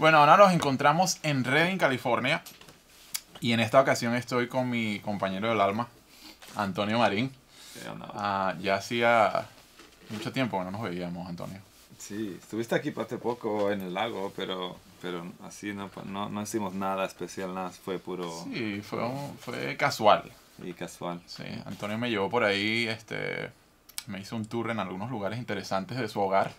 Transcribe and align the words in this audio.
Bueno, 0.00 0.16
ahora 0.16 0.38
nos 0.38 0.54
encontramos 0.54 1.18
en 1.22 1.44
Redding, 1.44 1.76
California. 1.76 2.42
Y 3.38 3.52
en 3.52 3.60
esta 3.60 3.78
ocasión 3.78 4.14
estoy 4.14 4.48
con 4.48 4.70
mi 4.70 4.98
compañero 5.00 5.50
del 5.50 5.60
alma, 5.60 5.88
Antonio 6.56 6.98
Marín. 6.98 7.30
Ah, 8.14 8.54
ya 8.62 8.76
hacía 8.76 9.46
mucho 10.08 10.32
tiempo 10.32 10.58
que 10.58 10.64
no 10.64 10.70
nos 10.70 10.80
veíamos, 10.80 11.28
Antonio. 11.28 11.60
Sí, 11.98 12.38
estuviste 12.40 12.74
aquí 12.74 12.94
hace 12.96 13.18
poco 13.18 13.70
en 13.70 13.82
el 13.82 13.92
lago, 13.92 14.32
pero, 14.34 14.78
pero 15.02 15.30
así 15.44 15.74
no, 15.74 15.90
no, 16.06 16.30
no 16.30 16.42
hicimos 16.42 16.72
nada 16.72 17.04
especial, 17.04 17.52
nada, 17.52 17.68
fue 17.68 17.98
puro... 17.98 18.44
Sí, 18.44 18.80
fue, 18.80 19.00
fue 19.38 19.76
casual. 19.76 20.32
Y 20.62 20.72
casual. 20.72 21.20
Sí, 21.26 21.44
Antonio 21.66 21.98
me 21.98 22.08
llevó 22.08 22.30
por 22.30 22.44
ahí, 22.44 22.88
este, 22.88 23.50
me 24.06 24.18
hizo 24.18 24.34
un 24.34 24.46
tour 24.46 24.70
en 24.70 24.80
algunos 24.80 25.10
lugares 25.10 25.38
interesantes 25.38 25.98
de 25.98 26.08
su 26.08 26.22
hogar, 26.22 26.52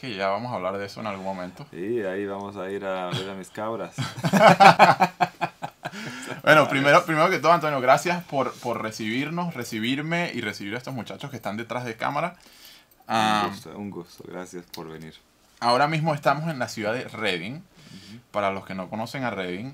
que 0.00 0.14
ya 0.14 0.28
vamos 0.28 0.52
a 0.52 0.56
hablar 0.56 0.78
de 0.78 0.86
eso 0.86 1.00
en 1.00 1.06
algún 1.06 1.24
momento. 1.24 1.66
Sí, 1.70 2.02
ahí 2.02 2.26
vamos 2.26 2.56
a 2.56 2.70
ir 2.70 2.84
a 2.84 3.10
ver 3.10 3.30
a 3.30 3.34
mis 3.34 3.50
cabras. 3.50 3.94
bueno, 6.42 6.68
primero, 6.68 7.04
primero 7.04 7.30
que 7.30 7.38
todo, 7.38 7.52
Antonio, 7.52 7.80
gracias 7.80 8.22
por, 8.24 8.52
por 8.60 8.82
recibirnos, 8.82 9.54
recibirme 9.54 10.30
y 10.34 10.40
recibir 10.40 10.74
a 10.74 10.78
estos 10.78 10.94
muchachos 10.94 11.30
que 11.30 11.36
están 11.36 11.56
detrás 11.56 11.84
de 11.84 11.96
cámara. 11.96 12.36
un, 13.08 13.08
ah, 13.08 13.46
gusto, 13.48 13.76
un 13.76 13.90
gusto, 13.90 14.24
gracias 14.28 14.64
por 14.66 14.88
venir. 14.88 15.14
Ahora 15.60 15.88
mismo 15.88 16.14
estamos 16.14 16.50
en 16.50 16.58
la 16.58 16.68
ciudad 16.68 16.92
de 16.92 17.04
Redding. 17.04 17.62
Para 18.30 18.50
los 18.50 18.66
que 18.66 18.74
no 18.74 18.90
conocen 18.90 19.24
a 19.24 19.30
Redding, 19.30 19.72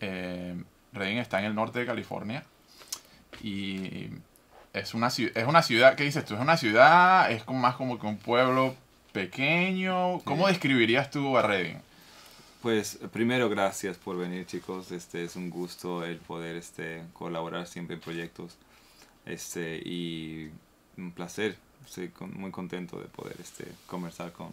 eh, 0.00 0.62
Redding 0.92 1.18
está 1.18 1.38
en 1.38 1.44
el 1.44 1.54
norte 1.54 1.80
de 1.80 1.86
California 1.86 2.44
y 3.42 4.08
es 4.72 4.94
una, 4.94 5.08
es 5.08 5.46
una 5.46 5.62
ciudad, 5.62 5.94
¿qué 5.94 6.04
dices 6.04 6.24
tú? 6.24 6.34
¿Es 6.34 6.40
una 6.40 6.56
ciudad? 6.56 7.30
¿Es 7.30 7.46
más 7.48 7.76
como 7.76 7.98
que 7.98 8.06
un 8.06 8.16
pueblo 8.16 8.74
pequeño? 9.12 10.20
¿Cómo 10.24 10.48
describirías 10.48 11.10
tú 11.10 11.36
a 11.36 11.42
Redding? 11.42 11.80
Pues 12.62 12.98
primero 13.12 13.48
gracias 13.48 13.96
por 13.96 14.16
venir 14.16 14.46
chicos, 14.46 14.92
este 14.92 15.24
es 15.24 15.34
un 15.34 15.50
gusto 15.50 16.04
el 16.04 16.18
poder 16.18 16.56
este, 16.56 17.02
colaborar 17.12 17.66
siempre 17.66 17.96
en 17.96 18.00
proyectos 18.00 18.56
este, 19.26 19.76
y 19.84 20.50
un 20.96 21.10
placer, 21.10 21.56
estoy 21.84 22.12
muy 22.34 22.50
contento 22.52 23.00
de 23.00 23.06
poder 23.06 23.36
este, 23.40 23.66
conversar 23.86 24.32
con 24.32 24.50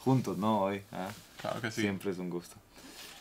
juntos, 0.00 0.36
¿no? 0.36 0.62
Hoy, 0.62 0.82
¿ah? 0.92 1.10
claro 1.40 1.60
que 1.60 1.70
sí. 1.70 1.82
Siempre 1.82 2.10
es 2.10 2.18
un 2.18 2.30
gusto. 2.30 2.56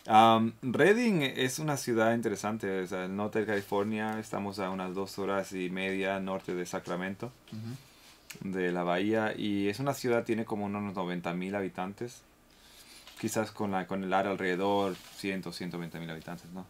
Um, 0.07 0.53
Redding 0.61 1.21
es 1.21 1.59
una 1.59 1.75
ciudad 1.75 2.15
interesante, 2.15 2.83
es 2.83 2.93
el 2.93 3.13
norte 3.13 3.39
de 3.39 3.45
California, 3.45 4.19
estamos 4.19 4.57
a 4.59 4.69
unas 4.69 4.95
dos 4.95 5.19
horas 5.19 5.52
y 5.52 5.69
media 5.69 6.19
norte 6.19 6.55
de 6.55 6.65
Sacramento, 6.65 7.31
de 8.41 8.71
la 8.71 8.83
bahía, 8.83 9.33
y 9.35 9.67
es 9.67 9.80
una 9.80 9.93
ciudad, 9.93 10.23
tiene 10.23 10.45
como 10.45 10.66
unos 10.66 10.93
90 10.93 11.33
mil 11.33 11.55
habitantes, 11.55 12.21
quizás 13.19 13.52
con, 13.52 13.71
la, 13.71 13.88
con 13.88 14.03
el 14.03 14.13
área 14.13 14.31
alrededor, 14.31 14.95
100, 15.17 15.52
120 15.52 15.99
mil 15.99 16.09
habitantes, 16.09 16.49
¿no? 16.52 16.65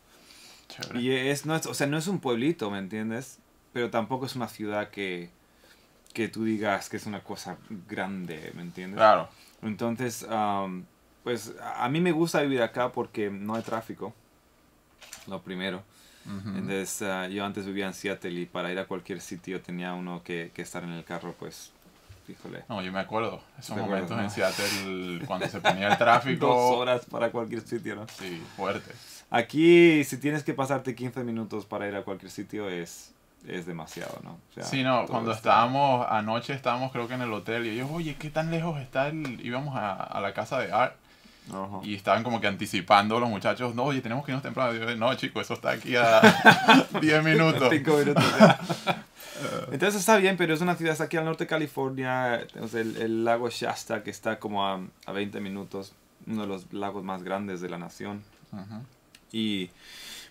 Y 0.95 1.11
es, 1.11 1.45
no 1.45 1.55
es, 1.55 1.65
o 1.65 1.73
sea, 1.73 1.87
no 1.87 1.97
es 1.97 2.07
un 2.07 2.19
pueblito, 2.19 2.69
¿me 2.69 2.79
entiendes? 2.79 3.39
Pero 3.73 3.89
tampoco 3.89 4.25
es 4.25 4.35
una 4.35 4.47
ciudad 4.47 4.89
que, 4.89 5.29
que 6.13 6.27
tú 6.27 6.43
digas 6.43 6.89
que 6.89 6.97
es 6.97 7.05
una 7.05 7.23
cosa 7.23 7.57
grande, 7.87 8.51
¿me 8.55 8.61
entiendes? 8.61 8.97
Claro. 8.97 9.29
Entonces, 9.61 10.25
um, 10.29 10.83
pues 11.23 11.53
a 11.75 11.87
mí 11.89 11.99
me 12.01 12.11
gusta 12.11 12.41
vivir 12.41 12.61
acá 12.61 12.91
porque 12.91 13.29
no 13.29 13.55
hay 13.55 13.63
tráfico, 13.63 14.13
lo 15.27 15.41
primero. 15.41 15.83
Entonces 16.27 17.01
ah, 17.03 17.27
yo 17.27 17.45
antes 17.45 17.65
vivía 17.65 17.87
en 17.87 17.93
Seattle 17.93 18.31
y 18.31 18.45
para 18.45 18.71
ir 18.71 18.79
a 18.79 18.85
cualquier 18.85 19.21
sitio 19.21 19.61
tenía 19.61 19.93
uno 19.93 20.21
que, 20.23 20.51
que 20.53 20.61
estar 20.61 20.83
en 20.83 20.91
el 20.91 21.03
carro, 21.03 21.33
pues, 21.39 21.71
híjole. 22.27 22.63
No, 22.67 22.81
yo 22.81 22.91
me 22.91 22.99
acuerdo, 22.99 23.41
esos 23.57 23.77
momentos 23.77 24.19
en 24.19 24.29
Seattle 24.29 25.21
cuando 25.27 25.47
se 25.47 25.61
ponía 25.61 25.89
el 25.89 25.97
tráfico. 25.97 26.47
Dos 26.47 26.77
horas 26.77 27.05
para 27.05 27.31
cualquier 27.31 27.61
sitio, 27.61 27.95
¿no? 27.95 28.05
Sí, 28.07 28.43
fuerte. 28.55 28.91
Aquí, 29.29 30.03
si 30.03 30.17
tienes 30.17 30.43
que 30.43 30.53
pasarte 30.53 30.95
15 30.95 31.23
minutos 31.23 31.65
para 31.65 31.87
ir 31.87 31.95
a 31.95 32.03
cualquier 32.03 32.31
sitio, 32.31 32.69
es, 32.69 33.13
es 33.47 33.65
demasiado, 33.65 34.19
¿no? 34.23 34.37
sí, 34.63 34.83
no, 34.83 35.05
cuando 35.05 35.31
estábamos, 35.31 36.05
anoche 36.09 36.53
estábamos 36.53 36.91
creo 36.91 37.07
que 37.07 37.13
en 37.13 37.21
el 37.21 37.33
hotel 37.33 37.65
y 37.65 37.69
ellos, 37.69 37.89
oye, 37.91 38.15
¿qué 38.15 38.29
tan 38.29 38.51
lejos 38.51 38.79
está 38.79 39.07
el...? 39.07 39.45
Íbamos 39.45 39.75
a, 39.75 39.93
a 39.93 40.21
la 40.21 40.33
casa 40.33 40.59
de 40.59 40.71
Art 40.71 40.95
y 41.83 41.95
estaban 41.95 42.23
como 42.23 42.41
que 42.41 42.47
anticipando 42.47 43.19
los 43.19 43.29
muchachos, 43.29 43.73
no, 43.75 43.83
oye, 43.83 44.01
tenemos 44.01 44.25
que 44.25 44.31
irnos 44.31 44.43
temprano. 44.43 44.95
no, 44.95 45.13
chico, 45.15 45.41
eso 45.41 45.53
está 45.53 45.71
aquí 45.71 45.95
a 45.95 46.21
10 47.01 47.23
minutos. 47.23 47.69
5 47.71 47.97
minutos. 47.97 48.23
Entonces 49.71 49.99
está 49.99 50.17
bien, 50.17 50.35
pero 50.35 50.53
es 50.53 50.61
una 50.61 50.75
ciudad, 50.75 50.93
está 50.93 51.05
aquí 51.05 51.17
al 51.17 51.25
norte 51.25 51.43
de 51.43 51.47
California, 51.47 52.45
el, 52.73 52.97
el, 52.97 53.25
lago 53.25 53.49
Shasta, 53.49 54.03
que 54.03 54.09
está 54.09 54.39
como 54.39 54.65
a, 54.65 54.81
a, 55.05 55.11
20 55.11 55.39
minutos, 55.41 55.93
uno 56.25 56.41
de 56.41 56.47
los 56.47 56.73
lagos 56.73 57.03
más 57.03 57.23
grandes 57.23 57.61
de 57.61 57.69
la 57.69 57.77
nación. 57.77 58.23
Y 59.31 59.69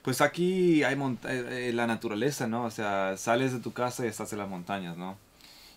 pues 0.02 0.20
aquí 0.20 0.82
hay 0.82 0.94
eh, 0.94 1.16
eh, 1.24 1.72
la 1.72 1.86
naturaleza, 1.86 2.46
¿no? 2.46 2.64
O 2.64 2.70
sea, 2.70 3.16
sales 3.16 3.52
de 3.52 3.60
tu 3.60 3.72
casa 3.72 4.04
y 4.04 4.08
estás 4.08 4.32
en 4.32 4.38
las 4.38 4.48
montañas, 4.48 4.96
¿no? 4.96 5.16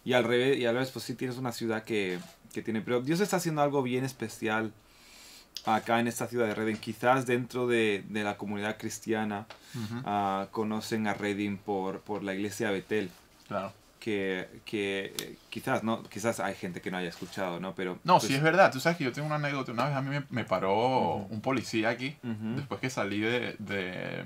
Y 0.03 0.13
al 0.13 0.23
revés, 0.23 0.57
y 0.57 0.65
al 0.65 0.73
revés 0.73 0.91
pues 0.91 1.05
sí 1.05 1.13
tienes 1.13 1.37
una 1.37 1.51
ciudad 1.51 1.83
que, 1.83 2.19
que 2.53 2.61
tiene... 2.61 2.81
Pero 2.81 3.01
Dios 3.01 3.19
está 3.19 3.37
haciendo 3.37 3.61
algo 3.61 3.83
bien 3.83 4.05
especial 4.05 4.71
acá 5.75 5.99
en 5.99 6.07
esta 6.07 6.27
ciudad 6.27 6.47
de 6.47 6.55
Reading. 6.55 6.75
Quizás 6.75 7.25
dentro 7.25 7.67
de, 7.67 8.03
de 8.07 8.23
la 8.23 8.37
comunidad 8.37 8.77
cristiana 8.77 9.45
uh 9.75 10.47
conocen 10.51 11.07
a 11.07 11.13
Reading 11.13 11.57
por, 11.57 12.01
por 12.01 12.23
la 12.23 12.33
iglesia 12.33 12.67
de 12.67 12.73
Betel. 12.73 13.09
Claro. 13.47 13.73
Que, 13.99 14.47
que 14.63 15.13
eh, 15.19 15.35
quizás 15.49 15.83
no 15.83 16.03
quizás 16.03 16.39
hay 16.39 16.55
gente 16.55 16.79
que 16.79 16.89
no 16.89 16.95
haya 16.95 17.09
escuchado 17.09 17.59
no 17.59 17.75
pero 17.75 17.99
no 18.05 18.21
sí 18.21 18.27
pues 18.27 18.37
es 18.37 18.43
verdad. 18.43 18.71
Tú 18.71 18.79
sabes 18.79 18.97
que 18.97 19.03
yo 19.03 19.11
tengo 19.11 19.27
una 19.27 19.35
anécdota. 19.35 19.73
Una 19.73 19.85
vez 19.87 19.95
a 19.95 20.01
mí 20.01 20.09
me, 20.09 20.23
me 20.29 20.45
paró 20.45 21.15
un 21.15 21.41
policía 21.41 21.89
aquí 21.89 22.15
después 22.55 22.79
que 22.79 22.89
salí 22.89 23.19
de, 23.19 23.55
de 23.59 24.23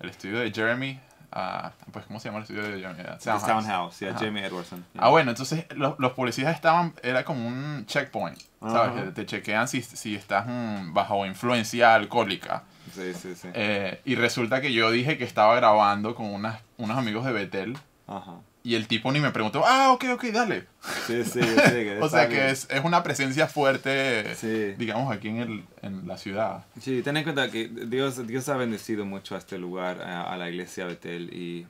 el 0.00 0.08
estudio 0.08 0.38
de 0.38 0.50
Jeremy 0.50 0.98
Uh, 1.30 1.68
pues, 1.92 2.06
¿cómo 2.06 2.18
se 2.18 2.28
llama 2.28 2.38
el 2.38 2.44
estudio 2.44 2.62
de 2.62 2.80
Jeremy? 2.80 3.02
Townhouse, 3.22 3.98
yeah, 4.00 4.16
Jamie 4.18 4.46
Edwardson. 4.46 4.82
Ah, 4.96 5.10
bueno, 5.10 5.30
entonces 5.30 5.66
los, 5.76 5.98
los, 5.98 6.12
policías 6.12 6.54
estaban, 6.54 6.94
era 7.02 7.24
como 7.24 7.46
un 7.46 7.84
checkpoint, 7.86 8.38
¿sabes? 8.62 9.12
Te 9.12 9.26
chequean 9.26 9.68
si, 9.68 9.82
si 9.82 10.14
estás 10.14 10.46
mm, 10.46 10.94
bajo 10.94 11.26
influencia 11.26 11.94
alcohólica. 11.94 12.64
Sí, 12.94 13.12
sí, 13.12 13.34
sí. 13.34 13.48
Eh, 13.52 14.00
y 14.06 14.14
resulta 14.14 14.62
que 14.62 14.72
yo 14.72 14.90
dije 14.90 15.18
que 15.18 15.24
estaba 15.24 15.54
grabando 15.54 16.14
con 16.14 16.26
unas, 16.26 16.62
unos 16.78 16.96
amigos 16.96 17.26
de 17.26 17.32
Betel. 17.32 17.76
Ajá. 18.06 18.36
Y 18.68 18.74
el 18.74 18.86
tipo 18.86 19.10
ni 19.10 19.18
me 19.18 19.30
preguntó, 19.30 19.62
ah, 19.64 19.92
ok, 19.92 20.04
ok, 20.12 20.24
dale. 20.24 20.66
Sí, 21.06 21.24
sí, 21.24 21.40
sí. 21.40 21.88
o 22.02 22.08
sea 22.10 22.28
que 22.28 22.50
es, 22.50 22.68
es, 22.68 22.84
una 22.84 23.02
presencia 23.02 23.46
fuerte, 23.46 24.76
digamos, 24.76 25.10
aquí 25.10 25.28
en, 25.28 25.38
el, 25.38 25.64
en 25.80 26.06
la 26.06 26.18
ciudad. 26.18 26.66
Sí, 26.78 27.00
ten 27.00 27.16
en 27.16 27.22
cuenta 27.22 27.50
que 27.50 27.68
Dios, 27.68 28.26
Dios 28.26 28.46
ha 28.50 28.58
bendecido 28.58 29.06
mucho 29.06 29.36
a 29.36 29.38
este 29.38 29.56
lugar, 29.56 30.02
a, 30.02 30.36
la 30.36 30.50
iglesia 30.50 30.84
Betel. 30.84 31.32
Y, 31.32 31.66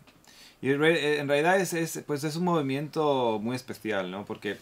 y 0.60 0.72
en 0.72 1.28
realidad 1.28 1.60
es, 1.60 1.72
es, 1.72 2.02
pues 2.04 2.24
es 2.24 2.34
un 2.34 2.42
movimiento 2.42 3.38
muy 3.40 3.54
especial, 3.54 4.10
¿no? 4.10 4.24
Porque 4.24 4.56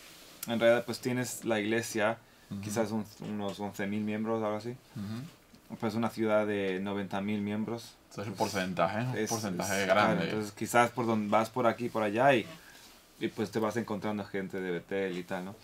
en 0.47 0.61
realidad 0.61 0.85
pues 0.85 1.01
tienes 1.01 1.43
la 1.47 1.59
iglesia, 1.59 2.19
quizás 2.63 2.91
unos 2.91 3.61
11.000 3.61 3.87
miembros, 3.89 4.45
algo 4.45 4.59
así. 4.59 4.75
Pues 5.81 5.95
una 5.95 6.11
ciudad 6.11 6.47
de 6.47 6.83
90.000 6.83 7.23
miembros 7.41 7.95
es 8.23 8.29
un 8.29 8.35
porcentaje, 8.35 9.01
un 9.01 9.27
porcentaje 9.27 9.87
grande. 9.87 10.25
entonces 10.25 10.53
quizás 10.53 10.91
por 10.91 11.07
donde 11.07 11.29
vas 11.29 11.51
por 11.51 11.67
aquí, 11.67 11.89
por 11.89 12.03
allá 12.03 12.35
y, 12.35 12.47
y, 13.21 13.29
pues 13.29 13.51
te 13.51 13.59
vas 13.59 13.77
encontrando 13.77 14.25
gente 14.25 14.61
de 14.61 14.71
Betel 14.71 15.19
y 15.19 15.23
tal, 15.23 15.45
¿no? 15.47 15.55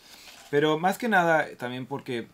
Pero 0.50 0.78
más 0.78 0.98
que 0.98 1.08
nada 1.08 1.46
también 1.58 1.86
porque 1.86 2.26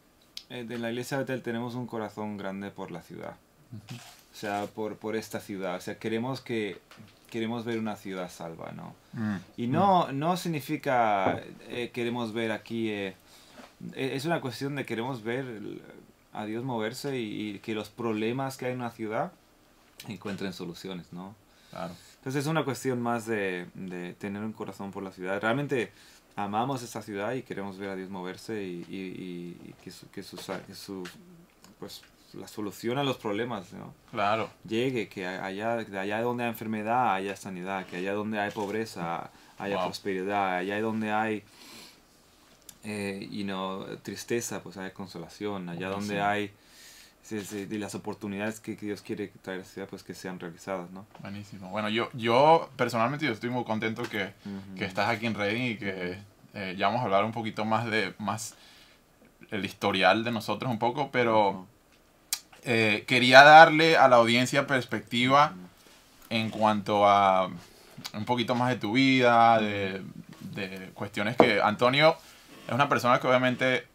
eh, 0.51 0.67
en 0.69 0.83
la 0.83 0.91
iglesia 0.91 1.19
de 1.19 1.25
Betel 1.25 1.43
tenemos 1.43 1.75
un 1.75 1.87
corazón 1.87 2.37
grande 2.37 2.71
por 2.71 2.91
la 2.91 3.03
ciudad. 3.03 3.35
O 3.73 4.37
sea, 4.37 4.67
por, 4.67 4.97
por 4.97 5.17
esta 5.17 5.41
ciudad. 5.41 5.77
O 5.77 5.81
sea, 5.81 5.99
queremos 5.99 6.41
que 6.41 6.81
queremos 7.31 7.65
ver 7.65 7.79
una 7.79 7.97
ciudad 7.97 8.31
salva, 8.31 8.73
¿no? 8.73 8.95
Mm. 9.13 9.37
Y 9.57 9.67
no, 9.67 10.11
no 10.13 10.37
significa 10.37 11.43
eh, 11.69 11.91
queremos 11.93 12.33
ver 12.33 12.53
aquí... 12.53 12.91
Eh, 12.91 13.15
es 13.95 14.25
una 14.25 14.41
cuestión 14.41 14.75
de 14.75 14.85
queremos 14.85 15.23
ver 15.23 15.47
a 16.33 16.45
Dios 16.45 16.65
moverse 16.65 17.19
y, 17.19 17.51
y 17.51 17.59
que 17.61 17.75
los 17.75 17.91
problemas 17.91 18.57
que 18.57 18.67
hay 18.67 18.73
en 18.73 18.79
una 18.79 18.91
ciudad 18.91 19.33
encuentren 20.07 20.53
soluciones, 20.53 21.13
¿no? 21.13 21.35
Claro. 21.71 21.95
Entonces 22.17 22.45
es 22.45 22.47
una 22.47 22.65
cuestión 22.65 23.01
más 23.01 23.27
de, 23.27 23.67
de, 23.75 24.15
tener 24.15 24.43
un 24.43 24.53
corazón 24.53 24.91
por 24.91 25.03
la 25.03 25.13
ciudad. 25.13 25.41
Realmente 25.41 25.93
amamos 26.37 26.83
esta 26.83 27.03
ciudad 27.03 27.33
y 27.35 27.43
queremos 27.43 27.79
ver 27.79 27.91
a 27.91 27.97
Dios 27.97 28.11
moverse 28.11 28.63
y, 28.63 28.85
y, 28.89 29.75
que, 29.83 29.91
su, 29.91 30.09
que, 30.11 30.23
su, 30.23 31.05
pues, 31.79 32.03
la 32.35 32.49
solución 32.49 32.99
a 32.99 33.05
los 33.05 33.17
problemas, 33.17 33.73
¿no? 33.73 33.95
Claro. 34.11 34.51
Llegue, 34.67 35.09
que 35.09 35.27
allá, 35.27 35.77
de 35.77 35.99
allá 35.99 36.23
donde 36.23 36.45
hay 36.45 36.51
enfermedad 36.51 37.15
haya 37.15 37.37
sanidad, 37.37 37.87
que 37.87 37.97
allá 37.97 38.13
donde 38.15 38.39
hay 38.39 38.51
pobreza 38.51 39.31
haya 39.59 39.83
prosperidad, 39.85 40.59
allá 40.59 40.81
donde 40.81 41.11
hay 41.11 41.43
eh, 42.85 43.29
you 43.31 43.45
know, 43.45 43.85
tristeza, 44.03 44.63
pues 44.63 44.77
haya 44.77 44.93
consolación, 44.95 45.69
allá 45.69 45.89
donde 45.89 46.21
hay 46.21 46.53
de 47.31 47.79
las 47.79 47.95
oportunidades 47.95 48.61
que, 48.61 48.77
Dios 48.77 49.03
quiere 49.03 49.29
traer 49.43 49.63
a 49.63 49.87
pues 49.87 50.03
que 50.03 50.15
sean 50.15 50.41
realizadas, 50.41 50.91
¿no? 50.91 51.07
Buenísimo. 51.21 51.69
Bueno, 51.71 51.89
yo, 51.89 52.09
yo 52.15 52.71
personalmente 52.77 53.27
yo 53.27 53.33
estoy 53.33 53.51
muy 53.51 53.65
contento 53.65 54.03
que, 54.05 54.33
que 54.77 54.85
estás 54.85 55.09
aquí 55.09 55.27
en 55.27 55.35
Reading 55.35 55.73
y 55.73 55.77
que 55.77 56.19
eh, 56.55 56.75
ya 56.79 56.87
vamos 56.87 57.03
a 57.03 57.05
hablar 57.05 57.25
un 57.25 57.33
poquito 57.33 57.65
más 57.65 57.87
de 57.91 58.15
más 58.19 58.55
el 59.51 59.65
historial 59.65 60.25
de 60.25 60.33
nosotros 60.33 60.71
un 60.71 60.79
poco, 60.79 61.11
pero 61.11 61.67
eh, 62.65 63.05
quería 63.07 63.43
darle 63.43 63.97
a 63.97 64.09
la 64.09 64.17
audiencia 64.17 64.67
perspectiva 64.67 65.55
en 66.31 66.51
cuanto 66.51 67.09
a 67.09 67.51
un 68.15 68.25
poquito 68.25 68.55
más 68.55 68.71
de 68.71 68.77
tu 68.77 68.93
vida, 68.93 69.61
de, 69.61 70.03
de 70.55 70.91
cuestiones 70.95 71.37
que 71.37 71.61
Antonio 71.61 72.17
es 72.67 72.75
una 72.75 72.89
persona 72.89 73.19
que 73.19 73.27
obviamente 73.27 73.87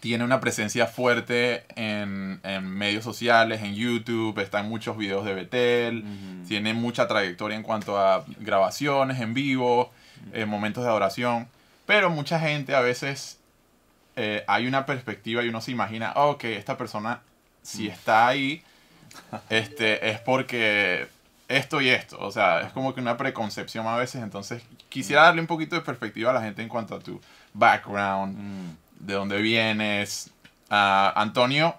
tiene 0.00 0.24
una 0.24 0.40
presencia 0.40 0.86
fuerte 0.86 1.64
en, 1.74 2.40
en, 2.42 2.66
medios 2.66 3.04
sociales, 3.04 3.62
en 3.62 3.74
YouTube, 3.74 4.38
está 4.38 4.60
en 4.60 4.68
muchos 4.68 4.96
videos 4.96 5.24
de 5.24 5.34
Betel, 5.34 6.04
tiene 6.46 6.74
mucha 6.74 7.08
trayectoria 7.08 7.56
en 7.56 7.62
cuanto 7.62 7.98
a 7.98 8.24
grabaciones 8.38 9.20
en 9.20 9.34
vivo, 9.34 9.92
en 10.32 10.48
momentos 10.48 10.84
de 10.84 10.90
adoración, 10.90 11.48
pero 11.86 12.10
mucha 12.10 12.38
gente 12.40 12.74
a 12.74 12.80
veces 12.80 13.38
eh, 14.16 14.44
hay 14.46 14.66
una 14.66 14.86
perspectiva 14.86 15.42
y 15.42 15.48
uno 15.48 15.60
se 15.60 15.70
imagina, 15.70 16.12
ok, 16.14 16.44
esta 16.44 16.76
persona 16.76 17.22
si 17.62 17.88
está 17.88 18.28
ahí, 18.28 18.62
este, 19.50 20.08
es 20.10 20.20
porque 20.20 21.08
esto 21.48 21.80
y 21.80 21.88
esto, 21.88 22.18
o 22.20 22.30
sea, 22.30 22.60
es 22.60 22.72
como 22.72 22.94
que 22.94 23.00
una 23.00 23.16
preconcepción 23.16 23.86
a 23.86 23.96
veces, 23.96 24.22
entonces 24.22 24.62
quisiera 24.88 25.22
darle 25.22 25.40
un 25.40 25.46
poquito 25.46 25.74
de 25.74 25.82
perspectiva 25.82 26.30
a 26.30 26.34
la 26.34 26.42
gente 26.42 26.62
en 26.62 26.68
cuanto 26.68 26.94
a 26.94 27.00
tu 27.00 27.20
background, 27.54 28.36
mm. 28.38 28.76
De 28.98 29.14
dónde 29.14 29.40
vienes. 29.40 30.32
Uh, 30.70 31.14
Antonio, 31.14 31.76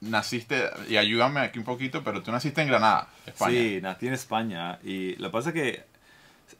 naciste, 0.00 0.70
y 0.88 0.96
ayúdame 0.96 1.40
aquí 1.40 1.58
un 1.58 1.64
poquito, 1.64 2.02
pero 2.02 2.22
tú 2.22 2.32
naciste 2.32 2.62
en 2.62 2.68
Granada, 2.68 3.08
España. 3.26 3.52
Sí, 3.52 3.80
nací 3.82 4.06
en 4.08 4.14
España 4.14 4.78
y 4.82 5.16
lo 5.16 5.28
que 5.28 5.32
pasa 5.32 5.48
es 5.50 5.54
que 5.54 5.84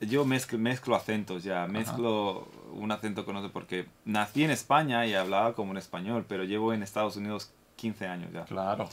yo 0.06 0.24
mezclo, 0.24 0.58
mezclo 0.58 0.96
acentos 0.96 1.44
ya, 1.44 1.66
mezclo 1.66 2.48
un 2.72 2.90
acento 2.90 3.24
con 3.24 3.36
otro 3.36 3.50
porque 3.50 3.86
nací 4.04 4.44
en 4.44 4.50
España 4.50 5.06
y 5.06 5.14
hablaba 5.14 5.54
como 5.54 5.70
un 5.70 5.76
español, 5.76 6.24
pero 6.28 6.44
llevo 6.44 6.72
en 6.72 6.82
Estados 6.82 7.16
Unidos 7.16 7.50
15 7.76 8.06
años 8.06 8.32
ya. 8.32 8.44
Claro. 8.44 8.88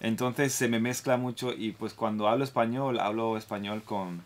Entonces 0.00 0.54
se 0.54 0.68
me 0.68 0.80
mezcla 0.80 1.16
mucho 1.16 1.52
y 1.52 1.72
pues 1.72 1.92
cuando 1.92 2.28
hablo 2.28 2.44
español, 2.44 3.00
hablo 3.00 3.36
español 3.36 3.82
con, 3.82 4.22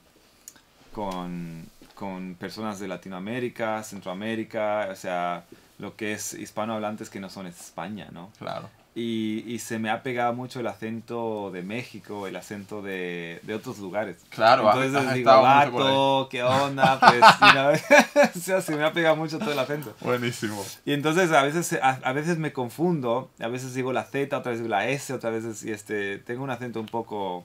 con, 0.92 1.66
con 1.94 2.36
personas 2.36 2.78
de 2.78 2.86
Latinoamérica, 2.86 3.82
Centroamérica, 3.82 4.88
o 4.92 4.94
sea, 4.94 5.44
lo 5.78 5.96
que 5.96 6.12
es 6.12 6.34
hispanohablantes 6.34 7.10
que 7.10 7.20
no 7.20 7.28
son 7.28 7.46
España, 7.46 8.08
¿no? 8.12 8.30
Claro. 8.38 8.68
Y, 8.96 9.42
y, 9.52 9.58
se 9.58 9.80
me 9.80 9.90
ha 9.90 10.04
pegado 10.04 10.34
mucho 10.34 10.60
el 10.60 10.68
acento 10.68 11.50
de 11.50 11.62
México, 11.62 12.28
el 12.28 12.36
acento 12.36 12.80
de, 12.80 13.40
de 13.42 13.54
otros 13.54 13.80
lugares. 13.80 14.18
Claro, 14.28 14.68
Entonces 14.68 14.94
has, 14.94 15.14
digo, 15.14 15.42
vato, 15.42 16.28
¿qué 16.30 16.44
onda? 16.44 17.00
Pues, 17.00 18.30
o 18.36 18.38
sea, 18.38 18.60
se 18.60 18.76
me 18.76 18.84
ha 18.84 18.92
pegado 18.92 19.16
mucho 19.16 19.40
todo 19.40 19.50
el 19.50 19.58
acento. 19.58 19.96
Buenísimo. 20.00 20.64
Y 20.84 20.92
entonces 20.92 21.32
a 21.32 21.42
veces, 21.42 21.72
a, 21.82 21.98
a, 22.04 22.12
veces 22.12 22.38
me 22.38 22.52
confundo, 22.52 23.30
a 23.40 23.48
veces 23.48 23.74
digo 23.74 23.92
la 23.92 24.04
Z, 24.04 24.38
otra 24.38 24.52
vez 24.52 24.60
digo 24.60 24.70
la 24.70 24.86
S, 24.86 25.12
otra 25.12 25.30
vez 25.30 25.64
y 25.64 25.72
este, 25.72 26.18
tengo 26.18 26.44
un 26.44 26.50
acento 26.50 26.78
un 26.78 26.86
poco 26.86 27.44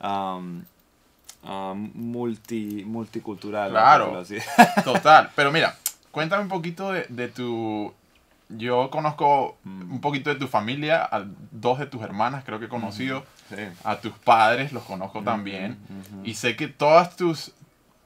um, 0.00 0.62
um, 1.42 1.90
multi, 1.94 2.84
multicultural. 2.86 3.70
Claro, 3.70 4.24
total. 4.84 5.30
Pero 5.34 5.50
mira, 5.50 5.76
cuéntame 6.10 6.42
un 6.42 6.48
poquito 6.48 6.92
de, 6.92 7.06
de 7.08 7.28
tu 7.28 7.92
yo 8.48 8.90
conozco 8.90 9.58
mm. 9.64 9.92
un 9.92 10.00
poquito 10.00 10.30
de 10.30 10.36
tu 10.36 10.46
familia, 10.46 11.04
a 11.04 11.24
dos 11.50 11.78
de 11.78 11.86
tus 11.86 12.02
hermanas 12.02 12.44
creo 12.44 12.58
que 12.58 12.66
he 12.66 12.68
conocido, 12.68 13.24
a 13.84 13.96
tus 14.00 14.12
padres 14.12 14.72
los 14.72 14.84
conozco 14.84 15.22
también, 15.22 15.78
y 16.24 16.34
sé 16.34 16.56
que 16.56 16.68
todas 16.68 17.16
tus, 17.16 17.52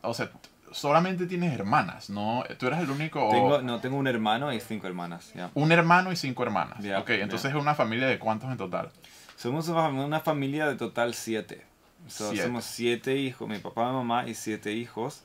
o 0.03 0.15
sea, 0.15 0.31
solamente 0.73 1.27
tienes 1.27 1.53
hermanas, 1.53 2.11
¿no? 2.11 2.45
Tú 2.59 2.67
eres 2.67 2.81
el 2.81 2.91
único... 2.91 3.29
Tengo, 3.31 3.63
no, 3.63 3.81
tengo 3.81 3.97
un 3.97 4.07
hermano 4.07 4.53
y 4.53 4.61
cinco 4.61 4.87
hermanas, 4.87 5.33
Un 5.55 5.71
hermano 5.71 6.13
y 6.13 6.17
cinco 6.17 6.43
hermanas, 6.43 6.79
ok, 6.99 7.11
entonces 7.11 7.51
es 7.51 7.57
una 7.57 7.75
familia 7.75 8.07
de 8.07 8.19
cuántos 8.19 8.51
en 8.51 8.57
total? 8.57 8.91
Somos 9.37 9.69
una 9.69 10.21
familia 10.21 10.67
de 10.67 10.77
total 10.77 11.15
siete. 11.15 11.65
Somos 12.09 12.65
siete 12.65 13.17
hijos, 13.17 13.49
mi 13.49 13.59
papá, 13.59 13.89
mi 13.89 13.97
mamá 13.97 14.27
y 14.29 14.35
siete 14.35 14.73
hijos. 14.73 15.23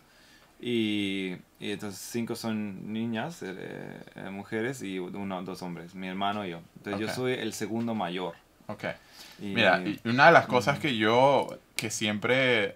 Y, 0.60 1.38
y, 1.60 1.72
entonces 1.72 2.00
cinco 2.00 2.36
son 2.36 2.92
niñas, 2.92 3.44
eh, 3.44 4.02
eh, 4.16 4.30
mujeres 4.32 4.82
y 4.82 4.98
uno, 4.98 5.44
dos 5.44 5.62
hombres, 5.62 5.94
mi 5.94 6.08
hermano 6.08 6.46
y 6.46 6.52
yo. 6.52 6.62
Entonces 6.78 7.08
yo 7.08 7.14
soy 7.14 7.34
el 7.34 7.54
segundo 7.54 7.94
mayor. 7.94 8.36
Ok. 8.68 8.86
Mira, 9.40 9.82
y 9.86 10.00
una 10.06 10.28
de 10.28 10.32
las 10.32 10.48
cosas 10.48 10.80
que 10.80 10.98
yo, 10.98 11.48
que 11.76 11.90
siempre 11.90 12.76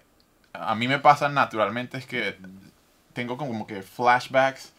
a 0.52 0.74
mí 0.74 0.88
me 0.88 0.98
pasa 0.98 1.28
naturalmente 1.28 1.98
es 1.98 2.06
que 2.06 2.36
tengo 3.12 3.36
como 3.36 3.66
que 3.66 3.82
flashbacks 3.82 4.72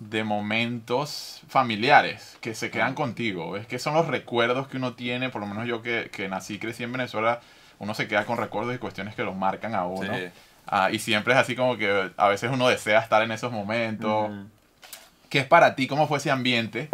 de 0.00 0.24
momentos 0.24 1.42
familiares 1.48 2.38
que 2.40 2.54
se 2.54 2.70
quedan 2.70 2.94
contigo. 2.94 3.56
Es 3.56 3.66
que 3.66 3.78
son 3.78 3.94
los 3.94 4.06
recuerdos 4.06 4.68
que 4.68 4.78
uno 4.78 4.94
tiene, 4.94 5.28
por 5.28 5.42
lo 5.42 5.46
menos 5.46 5.66
yo 5.66 5.82
que, 5.82 6.08
que 6.10 6.28
nací 6.28 6.54
y 6.54 6.58
crecí 6.58 6.82
en 6.82 6.92
Venezuela, 6.92 7.40
uno 7.78 7.94
se 7.94 8.08
queda 8.08 8.24
con 8.24 8.38
recuerdos 8.38 8.74
y 8.74 8.78
cuestiones 8.78 9.14
que 9.14 9.22
los 9.22 9.36
marcan 9.36 9.74
a 9.74 9.84
uno. 9.84 10.14
Sí. 10.14 10.30
Ah, 10.70 10.90
y 10.92 11.00
siempre 11.00 11.34
es 11.34 11.40
así 11.40 11.56
como 11.56 11.76
que 11.76 12.12
a 12.16 12.28
veces 12.28 12.48
uno 12.52 12.68
desea 12.68 13.00
estar 13.00 13.22
en 13.22 13.32
esos 13.32 13.50
momentos. 13.50 14.30
¿Qué 15.28 15.40
es 15.40 15.46
para 15.46 15.74
ti? 15.74 15.88
¿Cómo 15.88 16.06
fue 16.06 16.18
ese 16.18 16.30
ambiente? 16.30 16.88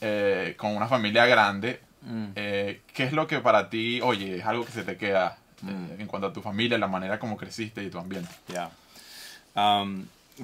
Eh, 0.00 0.54
con 0.56 0.76
una 0.76 0.86
familia 0.86 1.26
grande. 1.26 1.80
Mm. 2.02 2.26
Eh, 2.36 2.82
¿Qué 2.94 3.02
es 3.02 3.12
lo 3.12 3.26
que 3.26 3.40
para 3.40 3.68
ti, 3.68 4.00
oye, 4.00 4.38
es 4.38 4.46
algo 4.46 4.64
que 4.64 4.70
se 4.70 4.84
te 4.84 4.96
queda 4.96 5.38
eh, 5.66 5.96
mm. 5.96 6.00
en 6.00 6.06
cuanto 6.06 6.28
a 6.28 6.32
tu 6.32 6.40
familia, 6.40 6.78
la 6.78 6.86
manera 6.86 7.18
como 7.18 7.36
creciste 7.36 7.82
y 7.82 7.90
tu 7.90 7.98
ambiente? 7.98 8.30
Ya. 8.46 8.70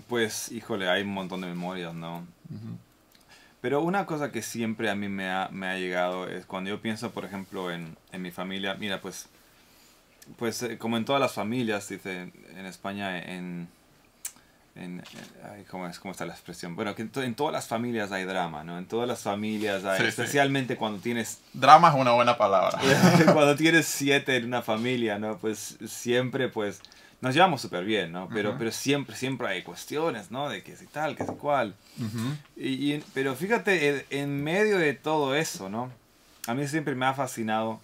pues, 0.08 0.50
híjole, 0.50 0.90
hay 0.90 1.02
un 1.02 1.14
montón 1.14 1.40
de 1.40 1.46
memorias, 1.46 1.94
¿no? 1.94 2.26
Pero 3.60 3.80
una 3.80 4.06
cosa 4.06 4.32
que 4.32 4.42
siempre 4.42 4.90
a 4.90 4.96
mí 4.96 5.08
me 5.08 5.30
ha, 5.30 5.48
me 5.52 5.68
ha 5.68 5.78
llegado 5.78 6.28
es 6.28 6.46
cuando 6.46 6.70
yo 6.70 6.80
pienso, 6.80 7.12
por 7.12 7.24
ejemplo, 7.24 7.70
en, 7.70 7.96
en 8.10 8.22
mi 8.22 8.32
familia, 8.32 8.74
mira, 8.74 9.00
pues 9.00 9.28
pues 10.38 10.62
eh, 10.62 10.78
como 10.78 10.96
en 10.96 11.04
todas 11.04 11.20
las 11.20 11.32
familias, 11.32 11.88
dice 11.88 12.32
en 12.56 12.66
España, 12.66 13.18
en... 13.18 13.68
en 14.74 15.02
¿cómo, 15.70 15.86
es, 15.86 15.98
¿Cómo 15.98 16.12
está 16.12 16.26
la 16.26 16.32
expresión? 16.32 16.76
Bueno, 16.76 16.94
que 16.94 17.02
en, 17.02 17.34
todas 17.34 17.52
las 17.52 17.66
familias 17.66 18.12
hay 18.12 18.24
drama, 18.24 18.64
¿no? 18.64 18.78
En 18.78 18.86
todas 18.86 19.08
las 19.08 19.20
familias 19.20 19.84
hay, 19.84 20.06
especialmente 20.06 20.76
cuando 20.76 21.00
tienes... 21.00 21.40
Drama 21.52 21.88
es 21.88 21.94
una 21.94 22.12
buena 22.12 22.36
palabra. 22.36 22.78
cuando 23.32 23.56
tienes 23.56 23.86
siete 23.86 24.36
en 24.36 24.46
una 24.46 24.62
familia, 24.62 25.18
¿no? 25.18 25.38
Pues 25.38 25.78
siempre, 25.86 26.48
pues, 26.48 26.80
nos 27.20 27.34
llevamos 27.34 27.62
súper 27.62 27.84
bien, 27.84 28.12
¿no? 28.12 28.28
Pero, 28.28 28.56
pero 28.58 28.70
siempre, 28.70 29.16
siempre 29.16 29.48
hay 29.48 29.62
cuestiones, 29.62 30.30
¿no? 30.30 30.48
De 30.48 30.62
que 30.62 30.76
si 30.76 30.86
tal, 30.86 31.16
que 31.16 31.24
si 31.24 31.32
cual. 31.32 31.74
y, 32.56 32.98
pero 33.14 33.34
fíjate, 33.34 34.04
en 34.10 34.44
medio 34.44 34.78
de 34.78 34.92
todo 34.92 35.34
eso, 35.34 35.70
¿no? 35.70 35.90
A 36.46 36.54
mí 36.54 36.68
siempre 36.68 36.94
me 36.94 37.06
ha 37.06 37.14
fascinado 37.14 37.80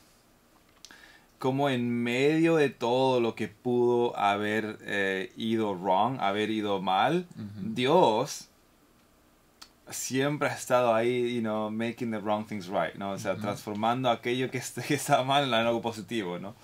como 1.43 1.69
en 1.69 1.91
medio 1.91 2.55
de 2.55 2.71
todo 2.71 3.19
lo 3.19 3.35
que 3.35 3.49
pudo 3.49 4.17
haber 4.17 4.79
eh, 4.83 5.33
ido 5.37 5.75
wrong, 5.75 6.21
haber 6.21 6.51
ido 6.51 6.81
mal, 6.81 7.27
Dios 7.61 8.49
siempre 9.91 10.49
ha 10.49 10.55
estado 10.55 10.95
ahí, 10.95 11.35
you 11.35 11.41
know, 11.41 11.69
making 11.69 12.13
the 12.13 12.19
wrong 12.21 12.47
things 12.47 12.69
right, 12.69 12.95
¿no? 12.95 13.11
O 13.11 13.19
sea, 13.19 13.35
transformando 13.35 14.09
aquello 14.09 14.53
que, 14.53 14.63
que 14.87 14.95
está 14.95 15.25
mal 15.25 15.43
en 15.43 15.53
algo 15.53 15.83
positivo, 15.83 16.39
¿no? 16.39 16.55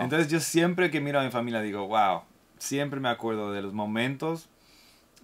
Entonces 0.00 0.26
yo 0.26 0.40
siempre 0.40 0.90
que 0.90 1.00
miro 1.00 1.20
a 1.20 1.22
mi 1.22 1.30
familia 1.30 1.60
digo, 1.60 1.86
wow, 1.86 2.22
siempre 2.58 2.98
me 2.98 3.08
acuerdo 3.08 3.52
de 3.52 3.62
los 3.62 3.72
momentos 3.72 4.48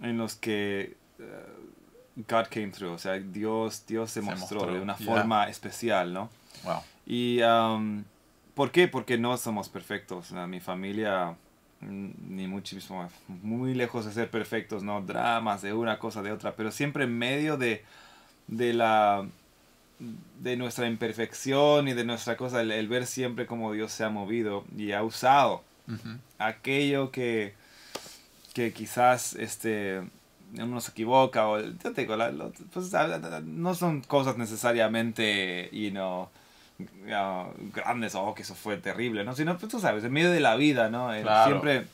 en 0.01 0.17
los 0.17 0.35
que 0.35 0.95
uh, 1.19 2.23
God 2.29 2.45
came 2.49 2.69
through, 2.69 2.93
o 2.93 2.97
sea, 2.97 3.19
Dios, 3.19 3.83
Dios 3.85 4.09
se, 4.09 4.21
mostró, 4.21 4.71
de 4.71 4.79
una 4.79 4.95
forma 4.95 5.49
especial, 5.49 6.13
¿no? 6.13 6.29
Wow. 6.63 6.81
Y 7.05 7.41
um, 7.41 8.05
¿Por 8.59 8.71
qué? 8.71 8.89
Porque 8.89 9.17
no 9.17 9.37
somos 9.37 9.69
perfectos. 9.69 10.33
Mi 10.33 10.59
familia, 10.59 11.37
mm, 11.79 12.09
ni 12.27 12.45
muchísimo, 12.45 13.07
muy 13.29 13.73
lejos 13.73 14.03
de 14.03 14.11
ser 14.11 14.29
perfectos, 14.29 14.83
¿no? 14.83 14.99
Dramas 15.01 15.61
de 15.61 15.71
una 15.71 15.97
cosa, 15.97 16.21
de 16.21 16.33
otra, 16.33 16.57
pero 16.57 16.69
siempre 16.69 17.05
en 17.05 17.17
medio 17.17 17.55
de, 17.55 17.85
de 18.47 18.73
la 18.73 19.25
de 20.41 20.57
nuestra 20.57 20.87
imperfección 20.87 21.87
y 21.87 21.93
de 21.93 22.03
nuestra 22.03 22.35
cosa, 22.35 22.61
el, 22.61 22.87
ver 22.89 23.05
siempre 23.05 23.45
cómo 23.45 23.71
Dios 23.71 23.93
se 23.93 24.03
ha 24.03 24.09
movido 24.09 24.65
y 24.75 24.91
ha 24.91 25.03
usado 25.03 25.63
aquello 26.37 27.11
que, 27.11 27.53
que 28.53 28.73
quizás 28.73 29.35
este, 29.35 30.01
uno 30.57 30.81
se 30.81 30.91
equivoca 30.91 31.47
o 31.47 31.61
yo 31.61 31.93
te 31.93 32.01
digo, 32.01 32.17
pues, 32.73 32.91
no 33.45 33.73
son 33.73 34.01
cosas 34.01 34.37
necesariamente 34.37 35.69
y 35.71 35.91
no 36.79 37.53
grandes, 37.73 38.15
oh, 38.15 38.33
que 38.33 38.43
eso 38.43 38.55
fue 38.55 38.77
terrible, 38.77 39.23
¿no? 39.23 39.35
Sino, 39.35 39.57
pues 39.57 39.71
tú 39.71 39.79
sabes, 39.79 40.03
en 40.03 40.11
medio 40.11 40.31
de 40.31 40.39
la 40.39 40.55
vida, 40.55 40.89
¿no? 40.89 41.13
Eh, 41.13 41.25
siempre, 41.45 41.85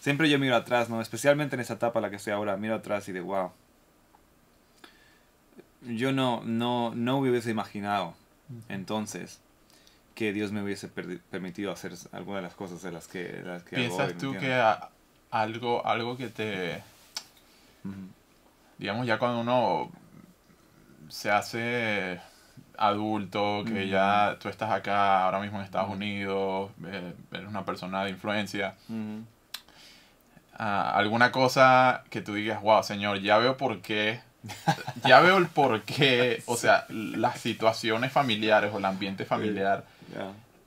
siempre 0.00 0.30
yo 0.30 0.38
miro 0.38 0.56
atrás, 0.56 0.88
¿no? 0.88 1.00
Especialmente 1.00 1.56
en 1.56 1.60
esa 1.60 1.74
etapa 1.74 1.98
en 1.98 2.04
la 2.04 2.10
que 2.10 2.16
estoy 2.16 2.32
ahora, 2.32 2.56
miro 2.56 2.74
atrás 2.74 3.08
y 3.08 3.12
de 3.12 3.20
wow. 3.20 3.50
Yo 5.82 6.12
no, 6.12 6.42
no, 6.44 6.92
no 6.94 7.20
me 7.20 7.30
hubiese 7.30 7.50
imaginado 7.50 8.14
entonces 8.68 9.40
que 10.14 10.32
Dios 10.32 10.50
me 10.50 10.62
hubiese 10.62 10.88
permitido 10.88 11.70
hacer 11.70 11.92
algunas 12.10 12.42
de 12.42 12.48
las 12.48 12.54
cosas 12.54 12.82
de 12.82 12.90
las 12.90 13.06
que, 13.06 13.44
¿Piensas 13.70 14.16
tú 14.18 14.32
que 14.32 14.60
algo, 15.30 15.86
algo 15.86 16.16
que 16.16 16.28
te... 16.28 16.82
digamos, 18.78 19.06
ya 19.06 19.18
cuando 19.18 19.40
uno 19.40 19.90
se 21.08 21.30
hace 21.30 22.20
adulto, 22.78 23.64
que 23.66 23.88
ya 23.88 24.36
tú 24.40 24.48
estás 24.48 24.70
acá 24.70 25.24
ahora 25.24 25.40
mismo 25.40 25.58
en 25.58 25.64
Estados 25.64 25.90
Unidos, 25.90 26.70
eh, 26.86 27.12
eres 27.32 27.48
una 27.48 27.64
persona 27.64 28.04
de 28.04 28.10
influencia, 28.10 28.74
ah, 30.58 30.92
alguna 30.94 31.32
cosa 31.32 32.04
que 32.10 32.20
tú 32.20 32.34
digas, 32.34 32.62
wow, 32.62 32.82
señor, 32.82 33.20
ya 33.20 33.38
veo 33.38 33.56
por 33.56 33.80
qué, 33.80 34.20
ya 35.04 35.20
veo 35.20 35.36
el 35.38 35.48
por 35.48 35.82
qué, 35.82 36.42
o 36.46 36.56
sea, 36.56 36.86
las 36.88 37.40
situaciones 37.40 38.12
familiares 38.12 38.70
o 38.72 38.78
el 38.78 38.84
ambiente 38.84 39.24
familiar 39.24 39.84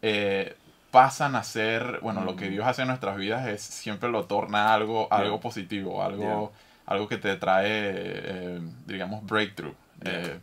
eh, 0.01 0.55
pasan 0.91 1.35
a 1.35 1.43
ser, 1.43 1.99
bueno, 2.01 2.23
lo 2.25 2.35
que 2.35 2.49
Dios 2.49 2.67
hace 2.67 2.81
en 2.81 2.89
nuestras 2.89 3.17
vidas 3.17 3.47
es 3.47 3.61
siempre 3.61 4.09
lo 4.09 4.25
torna 4.25 4.73
algo, 4.73 5.07
algo 5.11 5.39
positivo, 5.39 6.03
algo, 6.03 6.51
algo 6.85 7.07
que 7.07 7.17
te 7.17 7.37
trae, 7.37 7.65
eh, 7.69 8.61
digamos, 8.85 9.25
breakthrough. 9.25 9.73
Eh, 10.03 10.37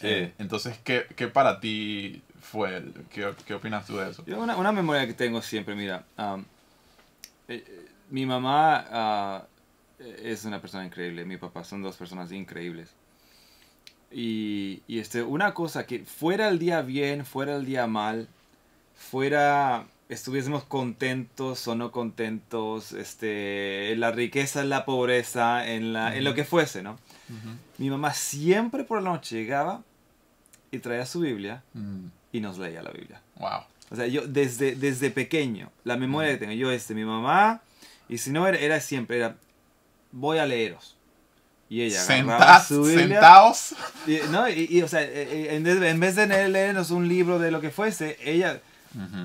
entonces, 0.00 0.78
¿qué, 0.84 1.06
¿qué, 1.16 1.28
para 1.28 1.60
ti 1.60 2.22
fue? 2.40 2.84
¿Qué, 3.10 3.32
¿Qué, 3.46 3.54
opinas 3.54 3.86
tú 3.86 3.96
de 3.96 4.10
eso? 4.10 4.24
Yo 4.26 4.40
una, 4.40 4.56
una 4.56 4.72
memoria 4.72 5.06
que 5.06 5.14
tengo 5.14 5.42
siempre, 5.42 5.74
mira, 5.74 6.04
um, 6.18 6.44
eh, 7.48 7.88
mi 8.10 8.26
mamá 8.26 9.46
uh, 10.00 10.04
es 10.22 10.44
una 10.44 10.60
persona 10.60 10.84
increíble, 10.84 11.24
mi 11.24 11.36
papá 11.36 11.64
son 11.64 11.82
dos 11.82 11.96
personas 11.96 12.32
increíbles. 12.32 12.90
Y, 14.10 14.82
y, 14.86 15.00
este, 15.00 15.22
una 15.22 15.52
cosa 15.54 15.86
que 15.86 16.04
fuera 16.04 16.48
el 16.48 16.58
día 16.58 16.82
bien, 16.82 17.26
fuera 17.26 17.56
el 17.56 17.64
día 17.66 17.86
mal, 17.86 18.28
fuera 18.94 19.86
estuviésemos 20.08 20.64
contentos 20.64 21.66
o 21.66 21.74
no 21.74 21.90
contentos, 21.90 22.92
este, 22.92 23.92
en 23.92 24.00
la 24.00 24.12
riqueza, 24.12 24.60
en 24.62 24.68
la 24.68 24.84
pobreza, 24.84 25.66
en, 25.68 25.92
la, 25.92 26.16
en 26.16 26.24
lo 26.24 26.34
que 26.34 26.44
fuese, 26.44 26.82
¿no? 26.82 26.98
Mi 27.78 27.90
mamá 27.90 28.14
siempre 28.14 28.84
por 28.84 29.02
la 29.02 29.10
noche 29.10 29.36
llegaba 29.36 29.82
y 30.70 30.78
traía 30.78 31.06
su 31.06 31.20
Biblia 31.20 31.62
mm. 31.74 32.06
y 32.32 32.40
nos 32.40 32.58
leía 32.58 32.82
la 32.82 32.90
Biblia. 32.90 33.20
Wow. 33.36 33.60
O 33.90 33.96
sea, 33.96 34.06
yo 34.06 34.26
desde, 34.26 34.74
desde 34.74 35.10
pequeño, 35.10 35.70
la 35.84 35.96
memoria 35.96 36.32
que 36.32 36.38
tengo, 36.38 36.52
yo 36.52 36.70
este, 36.70 36.94
mi 36.94 37.04
mamá, 37.04 37.60
y 38.08 38.18
si 38.18 38.30
no 38.30 38.46
era, 38.46 38.58
era 38.58 38.80
siempre, 38.80 39.18
era, 39.18 39.36
voy 40.12 40.38
a 40.38 40.46
leeros. 40.46 40.96
Y 41.68 41.82
ella 41.82 42.00
Sentas, 42.00 42.68
su 42.68 42.82
Biblia. 42.84 43.06
Sentaos. 43.06 43.74
Y, 44.06 44.18
¿no? 44.30 44.48
y, 44.48 44.82
o 44.82 44.88
sea, 44.88 45.02
e, 45.02 45.22
e, 45.22 45.56
en, 45.56 45.66
en, 45.66 46.00
vez 46.00 46.14
de 46.14 46.26
leernos 46.48 46.90
un 46.90 47.08
libro 47.08 47.40
de 47.40 47.50
lo 47.50 47.60
que 47.60 47.70
fuese, 47.70 48.16
ella 48.22 48.60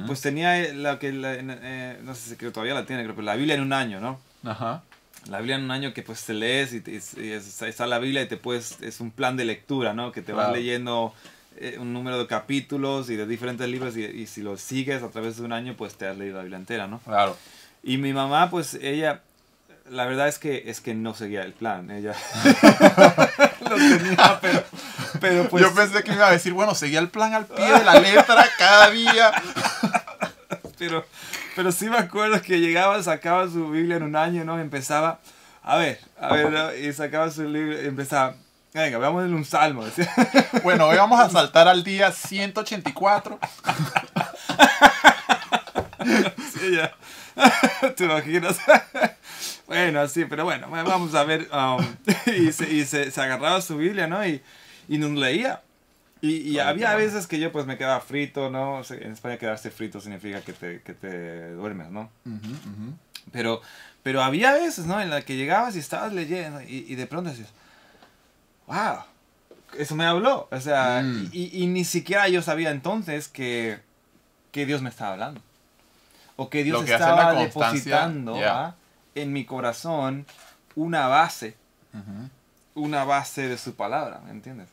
pues 0.05 0.19
tenía 0.19 0.73
la 0.73 0.99
que, 0.99 1.11
eh, 1.13 1.99
no 2.03 2.13
sé 2.13 2.31
si 2.31 2.35
creo 2.35 2.51
todavía 2.51 2.73
la 2.73 2.85
tiene, 2.85 3.03
creo, 3.03 3.15
pero 3.15 3.25
la 3.25 3.35
Biblia 3.35 3.55
en 3.55 3.61
un 3.61 3.71
año, 3.71 4.01
¿no? 4.01 4.19
Ajá 4.43 4.83
la 5.29 5.37
Biblia 5.37 5.55
en 5.55 5.63
un 5.63 5.71
año 5.71 5.93
que 5.93 6.01
pues 6.01 6.23
te 6.23 6.33
lees 6.33 6.73
y, 6.73 6.83
está 7.65 7.87
la 7.87 7.99
Biblia 7.99 8.21
y 8.23 8.27
te 8.27 8.37
puedes, 8.37 8.81
es 8.81 8.99
un 8.99 9.11
plan 9.11 9.37
de 9.37 9.45
lectura, 9.45 9.93
¿no? 9.93 10.11
Que 10.11 10.21
te 10.21 10.33
vas 10.33 10.51
leyendo 10.51 11.13
eh, 11.57 11.77
un 11.79 11.93
número 11.93 12.17
de 12.17 12.27
capítulos 12.27 13.09
y 13.09 13.15
de 13.15 13.25
diferentes 13.27 13.67
libros 13.69 13.95
y, 13.97 14.25
si 14.27 14.41
lo 14.41 14.57
sigues 14.57 15.03
a 15.03 15.09
través 15.09 15.37
de 15.37 15.43
un 15.43 15.53
año 15.53 15.75
pues 15.77 15.95
te 15.95 16.07
has 16.07 16.17
leído 16.17 16.37
la 16.37 16.43
Biblia 16.43 16.57
entera, 16.57 16.87
¿no? 16.87 16.99
Claro. 16.99 17.37
Y 17.83 17.97
mi 17.97 18.13
mamá 18.13 18.49
pues 18.49 18.73
ella, 18.75 19.21
la 19.89 20.05
verdad 20.05 20.27
es 20.27 20.39
que, 20.39 20.63
es 20.67 20.81
que 20.81 20.93
no 20.93 21.13
seguía 21.13 21.43
el 21.43 21.53
plan, 21.53 21.91
ella 21.91 22.15
lo 23.69 23.75
tenía, 23.75 24.39
pero, 24.41 24.63
pero 25.19 25.49
pues... 25.49 25.63
Yo 25.63 25.73
pensé 25.73 26.03
que 26.03 26.13
iba 26.13 26.27
a 26.27 26.31
decir, 26.31 26.53
bueno, 26.53 26.73
seguía 26.73 26.99
el 26.99 27.09
plan 27.09 27.33
al 27.33 27.45
pie 27.45 27.71
de 27.71 27.83
la 27.83 27.99
letra 27.99 28.45
cada 28.57 28.89
día. 28.89 29.31
pero 30.81 31.05
pero 31.61 31.71
sí 31.71 31.91
me 31.91 31.97
acuerdo 31.97 32.41
que 32.41 32.59
llegaba, 32.59 33.03
sacaba 33.03 33.47
su 33.47 33.69
Biblia 33.69 33.97
en 33.97 34.01
un 34.01 34.15
año, 34.15 34.43
¿no? 34.43 34.57
Empezaba, 34.57 35.19
a 35.61 35.77
ver, 35.77 35.99
a 36.19 36.33
ver, 36.33 36.83
y 36.83 36.91
sacaba 36.91 37.29
su 37.29 37.43
libro, 37.43 37.77
empezaba, 37.77 38.33
venga, 38.73 38.97
veamos 38.97 39.25
en 39.25 39.35
un 39.35 39.45
salmo. 39.45 39.85
Bueno, 40.63 40.87
hoy 40.87 40.97
vamos 40.97 41.19
a 41.19 41.29
saltar 41.29 41.67
al 41.67 41.83
día 41.83 42.11
184. 42.11 43.37
sí, 46.51 46.75
ya. 46.77 46.95
¿Te 47.95 48.05
imaginas? 48.05 48.57
bueno, 49.67 50.07
sí, 50.07 50.25
pero 50.25 50.45
bueno, 50.45 50.67
vamos 50.67 51.13
a 51.13 51.23
ver. 51.25 51.47
Um, 51.53 51.85
y 52.25 52.51
se, 52.51 52.73
y 52.73 52.85
se, 52.85 53.11
se, 53.11 53.21
agarraba 53.21 53.61
su 53.61 53.77
Biblia, 53.77 54.07
¿no? 54.07 54.25
Y, 54.25 54.41
y 54.89 54.97
nos 54.97 55.11
leía. 55.11 55.61
Y, 56.21 56.59
había 56.59 56.93
veces 56.95 57.25
que 57.25 57.39
yo 57.39 57.51
pues 57.51 57.65
me 57.65 57.77
quedaba 57.77 57.99
frito, 57.99 58.51
¿no? 58.51 58.81
en 58.91 59.11
España 59.11 59.37
quedarse 59.37 59.71
frito 59.71 59.99
significa 59.99 60.41
que 60.41 60.53
te, 60.53 60.81
que 60.81 60.93
te 60.93 61.51
duermes, 61.53 61.89
¿no? 61.89 62.11
Pero, 63.31 63.61
pero 64.03 64.21
había 64.21 64.53
veces, 64.53 64.85
¿no? 64.85 65.01
En 65.01 65.09
la 65.09 65.23
que 65.23 65.35
llegabas 65.35 65.75
y 65.75 65.79
estabas 65.79 66.13
leyendo 66.13 66.61
y, 66.61 66.93
de 66.93 67.07
pronto 67.07 67.31
decías, 67.31 67.49
wow, 68.67 68.99
eso 69.79 69.95
me 69.95 70.05
habló. 70.05 70.47
O 70.51 70.59
sea, 70.59 71.01
mm. 71.03 71.29
y, 71.31 71.65
ni 71.65 71.83
siquiera 71.85 72.27
yo 72.27 72.43
sabía 72.43 72.69
entonces 72.69 73.27
que, 73.27 73.79
que 74.51 74.67
Dios 74.67 74.83
me 74.83 74.89
estaba 74.89 75.13
hablando. 75.13 75.41
O 76.35 76.51
que 76.51 76.63
Dios 76.63 76.87
estaba 76.87 77.33
depositando 77.33 78.39
¿ah? 78.45 78.75
en 79.15 79.33
mi 79.33 79.45
corazón 79.45 80.27
una 80.75 81.07
base, 81.07 81.55
una 82.75 83.05
base 83.05 83.47
de 83.47 83.57
su 83.57 83.75
palabra, 83.75 84.21
¿me 84.23 84.31
entiendes? 84.31 84.69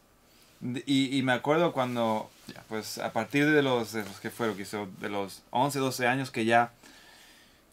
Y, 0.87 1.17
y 1.17 1.23
me 1.23 1.33
acuerdo 1.33 1.73
cuando, 1.73 2.31
pues 2.69 2.99
a 2.99 3.12
partir 3.12 3.49
de 3.49 3.62
los, 3.62 3.93
de 3.93 4.05
los 4.05 4.19
que 4.21 4.31
fueron, 4.31 4.57
que 4.57 4.62
hizo, 4.62 4.88
de 5.00 5.09
los 5.09 5.43
11, 5.50 5.79
12 5.79 6.07
años 6.07 6.31
que 6.31 6.45
ya, 6.45 6.73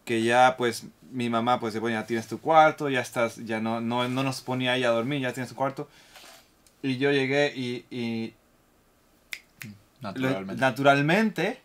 que 0.06 0.24
ya 0.24 0.56
pues 0.56 0.84
mi 1.12 1.30
mamá 1.30 1.60
pues 1.60 1.74
se 1.74 1.82
ponía, 1.82 2.01
ya 2.01 2.08
tienes 2.08 2.27
tu 2.27 2.39
cuarto, 2.39 2.89
ya 2.89 3.01
estás, 3.01 3.38
ya 3.38 3.60
no, 3.60 3.82
no, 3.82 4.08
no 4.08 4.22
nos 4.24 4.42
ponía 4.42 4.74
ahí 4.74 4.84
a 4.84 4.89
dormir, 4.89 5.22
ya 5.22 5.34
tienes 5.34 5.50
tu 5.50 5.56
cuarto. 5.56 5.89
Y 6.84 6.98
yo 6.98 7.12
llegué 7.12 7.51
y, 7.56 7.86
y 7.89 8.34
naturalmente. 10.01 10.62
naturalmente. 10.62 11.62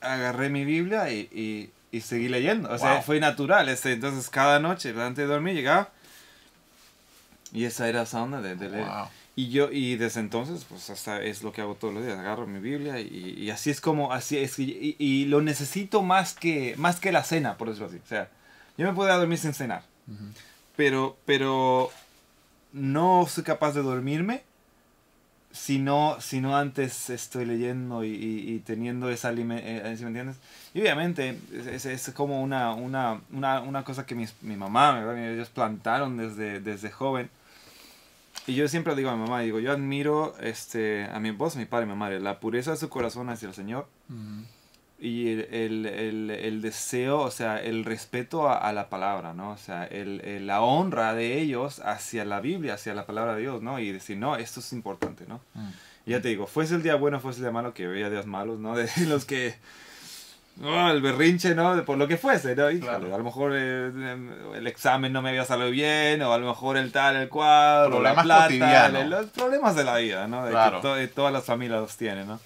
agarré 0.00 0.48
mi 0.48 0.64
Biblia 0.64 1.10
y, 1.12 1.28
y, 1.30 1.70
y 1.94 2.00
seguí 2.00 2.28
leyendo. 2.28 2.70
O 2.70 2.78
sea, 2.78 3.02
fue 3.02 3.20
natural. 3.20 3.68
Este, 3.68 3.92
entonces 3.92 4.30
cada 4.30 4.58
noche, 4.58 4.90
antes 4.90 5.16
de 5.16 5.26
dormir, 5.26 5.54
llegaba. 5.54 5.90
Y 7.52 7.66
esa 7.66 7.86
era 7.88 8.02
esa 8.02 8.22
onda 8.22 8.40
de, 8.40 8.56
de 8.56 8.70
leer. 8.70 8.86
Y 9.34 9.48
yo, 9.48 9.70
y 9.72 9.96
desde 9.96 10.20
entonces, 10.20 10.66
pues 10.68 10.90
hasta 10.90 11.22
es 11.22 11.42
lo 11.42 11.52
que 11.52 11.62
hago 11.62 11.74
todos 11.74 11.94
los 11.94 12.04
días, 12.04 12.18
agarro 12.18 12.46
mi 12.46 12.60
Biblia 12.60 13.00
y, 13.00 13.34
y 13.38 13.50
así 13.50 13.70
es 13.70 13.80
como, 13.80 14.12
así 14.12 14.36
es, 14.36 14.58
y, 14.58 14.94
y, 14.98 15.24
lo 15.24 15.40
necesito 15.40 16.02
más 16.02 16.34
que, 16.34 16.74
más 16.76 17.00
que 17.00 17.12
la 17.12 17.24
cena, 17.24 17.56
por 17.56 17.68
decirlo 17.68 17.88
así. 17.88 17.96
O 17.96 18.06
sea, 18.06 18.28
yo 18.76 18.86
me 18.86 18.92
puedo 18.92 19.16
dormir 19.16 19.38
sin 19.38 19.54
cenar, 19.54 19.84
pero, 20.76 21.16
pero 21.24 21.90
no 22.72 23.26
soy 23.26 23.42
capaz 23.42 23.72
de 23.72 23.82
dormirme 23.82 24.42
si 25.52 25.78
no, 25.78 26.16
si 26.20 26.40
no 26.40 26.56
antes 26.56 27.10
estoy 27.10 27.44
leyendo 27.44 28.04
y, 28.04 28.10
y 28.10 28.58
teniendo 28.60 29.10
esa 29.10 29.28
alimentación, 29.28 29.76
eh, 29.76 29.96
¿me 30.00 30.06
entiendes? 30.08 30.36
Y 30.74 30.80
obviamente 30.80 31.38
es, 31.52 31.86
es 31.86 32.10
como 32.14 32.42
una, 32.42 32.72
una, 32.72 33.20
una, 33.30 33.60
una, 33.60 33.84
cosa 33.84 34.06
que 34.06 34.14
mis, 34.14 34.34
mi 34.42 34.56
mamá, 34.56 35.14
ellos 35.16 35.50
plantaron 35.50 36.16
desde, 36.16 36.60
desde 36.60 36.90
joven 36.90 37.30
y 38.46 38.54
yo 38.54 38.66
siempre 38.68 38.94
digo 38.94 39.10
a 39.10 39.16
mi 39.16 39.22
mamá, 39.22 39.40
digo, 39.40 39.60
yo 39.60 39.72
admiro 39.72 40.34
este, 40.40 41.04
a 41.12 41.20
mi 41.20 41.30
esposa, 41.30 41.58
mi 41.58 41.64
padre 41.64 41.86
mi 41.86 41.94
madre, 41.94 42.20
la 42.20 42.40
pureza 42.40 42.72
de 42.72 42.76
su 42.76 42.88
corazón 42.88 43.30
hacia 43.30 43.48
el 43.48 43.54
Señor 43.54 43.86
y 44.98 45.32
el, 45.32 45.86
el, 45.86 46.30
el, 46.30 46.62
deseo, 46.62 47.20
o 47.20 47.30
sea, 47.32 47.60
el 47.60 47.84
respeto 47.84 48.48
a, 48.48 48.72
la 48.72 48.88
palabra, 48.88 49.34
¿no? 49.34 49.50
O 49.50 49.56
sea, 49.56 49.84
el, 49.84 50.46
la 50.46 50.62
honra 50.62 51.12
de 51.12 51.40
ellos 51.40 51.80
hacia 51.80 52.24
la 52.24 52.40
Biblia, 52.40 52.74
hacia 52.74 52.94
la 52.94 53.04
palabra 53.04 53.34
de 53.34 53.42
Dios, 53.42 53.62
¿no? 53.62 53.80
Y 53.80 53.90
decir, 53.90 54.16
no, 54.16 54.36
esto 54.36 54.60
es 54.60 54.72
importante, 54.72 55.24
¿no? 55.26 55.40
Y 56.06 56.12
ya 56.12 56.22
te 56.22 56.28
digo, 56.28 56.46
fuese 56.46 56.76
el 56.76 56.84
día 56.84 56.94
bueno, 56.94 57.18
fuese 57.18 57.38
el 57.38 57.44
día 57.44 57.52
malo, 57.52 57.74
que 57.74 57.88
veía 57.88 58.10
días 58.10 58.26
malos, 58.26 58.60
¿no? 58.60 58.76
De 58.76 58.88
los 59.06 59.24
que 59.24 59.56
Oh, 60.60 60.90
el 60.90 61.00
berrinche, 61.00 61.54
¿no? 61.54 61.82
Por 61.84 61.96
lo 61.96 62.06
que 62.06 62.16
fuese, 62.16 62.54
¿no? 62.54 62.66
a 62.66 62.98
lo 62.98 63.24
mejor 63.24 63.52
eh, 63.54 63.90
el, 64.54 64.66
examen 64.66 65.12
no 65.12 65.22
me 65.22 65.30
había 65.30 65.44
salido 65.44 65.70
bien, 65.70 66.20
o 66.22 66.32
a 66.32 66.38
lo 66.38 66.46
mejor 66.46 66.76
el 66.76 66.92
tal, 66.92 67.16
el 67.16 67.28
cual, 67.28 67.88
problemas 67.88 68.26
la 68.26 68.46
plata, 68.48 69.04
los 69.04 69.26
problemas 69.26 69.74
de 69.74 69.84
la 69.84 69.96
vida, 69.96 70.28
¿no? 70.28 70.44
De 70.44 70.52
que 70.52 71.08
todas 71.08 71.32
las 71.32 71.44
familias 71.44 71.80
los 71.80 71.96
tienen, 71.96 72.28
¿no? 72.28 72.40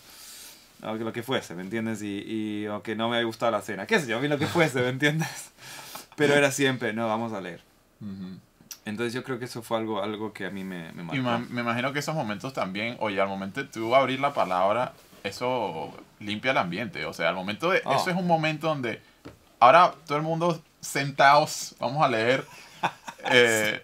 O 0.82 0.94
lo 0.94 1.12
que 1.12 1.22
fuese, 1.22 1.54
¿me 1.54 1.62
entiendes? 1.62 2.00
Y, 2.02 2.22
y 2.26 2.68
o 2.68 2.82
que 2.82 2.94
no 2.94 3.08
me 3.08 3.16
había 3.16 3.26
gustado 3.26 3.50
la 3.50 3.60
cena, 3.60 3.86
qué 3.86 3.98
sé 3.98 4.06
yo, 4.06 4.20
lo 4.20 4.38
que 4.38 4.46
fuese, 4.46 4.80
¿me 4.82 4.90
entiendes? 4.90 5.50
Pero 6.16 6.34
era 6.34 6.52
siempre, 6.52 6.92
no, 6.92 7.08
vamos 7.08 7.32
a 7.32 7.40
leer. 7.40 7.60
Entonces 8.84 9.12
yo 9.12 9.24
creo 9.24 9.38
que 9.40 9.46
eso 9.46 9.62
fue 9.62 9.78
algo, 9.78 10.02
algo 10.02 10.32
que 10.32 10.46
a 10.46 10.50
mí 10.50 10.62
me, 10.62 10.92
me 10.92 11.02
marcó. 11.02 11.16
Y 11.16 11.52
me 11.52 11.60
imagino 11.60 11.92
que 11.92 11.98
esos 11.98 12.14
momentos 12.14 12.52
también, 12.52 12.96
oye, 13.00 13.20
al 13.20 13.28
momento 13.28 13.62
de 13.62 13.68
tú 13.68 13.94
abrir 13.96 14.20
la 14.20 14.32
palabra, 14.32 14.94
eso 15.26 15.92
limpia 16.20 16.52
el 16.52 16.58
ambiente. 16.58 17.04
O 17.06 17.12
sea, 17.12 17.28
al 17.28 17.34
momento 17.34 17.70
de. 17.70 17.78
Eso 17.78 17.88
ah. 17.90 18.04
es 18.10 18.16
un 18.16 18.26
momento 18.26 18.68
donde. 18.68 19.00
Ahora 19.58 19.94
todo 20.06 20.18
el 20.18 20.24
mundo 20.24 20.62
sentados, 20.80 21.74
vamos 21.78 22.02
a 22.02 22.08
leer. 22.08 22.44
Eh, 23.28 23.82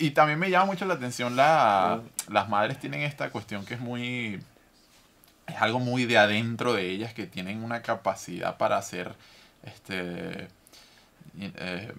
y, 0.00 0.10
también 0.10 0.36
me 0.36 0.50
llama 0.50 0.64
mucho 0.64 0.84
la 0.84 0.94
atención 0.94 1.36
la, 1.36 1.92
ah. 1.92 2.00
las 2.28 2.48
madres 2.48 2.80
tienen 2.80 3.02
esta 3.02 3.30
cuestión 3.30 3.64
que 3.64 3.74
es 3.74 3.80
muy 3.80 4.40
es 5.46 5.62
algo 5.62 5.78
muy 5.78 6.04
de 6.04 6.18
adentro 6.18 6.72
de 6.72 6.90
ellas 6.90 7.14
que 7.14 7.26
tienen 7.26 7.62
una 7.62 7.82
capacidad 7.82 8.56
para 8.56 8.76
hacer 8.76 9.14
este 9.62 10.48
eh, 11.38 11.92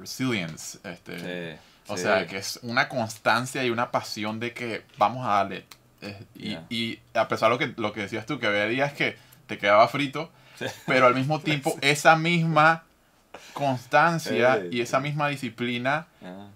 resilience. 0.00 0.78
Este, 0.84 1.58
o 1.86 1.96
sea, 1.96 2.26
que 2.26 2.38
es 2.38 2.58
una 2.62 2.88
constancia 2.88 3.64
y 3.64 3.70
una 3.70 3.90
pasión 3.90 4.40
de 4.40 4.52
que 4.52 4.84
vamos 4.96 5.26
a 5.26 5.30
darle. 5.30 5.64
Eh, 6.02 6.24
y, 6.34 6.48
Yeah. 6.50 6.66
y 6.70 7.00
a 7.14 7.26
pesar 7.28 7.48
de 7.50 7.54
lo 7.54 7.58
que, 7.74 7.80
lo 7.80 7.92
que 7.92 8.00
decías 8.02 8.24
tú, 8.26 8.38
que 8.38 8.46
había 8.46 8.66
días 8.66 8.92
que 8.92 9.16
te 9.46 9.58
quedaba 9.58 9.86
frito, 9.88 10.30
Sí. 10.58 10.66
pero 10.86 11.06
al 11.06 11.14
mismo 11.14 11.40
tiempo 11.40 11.76
esa 11.82 12.16
misma 12.16 12.84
constancia 13.52 14.60
Sí, 14.62 14.68
y 14.76 14.80
esa 14.80 14.98
sí. 14.98 15.02
misma 15.04 15.28
disciplina, 15.28 16.06
Ah. 16.22 16.48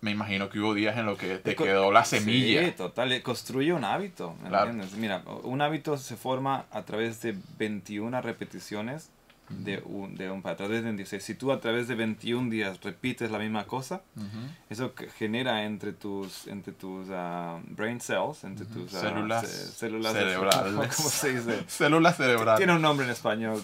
me 0.00 0.10
imagino 0.10 0.48
que 0.48 0.60
hubo 0.60 0.74
días 0.74 0.96
en 0.96 1.06
los 1.06 1.18
que 1.18 1.38
te 1.38 1.56
quedó 1.56 1.90
la 1.92 2.04
semilla. 2.04 2.64
Sí, 2.64 2.72
total. 2.72 3.12
eh, 3.12 3.22
Construye 3.22 3.72
un 3.72 3.84
hábito, 3.84 4.36
¿me 4.42 4.48
Claro. 4.48 4.70
entiendes? 4.70 4.96
Mira, 4.96 5.22
un 5.42 5.60
hábito 5.60 5.98
se 5.98 6.16
forma 6.16 6.66
a 6.70 6.82
través 6.82 7.20
de 7.22 7.36
21 7.58 8.20
repeticiones 8.22 9.10
de 9.50 9.82
un, 9.84 10.14
de 10.14 10.30
un 10.30 10.42
a 10.46 10.56
través 10.56 10.84
de 10.84 10.92
16. 10.92 11.22
Si 11.22 11.34
tú 11.34 11.52
a 11.52 11.60
través 11.60 11.88
de 11.88 11.94
21 11.94 12.50
días 12.50 12.78
repites 12.82 13.30
la 13.30 13.38
misma 13.38 13.64
cosa, 13.64 14.02
Ujú. 14.16 14.26
eso 14.70 14.94
que 14.94 15.08
genera 15.10 15.64
entre 15.64 15.92
tus, 15.92 16.46
entre 16.46 16.72
tus 16.72 17.08
ah, 17.12 17.58
brain 17.64 18.00
cells, 18.00 18.44
entre 18.44 18.66
tus 18.66 18.94
ah, 18.94 19.00
Células 19.00 19.46
ce- 19.48 19.72
células 19.72 20.12
cerebrales. 20.12 20.72
¿Cómo 20.96 21.08
se 21.08 21.32
dice? 21.34 21.64
Células 21.68 22.16
cerebrales. 22.16 22.58
Tiene 22.58 22.74
un 22.74 22.82
nombre 22.82 23.06
en 23.06 23.12
español. 23.12 23.60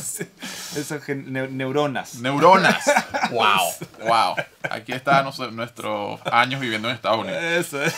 Sí. 0.00 0.24
Eso, 0.78 0.98
neu- 1.00 1.50
neuronas. 1.50 2.14
Neuronas. 2.20 2.84
wow, 3.30 4.06
wow. 4.08 4.34
Aquí 4.70 4.92
está 4.92 5.22
nuestro- 5.22 5.50
nuestros 5.50 6.20
años 6.26 6.60
viviendo 6.60 6.88
en 6.88 6.94
Estados 6.94 7.20
Unidos. 7.20 7.42
Eso 7.42 7.82
es. 7.82 7.94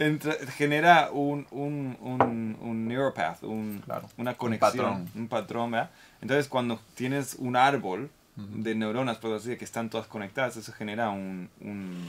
Entra- 0.00 0.38
genera 0.56 1.10
un, 1.12 1.46
un, 1.50 1.96
un, 2.00 2.56
un 2.60 2.88
neuropath, 2.88 3.42
un, 3.44 3.82
Claro, 3.84 4.08
una 4.16 4.30
un 4.32 4.36
conexión, 4.36 4.70
patrón. 4.72 5.10
un 5.14 5.28
patrón. 5.28 5.70
¿verdad? 5.70 5.90
Entonces, 6.22 6.48
cuando 6.48 6.80
tienes 6.94 7.36
un 7.38 7.54
árbol 7.54 8.10
de 8.36 8.74
neuronas, 8.74 9.18
puedo 9.18 9.34
decir, 9.34 9.58
que 9.58 9.64
están 9.66 9.90
todas 9.90 10.06
conectadas, 10.06 10.56
eso 10.56 10.72
genera 10.72 11.10
un, 11.10 11.50
un- 11.60 12.08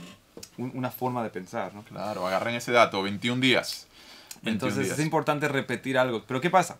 un- 0.56 0.72
una 0.74 0.90
forma 0.90 1.22
de 1.22 1.28
pensar. 1.28 1.74
¿no? 1.74 1.82
Claro, 1.82 2.26
agarren 2.26 2.54
ese 2.54 2.72
dato, 2.72 3.02
21 3.02 3.40
días. 3.42 3.86
21 4.42 4.52
Entonces, 4.54 4.86
días. 4.86 4.98
es 4.98 5.04
importante 5.04 5.46
repetir 5.48 5.98
algo. 5.98 6.24
Pero, 6.26 6.40
¿qué 6.40 6.48
pasa? 6.48 6.78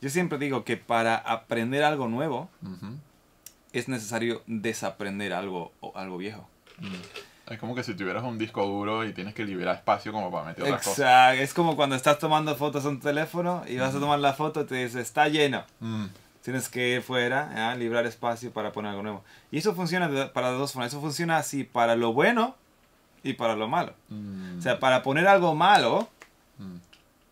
Yo 0.00 0.08
siempre 0.10 0.38
digo 0.38 0.62
que 0.64 0.76
para 0.76 1.16
aprender 1.16 1.82
algo 1.82 2.06
nuevo, 2.06 2.48
es 3.72 3.88
necesario 3.88 4.42
desaprender 4.46 5.32
algo, 5.32 5.72
o 5.80 5.92
algo 5.98 6.16
viejo. 6.18 6.48
Es 7.48 7.58
como 7.60 7.74
que 7.74 7.84
si 7.84 7.94
tuvieras 7.94 8.24
un 8.24 8.38
disco 8.38 8.64
duro 8.66 9.04
y 9.04 9.12
tienes 9.12 9.32
que 9.34 9.44
liberar 9.44 9.76
espacio 9.76 10.12
como 10.12 10.30
para 10.32 10.46
meter 10.46 10.64
otras 10.64 10.82
cosas. 10.82 10.98
Exacto. 10.98 11.42
Es 11.42 11.54
como 11.54 11.76
cuando 11.76 11.94
estás 11.94 12.18
tomando 12.18 12.54
fotos 12.56 12.84
en 12.84 12.98
tu 12.98 13.06
teléfono 13.06 13.62
y 13.68 13.76
vas 13.78 13.94
a 13.94 14.00
tomar 14.00 14.18
la 14.18 14.32
foto 14.34 14.62
y 14.62 14.64
te 14.64 14.74
dice, 14.84 15.00
está 15.00 15.28
lleno. 15.28 15.64
Mm, 15.80 16.06
Tienes 16.42 16.68
que 16.68 16.90
ir 16.90 17.02
fuera, 17.02 17.74
librar 17.74 18.06
espacio 18.06 18.52
para 18.52 18.70
poner 18.72 18.90
algo 18.90 19.02
nuevo. 19.02 19.24
Y 19.50 19.58
eso 19.58 19.74
funciona 19.74 20.32
para 20.32 20.50
dos 20.50 20.72
formas. 20.72 20.92
Eso 20.92 21.00
funciona 21.00 21.38
así 21.38 21.64
para 21.64 21.96
lo 21.96 22.12
bueno 22.12 22.54
y 23.24 23.32
para 23.32 23.56
lo 23.56 23.66
malo. 23.68 23.94
mm, 24.08 24.58
O 24.58 24.62
sea, 24.62 24.78
para 24.78 25.02
poner 25.02 25.26
algo 25.26 25.54
malo, 25.56 26.08
mm, 26.58 26.76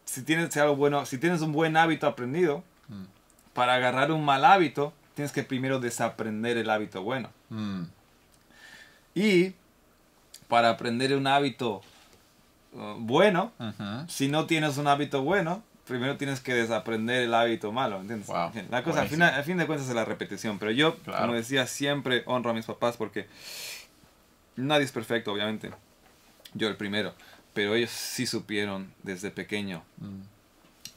si 0.04 0.22
tienes 0.22 0.56
algo 0.56 0.74
bueno, 0.76 1.06
si 1.06 1.18
tienes 1.18 1.40
un 1.42 1.52
buen 1.52 1.76
hábito 1.76 2.06
aprendido, 2.06 2.62
para 3.52 3.74
agarrar 3.74 4.10
un 4.10 4.24
mal 4.24 4.44
hábito, 4.44 4.92
tienes 5.14 5.30
que 5.30 5.44
primero 5.44 5.78
desaprender 5.78 6.56
el 6.56 6.68
hábito 6.70 7.02
bueno. 7.02 7.30
Y 9.14 9.54
para 10.54 10.70
aprender 10.70 11.12
un 11.16 11.26
hábito 11.26 11.80
uh, 12.74 12.94
bueno, 12.98 13.50
si 14.06 14.28
no 14.28 14.46
tienes 14.46 14.78
un 14.78 14.86
hábito 14.86 15.22
bueno, 15.24 15.64
primero 15.84 16.16
tienes 16.16 16.38
que 16.38 16.54
desaprender 16.54 17.24
el 17.24 17.34
hábito 17.34 17.72
malo, 17.72 18.00
¿entiendes? 18.00 18.28
Wow, 18.28 18.52
La 18.70 18.84
cosa, 18.84 19.00
al, 19.00 19.08
fin 19.44 19.56
de 19.58 19.66
cuentas, 19.66 19.88
es 19.88 19.94
la 19.96 20.04
repetición. 20.04 20.60
Pero 20.60 20.70
yo, 20.70 20.96
Claro. 20.98 21.22
como 21.22 21.34
decía, 21.34 21.66
siempre 21.66 22.22
honro 22.26 22.50
a 22.50 22.54
mis 22.54 22.66
papás 22.66 22.96
porque 22.96 23.26
nadie 24.54 24.84
es 24.84 24.92
perfecto, 24.92 25.32
obviamente. 25.32 25.72
Yo 26.54 26.68
el 26.68 26.76
primero. 26.76 27.14
Pero 27.52 27.74
ellos 27.74 27.90
sí 27.90 28.24
supieron 28.26 28.92
desde 29.02 29.32
pequeño 29.32 29.82
Mm. 29.98 30.20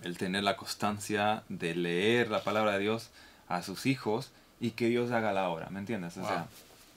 el 0.04 0.18
tener 0.20 0.44
la 0.44 0.56
constancia 0.56 1.42
de 1.50 1.74
leer 1.74 2.30
la 2.30 2.44
palabra 2.44 2.74
de 2.74 2.80
Dios 2.80 3.10
a 3.48 3.64
sus 3.64 3.88
hijos 3.88 4.32
y 4.60 4.72
que 4.72 4.88
Dios 4.88 5.10
haga 5.12 5.34
la 5.34 5.50
obra, 5.50 5.70
¿me 5.72 5.80
entiendes? 5.80 6.16
O 6.18 6.20
Wow. 6.22 6.30
sea, 6.30 6.46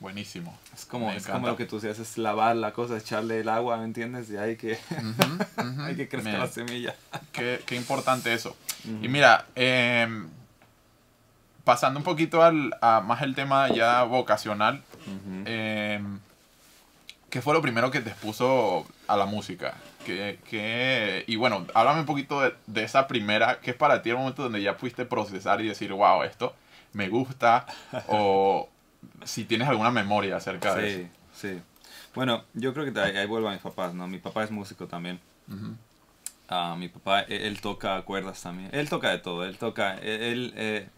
Buenísimo. 0.00 0.58
es 0.74 0.86
como, 0.86 1.12
es 1.12 1.26
como 1.26 1.46
lo 1.46 1.56
que 1.56 1.66
tú 1.66 1.78
decías, 1.78 1.98
es 1.98 2.16
lavar 2.16 2.56
la 2.56 2.72
cosa, 2.72 2.96
echarle 2.96 3.40
el 3.40 3.48
agua, 3.50 3.76
¿me 3.76 3.84
entiendes? 3.84 4.30
Y 4.30 4.36
hay 4.38 4.56
que, 4.56 4.78
ujú. 4.90 5.82
hay 5.82 5.94
que 5.94 6.08
crecer 6.08 6.32
Me- 6.32 6.38
la 6.38 6.46
semilla. 6.48 6.94
Qué, 7.32 7.60
qué 7.66 7.76
importante 7.76 8.32
eso. 8.32 8.56
Y 9.02 9.08
mira, 9.08 9.44
em, 9.54 10.28
pasando 11.64 11.98
un 12.00 12.04
poquito 12.04 12.42
al, 12.42 12.74
a 12.80 13.00
más 13.02 13.20
el 13.22 13.34
tema 13.34 13.68
ya 13.68 14.02
vocacional, 14.04 14.82
em, 15.44 16.18
¿qué 17.28 17.42
fue 17.42 17.52
lo 17.54 17.60
primero 17.60 17.90
que 17.90 18.00
te 18.00 18.08
expuso 18.10 18.86
a 19.06 19.16
la 19.18 19.26
música? 19.26 19.74
¿Qué, 20.06 20.38
qué- 20.48 21.24
y 21.26 21.36
bueno, 21.36 21.66
háblame 21.74 22.00
un 22.00 22.06
poquito 22.06 22.40
de, 22.40 22.54
de 22.66 22.84
esa 22.84 23.06
primera, 23.06 23.60
¿qué 23.60 23.72
es 23.72 23.76
para 23.76 24.00
ti 24.02 24.08
el 24.08 24.16
momento 24.16 24.42
donde 24.44 24.62
ya 24.62 24.78
pudiste 24.78 25.04
procesar 25.04 25.60
y 25.60 25.68
decir, 25.68 25.92
wow, 25.92 26.22
esto 26.22 26.54
me 26.94 27.08
gusta? 27.10 27.66
o 28.08 28.66
si 29.24 29.44
tienes 29.44 29.68
alguna 29.68 29.90
memoria 29.90 30.36
acerca 30.36 30.74
de 30.74 30.88
eso. 30.88 31.10
Sí, 31.32 31.48
sí. 31.48 31.62
Bueno, 32.14 32.44
yo 32.54 32.74
creo 32.74 32.92
que 32.92 32.98
ahí, 33.00 33.16
ahí 33.16 33.26
vuelvo 33.26 33.48
a 33.48 33.52
mis 33.52 33.60
papás, 33.60 33.94
¿no? 33.94 34.06
Mi 34.08 34.18
papá 34.18 34.44
es 34.44 34.50
músico 34.50 34.86
también. 34.86 35.20
Ah, 36.48 36.74
mi 36.78 36.88
papá, 36.88 37.20
él, 37.20 37.42
él 37.42 37.60
toca 37.60 38.02
cuerdas 38.02 38.42
también. 38.42 38.70
Él 38.72 38.88
toca 38.88 39.10
de 39.10 39.18
todo, 39.18 39.44
él 39.44 39.56
toca, 39.56 39.94
él, 39.94 40.22
él, 40.22 40.54
eh, 40.56 40.88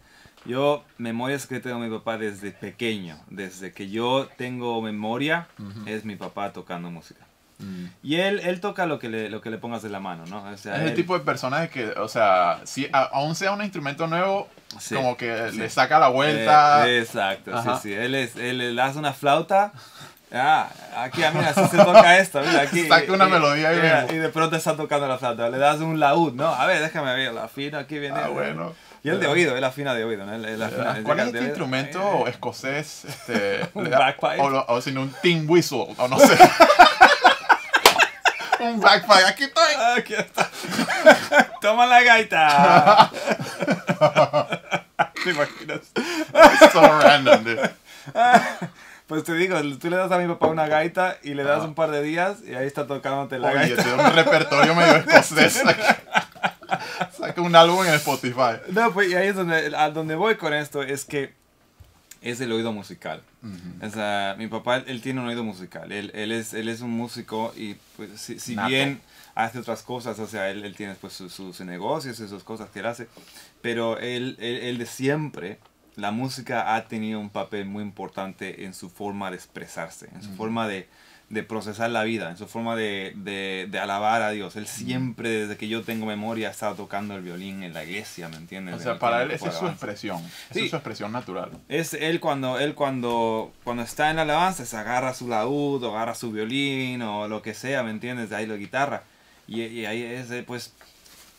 yo, 0.45 0.83
memorias 0.97 1.45
que 1.45 1.59
tengo 1.59 1.79
de 1.79 1.89
mi 1.89 1.95
papá 1.95 2.17
desde 2.17 2.51
pequeño, 2.51 3.19
desde 3.29 3.71
que 3.71 3.89
yo 3.89 4.27
tengo 4.37 4.81
memoria, 4.81 5.47
es 5.85 6.05
mi 6.05 6.15
papá 6.15 6.51
tocando 6.51 6.89
música. 6.89 7.25
Mm. 7.63 7.85
Y 8.03 8.15
él, 8.17 8.39
él 8.43 8.59
toca 8.59 8.85
lo 8.85 8.99
que, 8.99 9.09
le, 9.09 9.29
lo 9.29 9.41
que 9.41 9.49
le 9.49 9.57
pongas 9.57 9.81
de 9.81 9.89
la 9.89 9.99
mano, 9.99 10.25
¿no? 10.27 10.43
O 10.43 10.57
sea, 10.57 10.75
Es 10.75 10.81
el 10.81 10.87
él- 10.89 10.95
tipo 10.95 11.17
de 11.17 11.23
personaje 11.23 11.69
que, 11.69 11.87
o 11.91 12.07
sea, 12.07 12.59
si 12.65 12.89
a- 12.91 13.03
aún 13.13 13.35
sea 13.35 13.51
un 13.51 13.61
instrumento 13.63 14.07
nuevo, 14.07 14.49
Sí, 14.79 14.95
como 14.95 15.15
que 15.17 15.49
sí. 15.51 15.57
le 15.57 15.69
saca 15.69 15.99
la 15.99 16.07
vuelta. 16.09 16.87
Eh, 16.89 16.99
exacto, 16.99 17.55
Ajá. 17.55 17.75
sí, 17.79 17.89
sí. 17.89 17.93
Él, 17.93 18.15
es, 18.15 18.35
él 18.35 18.75
le 18.75 18.81
hace 18.81 18.97
una 18.99 19.13
flauta. 19.13 19.71
Ah, 20.35 20.67
aquí, 20.97 21.23
ah, 21.23 21.31
mira, 21.31 21.49
así 21.51 21.67
se 21.67 21.77
toca 21.77 22.17
esto, 22.17 22.41
mira, 22.41 22.61
aquí. 22.61 22.87
Saca 22.87 23.13
una 23.13 23.27
y- 23.27 23.31
melodía 23.31 23.69
ahí 23.69 23.75
mira. 23.75 24.07
Y 24.11 24.15
de 24.15 24.29
pronto 24.29 24.55
está 24.55 24.75
tocando 24.75 25.07
la 25.07 25.19
flauta. 25.19 25.47
Le 25.49 25.59
das 25.59 25.79
un 25.79 25.99
laúd, 25.99 26.33
¿no? 26.33 26.47
A 26.47 26.65
ver, 26.65 26.81
déjame 26.81 27.13
ver, 27.13 27.33
la 27.33 27.43
afina, 27.43 27.77
aquí 27.79 27.99
viene. 27.99 28.19
Ah, 28.19 28.29
bueno. 28.29 28.73
Y 29.03 29.09
él 29.09 29.19
de 29.19 29.27
oído, 29.27 29.55
él 29.55 29.63
afina 29.63 29.93
de 29.93 30.05
oído, 30.05 30.25
¿no? 30.25 30.33
Él 30.33 30.59
afina- 30.61 30.97
él 30.97 31.03
¿Cuál 31.03 31.19
es 31.19 31.25
este 31.27 31.37
oído. 31.37 31.49
instrumento 31.49 32.25
escocés? 32.27 33.05
Este, 33.05 33.59
Un 33.75 33.89
da-. 33.91 34.15
O, 34.39 34.73
o 34.73 34.81
si 34.81 34.91
no, 34.91 35.01
un 35.01 35.13
tin 35.21 35.45
whistle, 35.47 35.87
o 35.97 36.07
no 36.07 36.17
sé. 36.27 36.35
Un 38.63 38.79
bagpipe, 38.79 39.25
aquí 39.27 39.43
estoy. 39.45 39.73
Ah, 39.77 39.95
Aquí 39.97 40.13
está. 40.13 40.49
Toma 41.61 41.85
la 41.85 42.01
gaita. 42.03 43.11
¿Te 45.23 45.29
imaginas? 45.31 45.79
so 46.71 46.81
random, 46.99 47.43
dude. 47.43 47.71
Pues 49.05 49.25
te 49.25 49.33
digo, 49.33 49.59
tú 49.79 49.89
le 49.89 49.97
das 49.97 50.09
a 50.11 50.17
mi 50.17 50.27
papá 50.27 50.47
una 50.47 50.65
gaita 50.65 51.17
y 51.23 51.33
le 51.33 51.43
das 51.43 51.59
Ah. 51.61 51.65
un 51.65 51.75
par 51.75 51.91
de 51.91 52.01
días 52.01 52.37
y 52.47 52.55
ahí 52.55 52.65
está 52.65 52.87
tocándote 52.87 53.37
la 53.37 53.49
Oye, 53.49 53.75
gaita. 53.75 53.83
da 53.83 54.07
un 54.09 54.15
repertorio 54.15 54.73
medio 54.73 54.95
escocés. 54.95 55.53
Saca, 55.53 56.01
saca 57.15 57.41
un 57.41 57.53
álbum 57.55 57.85
en 57.85 57.93
Spotify. 57.95 58.59
No, 58.69 58.91
pues 58.93 59.09
y 59.11 59.15
ahí 59.15 59.27
es 59.27 59.35
donde, 59.35 59.75
a 59.75 59.89
donde 59.89 60.15
voy 60.15 60.35
con 60.37 60.53
esto, 60.53 60.81
es 60.81 61.03
que 61.03 61.33
es 62.23 62.39
el 62.41 62.51
oído 62.51 62.71
musical. 62.71 63.21
O 63.81 63.89
sea, 63.89 64.35
mi 64.37 64.47
papá, 64.47 64.77
él, 64.77 65.01
tiene 65.01 65.19
un 65.19 65.27
oído 65.27 65.43
musical, 65.43 65.91
él, 65.91 66.11
él, 66.13 66.31
es, 66.31 66.53
él 66.53 66.69
es 66.69 66.81
un 66.81 66.91
músico 66.91 67.53
y 67.55 67.75
pues 67.97 68.09
si, 68.19 68.55
bien 68.67 69.01
hace 69.35 69.59
otras 69.59 69.83
cosas, 69.83 70.17
o 70.19 70.27
sea, 70.27 70.49
él, 70.49 70.63
él 70.63 70.75
tiene 70.75 70.95
pues 70.95 71.13
sus, 71.13 71.33
sus 71.33 71.59
negocios 71.61 72.19
y 72.19 72.27
sus 72.27 72.43
cosas 72.43 72.69
que 72.69 72.79
él 72.79 72.85
hace, 72.85 73.07
pero 73.61 73.99
él, 73.99 74.37
él, 74.39 74.57
él 74.57 74.77
de 74.77 74.85
siempre, 74.85 75.59
la 75.95 76.11
música 76.11 76.75
ha 76.75 76.87
tenido 76.87 77.19
un 77.19 77.29
papel 77.29 77.65
muy 77.65 77.83
importante 77.83 78.65
en 78.65 78.73
su 78.73 78.89
forma 78.89 79.29
de 79.29 79.35
expresarse, 79.35 80.09
en 80.13 80.23
su 80.23 80.33
forma 80.35 80.67
de, 80.67 80.87
de 81.33 81.43
procesar 81.43 81.89
la 81.89 82.03
vida, 82.03 82.29
en 82.29 82.37
su 82.37 82.47
forma 82.47 82.75
de, 82.75 83.13
de, 83.15 83.67
de 83.69 83.79
alabar 83.79 84.21
a 84.21 84.29
Dios. 84.31 84.55
Él 84.55 84.67
siempre, 84.67 85.29
desde 85.29 85.57
que 85.57 85.67
yo 85.67 85.81
tengo 85.83 86.05
memoria, 86.05 86.47
ha 86.47 86.51
estado 86.51 86.75
tocando 86.75 87.15
el 87.15 87.21
violín 87.21 87.63
en 87.63 87.73
la 87.73 87.83
iglesia, 87.83 88.29
¿me 88.29 88.37
entiendes? 88.37 88.75
O 88.75 88.79
sea, 88.79 88.99
para 88.99 89.23
él 89.23 89.31
esa 89.31 89.49
es 89.49 89.55
su 89.55 89.67
expresión. 89.67 90.17
Esa 90.21 90.53
Sí. 90.53 90.59
es 90.65 90.69
su 90.69 90.75
expresión 90.75 91.11
natural. 91.11 91.51
Es 91.67 91.93
él 91.93 92.19
cuando, 92.19 92.59
él 92.59 92.75
cuando, 92.75 93.51
cuando 93.63 93.83
está 93.83 94.09
en 94.09 94.17
la 94.17 94.21
alabanza, 94.21 94.65
se 94.65 94.77
agarra 94.77 95.13
su 95.13 95.27
laúd, 95.27 95.83
o 95.83 95.89
agarra 95.95 96.15
su 96.15 96.31
violín, 96.31 97.01
o 97.01 97.27
lo 97.27 97.41
que 97.41 97.53
sea, 97.53 97.83
¿me 97.83 97.91
entiendes? 97.91 98.29
De 98.29 98.35
ahí 98.35 98.45
la 98.45 98.55
guitarra. 98.55 99.03
Y, 99.47 99.61
y 99.63 99.85
ahí 99.85 100.01
es, 100.03 100.27
pues, 100.45 100.73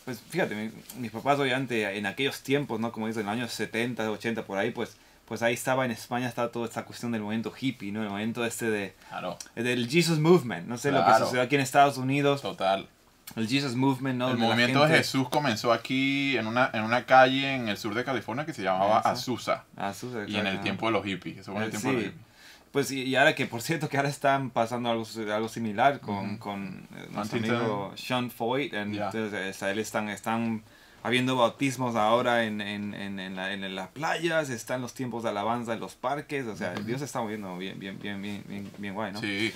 pues 0.03 0.19
fíjate, 0.29 0.53
mi- 0.55 0.71
mis 0.99 1.11
papás 1.11 1.39
obviamente 1.39 1.97
en 1.97 2.05
aquellos 2.05 2.41
tiempos, 2.41 2.79
¿no? 2.79 2.91
Como 2.91 3.07
dicen, 3.07 3.21
en 3.21 3.25
los 3.27 3.33
años 3.33 3.51
70, 3.51 4.11
80, 4.11 4.43
por 4.45 4.57
ahí, 4.57 4.71
pues, 4.71 4.97
pues 5.25 5.41
ahí 5.41 5.53
estaba 5.53 5.85
en 5.85 5.91
España, 5.91 6.27
estaba 6.27 6.49
toda 6.51 6.65
esta 6.67 6.85
cuestión 6.85 7.11
del 7.11 7.21
movimiento 7.21 7.51
hippie, 7.59 7.91
¿no? 7.91 8.03
El 8.03 8.09
movimiento 8.09 8.45
este 8.45 8.69
de, 8.69 8.95
Claro, 9.09 9.37
del 9.55 9.89
Jesus 9.89 10.19
Movement, 10.19 10.67
no 10.67 10.77
sé, 10.77 10.91
lo 10.91 11.03
que 11.05 11.13
sucedió 11.15 11.41
aquí 11.41 11.55
en 11.55 11.61
Estados 11.61 11.97
Unidos. 11.97 12.41
total. 12.41 12.87
el 13.35 13.47
Jesus 13.49 13.75
Movement, 13.75 14.19
¿no? 14.19 14.29
El 14.29 14.37
movimiento 14.37 14.85
de 14.85 14.97
Jesús 14.97 15.27
comenzó 15.29 15.73
aquí 15.73 16.37
en 16.37 16.45
una, 16.45 16.69
en 16.73 16.83
una 16.83 17.05
calle 17.07 17.55
en 17.55 17.67
el 17.69 17.77
sur 17.77 17.95
de 17.95 18.03
California 18.03 18.45
que 18.45 18.53
se 18.53 18.61
llamaba 18.61 18.99
Eso. 19.13 19.31
nueva 19.31 19.65
Ah, 19.77 19.93
sí, 19.93 20.07
Y 20.27 20.35
en 20.37 20.45
el 20.47 20.61
tiempo 20.61 20.85
de 20.85 20.91
los 20.91 21.03
hippies. 21.03 21.39
Eso 21.39 21.51
fue 21.51 21.61
en 21.61 21.63
el 21.63 21.67
Eh, 21.69 21.71
tiempo 21.71 21.87
de 21.89 21.93
los 21.95 22.03
sí. 22.03 22.09
hippies. 22.11 22.25
Pues 22.71 22.91
y, 22.91 23.01
y 23.03 23.15
ahora 23.15 23.33
que 23.33 23.45
por 23.47 23.61
cierto 23.61 23.87
que 23.89 23.97
ahora 23.97 24.09
están 24.09 24.49
pasando 24.51 24.91
algo, 24.91 25.05
algo 25.33 25.47
similar 25.49 26.01
con, 26.01 26.31
Ujú. 26.33 26.39
con 26.39 26.87
eh, 26.95 27.07
nuestro 27.09 27.39
amigo 27.39 27.93
Sean 27.95 28.29
Foyt. 28.29 28.73
Ya. 28.73 28.81
Entonces 29.07 29.63
a 29.63 29.71
él 29.71 29.79
están, 29.79 30.09
están 30.09 30.61
habiendo 31.05 31.35
bautismos 31.35 31.95
ahora 31.95 32.45
en, 32.45 32.61
en, 32.61 32.93
en, 32.93 33.19
en, 33.19 33.35
la- 33.35 33.53
en 33.53 33.75
las 33.75 33.89
playas, 33.89 34.49
están 34.49 34.81
los 34.81 34.93
tiempos 34.93 35.23
de 35.23 35.29
alabanza 35.29 35.73
en 35.73 35.79
los 35.79 35.93
parques. 35.95 36.45
O 36.47 36.55
sea. 36.55 36.73
Dios 36.73 36.99
se 36.99 37.05
está 37.05 37.21
moviendo 37.21 37.57
bien, 37.57 37.79
bien, 37.79 37.99
bien, 37.99 38.21
bien, 38.21 38.43
bien, 38.47 38.71
bien 38.77 38.93
guay, 38.93 39.11
¿no? 39.13 39.21
Sí, 39.21 39.53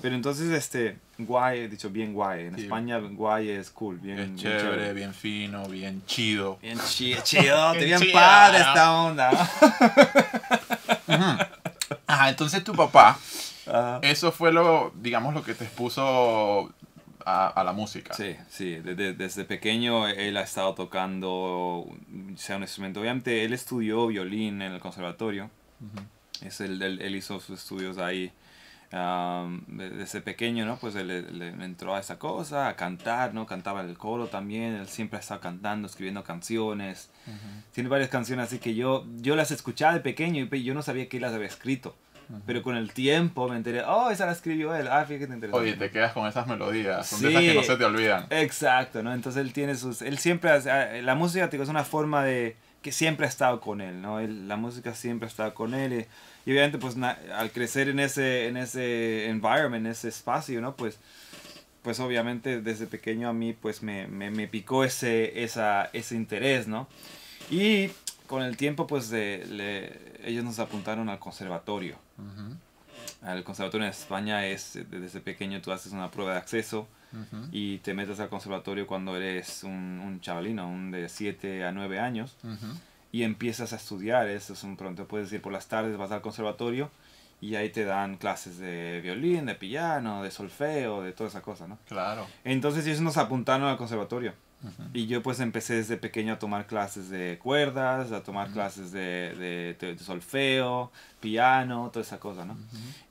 Pero 0.00 0.14
entonces, 0.14 0.50
este, 0.50 0.96
guay, 1.18 1.60
he 1.60 1.68
dicho 1.68 1.88
bien 1.90 2.12
guay. 2.12 2.46
En 2.46 2.54
Sí. 2.56 2.62
España 2.62 2.98
guay 2.98 3.48
es 3.50 3.70
cool, 3.70 3.98
bien, 3.98 4.36
chévere, 4.36 4.92
bien 4.92 5.12
fino, 5.14 5.66
bien 5.68 6.02
chido. 6.06 6.58
Bien 6.62 6.78
chi- 6.78 7.16
chido, 7.22 7.72
Bien 7.74 7.84
bien 7.86 8.00
chido. 8.00 8.12
padre 8.12 8.58
esta 8.58 8.92
onda. 8.92 9.30
Ajá, 12.06 12.28
entonces 12.28 12.62
tu 12.64 12.72
papá, 12.74 13.18
eso 14.02 14.30
fue 14.32 14.52
lo, 14.52 14.92
digamos, 14.96 15.34
lo 15.34 15.42
que 15.42 15.54
te 15.54 15.64
expuso 15.64 16.72
a, 17.24 17.48
a 17.48 17.64
la 17.64 17.72
música. 17.72 18.14
Sí, 18.14 18.36
sí, 18.48 18.76
desde, 18.76 19.14
desde 19.14 19.44
pequeño 19.44 20.06
él 20.08 20.36
ha 20.36 20.42
estado 20.42 20.74
tocando, 20.74 21.86
sea 22.36 22.56
un 22.56 22.62
instrumento. 22.62 23.00
Obviamente 23.00 23.44
él 23.44 23.52
estudió 23.52 24.06
violín 24.06 24.62
en 24.62 24.72
el 24.72 24.80
conservatorio, 24.80 25.50
es 26.42 26.60
el, 26.60 26.80
él, 26.82 27.00
él 27.00 27.14
hizo 27.16 27.40
sus 27.40 27.58
estudios 27.60 27.98
ahí. 27.98 28.32
desde 29.66 30.20
pequeño, 30.20 30.66
¿no? 30.66 30.76
Pues 30.78 30.94
él, 30.94 31.10
él- 31.10 31.42
él 31.42 31.62
entró 31.62 31.94
a 31.94 32.00
esa 32.00 32.18
cosa, 32.18 32.68
a 32.68 32.76
cantar, 32.76 33.34
¿no? 33.34 33.46
Cantaba 33.46 33.80
en 33.82 33.88
el 33.88 33.98
coro 33.98 34.28
también, 34.28 34.74
él 34.74 34.86
siempre 34.88 35.16
ha 35.16 35.20
estado 35.20 35.40
cantando, 35.40 35.86
escribiendo 35.88 36.22
canciones. 36.22 37.10
Tiene 37.72 37.88
varias 37.88 38.08
canciones 38.10 38.46
así 38.46 38.58
que 38.58 38.74
yo, 38.74 39.04
yo 39.16 39.34
las 39.36 39.50
escuchaba 39.50 39.94
de 39.94 40.00
pequeño 40.00 40.48
y 40.52 40.62
yo 40.62 40.74
no 40.74 40.82
sabía 40.82 41.08
que 41.08 41.16
él 41.16 41.22
las 41.22 41.32
había 41.32 41.48
escrito. 41.48 41.96
Pero 42.46 42.62
con 42.62 42.76
el 42.76 42.92
tiempo 42.92 43.48
me 43.48 43.56
enteré, 43.56 43.82
oh, 43.86 44.10
esa 44.10 44.26
la 44.26 44.32
escribió 44.32 44.74
él. 44.74 44.88
Ah, 44.88 45.04
fíjate, 45.06 45.32
interesante. 45.32 45.56
Oye, 45.58 45.72
te 45.74 45.90
quedas 45.90 46.12
con 46.12 46.26
esas 46.26 46.46
melodías. 46.46 47.06
Son 47.06 47.20
de 47.20 47.28
Sí. 47.28 47.34
esas 47.34 47.44
que 47.48 47.54
no 47.54 47.62
se 47.64 47.76
te 47.76 47.84
olvidan. 47.84 48.26
Exacto, 48.30 49.02
¿no? 49.02 49.12
Entonces 49.14 49.40
él 49.42 49.52
tiene 49.52 49.74
sus... 49.76 50.02
Él 50.02 50.18
siempre... 50.18 50.50
hace- 50.50 51.02
La 51.02 51.14
música, 51.14 51.48
es 51.52 51.68
una 51.68 51.84
forma 51.84 52.24
de... 52.24 52.56
Que 52.82 52.92
siempre 52.92 53.24
ha 53.24 53.28
estado 53.30 53.60
con 53.60 53.80
él, 53.80 54.02
¿no? 54.02 54.20
Él- 54.20 54.46
la 54.46 54.56
música 54.56 54.94
siempre 54.94 55.26
ha 55.26 55.30
estado 55.30 55.54
con 55.54 55.72
él. 55.74 55.92
Y, 56.46 56.50
y 56.50 56.52
obviamente, 56.52 56.76
pues, 56.78 56.96
na- 56.96 57.18
al 57.36 57.50
crecer 57.50 57.88
en 57.88 57.98
ese, 57.98 58.46
en 58.48 58.56
ese 58.58 59.28
environment, 59.30 59.86
en 59.86 59.92
ese 59.92 60.08
espacio, 60.08 60.60
¿no? 60.60 60.76
Pues, 60.76 60.98
pues 61.82 61.98
obviamente, 62.00 62.60
desde 62.60 62.86
pequeño 62.86 63.28
a 63.28 63.32
mí, 63.32 63.54
pues, 63.54 63.82
me, 63.82 64.06
me, 64.06 64.30
me 64.30 64.48
picó 64.48 64.84
ese, 64.84 65.44
esa, 65.44 65.88
ese 65.94 66.14
interés, 66.14 66.66
¿no? 66.68 66.86
Y 67.50 67.88
con 68.26 68.42
el 68.42 68.56
tiempo, 68.58 68.86
pues, 68.86 69.08
de- 69.08 69.46
le- 69.48 70.28
ellos 70.28 70.44
nos 70.44 70.58
apuntaron 70.58 71.08
al 71.08 71.18
conservatorio. 71.18 71.96
Al 73.22 73.42
conservatorio 73.42 73.86
en 73.86 73.90
España 73.90 74.46
es, 74.46 74.76
eh, 74.76 74.86
desde 74.88 75.20
pequeño 75.20 75.60
tú 75.60 75.72
haces 75.72 75.92
una 75.92 76.10
prueba 76.10 76.32
de 76.32 76.38
acceso 76.38 76.86
y 77.52 77.78
te 77.78 77.94
metes 77.94 78.18
al 78.18 78.28
conservatorio 78.28 78.88
cuando 78.88 79.16
eres 79.16 79.62
un, 79.62 79.70
un 80.04 80.20
chavalino, 80.20 80.68
un 80.68 80.90
de 80.90 81.08
7 81.08 81.64
a 81.64 81.70
9 81.70 82.00
años, 82.00 82.36
y 83.12 83.22
empiezas 83.22 83.72
a 83.72 83.76
estudiar. 83.76 84.28
Eso 84.28 84.52
es 84.52 84.64
un 84.64 84.76
pronto, 84.76 85.06
puedes 85.06 85.32
ir 85.32 85.40
por 85.40 85.52
las 85.52 85.68
tardes, 85.68 85.96
vas 85.96 86.10
al 86.10 86.22
conservatorio 86.22 86.90
y 87.40 87.56
ahí 87.56 87.70
te 87.70 87.84
dan 87.84 88.16
clases 88.16 88.58
de 88.58 89.00
violín, 89.02 89.46
de 89.46 89.54
piano, 89.54 90.22
de 90.22 90.30
solfeo, 90.30 91.02
de 91.02 91.12
toda 91.12 91.28
esa 91.28 91.42
cosa, 91.42 91.68
¿no? 91.68 91.78
Claro. 91.86 92.26
Entonces 92.42 92.86
ellos 92.86 93.00
nos 93.00 93.16
apuntaron 93.16 93.68
al 93.68 93.76
conservatorio. 93.76 94.32
Y 94.94 95.06
yo 95.06 95.22
pues 95.22 95.40
empecé 95.40 95.74
desde 95.74 95.96
pequeño 95.96 96.34
a 96.34 96.38
tomar 96.38 96.66
clases 96.66 97.10
de 97.10 97.38
cuerdas, 97.42 98.12
a 98.12 98.22
tomar 98.22 98.50
clases 98.50 98.92
de, 98.92 99.34
de- 99.34 99.76
de- 99.78 99.94
de 99.94 99.98
solfeo, 99.98 100.90
piano, 101.20 101.90
toda 101.92 102.04
esa 102.04 102.18
cosa, 102.18 102.44
¿no? 102.44 102.56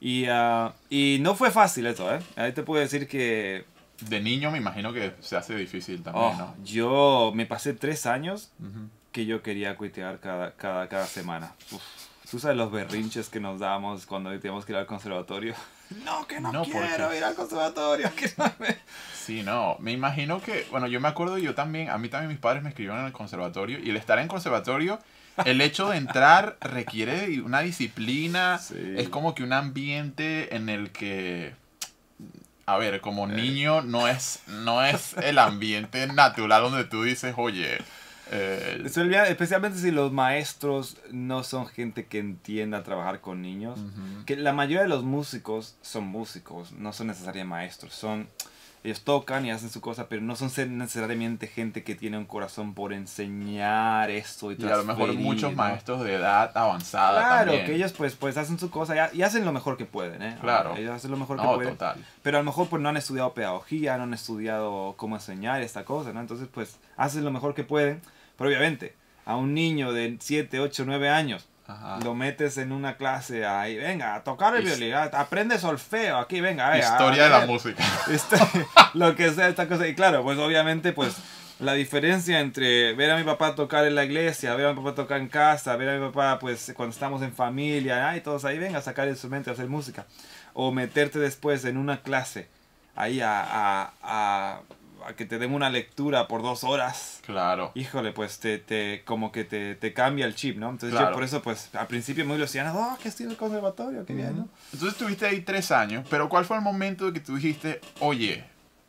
Y, 0.01 0.25
ah, 0.29 0.73
y 0.89 1.17
no 1.21 1.35
fue 1.35 1.51
fácil 1.51 1.85
eso, 1.87 2.13
¿eh? 2.13 2.19
Ahí 2.35 2.51
te 2.53 2.63
puedo 2.63 2.81
decir 2.81 3.07
que 3.07 3.65
De 4.01 4.19
niño 4.19 4.51
me 4.51 4.57
imagino 4.57 4.91
que 4.93 5.13
se 5.21 5.35
hace 5.37 5.55
difícil 5.55 6.01
también, 6.03 6.25
oh, 6.25 6.37
¿no? 6.37 6.55
yo 6.65 7.31
me 7.35 7.45
pasé 7.45 7.73
tres 7.73 8.05
años 8.05 8.51
que 9.11 9.25
yo 9.25 9.41
quería 9.43 9.77
cuitear 9.77 10.19
cada, 10.19 10.51
cada, 10.53 10.87
cada 10.89 11.05
semana. 11.05 11.53
Uf, 11.71 11.81
Tú 12.31 12.39
sabes 12.39 12.57
los 12.57 12.71
berrinches 12.71 13.29
que 13.29 13.39
nos 13.39 13.59
damos 13.59 14.07
cuando 14.07 14.31
teníamos 14.39 14.65
que 14.65 14.71
ir 14.71 14.77
al 14.79 14.87
conservatorio. 14.87 15.53
No, 16.03 16.27
que 16.27 16.39
no, 16.39 16.51
No, 16.51 16.63
quiero 16.63 16.79
porque- 16.97 17.17
ir 17.17 17.23
al 17.23 17.35
conservatorio. 17.35 18.11
Que 18.15 18.31
no 18.37 18.51
me... 18.59 18.77
Sí, 19.13 19.41
no, 19.43 19.77
me 19.79 19.91
imagino 19.93 20.41
que, 20.41 20.65
bueno, 20.71 20.87
yo 20.87 20.99
me 20.99 21.07
acuerdo, 21.07 21.37
yo 21.37 21.55
también, 21.55 21.89
a 21.89 21.97
mí 21.97 22.09
también 22.09 22.29
mis 22.29 22.39
padres 22.39 22.61
me 22.61 22.69
escribieron 22.69 22.99
en 22.99 23.05
el 23.05 23.13
conservatorio 23.13 23.79
y 23.79 23.89
el 23.89 23.95
estar 23.97 24.19
en 24.19 24.27
conservatorio, 24.27 24.99
el 25.45 25.61
hecho 25.61 25.89
de 25.89 25.97
entrar 25.97 26.57
requiere 26.61 27.39
una 27.41 27.61
disciplina, 27.61 28.57
Sí. 28.59 28.75
es 28.97 29.07
como 29.09 29.33
que 29.33 29.43
un 29.43 29.53
ambiente 29.53 30.55
en 30.55 30.67
el 30.67 30.91
que, 30.91 31.53
a 32.65 32.77
ver, 32.77 32.99
como 33.01 33.25
Eh. 33.29 33.33
niño 33.33 33.81
no 33.81 34.07
es, 34.09 34.41
no 34.47 34.83
es 34.83 35.13
el 35.17 35.39
ambiente 35.39 36.05
natural 36.07 36.61
donde 36.63 36.83
tú 36.83 37.03
dices, 37.03 37.33
oye, 37.37 37.77
eh, 38.33 38.81
Especialmente 39.29 39.77
si 39.79 39.91
los 39.91 40.11
maestros 40.11 40.97
no 41.11 41.43
son 41.43 41.67
gente 41.67 42.05
que 42.05 42.19
entienda 42.19 42.83
trabajar 42.83 43.21
con 43.21 43.41
niños. 43.41 43.79
Que 44.25 44.35
la 44.35 44.53
mayoría 44.53 44.81
de 44.83 44.89
los 44.89 45.03
músicos 45.03 45.75
son 45.81 46.05
músicos, 46.07 46.71
no 46.73 46.93
son 46.93 47.07
necesariamente 47.07 47.49
maestros. 47.49 47.93
Son, 47.93 48.27
ellos 48.83 49.01
tocan 49.01 49.45
y 49.45 49.51
hacen 49.51 49.69
su 49.69 49.79
cosa, 49.79 50.09
pero 50.09 50.21
no 50.21 50.35
son 50.35 50.51
necesariamente 50.77 51.47
gente 51.47 51.83
que 51.83 51.95
tiene 51.95 52.17
un 52.17 52.25
corazón 52.25 52.73
por 52.73 52.91
enseñar 52.91 54.09
esto 54.11 54.51
y 54.51 54.57
y 54.59 54.65
a 54.65 54.75
lo 54.77 54.83
mejor 54.83 55.13
muchos 55.13 55.51
¿no? 55.51 55.57
maestros 55.57 56.03
de 56.03 56.15
edad 56.15 56.51
avanzada 56.55 57.19
Claro, 57.19 57.45
también. 57.45 57.65
que 57.65 57.75
ellos 57.75 57.93
pues, 57.93 58.15
pues 58.15 58.35
hacen 58.35 58.59
su 58.59 58.69
cosa 58.69 59.09
y, 59.13 59.21
hacen 59.21 59.45
lo 59.45 59.53
mejor 59.53 59.77
que 59.77 59.85
pueden, 59.85 60.21
¿eh? 60.21 60.37
Claro. 60.41 60.75
Ellos 60.75 60.91
hacen 60.95 61.11
lo 61.11 61.17
mejor 61.17 61.37
que 61.37 61.43
No, 61.43 61.55
pueden. 61.55 61.73
total. 61.73 62.03
Pero 62.23 62.37
a 62.37 62.41
lo 62.41 62.45
mejor 62.45 62.67
pues 62.67 62.81
no 62.81 62.89
han 62.89 62.97
estudiado 62.97 63.33
pedagogía, 63.33 63.95
no 63.97 64.03
han 64.03 64.13
estudiado 64.13 64.95
cómo 64.97 65.15
enseñar 65.15 65.61
esta 65.61 65.85
cosa, 65.85 66.11
¿no? 66.11 66.19
Entonces 66.19 66.47
pues 66.53 66.77
hacen 66.97 67.23
lo 67.23 67.31
mejor 67.31 67.53
que 67.55 67.63
pueden. 67.63 68.01
Pero 68.37 68.49
obviamente 68.49 68.95
a 69.25 69.35
un 69.35 69.53
niño 69.53 69.93
de 69.93 70.17
7, 70.19 70.59
8, 70.59 70.83
9 70.85 71.09
años 71.09 71.47
Ajá. 71.67 71.99
lo 72.03 72.13
metes 72.13 72.57
en 72.57 72.71
una 72.71 72.97
clase 72.97 73.45
ahí, 73.45 73.77
venga, 73.77 74.15
a 74.15 74.23
tocar 74.23 74.55
el 74.55 74.63
violín, 74.63 74.93
ah, 74.93 75.09
aprende 75.13 75.57
solfeo, 75.57 76.17
aquí, 76.17 76.41
venga, 76.41 76.69
venga, 76.69 76.85
Historia 76.85 77.23
a 77.23 77.25
de 77.25 77.31
la 77.31 77.45
música. 77.45 77.83
este, 78.11 78.35
lo 78.93 79.15
que 79.15 79.31
sea 79.31 79.47
esta 79.47 79.67
cosa. 79.67 79.87
Y 79.87 79.95
claro, 79.95 80.23
pues 80.23 80.37
obviamente 80.37 80.91
pues 80.91 81.15
la 81.59 81.73
diferencia 81.73 82.39
entre 82.41 82.93
ver 82.93 83.11
a 83.11 83.17
mi 83.17 83.23
papá 83.23 83.55
tocar 83.55 83.85
en 83.85 83.95
la 83.95 84.03
iglesia, 84.03 84.55
ver 84.55 84.67
a 84.67 84.73
mi 84.73 84.77
papá 84.77 84.95
tocar 84.95 85.21
en 85.21 85.29
casa, 85.29 85.75
ver 85.77 85.89
a 85.89 85.93
mi 85.97 86.05
papá 86.05 86.39
pues 86.39 86.73
cuando 86.75 86.91
estamos 86.93 87.21
en 87.21 87.33
familia, 87.33 88.09
ay, 88.09 88.21
todos 88.21 88.43
ahí, 88.43 88.59
venga 88.59 88.79
a 88.79 88.81
sacar 88.81 89.05
el 89.05 89.11
instrumento, 89.11 89.49
a 89.49 89.53
hacer 89.53 89.67
música. 89.67 90.05
O 90.53 90.71
meterte 90.71 91.19
después 91.19 91.63
en 91.65 91.77
una 91.77 92.01
clase 92.01 92.49
ahí 92.95 93.21
a, 93.21 93.91
a, 94.03 94.61
a- 95.05 95.13
que 95.13 95.25
te 95.25 95.37
den 95.39 95.53
una 95.53 95.69
lectura 95.69 96.27
por 96.27 96.41
dos 96.41 96.63
horas. 96.63 97.19
Claro. 97.25 97.71
Híjole, 97.75 98.11
pues 98.11 98.39
te, 98.39 98.57
te 98.59 99.03
como 99.05 99.31
que 99.31 99.43
te, 99.43 99.75
te 99.75 99.93
cambia 99.93 100.25
el 100.25 100.35
chip, 100.35 100.57
¿no? 100.57 100.69
Entonces 100.69 100.91
Claro. 100.97 101.11
yo 101.11 101.15
por 101.15 101.23
eso 101.23 101.41
pues 101.41 101.69
al 101.75 101.87
principio 101.87 102.25
muy 102.25 102.35
ilusionado, 102.37 102.79
oh, 102.79 102.97
que 103.01 103.09
estoy 103.09 103.25
en 103.25 103.31
el 103.31 103.37
conservatorio, 103.37 104.05
qué 104.05 104.13
bien, 104.13 104.37
¿no? 104.37 104.49
Entonces 104.73 104.93
estuviste 104.97 105.25
ahí 105.25 105.41
tres 105.41 105.71
años, 105.71 106.05
pero 106.09 106.29
¿cuál 106.29 106.45
fue 106.45 106.57
el 106.57 106.63
momento 106.63 107.11
que 107.13 107.19
tú 107.19 107.35
dijiste, 107.35 107.79
oye, 107.99 108.43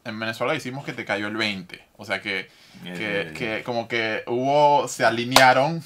en 0.04 0.18
Venezuela 0.18 0.52
decimos 0.52 0.84
que 0.84 0.92
te 0.92 1.04
cayó 1.04 1.28
el 1.28 1.36
20? 1.36 1.82
O 1.96 2.04
sea, 2.04 2.20
que, 2.20 2.48
que, 2.82 3.20
Eh, 3.20 3.32
que 3.36 3.62
como 3.64 3.88
que 3.88 4.22
hubo, 4.26 4.86
se 4.88 5.04
alinearon, 5.04 5.82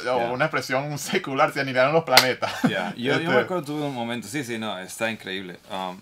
o 0.00 0.04
Ya. 0.04 0.30
una 0.32 0.44
expresión 0.46 0.98
secular, 0.98 1.52
se 1.52 1.60
alinearon 1.60 1.92
los 1.92 2.04
planetas. 2.04 2.52
Ya, 2.68 2.94
Yo, 2.96 3.04
yo 3.04 3.12
Este- 3.14 3.28
me 3.28 3.36
acuerdo, 3.40 3.62
tuve 3.64 3.82
un 3.82 3.94
momento, 3.94 4.26
sí, 4.28 4.42
sí, 4.44 4.58
no, 4.58 4.78
está 4.78 5.10
increíble. 5.10 5.58
Um, 5.70 6.00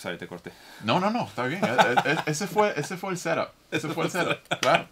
sorry, 0.00 0.18
te 0.18 0.26
corté. 0.26 0.50
No, 0.84 0.98
no, 0.98 1.10
no, 1.10 1.24
está 1.26 1.46
bien. 1.46 1.60
E- 1.64 2.10
e- 2.10 2.18
Ese 2.26 2.46
fue, 2.46 2.72
ese 2.76 2.96
fue 2.96 3.10
el 3.12 3.18
setup. 3.18 3.48
Ese 3.70 3.88
fue 3.88 4.04
el 4.06 4.10
setup, 4.10 4.38
claro. 4.60 4.86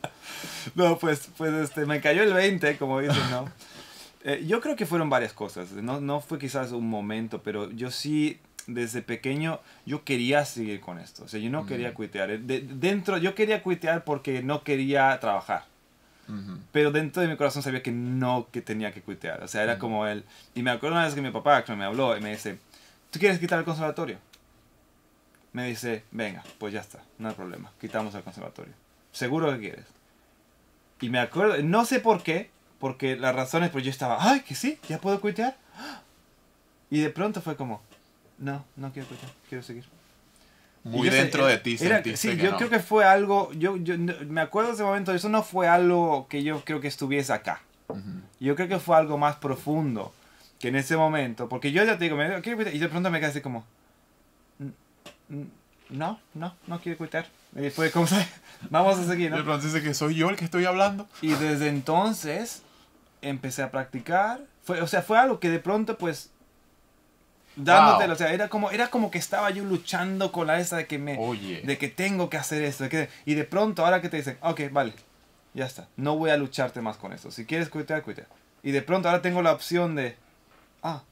No, 0.74 0.98
pues, 0.98 1.28
pues 1.36 1.52
este, 1.54 1.86
me 1.86 2.00
cayó 2.00 2.22
el 2.22 2.32
20, 2.32 2.76
como 2.78 3.00
dicen, 3.00 3.30
¿no? 3.30 3.50
Eh, 4.24 4.44
yo 4.48 4.60
creo 4.60 4.74
que 4.74 4.84
fueron 4.84 5.08
varias 5.08 5.32
cosas. 5.32 5.70
No, 5.70 6.00
no 6.00 6.20
fue 6.20 6.40
quizás 6.40 6.72
un 6.72 6.90
momento, 6.90 7.40
pero 7.40 7.70
yo 7.70 7.92
sí, 7.92 8.40
desde 8.66 9.00
pequeño, 9.00 9.60
yo 9.86 10.02
quería 10.02 10.44
seguir 10.44 10.80
con 10.80 10.98
esto. 10.98 11.22
O 11.24 11.28
sea, 11.28 11.38
yo 11.38 11.48
no 11.50 11.64
quería 11.66 11.92
Mm. 11.92 11.94
cuitear. 11.94 12.30
Eh, 12.32 12.38
de- 12.38 12.60
dentro, 12.62 13.16
yo 13.18 13.36
quería 13.36 13.62
cuitear 13.62 14.02
porque 14.02 14.42
no 14.42 14.64
quería 14.64 15.18
trabajar. 15.20 15.64
Pero 16.72 16.90
dentro 16.90 17.22
de 17.22 17.28
mi 17.28 17.36
corazón 17.36 17.62
sabía 17.62 17.82
que 17.82 17.92
no, 17.92 18.48
que 18.52 18.60
tenía 18.60 18.92
que 18.92 19.00
cuitear. 19.02 19.42
O 19.42 19.48
sea, 19.48 19.62
era 19.62 19.76
Mm. 19.76 19.78
como 19.78 20.06
él. 20.06 20.24
Y 20.54 20.62
me 20.62 20.72
acuerdo 20.72 20.96
una 20.96 21.04
vez 21.06 21.14
que 21.14 21.22
mi 21.22 21.30
papá 21.30 21.64
me 21.74 21.84
habló 21.84 22.14
y 22.16 22.20
me 22.20 22.30
dice, 22.32 22.58
¿tú 23.12 23.18
quieres 23.20 23.38
quitar 23.38 23.60
el 23.60 23.64
conservatorio? 23.64 24.18
Me 25.52 25.66
dice, 25.66 26.04
venga, 26.10 26.44
pues 26.58 26.74
ya 26.74 26.80
está, 26.80 27.02
no 27.18 27.28
hay 27.28 27.34
problema, 27.34 27.72
quitamos 27.80 28.14
el 28.14 28.22
conservatorio. 28.22 28.74
¿Seguro 29.12 29.50
que 29.52 29.58
quieres? 29.58 29.86
Y 31.00 31.08
me 31.08 31.18
acuerdo, 31.18 31.62
no 31.62 31.84
sé 31.84 32.00
por 32.00 32.22
qué, 32.22 32.50
porque 32.78 33.16
las 33.16 33.34
razones, 33.34 33.70
pues 33.70 33.84
yo 33.84 33.90
estaba, 33.90 34.18
ay, 34.20 34.40
que 34.40 34.54
sí, 34.54 34.78
ya 34.88 34.98
puedo 35.00 35.20
cuitear. 35.20 35.56
Y 36.90 37.00
de 37.00 37.10
pronto 37.10 37.40
fue 37.40 37.56
como, 37.56 37.80
no, 38.38 38.64
no 38.76 38.92
quiero 38.92 39.08
cuitear, 39.08 39.32
quiero 39.48 39.62
seguir. 39.64 39.84
muy 40.84 41.08
dentro 41.10 41.46
de 41.46 41.58
ti 41.58 41.76
Sí, 42.16 42.36
yo 42.36 42.56
creo 42.56 42.70
que 42.70 42.80
fue 42.80 43.04
algo, 43.04 43.52
yo, 43.54 43.76
yo 43.76 43.96
me 43.98 44.40
acuerdo 44.40 44.70
de 44.70 44.74
ese 44.74 44.84
momento, 44.84 45.12
eso 45.14 45.28
no 45.28 45.42
fue 45.42 45.66
algo 45.68 46.26
que 46.28 46.42
yo 46.42 46.64
creo 46.64 46.80
que 46.80 46.88
estuviese 46.88 47.32
acá. 47.32 47.62
Yo 48.38 48.54
creo 48.54 48.68
que 48.68 48.78
fue 48.78 48.96
algo 48.96 49.18
más 49.18 49.36
profundo 49.36 50.12
que 50.58 50.68
en 50.68 50.76
ese 50.76 50.96
momento, 50.96 51.48
porque 51.48 51.72
yo 51.72 51.84
ya 51.84 51.96
te 51.98 52.04
digo, 52.04 52.16
me, 52.16 52.26
y 52.72 52.78
de 52.78 52.88
pronto 52.88 53.10
me 53.10 53.18
quedé 53.20 53.30
así 53.30 53.40
como, 53.40 53.64
no, 55.90 56.20
no, 56.34 56.54
no 56.66 56.80
quiero 56.80 56.98
quitar. 57.04 57.26
Y 57.54 57.60
después, 57.60 57.92
¿cómo 57.92 58.06
se? 58.06 58.26
Vamos 58.70 58.98
a 58.98 59.04
seguir, 59.04 59.30
¿no? 59.30 59.38
De 59.38 59.42
pronto 59.42 59.66
dice 59.66 59.82
que 59.82 59.94
soy 59.94 60.14
yo 60.14 60.28
el 60.28 60.36
que 60.36 60.44
estoy 60.44 60.64
hablando. 60.64 61.06
Y 61.22 61.28
desde 61.28 61.68
entonces 61.68 62.62
empecé 63.22 63.62
a 63.62 63.70
practicar. 63.70 64.40
Fue, 64.62 64.80
o 64.82 64.86
sea, 64.86 65.02
fue 65.02 65.18
algo 65.18 65.40
que 65.40 65.48
de 65.48 65.58
pronto, 65.58 65.96
pues, 65.96 66.30
dándote, 67.56 68.10
o 68.10 68.16
sea, 68.16 68.32
era 68.32 68.48
como, 68.48 68.70
era 68.70 68.88
como 68.88 69.10
que 69.10 69.18
estaba 69.18 69.50
yo 69.50 69.64
luchando 69.64 70.30
con 70.32 70.46
la 70.46 70.60
esa 70.60 70.76
de 70.76 70.86
que 70.86 70.98
me, 70.98 71.16
de 71.16 71.78
que 71.78 71.88
tengo 71.88 72.30
que 72.30 72.36
hacer 72.36 72.62
esto, 72.62 72.84
y 73.24 73.34
de 73.34 73.44
pronto 73.44 73.84
ahora 73.84 74.00
que 74.00 74.08
te 74.08 74.18
dicen, 74.18 74.38
ok, 74.40 74.60
vale, 74.70 74.92
ya 75.54 75.66
está, 75.66 75.88
no 75.96 76.16
voy 76.16 76.30
a 76.30 76.36
lucharte 76.36 76.80
más 76.80 76.96
con 76.96 77.12
eso, 77.12 77.30
si 77.30 77.44
quieres 77.44 77.68
cuitear, 77.68 78.02
cuitear. 78.02 78.28
Y 78.62 78.70
de 78.70 78.82
pronto 78.82 79.08
ahora 79.08 79.22
tengo 79.22 79.42
la 79.42 79.52
opción 79.52 79.94
de, 79.94 80.16
ah, 80.82 81.02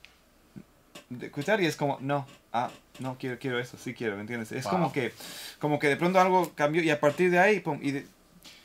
de 1.09 1.31
cuitear 1.31 1.61
y 1.61 1.67
es 1.67 1.77
como, 1.77 1.99
no, 2.01 2.27
ah, 2.53 2.71
no 2.99 3.17
quiero, 3.19 3.39
quiero 3.39 3.59
eso, 3.59 3.77
sí 3.79 3.95
quiero, 3.95 4.17
¿me 4.17 4.23
entiendes? 4.23 4.53
Es 4.53 4.67
como 4.67 4.93
que, 4.93 5.13
como 5.59 5.79
que 5.79 5.89
de 5.89 5.97
pronto 5.97 6.21
algo 6.21 6.53
cambió 6.55 6.83
y 6.83 6.91
a 6.91 7.01
partir 7.01 7.31
de 7.31 7.39
ahí, 7.39 7.61
pum, 7.61 7.79
y 7.83 7.93
de, 7.93 8.07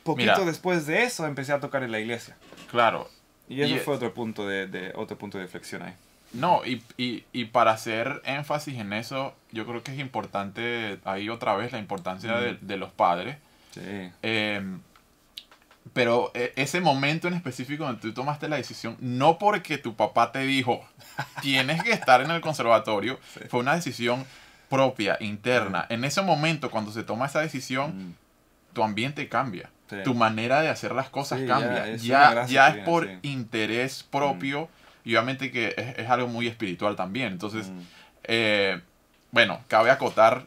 poquito 0.02 0.44
después 0.44 0.86
de 0.86 1.04
eso 1.04 1.26
empecé 1.26 1.52
a 1.52 1.60
tocar 1.60 1.82
en 1.82 1.92
la 1.92 2.00
iglesia. 2.00 2.36
Claro. 2.70 3.08
Y 3.48 3.62
eso 3.62 3.76
fue 3.84 3.94
otro 3.94 4.14
punto 4.14 4.46
de, 4.46 4.66
de, 4.66 4.92
otro 4.94 5.18
punto 5.18 5.38
de 5.38 5.46
flexión 5.46 5.82
ahí. 5.82 5.94
No, 6.32 6.64
y, 6.64 6.82
y, 6.96 7.24
y, 7.32 7.44
para 7.46 7.72
hacer 7.72 8.22
énfasis 8.24 8.78
en 8.78 8.94
eso, 8.94 9.34
yo 9.50 9.66
creo 9.66 9.82
que 9.82 9.92
es 9.92 9.98
importante, 9.98 10.98
ahí 11.04 11.28
otra 11.28 11.54
vez, 11.56 11.72
la 11.72 11.78
importancia 11.78 12.38
de, 12.38 12.56
de, 12.58 12.76
los 12.78 12.90
padres. 12.90 13.36
Sí. 13.72 14.10
Em, 14.22 14.80
pero 15.92 16.30
e, 16.34 16.52
ese 16.56 16.80
momento 16.80 17.28
en 17.28 17.34
específico 17.34 17.84
donde 17.84 18.00
tú 18.00 18.12
tomaste 18.12 18.48
la 18.48 18.56
decisión, 18.56 18.96
no 19.00 19.38
porque 19.38 19.78
tu 19.78 19.94
papá 19.96 20.32
te 20.32 20.40
dijo, 20.40 20.84
tienes 21.42 21.82
que 21.82 21.92
estar 21.92 22.20
en 22.20 22.30
el 22.30 22.40
conservatorio, 22.40 23.18
fue 23.48 23.60
una 23.60 23.74
decisión 23.74 24.24
propia, 24.68 25.16
interna. 25.20 25.86
En 25.90 26.04
ese 26.04 26.22
momento, 26.22 26.70
cuando 26.70 26.92
se 26.92 27.02
toma 27.02 27.26
esa 27.26 27.40
decisión, 27.40 28.08
mm. 28.08 28.14
tu 28.74 28.82
ambiente 28.82 29.28
cambia. 29.28 29.70
Tu 30.04 30.14
manera 30.14 30.62
de 30.62 30.70
hacer 30.70 30.94
las 30.94 31.10
cosas 31.10 31.42
cambia. 31.46 31.96
Ya, 31.96 32.46
ya, 32.46 32.68
es 32.68 32.84
por 32.84 33.06
interés 33.20 34.02
propio. 34.02 34.62
Mm 34.62 34.82
y 35.04 35.14
obviamente 35.14 35.50
que 35.50 35.74
es, 35.96 36.08
algo 36.08 36.28
muy 36.28 36.46
espiritual 36.46 36.96
también. 36.96 37.32
Entonces, 37.32 37.68
mm. 37.68 37.80
eh, 38.24 38.80
bueno, 39.30 39.60
cabe 39.68 39.90
acotar 39.90 40.46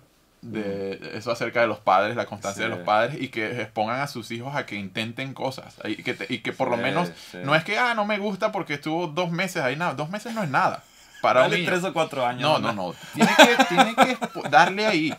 de 0.52 1.12
eso 1.16 1.32
acerca 1.32 1.62
de 1.62 1.68
los 1.68 1.80
padres, 1.80 2.16
la 2.16 2.26
constancia 2.26 2.64
de 2.64 2.70
los 2.70 2.80
padres 2.80 3.22
y 3.22 3.30
que 3.30 3.62
expongan 3.62 4.00
a 4.00 4.08
sus 4.08 4.32
hijos 4.32 4.56
a 4.56 4.66
que 4.66 4.76
intenten 4.76 5.34
cosas 5.34 5.76
y 5.86 6.04
que, 6.04 6.16
y 6.30 6.40
que 6.40 6.54
por 6.54 6.70
lo 6.70 6.78
menos 6.78 7.10
no 7.44 7.56
es 7.56 7.64
que, 7.64 7.78
ah, 7.78 7.94
no 7.94 8.06
me 8.06 8.18
gusta 8.18 8.52
porque 8.52 8.76
estuvo 8.76 9.08
dos 9.08 9.32
meses 9.32 9.64
ahí, 9.64 9.76
nada, 9.76 9.94
dos 9.94 10.10
meses 10.10 10.34
no 10.34 10.44
es 10.44 10.50
nada. 10.50 10.84
Para 11.22 11.42
Dale 11.42 11.66
tres 11.66 11.84
o 11.84 11.92
cuatro 11.92 12.26
años. 12.26 12.42
No, 12.42 12.60
no, 12.60 12.72
no. 12.72 12.94
Tiene, 13.14 13.32
que, 13.36 13.66
tiene 13.66 13.96
que 13.96 14.50
darle 14.50 14.86
ahí. 14.86 15.16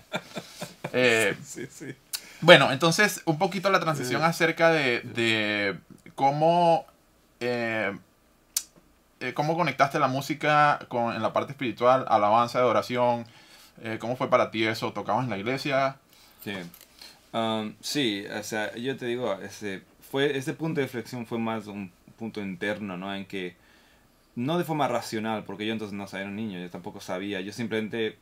Eh, 0.92 1.36
sí, 1.44 1.66
sí. 1.68 1.96
Bueno, 2.40 2.70
entonces 2.70 3.22
un 3.24 3.38
poquito 3.38 3.70
la 3.70 3.80
transición 3.80 4.22
acerca 4.22 4.70
de, 4.70 5.00
de 5.00 5.76
cómo 6.14 6.86
eh, 7.40 7.92
eh, 9.20 9.32
¿cómo 9.32 9.56
conectaste 9.56 9.98
la 9.98 10.08
música 10.08 10.78
con, 10.88 11.14
en 11.14 11.22
la 11.22 11.32
parte 11.32 11.52
espiritual, 11.52 12.04
alabanza, 12.08 12.58
adoración? 12.58 13.26
Eh, 13.82 13.98
¿Cómo 14.00 14.16
fue 14.16 14.30
para 14.30 14.50
ti 14.50 14.64
eso? 14.64 14.92
¿Tocabas 14.92 15.24
en 15.24 15.30
la 15.30 15.38
iglesia? 15.38 15.96
Sí. 16.42 16.54
Um, 17.32 17.74
sí, 17.80 18.24
o 18.26 18.42
sea, 18.42 18.74
yo 18.76 18.96
te 18.96 19.06
digo, 19.06 19.34
ese, 19.34 19.82
fue, 20.10 20.36
ese 20.38 20.54
punto 20.54 20.80
de 20.80 20.86
reflexión 20.86 21.26
fue 21.26 21.38
más 21.38 21.66
un 21.66 21.90
punto 22.18 22.40
interno, 22.40 22.96
¿no? 22.96 23.14
En 23.14 23.26
que, 23.26 23.56
no 24.36 24.58
de 24.58 24.64
forma 24.64 24.88
racional, 24.88 25.44
porque 25.44 25.66
yo 25.66 25.72
entonces 25.72 25.96
no 25.96 26.06
sabía, 26.06 26.26
un 26.26 26.36
niño, 26.36 26.58
yo 26.58 26.70
tampoco 26.70 27.00
sabía, 27.00 27.40
yo 27.40 27.52
simplemente 27.52 28.18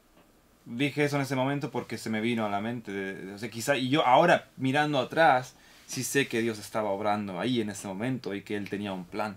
dije 0.64 1.04
eso 1.04 1.16
en 1.16 1.22
ese 1.22 1.36
momento 1.36 1.70
porque 1.70 1.98
se 1.98 2.10
me 2.10 2.20
vino 2.20 2.46
a 2.46 2.48
la 2.48 2.60
mente, 2.60 3.32
o 3.34 3.38
sea, 3.38 3.50
quizá, 3.50 3.76
y 3.76 3.88
yo 3.88 4.06
ahora 4.06 4.48
mirando 4.56 4.98
atrás, 4.98 5.54
sí 5.86 6.02
sé 6.02 6.26
que 6.26 6.40
Dios 6.40 6.58
estaba 6.58 6.90
obrando 6.90 7.38
ahí 7.38 7.60
en 7.60 7.70
ese 7.70 7.86
momento 7.86 8.34
y 8.34 8.42
que 8.42 8.56
Él 8.56 8.70
tenía 8.70 8.92
un 8.92 9.04
plan. 9.04 9.36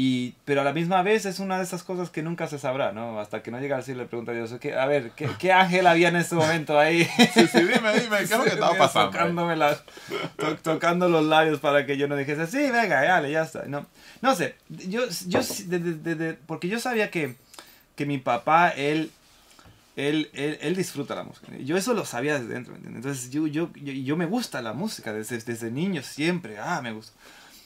Y, 0.00 0.36
pero 0.44 0.60
a 0.60 0.64
la 0.64 0.72
misma 0.72 1.02
vez 1.02 1.26
es 1.26 1.40
una 1.40 1.58
de 1.58 1.64
esas 1.64 1.82
cosas 1.82 2.08
que 2.08 2.22
nunca 2.22 2.46
se 2.46 2.60
sabrá, 2.60 2.92
¿no? 2.92 3.18
Hasta 3.18 3.42
que 3.42 3.50
no 3.50 3.58
llega 3.58 3.74
a 3.74 3.78
decirle, 3.80 4.04
le 4.04 4.08
pregunta 4.08 4.30
a 4.30 4.34
Dios, 4.36 4.52
a 4.52 4.86
ver, 4.86 5.10
¿qué, 5.16 5.28
¿qué, 5.40 5.50
ángel 5.52 5.88
había 5.88 6.06
en 6.10 6.14
ese 6.14 6.36
momento 6.36 6.78
ahí? 6.78 7.04
Sí, 7.34 7.48
sí, 7.48 7.62
dime, 7.62 8.00
dime, 8.00 8.18
¿qué 8.18 8.22
es 8.22 8.30
lo 8.30 8.44
que 8.44 8.50
estaba 8.50 8.78
pasando? 8.78 9.10
Tocándome 9.10 9.56
las, 9.56 9.82
tocando 10.62 11.08
los 11.08 11.24
labios 11.24 11.58
para 11.58 11.84
que 11.84 11.96
yo 11.96 12.06
no 12.06 12.14
dijese, 12.14 12.46
sí, 12.46 12.58
venga, 12.70 13.02
dale, 13.02 13.32
ya 13.32 13.42
está. 13.42 13.64
No, 13.64 13.86
no 14.22 14.36
sé, 14.36 14.54
yo, 14.68 15.00
yo 15.26 15.40
de, 15.66 15.80
de, 15.80 16.14
de, 16.14 16.34
porque 16.34 16.68
yo 16.68 16.78
sabía 16.78 17.10
que, 17.10 17.34
que 17.96 18.06
mi 18.06 18.18
papá, 18.18 18.68
él, 18.68 19.10
él, 19.96 20.30
él, 20.32 20.58
él, 20.60 20.76
disfruta 20.76 21.16
la 21.16 21.24
música. 21.24 21.48
Yo 21.58 21.76
eso 21.76 21.92
lo 21.92 22.04
sabía 22.04 22.38
desde 22.38 22.54
dentro, 22.54 22.70
¿me 22.74 22.76
entiendes? 22.76 23.04
Entonces 23.04 23.30
yo, 23.32 23.48
yo, 23.48 23.72
yo, 23.74 23.92
yo, 23.92 24.16
me 24.16 24.26
gusta 24.26 24.62
la 24.62 24.74
música 24.74 25.12
desde, 25.12 25.38
desde 25.38 25.72
niño, 25.72 26.04
siempre, 26.04 26.56
ah, 26.56 26.80
me 26.82 26.92
gusta. 26.92 27.14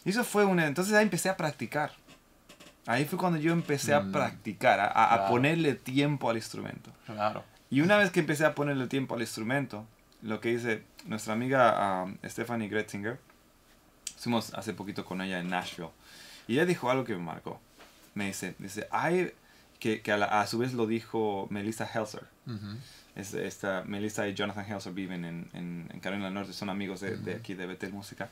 Y 0.06 0.10
eso 0.10 0.24
fue 0.24 0.46
una, 0.46 0.66
entonces 0.66 0.94
ahí 0.94 1.02
empecé 1.02 1.28
a 1.28 1.36
practicar. 1.36 1.92
Ahí 2.86 3.04
fue 3.04 3.18
cuando 3.18 3.38
yo 3.38 3.52
empecé 3.52 3.94
a 3.94 4.00
mm. 4.00 4.12
practicar, 4.12 4.80
a, 4.80 5.28
ponerle 5.28 5.74
tiempo 5.74 6.28
al 6.30 6.36
instrumento. 6.36 6.90
Claro. 7.06 7.44
Y 7.70 7.80
una 7.80 7.96
vez 7.96 8.10
que 8.10 8.20
empecé 8.20 8.44
a 8.44 8.54
ponerle 8.54 8.86
tiempo 8.86 9.14
al 9.14 9.20
instrumento, 9.20 9.86
lo 10.20 10.40
que 10.40 10.50
dice 10.50 10.82
nuestra 11.06 11.32
amiga 11.32 12.06
Stephanie 12.24 12.68
Gretzinger, 12.68 13.18
fuimos 14.16 14.52
hace 14.54 14.74
poquito 14.74 15.04
con 15.04 15.20
ella 15.20 15.40
en 15.40 15.48
Nashville, 15.48 15.90
y 16.46 16.54
ella 16.54 16.66
dijo 16.66 16.90
algo 16.90 17.04
que 17.04 17.14
me 17.14 17.22
marcó. 17.22 17.60
Me 18.14 18.26
dice, 18.26 18.54
dice, 18.58 18.88
hay, 18.90 19.32
que, 19.78 20.02
que 20.02 20.12
a, 20.12 20.46
su 20.46 20.58
vez 20.58 20.74
lo 20.74 20.86
dijo 20.86 21.46
Melissa 21.50 21.86
Helser. 21.86 22.26
esta, 23.14 23.84
Melissa 23.84 24.28
y 24.28 24.34
Jonathan 24.34 24.66
Helser 24.70 24.92
viven 24.92 25.24
en, 25.24 25.48
en, 25.54 26.00
Carolina 26.00 26.26
del 26.26 26.34
Norte, 26.34 26.52
son 26.52 26.68
amigos 26.68 27.00
de, 27.00 27.16
de 27.16 27.36
aquí 27.36 27.54
de 27.54 27.66
Betel 27.66 27.92
Música. 27.92 28.28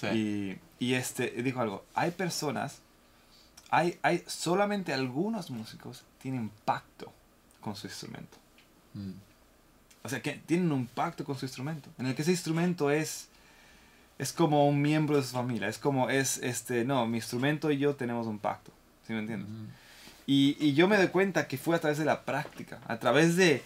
Sí. 0.00 0.58
Y, 0.78 0.86
y 0.86 0.94
este, 0.94 1.30
dijo 1.42 1.60
algo, 1.60 1.84
hay 1.94 2.10
personas 2.10 2.81
hay, 3.72 3.98
hay 4.02 4.22
solamente 4.26 4.92
algunos 4.92 5.50
músicos 5.50 6.04
tienen 6.20 6.50
pacto 6.66 7.10
con 7.62 7.74
su 7.74 7.86
instrumento. 7.86 8.36
Mm. 8.92 9.12
O 10.04 10.08
sea, 10.10 10.20
que 10.20 10.32
tienen 10.32 10.70
un 10.72 10.86
pacto 10.86 11.24
con 11.24 11.38
su 11.38 11.46
instrumento, 11.46 11.88
en 11.98 12.06
el 12.06 12.14
que 12.14 12.20
ese 12.20 12.32
instrumento 12.32 12.90
es, 12.90 13.28
es 14.18 14.30
como 14.34 14.68
un 14.68 14.82
miembro 14.82 15.16
de 15.16 15.22
su 15.22 15.30
familia, 15.30 15.68
es 15.68 15.78
como, 15.78 16.10
es, 16.10 16.36
este, 16.38 16.84
no, 16.84 17.06
mi 17.06 17.16
instrumento 17.16 17.70
y 17.70 17.78
yo 17.78 17.96
tenemos 17.96 18.26
un 18.26 18.38
pacto, 18.38 18.72
¿sí 19.06 19.14
me 19.14 19.20
entiendes? 19.20 19.48
Mm. 19.48 19.66
Y, 20.26 20.56
y, 20.60 20.74
yo 20.74 20.86
me 20.86 20.98
doy 20.98 21.08
cuenta 21.08 21.48
que 21.48 21.56
fue 21.56 21.74
a 21.74 21.80
través 21.80 21.96
de 21.96 22.04
la 22.04 22.24
práctica, 22.26 22.78
a 22.88 22.98
través 22.98 23.36
de, 23.36 23.62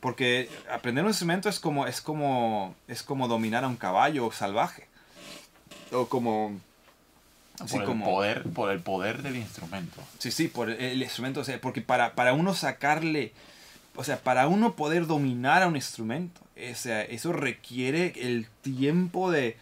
porque 0.00 0.48
aprender 0.72 1.04
un 1.04 1.10
instrumento 1.10 1.50
es 1.50 1.60
como, 1.60 1.86
es 1.86 2.00
como, 2.00 2.74
es 2.88 3.02
como 3.02 3.28
dominar 3.28 3.64
a 3.64 3.68
un 3.68 3.76
caballo 3.76 4.32
salvaje, 4.32 4.88
o 5.92 6.06
como 6.06 6.58
por, 7.66 7.82
el 7.82 8.02
poder, 8.02 8.42
por 8.44 8.70
el 8.70 8.80
poder 8.80 9.22
del 9.22 9.36
instrumento. 9.36 10.02
Sí, 10.18 10.30
sí, 10.30 10.48
por 10.48 10.70
el, 10.70 11.02
instrumento. 11.02 11.40
O 11.40 11.44
sea, 11.44 11.60
porque 11.60 11.80
para, 11.80 12.14
para 12.14 12.32
uno 12.32 12.54
sacarle, 12.54 13.32
o 13.96 14.04
sea, 14.04 14.20
para 14.20 14.48
uno 14.48 14.74
poder 14.74 15.06
dominar 15.06 15.62
a 15.62 15.68
un 15.68 15.76
instrumento, 15.76 16.40
o 16.40 16.74
sea, 16.74 17.02
eso 17.02 17.32
requiere 17.32 18.12
el 18.16 18.46
tiempo 18.62 19.30
de, 19.30 19.56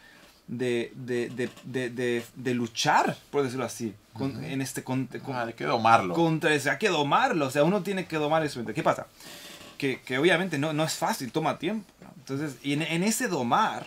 de, 0.47 0.93
de, 0.95 1.51
de, 1.65 2.25
de 2.35 2.55
luchar, 2.55 3.17
por 3.31 3.43
decirlo 3.43 3.65
así. 3.65 3.95
En 4.21 4.61
este 4.61 4.83
con, 4.83 5.09
ah, 5.33 5.45
hay 5.47 5.53
que 5.53 5.65
domarlo. 5.65 6.15
Contra, 6.15 6.55
o 6.55 6.59
sea, 6.59 6.73
hay 6.73 6.79
que 6.79 6.89
domarlo. 6.89 7.47
O 7.47 7.51
sea, 7.51 7.65
uno 7.65 7.83
tiene 7.83 8.07
que 8.07 8.17
domar 8.17 8.43
el 8.43 8.47
instrumento. 8.47 8.75
¿Qué 8.75 8.83
pasa? 8.83 9.07
Que, 9.77 10.01
que 10.01 10.19
obviamente 10.19 10.59
no, 10.59 10.73
no 10.73 10.85
es 10.85 10.95
fácil, 10.95 11.31
toma 11.31 11.59
tiempo. 11.59 11.87
Entonces, 12.17 12.57
y 12.63 12.73
en, 12.73 12.83
en, 12.83 13.05
ese 13.05 13.29
domar, 13.29 13.87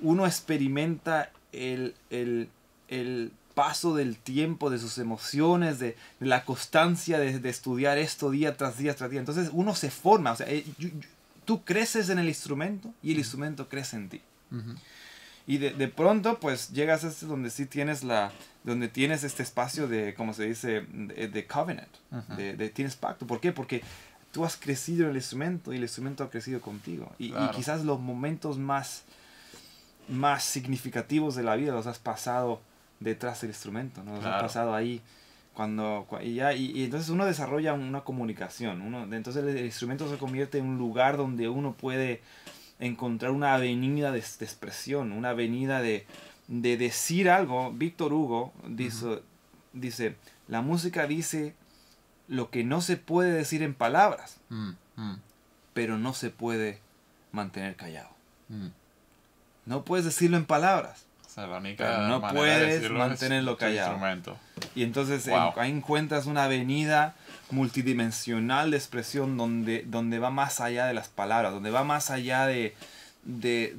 uno 0.00 0.26
experimenta 0.26 1.30
el, 1.52 1.94
el 2.08 2.48
el 2.90 3.32
paso 3.54 3.94
del 3.94 4.16
tiempo, 4.16 4.70
de 4.70 4.78
sus 4.78 4.98
emociones, 4.98 5.78
de, 5.78 5.96
la 6.18 6.44
constancia 6.44 7.18
de, 7.18 7.48
estudiar 7.48 7.98
esto 7.98 8.30
día 8.30 8.56
tras 8.56 8.78
día 8.78 8.94
tras 8.94 9.10
día. 9.10 9.20
Entonces 9.20 9.50
uno 9.52 9.74
se 9.74 9.90
forma, 9.90 10.32
o 10.32 10.36
sea, 10.36 10.46
eh, 10.48 10.64
tú 11.44 11.64
creces 11.64 12.10
en 12.10 12.18
el 12.18 12.28
instrumento 12.28 12.92
y 13.02 13.12
el 13.12 13.18
instrumento 13.18 13.68
crece 13.68 13.96
en 13.96 14.08
ti. 14.08 14.20
Y 15.46 15.58
de, 15.58 15.70
de, 15.72 15.88
pronto, 15.88 16.38
pues 16.40 16.70
llegas 16.70 17.04
a 17.04 17.08
este 17.08 17.26
donde 17.26 17.50
sí 17.50 17.66
tienes 17.66 18.02
la, 18.02 18.32
donde 18.64 18.88
tienes 18.88 19.24
este 19.24 19.42
espacio 19.42 19.88
de, 19.88 20.14
como 20.14 20.34
se 20.34 20.44
dice, 20.44 20.82
de, 20.82 21.46
covenant, 21.46 21.88
de, 22.36 22.68
tienes 22.70 22.96
pacto. 22.96 23.26
¿Por 23.26 23.40
qué? 23.40 23.52
Porque 23.52 23.82
tú 24.32 24.44
has 24.44 24.56
crecido 24.56 25.04
en 25.04 25.10
el 25.10 25.16
instrumento 25.16 25.72
y 25.72 25.76
el 25.76 25.82
instrumento 25.82 26.24
ha 26.24 26.30
crecido 26.30 26.60
contigo. 26.60 27.12
Y, 27.18 27.26
y 27.26 27.50
quizás 27.54 27.84
los 27.84 28.00
momentos 28.00 28.58
más, 28.58 29.02
más 30.08 30.44
significativos 30.44 31.34
de 31.34 31.42
la 31.42 31.56
vida 31.56 31.72
los 31.72 31.86
has 31.86 31.98
pasado 31.98 32.60
detrás 33.00 33.40
del 33.40 33.50
instrumento, 33.50 34.04
¿no? 34.04 34.16
Nos 34.16 34.26
ha 34.26 34.38
pasado 34.38 34.74
ahí 34.74 35.00
Cuando, 35.54 36.06
y, 36.22 36.34
ya, 36.34 36.52
y, 36.54 36.84
entonces 36.84 37.10
uno 37.10 37.26
desarrolla 37.26 37.72
una 37.72 38.02
comunicación. 38.02 38.82
Uno, 38.82 39.12
entonces 39.14 39.42
el, 39.44 39.64
instrumento 39.64 40.08
se 40.08 40.18
convierte 40.18 40.58
en 40.58 40.66
un 40.66 40.78
lugar 40.78 41.16
donde 41.16 41.48
uno 41.48 41.72
puede 41.72 42.22
encontrar 42.78 43.32
una 43.32 43.54
avenida 43.54 44.12
de, 44.12 44.18
expresión, 44.18 45.12
una 45.12 45.30
avenida 45.30 45.82
de, 45.82 46.06
de, 46.46 46.76
decir 46.76 47.28
algo. 47.28 47.72
Víctor 47.72 48.12
Hugo 48.12 48.52
dice, 48.68 49.22
dice, 49.72 50.16
la 50.46 50.62
música 50.62 51.06
dice 51.06 51.54
lo 52.28 52.50
que 52.50 52.62
no 52.62 52.80
se 52.80 52.96
puede 52.96 53.32
decir 53.32 53.62
en 53.62 53.74
palabras, 53.74 54.38
mm, 54.50 54.70
mm. 54.96 55.20
pero 55.74 55.98
no 55.98 56.14
se 56.14 56.30
puede 56.30 56.78
mantener 57.32 57.74
callado. 57.76 58.10
Mm. 58.48 58.68
No 59.66 59.84
puedes 59.84 60.04
decirlo 60.04 60.36
en 60.36 60.46
palabras. 60.46 61.06
Pero 61.76 62.08
no 62.08 62.20
puedes 62.28 62.90
mantenerlo 62.90 63.56
callado. 63.56 63.98
Y 64.74 64.82
entonces 64.82 65.28
ahí 65.28 65.70
encuentras 65.70 66.26
una 66.26 66.44
avenida 66.44 67.14
multidimensional 67.50 68.70
de 68.70 68.76
expresión 68.76 69.36
donde, 69.36 69.84
donde 69.86 70.18
va 70.18 70.30
más 70.30 70.60
allá 70.60 70.86
de 70.86 70.94
las 70.94 71.08
palabras, 71.08 71.52
donde 71.52 71.70
va 71.70 71.84
más 71.84 72.10
allá 72.10 72.46
de, 72.46 72.74
de, 73.24 73.74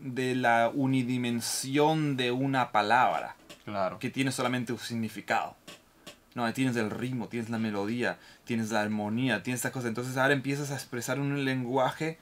de, 0.00 0.34
la 0.34 0.70
unidimensión 0.72 2.16
de 2.16 2.30
una 2.30 2.72
palabra. 2.72 3.36
Claro. 3.64 3.98
Que 3.98 4.10
tiene 4.10 4.32
solamente 4.32 4.72
un 4.72 4.78
significado. 4.78 5.54
No, 6.34 6.50
tienes 6.52 6.76
el 6.76 6.90
ritmo, 6.90 7.28
tienes 7.28 7.50
la 7.50 7.58
melodía, 7.58 8.18
tienes 8.44 8.70
la 8.70 8.80
armonía, 8.80 9.42
tienes 9.42 9.58
esta 9.58 9.72
cosa. 9.72 9.88
Entonces 9.88 10.16
ahora 10.16 10.32
empiezas 10.32 10.70
a 10.70 10.74
expresar 10.74 11.20
un 11.20 11.44
lenguaje 11.44 12.18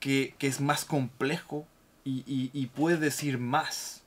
que, 0.00 0.34
que, 0.38 0.46
es 0.46 0.60
más 0.60 0.84
complejo 0.84 1.66
y, 2.06 2.22
y, 2.26 2.50
y 2.54 2.66
puede 2.66 2.96
decir 2.98 3.36
más 3.38 4.02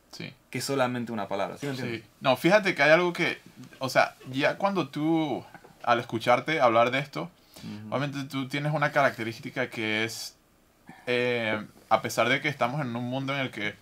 que 0.50 0.62
solamente 0.62 1.12
una 1.12 1.28
palabra. 1.28 1.58
¿Sí 1.58 2.04
No, 2.22 2.36
fíjate 2.36 2.74
que 2.74 2.84
hay 2.84 2.92
algo 2.92 3.14
que, 3.14 3.40
o 3.78 3.90
sea, 3.90 4.16
ya 4.32 4.58
cuando 4.58 4.90
tú, 4.90 5.44
al 5.84 6.00
escucharte 6.00 6.60
hablar 6.60 6.92
de 6.92 7.00
esto, 7.00 7.30
obviamente 7.90 8.24
tú 8.24 8.48
tienes 8.48 8.74
una 8.74 8.92
característica 8.92 9.70
que 9.70 10.06
es, 10.06 10.36
eh, 11.06 11.64
a 11.90 12.02
pesar 12.02 12.30
de 12.30 12.42
que 12.42 12.48
estamos 12.48 12.82
en 12.82 12.96
un 12.96 13.04
mundo 13.04 13.34
en 13.34 13.42
el 13.42 13.52
que 13.52 13.76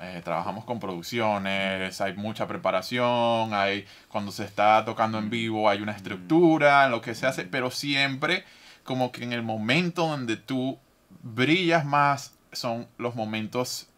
eh, 0.00 0.20
trabajamos 0.24 0.64
con 0.64 0.80
producciones, 0.80 2.00
hay 2.00 2.14
mucha 2.14 2.46
preparación, 2.46 3.54
hay 3.54 3.86
cuando 4.08 4.32
se 4.32 4.44
está 4.44 4.84
tocando 4.84 5.18
en 5.18 5.30
vivo 5.30 5.68
hay 5.68 5.80
una 5.80 5.92
estructura 5.92 6.86
en 6.86 6.90
lo 6.90 7.00
que 7.00 7.14
se 7.14 7.26
hace, 7.26 7.44
pero 7.44 7.70
siempre 7.70 8.44
como 8.82 9.12
que 9.12 9.24
en 9.24 9.32
el 9.32 9.42
momento 9.42 10.06
donde 10.06 10.36
tú 10.36 10.78
brillas 11.22 11.84
más 11.84 12.35
son 12.56 12.86
los 12.98 13.14
momentos 13.14 13.88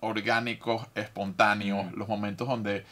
orgánicos, 0.00 0.86
espontáneos, 0.94 1.92
los 1.92 2.08
momentos 2.08 2.46
donde 2.46 2.84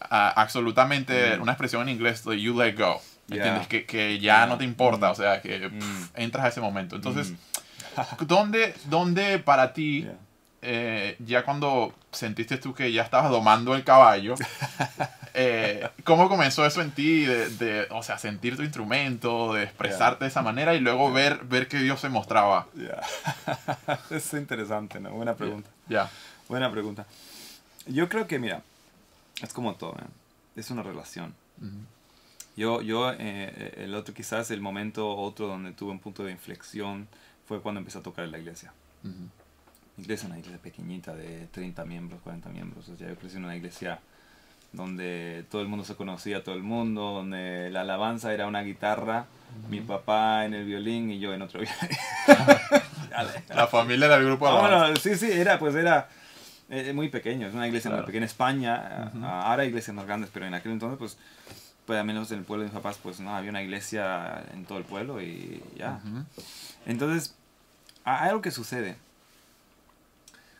ah, 0.00 0.32
absolutamente 0.36 1.38
una 1.38 1.52
expresión 1.52 1.82
en 1.88 1.94
inglés 1.94 2.24
de 2.24 2.40
you 2.40 2.58
let 2.58 2.76
go, 2.76 3.00
¿entiendes? 3.28 3.66
Que, 3.66 3.86
que 3.86 4.18
ya 4.18 4.46
no 4.46 4.58
te 4.58 4.64
importa, 4.64 5.10
o 5.10 5.14
sea, 5.14 5.40
que 5.40 5.70
entras 6.14 6.44
a 6.44 6.48
ese 6.48 6.60
momento. 6.60 6.96
Entonces, 6.96 7.32
¿dónde, 8.26 8.74
¿dónde 8.84 9.38
para 9.38 9.72
ti 9.72 10.06
eh, 10.62 11.16
ya 11.20 11.44
cuando 11.44 11.94
sentiste 12.10 12.56
tú 12.56 12.74
que 12.74 12.92
ya 12.92 13.02
estabas 13.02 13.30
domando 13.30 13.74
el 13.74 13.84
caballo, 13.84 14.34
eh, 15.36 15.88
¿cómo 16.04 16.28
comenzó 16.28 16.66
eso 16.66 16.80
en 16.82 16.90
ti? 16.90 17.24
De, 17.24 17.86
o 17.90 18.02
sea, 18.02 18.18
sentir 18.18 18.56
tu 18.56 18.62
instrumento, 18.62 19.54
de 19.54 19.64
expresarte 19.64 20.24
de 20.24 20.28
esa 20.28 20.42
manera 20.42 20.74
y 20.74 20.80
luego 20.80 21.12
ver, 21.12 21.44
ver 21.44 21.68
que 21.68 21.78
Dios 21.78 22.00
se 22.00 22.08
mostraba. 22.08 22.66
es 24.10 24.32
interesante, 24.34 24.98
¿no? 24.98 25.10
Buena 25.10 25.34
pregunta. 25.34 25.70
Ya. 25.88 26.10
Buena 26.48 26.70
pregunta. 26.70 27.06
Yo 27.86 28.08
creo 28.08 28.26
que, 28.26 28.38
mira, 28.38 28.62
es 29.42 29.52
como 29.52 29.74
todo, 29.74 29.96
es 30.56 30.70
una 30.70 30.82
relación. 30.82 31.34
Yo, 32.56 32.82
yo 32.82 33.12
eh, 33.12 33.74
el 33.76 33.94
otro, 33.94 34.14
quizás 34.14 34.50
el 34.50 34.60
momento 34.60 35.14
otro 35.16 35.46
donde 35.46 35.72
tuve 35.72 35.92
un 35.92 36.00
punto 36.00 36.24
de 36.24 36.32
inflexión 36.32 37.06
fue 37.46 37.60
cuando 37.60 37.78
empecé 37.78 37.98
a 37.98 38.02
tocar 38.02 38.24
en 38.24 38.32
la 38.32 38.38
iglesia 38.38 38.72
iglesia, 39.98 40.28
una 40.28 40.38
iglesia 40.38 40.60
pequeñita 40.60 41.14
de 41.14 41.46
30 41.48 41.84
miembros, 41.84 42.20
40 42.22 42.48
miembros. 42.50 42.88
O 42.88 42.96
sea, 42.96 43.08
yo 43.08 43.16
crecí 43.16 43.36
en 43.36 43.44
una 43.44 43.56
iglesia 43.56 44.00
donde 44.76 45.44
todo 45.50 45.62
el 45.62 45.68
mundo 45.68 45.84
se 45.84 45.96
conocía, 45.96 46.44
todo 46.44 46.54
el 46.54 46.62
mundo, 46.62 47.12
donde 47.12 47.70
la 47.70 47.80
alabanza 47.80 48.32
era 48.32 48.46
una 48.46 48.62
guitarra, 48.62 49.26
mi 49.70 49.80
papá 49.80 50.44
en 50.44 50.54
el 50.54 50.66
violín 50.66 51.10
y 51.10 51.18
yo 51.18 51.32
en 51.32 51.42
otro 51.42 51.60
violín. 51.60 51.76
la 53.54 53.66
familia 53.66 54.06
era 54.06 54.16
el 54.16 54.26
grupo 54.26 54.46
de 54.46 54.96
sí, 54.96 55.16
sí, 55.16 55.32
era, 55.32 55.58
pues 55.58 55.74
era 55.74 56.08
eh, 56.68 56.92
muy 56.92 57.08
pequeño, 57.08 57.48
es 57.48 57.54
una 57.54 57.66
iglesia 57.66 57.90
muy 57.90 58.00
pequeña 58.00 58.18
en 58.18 58.24
España, 58.24 59.12
ahora 59.22 59.62
hay 59.62 59.68
iglesias 59.68 59.96
más 59.96 60.06
grandes, 60.06 60.30
pero 60.32 60.46
en 60.46 60.52
aquel 60.52 60.72
entonces, 60.72 60.98
pues, 60.98 61.16
pues, 61.86 61.98
al 61.98 62.04
menos 62.04 62.30
en 62.32 62.40
el 62.40 62.44
pueblo 62.44 62.64
de 62.64 62.70
mis 62.70 62.74
papás, 62.74 62.98
pues 63.02 63.18
no, 63.18 63.34
había 63.34 63.50
una 63.50 63.62
iglesia 63.62 64.44
en 64.52 64.66
todo 64.66 64.78
el 64.78 64.84
pueblo 64.84 65.22
y 65.22 65.62
ya. 65.78 66.00
Entonces, 66.84 67.34
hay 68.04 68.28
algo 68.28 68.42
que 68.42 68.50
sucede 68.50 68.96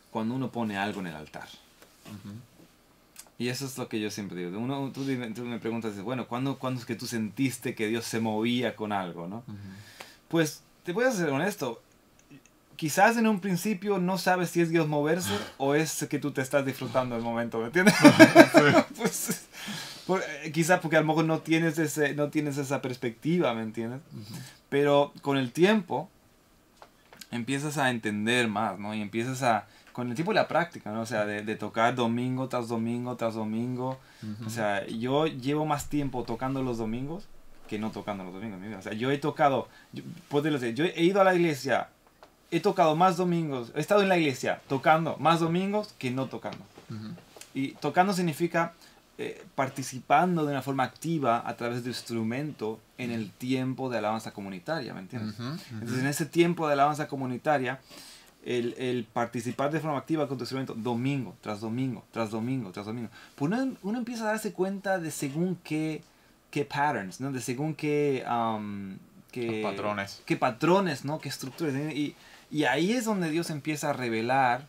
cuando 0.09 0.33
uno 0.33 0.49
pone 0.49 0.77
algo 0.77 1.01
en 1.01 1.07
el 1.07 1.15
altar. 1.15 1.47
Y 3.39 3.49
eso 3.49 3.65
es 3.65 3.77
lo 3.77 3.87
que 3.87 3.99
yo 3.99 4.09
siempre 4.09 4.45
digo. 4.45 4.57
Uno, 4.57 4.91
tú, 4.91 5.01
me 5.01 5.59
preguntas, 5.59 5.99
bueno, 6.01 6.27
¿cuándo, 6.27 6.57
¿cuándo, 6.57 6.79
es 6.79 6.85
que 6.85 6.95
tú 6.95 7.05
sentiste 7.05 7.75
que 7.75 7.87
Dios 7.87 8.05
se 8.05 8.19
movía 8.19 8.75
con 8.75 8.91
algo? 8.91 9.27
¿no? 9.27 9.43
Pues 10.27 10.63
te 10.83 10.91
voy 10.91 11.05
a 11.05 11.11
ser 11.11 11.29
honesto. 11.29 11.81
Quizás 12.75 13.17
en 13.17 13.27
un 13.27 13.39
principio 13.39 13.99
no 13.99 14.17
sabes 14.17 14.51
si 14.51 14.61
es 14.61 14.69
Dios 14.69 14.87
moverse 14.87 15.33
o 15.57 15.75
es 15.75 16.05
que 16.09 16.19
tú 16.19 16.31
te 16.31 16.41
estás 16.41 16.65
disfrutando 16.65 17.15
del 17.15 17.23
momento, 17.23 17.59
¿me 17.59 17.67
entiendes? 17.67 17.95
pues, 18.97 19.47
eh, 20.09 20.51
quizás 20.51 20.79
porque 20.79 20.97
a 20.97 21.01
lo 21.01 21.07
mejor 21.07 21.25
no 21.25 21.39
tienes, 21.39 21.77
ese, 21.77 22.15
no 22.15 22.29
tienes 22.29 22.57
esa 22.57 22.81
perspectiva, 22.81 23.53
¿me 23.53 23.61
entiendes? 23.61 24.01
Pero 24.69 25.13
con 25.21 25.37
el 25.37 25.51
tiempo 25.51 26.09
empiezas 27.31 27.77
a 27.77 27.89
entender 27.91 28.47
más, 28.47 28.79
¿no? 28.79 28.95
Y 28.95 29.01
empiezas 29.01 29.43
a, 29.43 29.67
con 29.97 30.11
el 30.11 30.15
tipo 30.15 30.29
de 30.29 30.35
la 30.35 30.47
práctica, 30.47 30.91
¿no? 30.91 31.01
O 31.01 31.05
sea, 31.07 31.25
de, 31.25 31.41
de 31.41 31.55
tocar 31.55 31.95
domingo 31.95 32.47
tras 32.47 32.67
domingo 32.67 33.15
tras 33.15 33.33
domingo. 33.33 33.97
O 34.45 34.49
sea, 34.51 34.85
yo 34.85 35.25
llevo 35.25 35.65
más 35.65 35.89
tiempo 35.89 36.23
tocando 36.23 36.61
los 36.61 36.77
domingos 36.77 37.27
que 37.67 37.79
no 37.79 37.89
tocando 37.89 38.23
los 38.23 38.31
domingos. 38.31 38.59
O 38.77 38.81
sea, 38.83 38.93
yo 38.93 39.09
he 39.09 39.17
tocado, 39.17 39.69
yo, 39.93 40.03
decir, 40.43 40.75
yo 40.75 40.85
he 40.85 41.03
ido 41.03 41.19
a 41.19 41.23
la 41.23 41.33
iglesia, 41.33 41.89
he 42.51 42.59
tocado 42.59 42.95
más 42.95 43.17
domingos, 43.17 43.71
he 43.73 43.79
estado 43.79 44.03
en 44.03 44.09
la 44.09 44.19
iglesia 44.19 44.61
tocando 44.69 45.17
más 45.17 45.39
domingos 45.39 45.95
que 45.97 46.11
no 46.11 46.27
tocando. 46.27 46.63
Y 47.55 47.69
tocando 47.69 48.13
significa 48.13 48.73
eh, 49.17 49.43
participando 49.55 50.45
de 50.45 50.51
una 50.51 50.61
forma 50.61 50.83
activa 50.83 51.41
a 51.43 51.55
través 51.55 51.83
de 51.83 51.89
instrumento 51.89 52.79
en 52.99 53.09
el 53.09 53.31
tiempo 53.31 53.89
de 53.89 53.97
alabanza 53.97 54.31
comunitaria, 54.31 54.93
¿me 54.93 54.99
entiendes? 54.99 55.39
Entonces, 55.71 56.01
en 56.01 56.05
ese 56.05 56.27
tiempo 56.27 56.67
de 56.67 56.73
alabanza 56.73 57.07
comunitaria, 57.07 57.79
el, 58.47 58.75
el, 58.77 59.03
participar 59.03 59.71
de 59.71 59.81
forma 59.81 59.97
activa 59.97 60.27
con 60.27 60.37
tu 60.37 60.43
instrumento 60.43 60.73
domingo 60.73 61.35
tras 61.41 61.59
domingo, 61.59 62.05
tras 62.11 62.31
domingo, 62.31 62.71
tras 62.71 62.85
domingo. 62.85 63.09
Pues 63.35 63.51
uno, 63.51 63.75
uno 63.83 63.97
empieza 63.97 64.23
a 64.23 64.27
darse 64.27 64.53
cuenta 64.53 64.99
de 64.99 65.11
según 65.11 65.57
qué, 65.63 66.01
qué 66.49 66.63
patterns, 66.63 67.19
¿no? 67.19 67.31
De 67.31 67.41
según 67.41 67.75
qué... 67.75 68.25
Um, 68.29 68.97
qué 69.31 69.61
patrones. 69.61 70.23
Qué 70.25 70.37
patrones, 70.37 71.03
¿no? 71.03 71.19
Qué 71.19 71.27
estructuras. 71.27 71.75
Y, 71.93 72.15
y 72.49 72.63
ahí 72.63 72.93
es 72.93 73.05
donde 73.05 73.29
Dios 73.29 73.49
empieza 73.49 73.89
a 73.89 73.93
revelar 73.93 74.65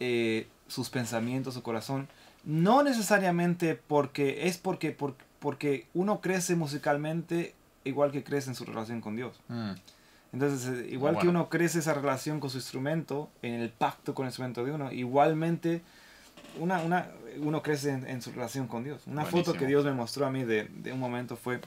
eh, 0.00 0.46
sus 0.68 0.88
pensamientos, 0.88 1.54
su 1.54 1.62
corazón. 1.62 2.08
No 2.44 2.82
necesariamente 2.82 3.74
porque 3.74 4.46
es 4.46 4.58
porque, 4.58 4.96
porque, 5.40 5.86
uno 5.94 6.20
crece 6.20 6.54
musicalmente 6.56 7.54
igual 7.84 8.12
que 8.12 8.22
crece 8.22 8.50
en 8.50 8.54
su 8.54 8.64
relación 8.64 9.00
con 9.00 9.16
Dios. 9.16 9.40
Mm. 9.48 9.72
Entonces, 10.34 10.68
eh, 10.68 10.88
igual 10.90 11.16
que 11.18 11.28
uno 11.28 11.48
crece 11.48 11.78
esa 11.78 11.94
relación 11.94 12.40
con 12.40 12.50
su 12.50 12.58
instrumento, 12.58 13.30
en 13.40 13.54
el 13.54 13.70
pacto 13.70 14.14
con 14.14 14.26
el 14.26 14.30
instrumento 14.30 14.64
de 14.64 14.72
uno, 14.72 14.90
igualmente 14.90 15.80
una, 16.58 16.80
una, 16.80 17.08
uno 17.38 17.62
crece 17.62 17.90
en, 17.90 18.20
su 18.20 18.32
relación 18.32 18.66
con 18.66 18.82
Dios. 18.82 19.02
Una 19.06 19.24
foto 19.24 19.54
que 19.54 19.66
Dios 19.66 19.84
me 19.84 19.92
mostró 19.92 20.26
a 20.26 20.30
mí 20.30 20.42
de, 20.42 20.64
de 20.64 20.92
un 20.92 20.98
momento 20.98 21.36
fue 21.36 21.60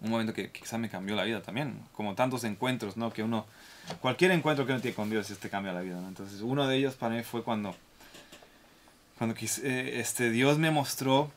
un 0.00 0.10
momento 0.10 0.32
que 0.32 0.50
quizá 0.50 0.78
me 0.78 0.88
cambió 0.88 1.14
la 1.14 1.24
vida 1.24 1.42
también, 1.42 1.78
como 1.92 2.14
tantos 2.14 2.42
encuentros, 2.44 2.96
¿no? 2.96 3.12
Que 3.12 3.22
uno, 3.22 3.46
cualquier 4.00 4.32
encuentro 4.32 4.66
que 4.66 4.72
uno 4.72 4.80
tiene 4.80 4.94
con 4.94 5.08
Dios, 5.08 5.30
este 5.30 5.48
cambia 5.48 5.72
la 5.72 5.80
vida, 5.80 6.00
¿no? 6.00 6.08
Entonces, 6.08 6.40
uno 6.40 6.66
de 6.66 6.76
ellos 6.76 6.94
para 6.94 7.14
mí 7.14 7.22
fue 7.22 7.44
cuando, 7.44 7.76
cuando 9.18 9.36
eh, 9.38 10.00
este, 10.00 10.30
Dios 10.30 10.58
me 10.58 10.70
mostró 10.72 11.30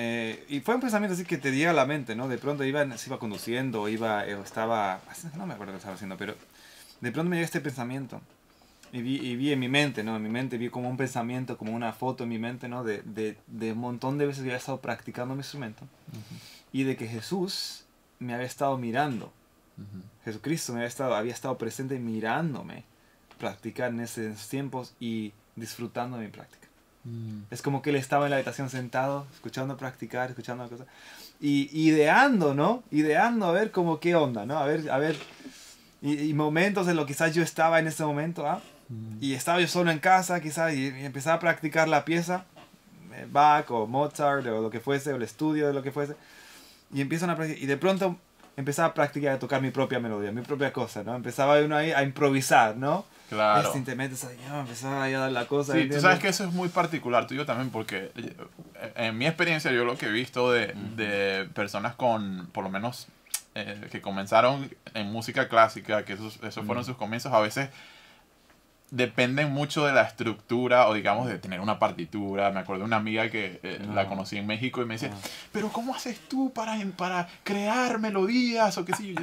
eh, 0.00 0.44
y 0.48 0.60
fue 0.60 0.76
un 0.76 0.80
pensamiento 0.80 1.14
así 1.14 1.24
que 1.24 1.38
te 1.38 1.50
llega 1.50 1.70
a 1.70 1.74
la 1.74 1.84
mente, 1.84 2.14
¿no? 2.14 2.28
De 2.28 2.38
pronto 2.38 2.62
iba, 2.62 2.96
se 2.96 3.08
iba 3.10 3.18
conduciendo, 3.18 3.88
iba, 3.88 4.24
eh, 4.24 4.38
estaba, 4.40 5.00
no 5.36 5.44
me 5.44 5.54
acuerdo 5.54 5.72
qué 5.72 5.78
estaba 5.78 5.96
haciendo, 5.96 6.16
pero 6.16 6.36
de 7.00 7.10
pronto 7.10 7.28
me 7.28 7.34
llegó 7.34 7.44
este 7.44 7.60
pensamiento. 7.60 8.20
Y 8.92 9.02
vi, 9.02 9.16
y 9.16 9.34
vi 9.34 9.52
en 9.52 9.58
mi 9.58 9.68
mente, 9.68 10.04
¿no? 10.04 10.14
En 10.14 10.22
mi 10.22 10.28
mente 10.28 10.56
vi 10.56 10.70
como 10.70 10.88
un 10.88 10.96
pensamiento, 10.96 11.58
como 11.58 11.72
una 11.72 11.92
foto 11.92 12.22
en 12.22 12.30
mi 12.30 12.38
mente, 12.38 12.68
¿no? 12.68 12.84
De, 12.84 13.02
de, 13.02 13.36
de 13.48 13.72
un 13.72 13.78
montón 13.78 14.18
de 14.18 14.26
veces 14.26 14.44
que 14.44 14.50
había 14.50 14.58
estado 14.58 14.80
practicando 14.80 15.34
mi 15.34 15.40
instrumento. 15.40 15.82
Y 16.72 16.84
de 16.84 16.96
que 16.96 17.08
Jesús 17.08 17.84
me 18.20 18.34
había 18.34 18.46
estado 18.46 18.78
mirando. 18.78 19.32
Jesucristo 20.24 20.74
me 20.74 20.78
había 20.78 20.88
estado, 20.88 21.16
había 21.16 21.34
estado 21.34 21.58
presente 21.58 21.98
mirándome 21.98 22.84
practicar 23.38 23.90
en 23.90 24.00
esos 24.00 24.48
tiempos 24.48 24.94
y 25.00 25.32
disfrutando 25.56 26.18
de 26.18 26.26
mi 26.26 26.30
práctica. 26.30 26.67
Mm. 27.08 27.42
Es 27.50 27.62
como 27.62 27.82
que 27.82 27.90
él 27.90 27.96
estaba 27.96 28.26
en 28.26 28.30
la 28.30 28.36
habitación 28.36 28.70
sentado, 28.70 29.26
escuchando 29.32 29.76
practicar, 29.76 30.28
escuchando 30.30 30.64
la 30.64 30.70
cosa. 30.70 30.84
Y 31.40 31.68
ideando, 31.72 32.54
¿no? 32.54 32.82
Ideando 32.90 33.46
a 33.46 33.52
ver 33.52 33.70
como 33.70 34.00
qué 34.00 34.14
onda, 34.14 34.44
¿no? 34.44 34.58
A 34.58 34.66
ver, 34.66 34.90
a 34.90 34.98
ver. 34.98 35.16
Y, 36.00 36.32
momentos 36.34 36.86
en 36.88 36.96
los 36.96 37.06
que 37.06 37.12
quizás 37.12 37.34
yo 37.34 37.42
estaba 37.42 37.78
en 37.78 37.88
ese 37.88 38.04
momento, 38.04 38.46
¿ah? 38.46 38.60
Mm. 38.88 39.18
Y 39.20 39.34
estaba 39.34 39.60
yo 39.60 39.68
solo 39.68 39.90
en 39.90 39.98
casa, 39.98 40.40
quizás, 40.40 40.74
y, 40.74 40.86
empezaba 40.86 41.36
a 41.36 41.40
practicar 41.40 41.88
la 41.88 42.04
pieza, 42.04 42.44
eh, 43.14 43.26
Bach 43.30 43.70
o 43.70 43.86
Mozart 43.86 44.46
o 44.46 44.62
lo 44.62 44.70
que 44.70 44.80
fuese, 44.80 45.12
o 45.12 45.16
el 45.16 45.22
estudio 45.22 45.66
de 45.66 45.72
lo 45.72 45.82
que 45.82 45.90
fuese. 45.90 46.14
Y 46.92 47.00
empiezan 47.00 47.30
a 47.30 47.36
practicar, 47.36 47.62
y 47.62 47.66
de 47.66 47.76
pronto 47.76 48.16
empezaba 48.56 48.88
a 48.88 48.94
practicar, 48.94 49.34
a 49.34 49.38
tocar 49.38 49.62
mi 49.62 49.70
propia 49.70 49.98
melodía, 50.00 50.32
mi 50.32 50.42
propia 50.42 50.72
cosa, 50.72 51.02
¿no? 51.02 51.14
Empezaba 51.16 51.60
uno 51.60 51.76
ahí 51.76 51.92
a 51.92 52.02
improvisar, 52.02 52.76
¿no? 52.76 53.04
Claro. 53.28 53.68
Este, 53.68 53.80
te 53.82 53.94
metes 53.94 54.24
ahí, 54.24 54.38
empezaba 54.50 55.02
ahí 55.02 55.14
a 55.14 55.18
dar 55.20 55.32
la 55.32 55.46
cosa. 55.46 55.74
Sí, 55.74 55.88
tú 55.88 56.00
sabes 56.00 56.18
que 56.18 56.28
eso 56.28 56.44
es 56.44 56.52
muy 56.52 56.68
particular 56.68 57.26
tuyo 57.26 57.44
también, 57.44 57.70
porque 57.70 58.10
eh, 58.16 58.92
en 58.96 59.18
mi 59.18 59.26
experiencia, 59.26 59.70
yo 59.70 59.84
lo 59.84 59.98
que 59.98 60.06
he 60.06 60.10
visto 60.10 60.50
de, 60.50 60.74
de 60.96 61.46
personas 61.54 61.94
con, 61.94 62.48
por 62.52 62.64
lo 62.64 62.70
menos, 62.70 63.08
eh, 63.54 63.88
que 63.90 64.00
comenzaron 64.00 64.70
en 64.94 65.10
música 65.10 65.48
clásica, 65.48 66.04
que 66.04 66.14
esos, 66.14 66.38
esos 66.42 66.64
fueron 66.64 66.84
sus 66.84 66.96
comienzos, 66.96 67.32
a 67.32 67.40
veces 67.40 67.70
dependen 68.90 69.52
mucho 69.52 69.84
de 69.84 69.92
la 69.92 70.02
estructura 70.02 70.88
o 70.88 70.94
digamos 70.94 71.28
de 71.28 71.38
tener 71.38 71.60
una 71.60 71.78
partitura. 71.78 72.50
Me 72.50 72.60
acuerdo 72.60 72.80
de 72.80 72.86
una 72.86 72.96
amiga 72.96 73.30
que 73.30 73.60
eh, 73.62 73.80
la 73.94 74.02
ah. 74.02 74.06
conocí 74.06 74.38
en 74.38 74.46
México 74.46 74.80
y 74.80 74.86
me 74.86 74.94
decía, 74.94 75.10
ah. 75.12 75.28
pero 75.52 75.68
¿cómo 75.68 75.94
haces 75.94 76.18
tú 76.28 76.52
para, 76.52 76.78
para 76.96 77.28
crear 77.44 77.98
melodías 77.98 78.78
o 78.78 78.84
qué 78.84 78.94
sé 78.94 79.12
yo? 79.12 79.20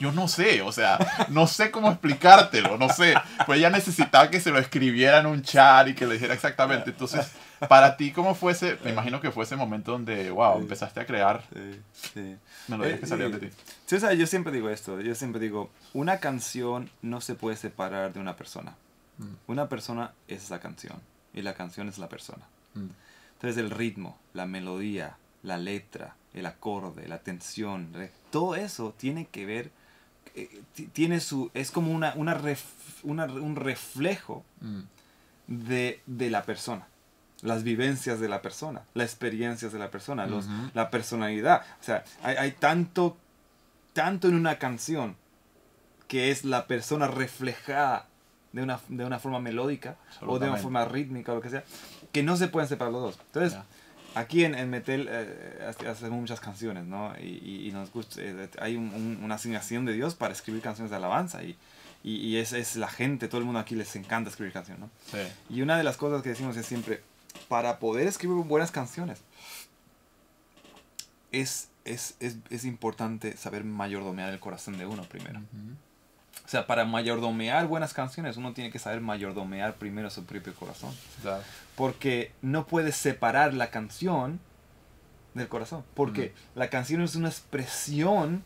Yo, 0.00 0.12
no 0.12 0.28
sé, 0.28 0.62
o 0.62 0.72
sea, 0.72 0.98
no 1.28 1.46
sé 1.46 1.70
cómo 1.70 1.90
explicártelo, 1.90 2.78
no 2.78 2.88
sé. 2.88 3.14
Pues 3.46 3.58
ella 3.58 3.70
necesitaba 3.70 4.30
que 4.30 4.40
se 4.40 4.50
lo 4.50 4.58
escribiera 4.58 5.20
en 5.20 5.26
un 5.26 5.42
chat 5.42 5.88
y 5.88 5.94
que 5.94 6.06
le 6.06 6.14
dijera 6.14 6.34
exactamente. 6.34 6.90
Entonces, 6.90 7.30
para 7.68 7.96
ti, 7.96 8.10
¿cómo 8.10 8.34
fue 8.34 8.52
ese? 8.52 8.76
Me 8.84 8.90
imagino 8.90 9.20
que 9.20 9.30
fue 9.30 9.44
ese 9.44 9.56
momento 9.56 9.92
donde, 9.92 10.30
wow, 10.30 10.58
empezaste 10.58 11.00
a 11.00 11.06
crear 11.06 11.42
melodías 12.66 13.00
que 13.00 13.06
salían 13.06 13.32
de 13.32 13.38
ti. 13.38 13.50
Sí, 13.86 13.94
o 13.94 14.00
sea, 14.00 14.12
yo 14.14 14.26
siempre 14.26 14.52
digo 14.52 14.68
esto, 14.68 15.00
yo 15.00 15.14
siempre 15.14 15.40
digo, 15.40 15.70
una 15.92 16.18
canción 16.18 16.90
no 17.02 17.20
se 17.20 17.34
puede 17.36 17.56
separar 17.56 18.12
de 18.12 18.18
una 18.18 18.34
persona. 18.34 18.74
Mm. 19.18 19.34
Una 19.46 19.68
persona 19.68 20.12
es 20.28 20.44
esa 20.44 20.60
canción 20.60 21.00
y 21.32 21.42
la 21.42 21.54
canción 21.54 21.88
es 21.88 21.98
la 21.98 22.08
persona. 22.08 22.44
Mm. 22.74 22.88
Entonces 23.34 23.58
el 23.58 23.70
ritmo, 23.70 24.18
la 24.32 24.46
melodía, 24.46 25.16
la 25.42 25.58
letra, 25.58 26.16
el 26.34 26.46
acorde, 26.46 27.06
la 27.08 27.18
tensión, 27.18 27.92
todo 28.30 28.56
eso 28.56 28.94
tiene 28.96 29.26
que 29.26 29.46
ver, 29.46 29.70
eh, 30.34 30.62
tiene 30.92 31.20
su, 31.20 31.50
es 31.54 31.70
como 31.70 31.92
una, 31.92 32.14
una, 32.16 32.36
un 33.04 33.56
reflejo 33.56 34.44
mm. 34.60 34.80
de, 35.46 36.02
de, 36.06 36.30
la 36.30 36.44
persona. 36.44 36.86
Las 37.42 37.62
vivencias 37.62 38.18
de 38.18 38.28
la 38.28 38.40
persona, 38.40 38.82
las 38.94 39.10
experiencias 39.10 39.70
de 39.72 39.78
la 39.78 39.90
persona, 39.90 40.26
los, 40.26 40.46
la 40.72 40.90
personalidad. 40.90 41.62
O 41.80 41.84
sea, 41.84 42.02
hay, 42.22 42.36
hay 42.36 42.52
tanto, 42.52 43.18
tanto 43.92 44.28
en 44.28 44.34
una 44.34 44.58
canción 44.58 45.16
que 46.08 46.30
es 46.30 46.44
la 46.44 46.66
persona 46.66 47.08
reflejada 47.08 48.08
de 48.56 48.62
una, 48.62 48.80
de 48.88 49.04
una 49.04 49.18
forma 49.18 49.38
melódica 49.38 49.96
o 50.22 50.38
de 50.38 50.48
una 50.48 50.56
forma 50.56 50.84
rítmica 50.86 51.32
o 51.32 51.36
lo 51.36 51.40
que 51.42 51.50
sea, 51.50 51.62
que 52.10 52.22
no 52.22 52.38
se 52.38 52.48
pueden 52.48 52.68
separar 52.68 52.90
los 52.90 53.02
dos. 53.02 53.18
Entonces, 53.26 53.58
aquí 54.14 54.44
en, 54.44 54.54
en 54.54 54.70
Metel 54.70 55.08
eh, 55.10 55.72
hacemos 55.86 56.18
muchas 56.18 56.40
canciones, 56.40 56.86
¿no? 56.86 57.12
Y, 57.20 57.66
y 57.68 57.70
nos 57.72 57.92
gusta, 57.92 58.22
eh, 58.22 58.48
hay 58.58 58.76
una 58.76 59.34
asignación 59.34 59.84
de 59.84 59.92
Dios 59.92 60.14
para 60.14 60.32
escribir 60.32 60.62
canciones 60.62 60.90
de 60.90 60.96
alabanza 60.96 61.44
y, 61.44 61.58
y, 62.02 62.38
es, 62.38 62.54
es, 62.54 62.76
la 62.76 62.88
gente, 62.88 63.28
todo 63.28 63.40
el 63.40 63.44
mundo 63.44 63.60
aquí 63.60 63.74
les 63.74 63.94
encanta 63.94 64.30
escribir 64.30 64.54
canciones, 64.54 64.80
¿no? 64.80 64.90
Sí. 65.10 65.18
Y 65.50 65.60
una 65.60 65.76
de 65.76 65.84
las 65.84 65.98
cosas 65.98 66.22
que 66.22 66.30
decimos 66.30 66.56
es 66.56 66.64
siempre, 66.64 67.02
para 67.48 67.78
poder 67.78 68.06
escribir 68.06 68.42
buenas 68.44 68.70
canciones, 68.70 69.20
es, 71.30 71.68
es, 71.84 72.16
es, 72.20 72.36
es 72.48 72.64
importante 72.64 73.36
saber 73.36 73.64
mayordomear 73.64 74.32
el 74.32 74.40
corazón 74.40 74.78
de 74.78 74.86
uno 74.86 75.02
primero. 75.02 75.40
O 76.46 76.48
sea, 76.48 76.68
para 76.68 76.84
mayordomear 76.84 77.66
buenas 77.66 77.92
canciones, 77.92 78.36
uno 78.36 78.52
tiene 78.52 78.70
que 78.70 78.78
saber 78.78 79.00
mayordomear 79.00 79.74
primero 79.74 80.10
su 80.10 80.24
propio 80.24 80.54
corazón. 80.54 80.94
Porque 81.74 82.30
no 82.40 82.68
puedes 82.68 82.94
separar 82.96 83.52
la 83.52 83.70
canción 83.70 84.38
del 85.34 85.48
corazón. 85.48 85.82
Porque 85.94 86.32
la 86.54 86.70
canción 86.70 87.02
es 87.02 87.16
una 87.16 87.28
expresión 87.30 88.44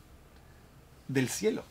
del 1.09 1.28
cielo. 1.28 1.62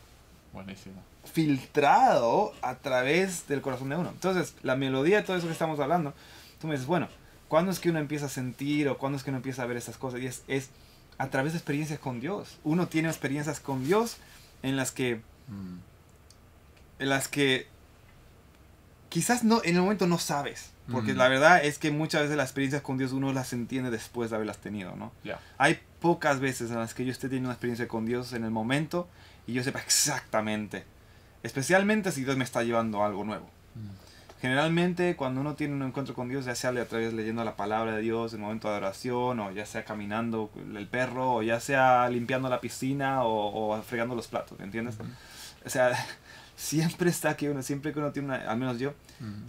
Buenísimo. 0.52 1.02
Filtrado 1.24 2.54
a 2.62 2.76
través 2.76 3.48
del 3.48 3.60
corazón 3.60 3.88
de 3.88 3.96
uno. 3.96 4.10
Entonces, 4.10 4.54
la 4.62 4.76
melodía 4.76 5.24
todo 5.24 5.36
eso 5.36 5.48
que 5.48 5.52
estamos 5.52 5.80
hablando, 5.80 6.14
tú 6.60 6.68
me 6.68 6.74
dices, 6.74 6.86
bueno, 6.86 7.08
¿cuándo 7.48 7.72
es 7.72 7.80
que 7.80 7.90
uno 7.90 7.98
empieza 7.98 8.26
a 8.26 8.28
sentir 8.28 8.88
o 8.88 8.98
cuándo 8.98 9.18
es 9.18 9.24
que 9.24 9.30
uno 9.30 9.38
empieza 9.38 9.64
a 9.64 9.66
ver 9.66 9.78
estas 9.78 9.96
cosas? 9.96 10.20
Y 10.20 10.26
es, 10.26 10.44
es 10.46 10.70
a 11.18 11.26
través 11.26 11.54
de 11.54 11.58
experiencias 11.58 11.98
con 11.98 12.20
Dios. 12.20 12.60
Uno 12.62 12.86
tiene 12.86 13.08
experiencias 13.08 13.58
con 13.58 13.84
Dios 13.84 14.18
en 14.62 14.76
las 14.76 14.92
que 14.92 15.22
mm 15.48 15.89
en 17.00 17.08
las 17.08 17.26
que 17.26 17.66
quizás 19.08 19.42
no 19.42 19.60
en 19.64 19.74
el 19.74 19.82
momento 19.82 20.06
no 20.06 20.18
sabes. 20.18 20.70
Porque 20.90 21.14
la 21.14 21.28
verdad 21.28 21.64
es 21.64 21.78
que 21.78 21.92
muchas 21.92 22.22
veces 22.22 22.36
las 22.36 22.48
experiencias 22.48 22.82
con 22.82 22.98
Dios 22.98 23.12
uno 23.12 23.32
las 23.32 23.52
entiende 23.52 23.90
después 23.92 24.30
de 24.30 24.36
haberlas 24.36 24.58
tenido, 24.58 24.96
¿no? 24.96 25.12
Hay 25.56 25.78
pocas 26.00 26.40
veces 26.40 26.70
en 26.70 26.78
las 26.78 26.94
que 26.94 27.04
yo 27.04 27.12
esté 27.12 27.28
teniendo 27.28 27.48
una 27.48 27.54
experiencia 27.54 27.86
con 27.86 28.06
Dios 28.06 28.32
en 28.32 28.42
el 28.42 28.50
momento 28.50 29.08
y 29.46 29.52
yo 29.52 29.62
sepa 29.62 29.78
exactamente. 29.78 30.84
Especialmente 31.44 32.10
si 32.10 32.24
Dios 32.24 32.36
me 32.36 32.42
está 32.42 32.64
llevando 32.64 33.02
a 33.02 33.06
algo 33.06 33.22
nuevo. 33.24 33.48
Generalmente 34.40 35.14
cuando 35.14 35.42
uno 35.42 35.54
tiene 35.54 35.74
un 35.74 35.82
encuentro 35.82 36.14
con 36.14 36.28
Dios, 36.28 36.46
ya 36.46 36.56
sea 36.56 36.70
a 36.70 36.84
través 36.86 37.12
leyendo 37.12 37.44
la 37.44 37.56
palabra 37.56 37.94
de 37.94 38.02
Dios 38.02 38.32
en 38.32 38.40
el 38.40 38.46
momento 38.46 38.68
de 38.68 38.74
adoración, 38.74 39.38
o 39.38 39.52
ya 39.52 39.66
sea 39.66 39.84
caminando 39.84 40.50
el 40.74 40.88
perro, 40.88 41.34
o 41.34 41.42
ya 41.42 41.60
sea 41.60 42.08
limpiando 42.08 42.48
la 42.48 42.60
piscina, 42.60 43.22
o, 43.22 43.80
fregando 43.82 44.16
los 44.16 44.26
platos, 44.26 44.58
¿entiendes? 44.58 44.96
O 45.64 45.70
sea, 45.70 45.92
siempre 46.60 47.08
está 47.08 47.30
aquí 47.30 47.48
uno, 47.48 47.62
siempre 47.62 47.92
que 47.92 47.98
uno 47.98 48.12
tiene 48.12 48.28
una, 48.28 48.50
al 48.50 48.58
menos 48.58 48.78
yo, 48.78 48.92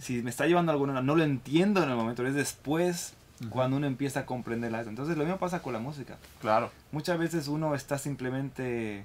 si 0.00 0.22
me 0.22 0.30
está 0.30 0.46
llevando 0.46 0.72
alguna, 0.72 1.02
no 1.02 1.14
lo 1.14 1.22
entiendo 1.22 1.82
en 1.82 1.90
el 1.90 1.96
momento, 1.96 2.26
es 2.26 2.34
después 2.34 3.12
cuando 3.50 3.76
uno 3.76 3.86
empieza 3.86 4.20
a 4.20 4.26
comprender 4.26 4.74
eso. 4.74 4.88
Entonces 4.88 5.16
lo 5.16 5.24
mismo 5.24 5.38
pasa 5.38 5.60
con 5.60 5.74
la 5.74 5.78
música. 5.78 6.16
Claro. 6.40 6.70
Muchas 6.90 7.18
veces 7.18 7.48
uno 7.48 7.74
está 7.74 7.98
simplemente, 7.98 9.04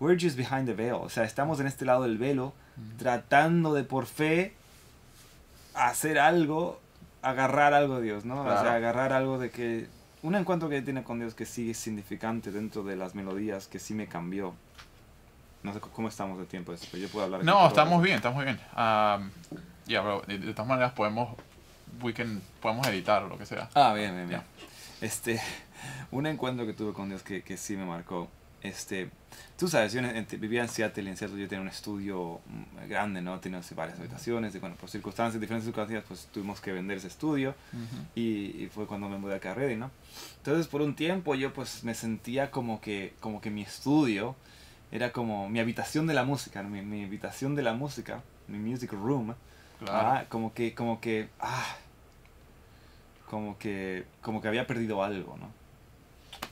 we're 0.00 0.20
just 0.20 0.36
behind 0.36 0.66
the 0.66 0.74
veil, 0.74 0.94
o 0.94 1.08
sea, 1.08 1.22
estamos 1.22 1.60
en 1.60 1.68
este 1.68 1.84
lado 1.84 2.02
del 2.02 2.18
velo, 2.18 2.52
tratando 2.98 3.74
de 3.74 3.84
por 3.84 4.06
fe 4.06 4.54
hacer 5.74 6.18
algo, 6.18 6.80
agarrar 7.22 7.74
algo 7.74 7.98
de 7.98 8.02
Dios, 8.02 8.24
¿no? 8.24 8.42
O 8.42 8.44
sea, 8.44 8.74
agarrar 8.74 9.12
algo 9.12 9.38
de 9.38 9.50
que, 9.50 9.86
un 10.22 10.34
encuentro 10.34 10.68
que 10.68 10.82
tiene 10.82 11.04
con 11.04 11.20
Dios 11.20 11.34
que 11.34 11.46
sí 11.46 11.70
es 11.70 11.78
significante 11.78 12.50
dentro 12.50 12.82
de 12.82 12.96
las 12.96 13.14
melodías, 13.14 13.68
que 13.68 13.78
sí 13.78 13.94
me 13.94 14.08
cambió 14.08 14.54
no 15.64 15.72
sé 15.72 15.80
cómo 15.80 16.08
estamos 16.08 16.38
de 16.38 16.44
tiempo, 16.44 16.72
pero 16.90 17.02
yo 17.02 17.08
puedo 17.08 17.24
hablar. 17.24 17.42
No, 17.42 17.66
estamos 17.66 18.02
bien, 18.02 18.16
estamos 18.16 18.44
bien. 18.44 18.60
ya, 18.76 20.02
de, 20.26 20.52
todas 20.52 20.68
maneras 20.68 20.92
podemos, 20.92 21.36
weekend, 22.02 22.42
podemos 22.60 22.86
editar 22.86 23.24
o 23.24 23.28
lo 23.28 23.38
que 23.38 23.46
sea. 23.46 23.68
Ah, 23.74 23.94
bien, 23.94 24.14
bien, 24.14 24.28
bien. 24.28 24.42
Este, 25.00 25.40
un 26.10 26.26
encuentro 26.26 26.66
que 26.66 26.74
tuve 26.74 26.92
con 26.92 27.08
Dios 27.08 27.22
que, 27.22 27.42
que 27.42 27.56
sí 27.56 27.76
me 27.76 27.86
marcó. 27.86 28.28
Este, 28.62 29.10
tú 29.58 29.68
sabes, 29.68 29.92
yo 29.92 30.00
vivía 30.38 30.62
en 30.62 30.68
Seattle 30.68 31.04
y 31.04 31.08
en 31.08 31.16
Seattle 31.16 31.40
yo 31.40 31.48
tenía 31.48 31.62
un 31.62 31.68
estudio 31.68 32.40
mm, 32.46 32.88
grande, 32.88 33.22
¿no? 33.22 33.38
Tenía 33.40 33.60
varias 33.74 33.98
habitaciones 33.98 34.54
y 34.54 34.58
bueno, 34.58 34.74
por 34.76 34.90
circunstancias, 34.90 35.40
diferentes 35.40 35.66
circunstancias, 35.66 36.04
pues 36.06 36.28
tuvimos 36.32 36.60
que 36.60 36.72
vender 36.72 36.98
ese 36.98 37.08
estudio 37.08 37.54
y, 38.14 38.68
fue 38.72 38.86
cuando 38.86 39.08
me 39.08 39.18
mudé 39.18 39.36
acá 39.36 39.52
a 39.52 39.54
Reading, 39.54 39.78
¿no? 39.78 39.90
Entonces 40.38 40.66
por 40.66 40.82
un 40.82 40.94
tiempo 40.94 41.34
yo 41.34 41.52
pues 41.52 41.84
me 41.84 41.94
sentía 41.94 42.50
como 42.50 42.80
que, 42.80 43.14
como 43.20 43.40
que 43.40 43.50
mi 43.50 43.62
estudio 43.62 44.34
era 44.94 45.10
como 45.10 45.48
mi 45.48 45.58
habitación 45.58 46.06
de 46.06 46.14
la 46.14 46.22
música, 46.22 46.62
mi, 46.62 46.80
mi, 46.80 47.02
habitación 47.02 47.56
de 47.56 47.62
la 47.62 47.72
música, 47.72 48.22
mi 48.46 48.58
music 48.58 48.92
room. 48.92 49.34
Ah, 49.88 50.22
como 50.28 50.54
que, 50.54 50.72
como 50.72 51.00
que, 51.00 51.28
ah, 51.40 51.76
como 53.28 53.58
que, 53.58 54.04
como 54.22 54.40
que 54.40 54.46
había 54.46 54.68
perdido 54.68 55.02
algo, 55.02 55.36
¿no? 55.36 55.50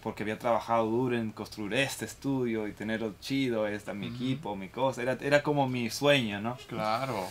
Porque 0.02 0.24
había 0.24 0.40
trabajado 0.40 0.86
duro 0.86 1.16
en 1.16 1.30
construir 1.30 1.74
este 1.74 2.04
estudio 2.04 2.66
y 2.66 2.72
tenerlo 2.72 3.14
chido, 3.20 3.68
esta, 3.68 3.94
mi 3.94 4.08
equipo, 4.08 4.56
mi 4.56 4.68
cosa. 4.68 5.02
Era, 5.02 5.16
era 5.20 5.44
como 5.44 5.68
mi 5.68 5.88
sueño, 5.88 6.40
¿no? 6.40 6.56
Claro. 6.66 7.24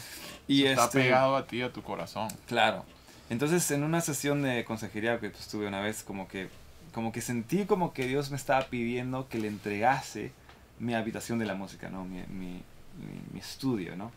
Y 0.47 0.64
está 0.64 0.86
este 0.86 1.01
pegado 1.01 1.36
a 1.36 1.45
ti, 1.45 1.62
a 1.62 1.74
tu 1.74 1.84
corazón. 1.84 2.30
Claro. 2.47 2.86
Entonces, 3.30 3.70
en 3.72 3.84
una 3.84 3.99
sesión 3.99 4.43
de 4.43 4.64
consejería 4.64 5.20
que 5.20 5.30
tuve 5.30 5.68
una 5.68 5.82
vez, 5.82 6.03
como 6.03 6.30
que, 6.30 6.47
como 6.93 7.12
que 7.12 7.20
sentí 7.20 7.66
como 7.66 7.91
que 7.91 8.07
Dios 8.07 8.32
me 8.32 8.38
estaba 8.38 8.64
pidiendo 8.68 9.28
que 9.28 9.39
le 9.39 9.49
entregase 9.49 10.32
mi 10.80 10.93
habitación 10.93 11.39
de 11.39 11.45
la 11.45 11.55
música, 11.55 11.89
¿no? 11.89 12.05
Mi, 12.05 12.24
mi, 12.28 12.61
mi, 13.34 13.39
estudio, 13.39 13.95
¿no? 13.95 14.11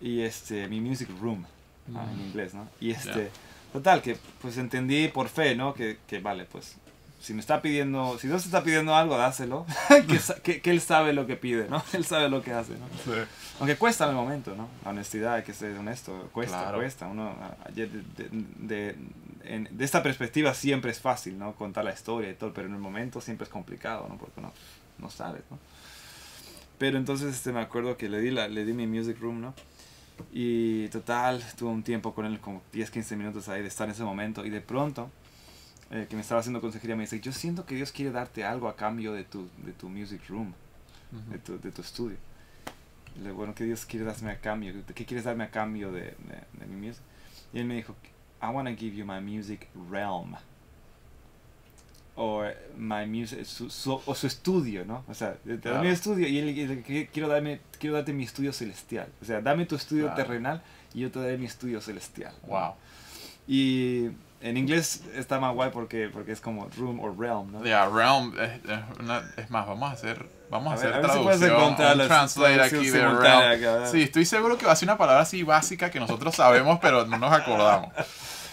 Y 0.00 0.20
este, 0.20 0.68
mi 0.68 0.80
music 0.80 1.08
room, 1.20 1.46
ah, 1.94 2.06
en 2.12 2.20
inglés, 2.20 2.54
¿no? 2.54 2.68
Y 2.80 2.90
este, 2.90 3.30
total, 3.72 4.02
que 4.02 4.16
pues 4.40 4.58
entendí 4.58 5.08
por 5.08 5.28
fe, 5.28 5.54
¿no? 5.54 5.74
Que, 5.74 5.98
que, 6.06 6.20
vale, 6.20 6.44
pues 6.44 6.76
si 7.20 7.34
me 7.34 7.40
está 7.40 7.60
pidiendo, 7.60 8.18
si 8.18 8.28
Dios 8.28 8.44
está 8.44 8.62
pidiendo 8.62 8.94
algo, 8.94 9.16
dáselo. 9.16 9.66
que, 10.44 10.60
que, 10.60 10.70
Él 10.70 10.80
sabe 10.80 11.12
lo 11.12 11.26
que 11.26 11.36
pide, 11.36 11.68
¿no? 11.68 11.82
Él 11.92 12.04
sabe 12.04 12.28
lo 12.28 12.42
que 12.42 12.52
hace, 12.52 12.74
¿no? 12.74 12.86
Sí. 13.04 13.20
Aunque 13.58 13.76
cuesta 13.76 14.04
en 14.04 14.10
el 14.10 14.16
momento, 14.16 14.54
¿no? 14.54 14.68
La 14.84 14.90
honestidad, 14.90 15.34
hay 15.34 15.42
que 15.42 15.52
ser 15.52 15.76
honesto, 15.76 16.28
cuesta, 16.32 16.72
cuesta. 16.72 17.08
Uno, 17.08 17.34
de, 17.74 17.86
de, 17.86 18.96
de, 19.48 19.84
esta 19.84 20.02
perspectiva 20.02 20.54
siempre 20.54 20.90
es 20.90 21.00
fácil, 21.00 21.38
¿no? 21.38 21.54
Contar 21.54 21.84
la 21.84 21.92
historia 21.92 22.30
y 22.30 22.34
todo, 22.34 22.52
pero 22.52 22.68
en 22.68 22.74
el 22.74 22.80
momento 22.80 23.20
siempre 23.20 23.44
es 23.44 23.50
complicado, 23.50 24.06
¿no? 24.08 24.18
Porque 24.18 24.38
uno 24.38 24.52
no 24.98 25.10
sabe, 25.10 25.42
¿no? 25.50 25.58
Pero 26.78 26.98
entonces 26.98 27.34
este, 27.34 27.52
me 27.52 27.60
acuerdo 27.60 27.96
que 27.96 28.08
le 28.08 28.20
di, 28.20 28.30
la, 28.30 28.48
le 28.48 28.64
di 28.64 28.72
mi 28.72 28.86
music 28.86 29.18
room, 29.20 29.40
¿no? 29.40 29.54
Y 30.32 30.88
total, 30.88 31.42
tuve 31.56 31.70
un 31.70 31.82
tiempo 31.82 32.14
con 32.14 32.26
él, 32.26 32.40
como 32.40 32.62
10, 32.72 32.90
15 32.90 33.16
minutos 33.16 33.48
ahí 33.48 33.62
de 33.62 33.68
estar 33.68 33.86
en 33.88 33.92
ese 33.92 34.04
momento. 34.04 34.44
Y 34.44 34.50
de 34.50 34.60
pronto, 34.60 35.10
eh, 35.90 36.06
que 36.08 36.16
me 36.16 36.22
estaba 36.22 36.40
haciendo 36.40 36.60
consejería, 36.60 36.96
me 36.96 37.02
dice, 37.02 37.20
yo 37.20 37.32
siento 37.32 37.64
que 37.66 37.74
Dios 37.74 37.92
quiere 37.92 38.10
darte 38.10 38.44
algo 38.44 38.68
a 38.68 38.76
cambio 38.76 39.12
de 39.12 39.24
tu, 39.24 39.48
de 39.64 39.72
tu 39.72 39.88
music 39.88 40.22
room, 40.28 40.52
de, 41.30 41.38
tu, 41.38 41.58
de 41.58 41.70
tu 41.70 41.82
estudio. 41.82 42.16
Y 43.16 43.20
le 43.20 43.32
bueno, 43.32 43.54
¿qué 43.54 43.64
Dios 43.64 43.86
quiere 43.86 44.04
darme 44.04 44.30
a 44.30 44.40
cambio? 44.40 44.74
¿Qué 44.94 45.06
quieres 45.06 45.24
darme 45.24 45.44
a 45.44 45.50
cambio 45.50 45.92
de, 45.92 46.14
de, 46.58 46.66
mi 46.66 46.86
music? 46.88 47.02
Y 47.52 47.58
él 47.58 47.64
me 47.64 47.76
dijo, 47.76 47.94
I 48.42 48.46
want 48.46 48.68
to 48.68 48.74
give 48.74 48.94
you 48.94 49.04
my 49.04 49.20
music 49.20 49.68
realm 49.90 50.36
o 52.16 52.44
my 52.76 53.06
music, 53.06 53.44
su, 53.44 54.00
o 54.04 54.14
su 54.14 54.26
estudio, 54.26 54.84
¿no? 54.86 55.04
O 55.06 55.14
sea, 55.14 55.34
te 55.34 55.56
doy 55.56 55.80
mi 55.82 55.88
estudio 55.88 56.26
y 56.26 56.38
él, 56.38 57.08
quiero, 57.12 57.28
darme, 57.28 57.60
quiero 57.78 57.96
darte 57.96 58.12
mi 58.14 58.24
estudio 58.24 58.52
celestial. 58.52 59.08
O 59.20 59.24
sea, 59.24 59.42
dame 59.42 59.66
tu 59.66 59.76
estudio 59.76 60.12
terrenal 60.14 60.62
y 60.94 61.00
yo 61.00 61.10
te 61.10 61.20
daré 61.20 61.36
mi 61.36 61.44
estudio 61.44 61.80
celestial. 61.80 62.32
Wow. 62.46 62.72
Y 63.46 64.08
en 64.40 64.56
inglés 64.56 65.02
está 65.14 65.38
más 65.38 65.54
guay 65.54 65.70
porque, 65.70 66.08
porque 66.10 66.32
es 66.32 66.40
como 66.40 66.68
room 66.78 67.00
o 67.00 67.14
realm, 67.14 67.52
¿no? 67.52 67.62
Yeah, 67.62 67.86
realm 67.86 68.34
es, 68.40 68.60
es, 69.36 69.50
más, 69.50 69.66
vamos 69.66 69.90
a 69.90 69.92
hacer, 69.92 70.26
vamos 70.50 70.72
a, 70.72 70.74
hacer 70.74 71.00
traducción, 71.00 71.62
un 71.62 71.76
translate 71.76 72.62
aquí 72.62 72.88
de 72.90 73.08
realm. 73.08 73.86
sí, 73.90 74.02
estoy 74.02 74.24
seguro 74.24 74.56
que 74.56 74.64
va 74.64 74.72
a 74.72 74.76
ser 74.76 74.88
una 74.88 74.96
palabra 74.96 75.22
así 75.22 75.42
básica 75.42 75.90
que 75.90 76.00
nosotros 76.00 76.34
sabemos 76.34 76.78
pero 76.80 77.04
no 77.04 77.18
nos 77.18 77.32
acordamos. 77.32 77.92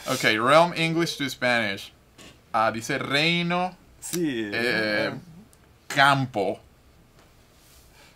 Ok, 0.08 0.24
realm 0.24 0.74
English 0.76 1.18
to 1.18 1.30
Spanish 1.30 1.94
ah, 2.54 2.72
dice 2.72 2.98
reino, 2.98 3.76
sí, 4.00 4.50
eh, 4.54 5.12
campo. 5.88 6.60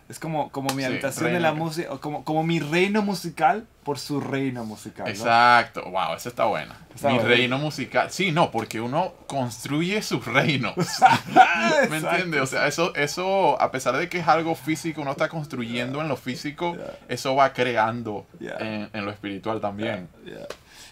Es 0.09 0.19
como, 0.19 0.49
como 0.51 0.73
mi 0.73 0.85
habitación 0.85 1.33
de 1.33 1.41
la 1.41 1.53
música, 1.53 1.89
como, 1.97 2.23
como 2.23 2.41
mi 2.41 2.61
reino 2.61 3.01
musical 3.01 3.67
por 3.83 3.99
su 3.99 4.21
reino 4.21 4.63
musical. 4.63 5.05
Exacto, 5.09 5.83
wow, 5.83 6.13
eso 6.15 6.29
está 6.29 6.45
bueno. 6.45 6.73
mi 7.03 7.19
reino 7.19 7.57
musical. 7.57 8.09
Sí, 8.09 8.31
no, 8.31 8.49
porque 8.49 8.79
uno 8.79 9.13
construye 9.27 10.01
sus 10.01 10.25
reinos. 10.25 10.75
¿Me 11.89 11.97
entiendes? 11.97 12.41
O 12.41 12.45
sea, 12.45 12.67
eso, 12.67 12.95
eso, 12.95 13.61
a 13.61 13.69
pesar 13.69 13.97
de 13.97 14.07
que 14.07 14.19
es 14.19 14.27
algo 14.29 14.55
físico, 14.55 15.01
uno 15.01 15.11
está 15.11 15.27
construyendo 15.27 15.99
en 15.99 16.07
lo 16.07 16.15
físico, 16.15 16.77
eso 17.09 17.35
va 17.35 17.51
creando 17.51 18.25
en, 18.39 18.89
en, 18.93 19.05
lo 19.05 19.11
espiritual 19.11 19.59
también. 19.59 20.07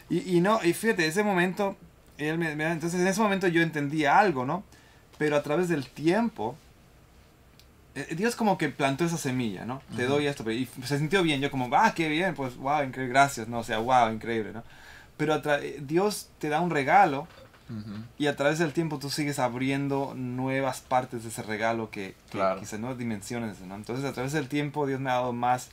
Y, 0.10 0.38
y, 0.38 0.42
no, 0.42 0.62
y 0.62 0.74
fíjate, 0.74 1.08
ese 1.08 1.24
momento 1.24 1.78
entonces 2.18 3.00
en 3.00 3.08
ese 3.08 3.22
momento 3.22 3.48
yo 3.48 3.62
entendía 3.62 4.18
algo, 4.18 4.46
¿no? 4.46 4.64
Pero 5.18 5.36
a 5.36 5.44
través 5.44 5.70
del 5.70 5.88
tiempo, 5.90 6.56
eh, 7.96 8.16
Dios 8.16 8.36
como 8.36 8.58
que 8.58 8.70
plantó 8.70 9.06
esa 9.06 9.18
semilla, 9.18 9.66
¿no? 9.66 9.82
Te 9.96 10.06
doy 10.06 10.28
esto, 10.28 10.50
y 10.52 10.68
se 10.84 10.98
sintió 10.98 11.24
bien, 11.24 11.42
yo 11.42 11.50
como, 11.50 11.70
ah, 11.76 11.94
qué 11.96 12.10
bien, 12.10 12.36
pues, 12.36 12.56
wow, 12.58 12.84
increíble, 12.84 13.14
gracias, 13.14 13.48
¿no? 13.48 13.60
O 13.60 13.64
sea, 13.64 13.78
wow, 13.80 14.12
increíble, 14.12 14.52
¿no? 14.54 14.64
Pero 15.18 15.42
eh, 15.46 15.80
Dios 15.82 16.30
te 16.40 16.50
da 16.50 16.60
un 16.60 16.70
regalo 16.70 17.28
y 18.20 18.28
a 18.28 18.36
través 18.36 18.60
del 18.60 18.74
tiempo 18.74 19.00
tú 19.00 19.10
sigues 19.10 19.40
abriendo 19.40 20.14
nuevas 20.16 20.82
partes 20.82 21.24
de 21.24 21.30
ese 21.30 21.42
regalo 21.42 21.90
que, 21.90 22.14
nuevas 22.78 22.98
dimensiones, 23.00 23.60
¿no? 23.62 23.76
Entonces 23.76 24.06
a 24.06 24.14
través 24.14 24.34
del 24.34 24.48
tiempo 24.48 24.86
Dios 24.86 25.00
me 25.00 25.10
ha 25.10 25.14
dado 25.14 25.34
más, 25.34 25.70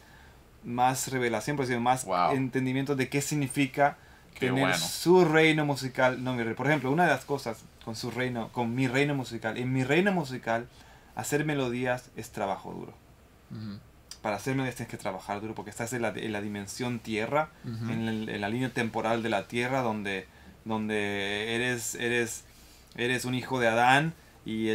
más 0.65 1.09
revelación, 1.09 1.57
pues, 1.57 1.69
más 1.81 2.07
entendimiento 2.33 2.97
de 2.97 3.11
qué 3.11 3.21
significa 3.21 3.99
tener 4.39 4.75
su 4.77 5.25
reino 5.25 5.65
musical. 5.65 6.23
No, 6.23 6.37
por 6.55 6.67
ejemplo, 6.67 6.91
una 6.91 7.05
de 7.05 7.11
las 7.11 7.25
cosas 7.25 7.59
con 7.85 7.97
su 7.97 8.11
reino, 8.11 8.49
con 8.53 8.75
mi 8.75 8.89
reino 8.89 9.15
musical, 9.15 9.57
en 9.57 9.73
mi 9.73 9.85
reino 9.85 10.13
musical, 10.13 10.69
hacer 11.15 11.45
melodías 11.45 12.11
es 12.17 12.31
trabajo 12.31 12.73
duro. 12.73 12.95
Para 14.23 14.37
hacer 14.37 14.55
melodías 14.55 14.77
tienes 14.77 14.91
que 14.91 14.97
trabajar 14.97 15.41
duro 15.41 15.55
porque 15.55 15.71
estás 15.71 15.93
en 15.93 16.03
la, 16.03 16.09
en 16.11 16.33
la 16.33 16.41
dimensión 16.41 17.01
tierra, 17.01 17.51
en, 17.65 18.41
la 18.41 18.49
línea 18.49 18.71
temporal 18.71 19.23
de 19.23 19.29
la 19.29 19.47
tierra, 19.47 19.83
donde, 19.83 20.27
donde 20.65 21.55
eres, 21.55 21.95
eres, 21.97 22.45
eres 22.97 23.25
un 23.25 23.35
hijo 23.35 23.61
de 23.61 23.69
Adán 23.69 24.15
y 24.45 24.71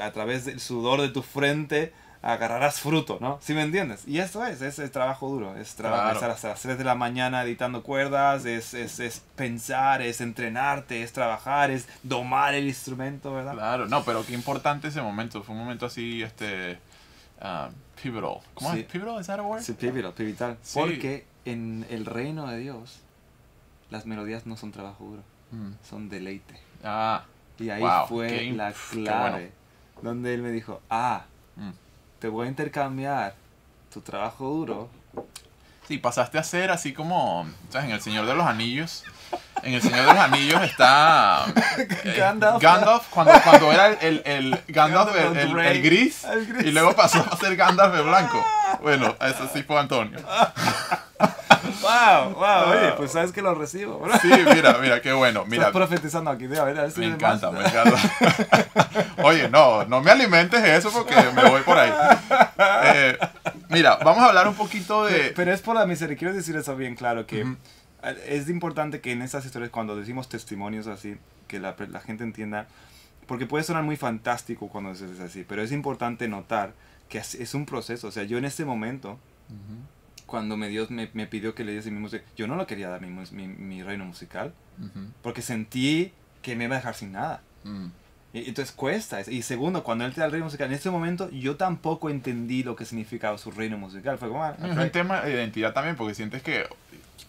a 0.00 0.12
través 0.12 0.46
del 0.46 0.60
sudor 0.60 1.00
de 1.00 1.08
tu 1.08 1.22
frente 1.22 1.92
agarrarás 2.24 2.80
fruto, 2.80 3.18
¿no? 3.20 3.38
¿Sí 3.42 3.52
me 3.52 3.60
entiendes? 3.60 4.08
Y 4.08 4.18
eso 4.18 4.46
es, 4.46 4.62
es, 4.62 4.90
trabajo 4.90 5.28
duro, 5.28 5.56
es 5.56 5.74
trabajar 5.74 6.30
hasta 6.30 6.48
las 6.48 6.62
3 6.62 6.78
de 6.78 6.84
la 6.84 6.94
mañana 6.94 7.42
editando 7.42 7.82
cuerdas, 7.82 8.46
es, 8.46 8.72
es, 8.72 8.98
es, 8.98 9.22
pensar, 9.36 10.00
es 10.00 10.22
entrenarte, 10.22 11.02
es 11.02 11.12
trabajar, 11.12 11.70
es 11.70 11.86
domar 12.02 12.54
el 12.54 12.66
instrumento, 12.66 13.34
¿verdad? 13.34 13.52
Claro, 13.52 13.86
no, 13.88 14.04
pero 14.04 14.24
qué 14.24 14.32
importante 14.32 14.88
ese 14.88 15.02
momento, 15.02 15.42
fue 15.42 15.54
un 15.54 15.60
momento 15.60 15.84
así, 15.84 16.22
este, 16.22 16.78
uh, 17.42 17.70
pivotal. 18.02 18.40
¿Cómo 18.54 18.72
es? 18.72 18.84
¿Pivotal? 18.86 19.20
¿Es 19.20 19.26
that 19.26 19.40
a 19.40 19.42
word? 19.42 19.60
Sí, 19.60 19.74
pivotal, 19.74 20.14
pivotal. 20.14 20.56
Porque 20.72 21.26
en 21.44 21.84
el 21.90 22.06
reino 22.06 22.46
de 22.46 22.56
Dios, 22.56 23.00
las 23.90 24.06
melodías 24.06 24.46
no 24.46 24.56
son 24.56 24.72
trabajo 24.72 25.04
duro, 25.04 25.22
mm. 25.50 25.72
son 25.86 26.08
deleite. 26.08 26.58
Ah, 26.82 27.24
y 27.58 27.68
ahí 27.68 27.84
fue 28.08 28.50
la 28.52 28.72
clave, 28.72 29.52
donde 30.00 30.32
él 30.32 30.40
me 30.40 30.52
dijo, 30.52 30.80
ah, 30.88 31.26
mm 31.56 31.83
te 32.24 32.30
voy 32.30 32.46
a 32.46 32.48
intercambiar 32.48 33.34
tu 33.92 34.00
trabajo 34.00 34.48
duro. 34.48 34.88
Sí, 35.86 35.98
pasaste 35.98 36.38
a 36.38 36.42
ser 36.42 36.70
así 36.70 36.94
como, 36.94 37.46
¿sabes? 37.68 37.88
En 37.88 37.94
El 37.94 38.00
Señor 38.00 38.24
de 38.24 38.34
los 38.34 38.46
Anillos. 38.46 39.04
En 39.62 39.74
El 39.74 39.82
Señor 39.82 40.06
de 40.06 40.14
los 40.14 40.16
Anillos 40.16 40.62
está 40.62 41.44
eh, 41.76 42.14
Gandalf, 42.16 42.62
Gandalf 42.62 43.10
cuando, 43.10 43.34
cuando 43.42 43.70
era 43.70 43.88
el, 43.88 44.22
el, 44.24 44.58
Gandalf, 44.68 45.14
el, 45.14 45.82
gris, 45.82 46.26
y 46.60 46.70
luego 46.70 46.96
pasó 46.96 47.22
a 47.30 47.36
ser 47.36 47.56
Gandalf 47.56 47.94
el 47.94 48.04
blanco. 48.04 48.42
Bueno, 48.80 49.14
eso 49.20 49.46
sí 49.52 49.62
fue 49.62 49.78
Antonio. 49.78 50.18
Wow, 51.94 52.34
wow, 52.34 52.70
oye, 52.70 52.92
pues 52.96 53.12
sabes 53.12 53.32
que 53.32 53.42
lo 53.42 53.54
recibo. 53.54 54.06
Sí, 54.20 54.28
mira, 54.28 54.78
mira, 54.80 55.00
qué 55.00 55.12
bueno. 55.12 55.44
Mira, 55.46 55.68
Estás 55.68 55.72
profetizando 55.72 56.30
aquí, 56.30 56.44
a 56.44 56.64
ver 56.64 56.92
me 56.96 57.06
encanta, 57.06 57.50
me 57.50 57.60
encanta. 57.64 57.98
Oye, 59.22 59.48
no, 59.48 59.84
no 59.84 60.00
me 60.00 60.10
alimentes 60.10 60.62
eso 60.64 60.90
porque 60.90 61.14
me 61.34 61.48
voy 61.48 61.62
por 61.62 61.78
ahí. 61.78 61.92
Eh, 62.84 63.18
mira, 63.68 63.96
vamos 64.04 64.22
a 64.22 64.28
hablar 64.28 64.48
un 64.48 64.54
poquito 64.54 65.04
de. 65.04 65.32
Pero, 65.34 65.52
es 65.52 65.60
por 65.60 65.74
la 65.74 65.86
misericordia, 65.86 66.18
quiero 66.18 66.34
decir 66.34 66.56
eso 66.56 66.76
bien 66.76 66.94
claro, 66.94 67.26
que 67.26 67.46
es 68.26 68.48
importante 68.48 69.00
que 69.00 69.12
en 69.12 69.22
estas 69.22 69.44
historias, 69.44 69.70
cuando 69.70 69.96
decimos 69.96 70.28
testimonios 70.28 70.86
así, 70.86 71.16
que 71.48 71.58
la, 71.58 71.74
la 71.90 72.00
gente 72.00 72.24
entienda, 72.24 72.66
porque 73.26 73.46
puede 73.46 73.64
sonar 73.64 73.82
muy 73.82 73.96
fantástico 73.96 74.68
cuando 74.68 74.92
es 74.92 75.02
así, 75.20 75.44
pero 75.48 75.62
es 75.62 75.72
importante 75.72 76.28
notar 76.28 76.72
que 77.08 77.18
es, 77.18 77.54
un 77.54 77.66
proceso. 77.66 78.08
O 78.08 78.10
sea, 78.10 78.24
yo 78.24 78.38
en 78.38 78.44
este 78.44 78.64
momento 78.64 79.18
cuando 80.26 80.56
me 80.56 80.68
Dios 80.68 80.90
me, 80.90 81.10
me, 81.12 81.26
pidió 81.26 81.54
que 81.54 81.64
le 81.64 81.72
diese 81.72 81.90
mi 81.90 82.00
música, 82.00 82.24
yo 82.36 82.46
no 82.46 82.56
lo 82.56 82.66
quería 82.66 82.88
dar 82.88 83.00
mi, 83.00 83.08
mi, 83.08 83.48
mi 83.48 83.82
reino 83.82 84.04
musical, 84.04 84.52
porque 85.22 85.42
sentí 85.42 86.12
que 86.42 86.56
me 86.56 86.64
iba 86.64 86.76
a 86.76 86.78
dejar 86.78 86.94
sin 86.94 87.12
nada. 87.12 87.42
Mm. 87.64 87.86
y, 88.32 88.48
entonces 88.48 88.74
cuesta. 88.74 89.20
Y 89.28 89.42
segundo, 89.42 89.84
cuando 89.84 90.04
él 90.04 90.12
te 90.12 90.20
da 90.20 90.26
el 90.26 90.32
reino 90.32 90.46
musical, 90.46 90.68
en 90.68 90.74
ese 90.74 90.90
momento 90.90 91.30
yo 91.30 91.56
tampoco 91.56 92.10
entendí 92.10 92.62
lo 92.62 92.76
que 92.76 92.84
significaba 92.84 93.38
su 93.38 93.50
reino 93.50 93.78
musical. 93.78 94.18
Fue 94.18 94.28
como, 94.28 94.42
ah, 94.42 94.56
Es 94.62 94.76
un 94.76 94.90
tema 94.90 95.22
de 95.22 95.32
identidad 95.32 95.72
también, 95.72 95.96
porque 95.96 96.14
sientes 96.14 96.42
que, 96.42 96.66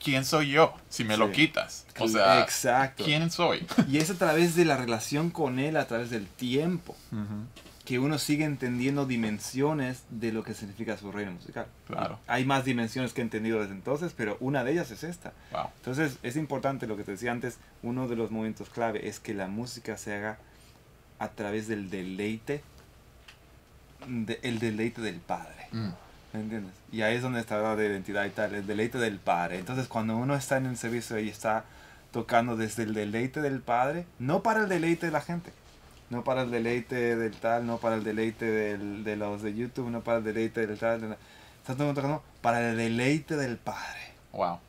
¿quién 0.03 0.25
soy 0.25 0.51
yo 0.51 0.73
si 0.89 1.03
me 1.03 1.17
lo 1.17 1.31
quitas? 1.31 1.85
O 1.99 2.07
sea, 2.07 2.41
Exacto. 2.41 3.03
¿quién 3.03 3.29
soy? 3.29 3.65
y 3.89 3.97
es 3.97 4.09
a 4.09 4.15
través 4.15 4.55
de 4.55 4.65
la 4.65 4.77
relación 4.77 5.29
con 5.29 5.59
él, 5.59 5.77
a 5.77 5.85
través 5.85 6.09
del 6.09 6.27
tiempo 6.27 6.95
que 7.85 7.99
uno 7.99 8.17
sigue 8.17 8.45
entendiendo 8.45 9.05
dimensiones 9.05 10.03
de 10.09 10.31
lo 10.31 10.43
que 10.43 10.55
significa 10.55 10.97
su 10.97 11.11
reino 11.11 11.31
musical. 11.33 11.67
Claro. 11.85 12.19
Hay 12.25 12.43
más 12.43 12.65
dimensiones 12.65 13.13
que 13.13 13.21
he 13.21 13.23
entendido 13.23 13.61
desde 13.61 13.73
entonces, 13.73 14.13
pero 14.17 14.37
una 14.39 14.63
de 14.63 14.71
ellas 14.71 14.89
es 14.89 15.03
esta. 15.03 15.33
Entonces 15.77 16.17
es 16.23 16.35
importante 16.35 16.87
lo 16.87 16.97
que 16.97 17.03
te 17.03 17.11
decía 17.11 17.31
antes, 17.31 17.59
uno 17.83 18.07
de 18.07 18.15
los 18.15 18.31
momentos 18.31 18.69
clave 18.69 19.07
es 19.07 19.19
que 19.19 19.35
la 19.35 19.47
música 19.47 19.97
se 19.97 20.15
haga 20.15 20.39
a 21.19 21.29
través 21.29 21.67
del 21.67 21.91
deleite, 21.91 22.63
el 24.41 24.59
deleite 24.59 25.01
del 25.01 25.19
Padre. 25.19 25.67
Mm. 25.71 25.89
¿Me 26.33 26.41
entiendes? 26.41 26.73
Y 26.91 27.03
ahí 27.03 27.15
es 27.15 27.21
donde 27.21 27.39
está 27.39 27.59
la 27.59 27.75
de 27.75 27.85
identidad 27.85 28.25
y 28.25 28.31
tal, 28.31 28.55
el 28.55 28.65
deleite 28.65 28.97
del 28.97 29.19
Padre. 29.19 29.59
Entonces 29.59 29.87
cuando 29.87 30.17
uno 30.17 30.35
está 30.35 30.57
en 30.57 30.65
el 30.65 30.75
servicio 30.75 31.19
y 31.19 31.29
está 31.29 31.65
tocando 32.11 32.57
desde 32.57 32.81
el 32.81 32.95
deleite 32.95 33.41
del 33.41 33.61
Padre, 33.61 34.07
no 34.17 34.41
para 34.41 34.61
el 34.61 34.69
deleite 34.69 35.05
de 35.05 35.11
la 35.11 35.21
gente, 35.21 35.51
no 36.09 36.23
para 36.23 36.43
el 36.43 36.51
deleite 36.51 37.15
del 37.15 37.33
tal, 37.33 37.65
no 37.65 37.77
para 37.77 37.95
el 37.95 38.03
deleite 38.03 38.45
del, 38.45 39.03
de 39.03 39.15
los 39.15 39.41
de 39.41 39.55
YouTube, 39.55 39.89
no 39.89 40.01
para 40.01 40.19
el 40.19 40.23
deleite 40.23 40.65
del 40.65 40.77
tal. 40.77 41.01
De 41.01 41.15
tocando 41.65 42.23
para 42.41 42.69
el 42.69 42.77
deleite 42.77 43.35
del 43.35 43.57
Padre. 43.57 44.13
Wow. 44.33 44.59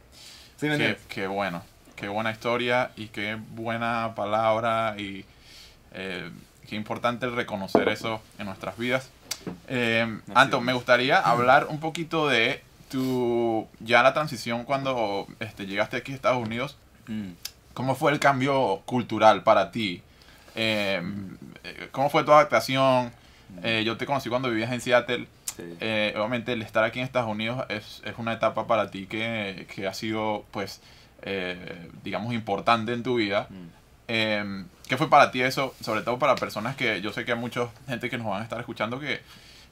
qué, 0.61 0.99
qué, 1.09 1.26
bueno. 1.26 1.62
Qué 1.95 2.09
buena 2.09 2.30
historia 2.30 2.91
y 2.97 3.09
qué 3.09 3.39
buena 3.55 4.12
palabra 4.14 4.95
y 4.99 5.24
Eh, 5.99 6.30
qué 6.68 6.76
importante 6.76 7.26
reconocer 7.26 7.89
eso 7.89 8.20
en 8.39 8.47
nuestras 8.47 8.76
vidas. 8.76 9.09
Eh, 9.66 10.20
Anton, 10.34 10.62
me 10.62 10.74
gustaría 10.74 11.18
hablar 11.18 11.68
un 11.70 11.80
poquito 11.80 12.28
de 12.28 12.62
tu, 12.91 13.66
ya 13.80 14.03
la 14.03 14.12
transición 14.12 14.64
cuando 14.64 15.26
este, 15.41 15.64
llegaste 15.66 15.97
aquí 15.97 16.12
a 16.12 16.14
Estados 16.14 16.43
Unidos. 16.43 16.76
Mm. 17.07 17.30
¿Cómo 17.72 17.95
fue 17.95 18.12
el 18.12 18.18
cambio 18.18 18.82
cultural 18.84 19.43
para 19.43 19.70
ti? 19.70 20.03
Eh, 20.57 21.02
¿Cómo 21.92 22.11
fue 22.11 22.24
tu 22.24 22.32
adaptación? 22.32 23.12
Mm. 23.62 23.80
yo 23.84 23.96
te 23.96 24.07
conocí 24.07 24.28
cuando 24.28 24.50
vivías 24.50 24.72
en 24.72 24.80
Seattle. 24.80 25.28
obviamente 26.16 26.52
el 26.52 26.62
estar 26.62 26.82
aquí 26.82 26.98
en 26.98 27.04
Estados 27.04 27.30
Unidos 27.30 27.64
es, 27.68 28.02
es 28.04 28.14
una 28.18 28.32
etapa 28.32 28.66
para 28.66 28.90
ti 28.90 29.07
que, 29.07 29.66
que 29.72 29.86
ha 29.86 29.94
sido, 29.94 30.44
pues, 30.50 30.80
digamos, 32.02 32.34
importante 32.34 32.92
en 32.92 33.02
tu 33.02 33.16
vida. 33.16 33.46
Mm. 33.50 33.76
Em, 34.09 34.66
¿Qué 34.88 34.96
fue 34.96 35.11
para 35.11 35.30
ti 35.30 35.42
eso? 35.42 35.74
Sobre 35.80 36.02
todo 36.02 36.18
para 36.18 36.36
personas 36.36 36.76
que 36.76 37.00
yo 37.00 37.12
sé 37.12 37.24
que 37.24 37.32
hay 37.32 37.38
mucha 37.38 37.68
gente 37.88 38.09
que 38.09 38.18
nos 38.18 38.28
van 38.28 38.40
a 38.40 38.44
estar 38.44 38.61
escuchando 38.61 39.00
que, 39.00 39.20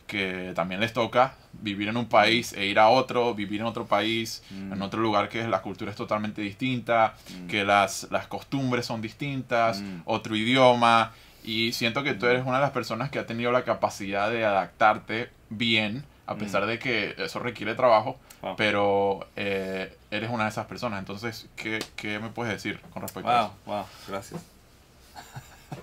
que 0.07 0.53
también 0.55 0.81
les 0.81 0.93
toca 0.93 1.35
vivir 1.53 1.89
en 1.89 1.97
un 1.97 2.07
país 2.07 2.53
e 2.53 2.67
ir 2.67 2.79
a 2.79 2.89
otro, 2.89 3.35
vivir 3.35 3.61
en 3.61 3.67
otro 3.67 3.87
país, 3.87 4.43
en 4.51 4.79
mm. 4.79 4.83
otro 4.83 5.01
lugar 5.01 5.29
que 5.29 5.47
la 5.49 5.63
cultura 5.63 5.91
es 5.91 5.97
totalmente 5.97 6.43
distinta, 6.43 7.15
mm. 7.29 7.47
que 7.47 7.65
las, 7.65 8.09
las, 8.11 8.27
costumbres 8.27 8.87
son 8.87 9.01
distintas, 9.01 9.81
mm. 9.81 10.03
otro 10.05 10.37
idioma. 10.37 11.13
Y 11.43 11.73
siento 11.73 12.03
que 12.03 12.15
tú 12.15 12.27
eres 12.27 12.45
una 12.45 12.57
de 12.57 12.63
las 12.63 12.71
personas 12.71 13.11
que 13.11 13.19
ha 13.19 13.27
tenido 13.27 13.53
la 13.53 13.65
capacidad 13.65 14.31
de 14.31 14.45
adaptarte 14.45 15.31
bien, 15.51 16.05
a 16.27 16.37
pesar 16.37 16.65
de 16.65 16.79
que 16.79 17.15
eso 17.19 17.39
requiere 17.39 17.75
trabajo, 17.75 18.19
pero 18.57 19.27
eh, 19.37 19.95
eres 20.11 20.31
una 20.31 20.45
de 20.45 20.51
esas 20.51 20.67
personas. 20.67 21.01
Entonces, 21.01 21.47
¿qué, 21.55 21.81
¿qué, 21.97 22.19
me 22.19 22.31
puedes 22.31 22.53
decir 22.53 22.81
con 22.93 23.03
respecto 23.03 23.29
a 23.29 23.41
eso? 23.41 23.55
Wow, 23.67 23.85
gracias. 24.09 24.43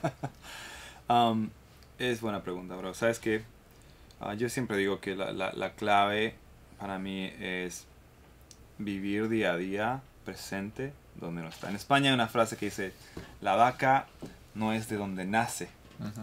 Um, 1.11 1.49
es 1.99 2.22
buena 2.22 2.41
pregunta, 2.41 2.74
bro. 2.78 2.93
¿Sabes 2.93 3.19
qué? 3.19 3.43
Ah, 4.22 4.36
yo 4.36 4.49
siempre 4.49 4.78
digo 4.78 4.99
que 4.99 5.15
la, 5.15 5.32
la, 5.32 5.51
la, 5.53 5.72
clave 5.72 6.36
para 6.80 6.99
mí 6.99 7.34
es 7.39 7.88
vivir 8.78 9.30
día 9.30 9.53
a 9.53 9.57
día 9.57 10.01
presente 10.26 10.93
donde 11.15 11.41
no 11.41 11.49
está. 11.49 11.69
En 11.69 11.76
España 11.76 12.09
hay 12.09 12.13
una 12.13 12.28
frase 12.28 12.55
que 12.55 12.65
dice, 12.65 12.93
la 13.41 13.55
vaca 13.55 14.05
no 14.53 14.74
es 14.74 14.88
de 14.89 14.97
donde 14.97 15.26
nace, 15.26 15.69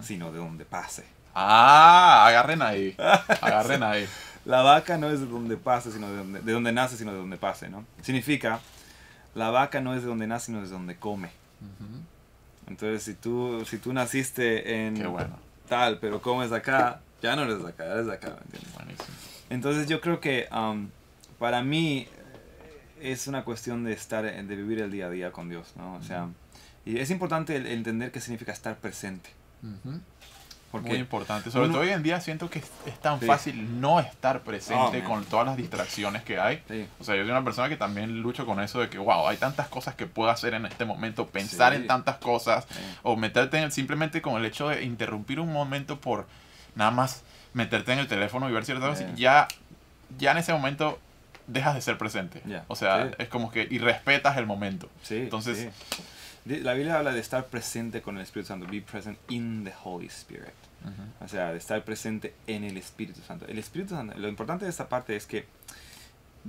sino 0.00 0.30
de 0.30 0.38
donde 0.38 0.64
pase. 0.64 1.04
Ah, 1.34 2.26
agarren 2.26 2.62
ahí. 2.62 2.94
Agarren 3.40 3.82
ahí. 3.82 4.06
La 4.44 4.62
vaca 4.62 4.96
no 4.96 5.10
es 5.10 5.20
de 5.20 5.26
donde 5.26 5.56
pase, 5.56 5.90
sino 5.90 6.08
de 6.08 6.16
donde, 6.16 6.40
de 6.40 6.52
donde 6.52 6.72
nace, 6.72 6.96
sino 6.96 7.12
de 7.12 7.18
donde 7.18 7.36
pase, 7.36 7.68
¿no? 7.68 7.84
Significa, 8.00 8.60
la 9.34 9.50
vaca 9.50 9.80
no 9.80 9.94
es 9.94 10.02
de 10.02 10.08
donde 10.08 10.26
nace, 10.26 10.46
sino 10.46 10.62
de 10.62 10.68
donde 10.68 10.96
come. 10.96 11.30
Entonces, 12.68 13.02
si 13.02 13.14
tú, 13.14 13.64
si 13.66 13.78
tú 13.78 13.92
naciste 13.92 14.86
en 14.86 15.04
tal, 15.68 15.98
pero 15.98 16.22
comes 16.22 16.52
acá, 16.52 17.00
ya 17.22 17.36
no 17.36 17.42
eres 17.42 17.62
de 17.62 17.68
acá, 17.68 17.84
eres 17.84 18.06
de 18.06 18.12
acá, 18.14 18.36
¿entiendes? 18.44 18.98
Entonces, 19.50 19.88
yo 19.88 20.00
creo 20.00 20.20
que 20.20 20.48
um, 20.52 20.88
para 21.38 21.62
mí 21.62 22.06
es 23.00 23.26
una 23.26 23.44
cuestión 23.44 23.84
de 23.84 23.92
estar, 23.92 24.24
de 24.24 24.56
vivir 24.56 24.80
el 24.80 24.90
día 24.90 25.06
a 25.06 25.10
día 25.10 25.32
con 25.32 25.48
Dios, 25.48 25.72
¿no? 25.76 25.96
O 25.96 26.02
sea, 26.02 26.28
y 26.84 26.98
es 26.98 27.10
importante 27.10 27.56
entender 27.72 28.10
qué 28.10 28.20
significa 28.20 28.52
estar 28.52 28.76
presente. 28.76 29.30
Muy 30.72 30.96
importante. 30.96 31.50
Sobre 31.50 31.68
todo 31.68 31.80
hoy 31.80 31.90
en 31.90 32.02
día 32.02 32.20
siento 32.20 32.50
que 32.50 32.58
es, 32.58 33.00
tan 33.00 33.20
fácil 33.20 33.80
no 33.80 34.00
estar 34.00 34.42
presente 34.42 35.02
oh, 35.02 35.08
con 35.08 35.24
todas 35.24 35.46
las 35.46 35.56
distracciones 35.56 36.22
que 36.22 36.38
hay. 36.38 36.62
O 37.00 37.04
sea, 37.04 37.16
yo 37.16 37.22
soy 37.22 37.30
una 37.30 37.42
persona 37.42 37.68
que 37.68 37.76
también 37.76 38.20
lucho 38.20 38.44
con 38.44 38.60
eso 38.60 38.80
de 38.80 38.90
que, 38.90 38.98
wow, 38.98 39.28
hay 39.28 39.38
tantas 39.38 39.68
cosas 39.68 39.94
que 39.94 40.06
puedo 40.06 40.30
hacer 40.30 40.54
en 40.54 40.66
este 40.66 40.84
momento, 40.84 41.26
pensar 41.26 41.72
en 41.72 41.86
tantas 41.86 42.16
cosas, 42.16 42.66
o 43.02 43.16
meterte 43.16 43.56
en 43.56 43.64
el, 43.64 43.72
simplemente 43.72 44.20
con 44.20 44.36
el 44.36 44.44
hecho 44.44 44.68
de 44.68 44.84
interrumpir 44.84 45.40
un 45.40 45.52
momento 45.52 46.00
por 46.00 46.26
nada 46.78 46.90
más 46.90 47.22
meterte 47.52 47.92
en 47.92 47.98
el 47.98 48.08
teléfono 48.08 48.48
y 48.48 48.52
ver 48.52 48.64
ciertas 48.64 48.88
cosas, 48.88 49.14
ya, 49.16 49.48
ya 50.18 50.30
en 50.30 50.38
ese 50.38 50.52
momento 50.52 50.98
dejas 51.46 51.74
de 51.74 51.82
ser 51.82 51.98
presente. 51.98 52.40
O 52.68 52.76
sea, 52.76 53.10
es 53.18 53.28
como 53.28 53.50
que 53.50 53.66
y 53.68 53.78
respetas 53.78 54.38
el 54.38 54.46
momento. 54.46 54.88
Entonces 55.10 55.68
la 56.46 56.72
Biblia 56.72 56.96
habla 56.96 57.12
de 57.12 57.20
estar 57.20 57.46
presente 57.46 58.00
con 58.00 58.16
el 58.16 58.22
Espíritu 58.22 58.48
Santo, 58.48 58.66
be 58.70 58.80
present 58.80 59.18
in 59.28 59.64
the 59.64 59.74
Holy 59.84 60.06
Spirit. 60.06 60.54
O 61.20 61.28
sea, 61.28 61.52
de 61.52 61.58
estar 61.58 61.82
presente 61.84 62.34
en 62.46 62.64
el 62.64 62.76
Espíritu 62.78 63.20
Santo. 63.26 63.46
El 63.46 63.58
Espíritu 63.58 63.94
Santo, 63.94 64.16
lo 64.16 64.28
importante 64.28 64.64
de 64.64 64.70
esta 64.70 64.88
parte 64.88 65.16
es 65.16 65.26
que 65.26 65.44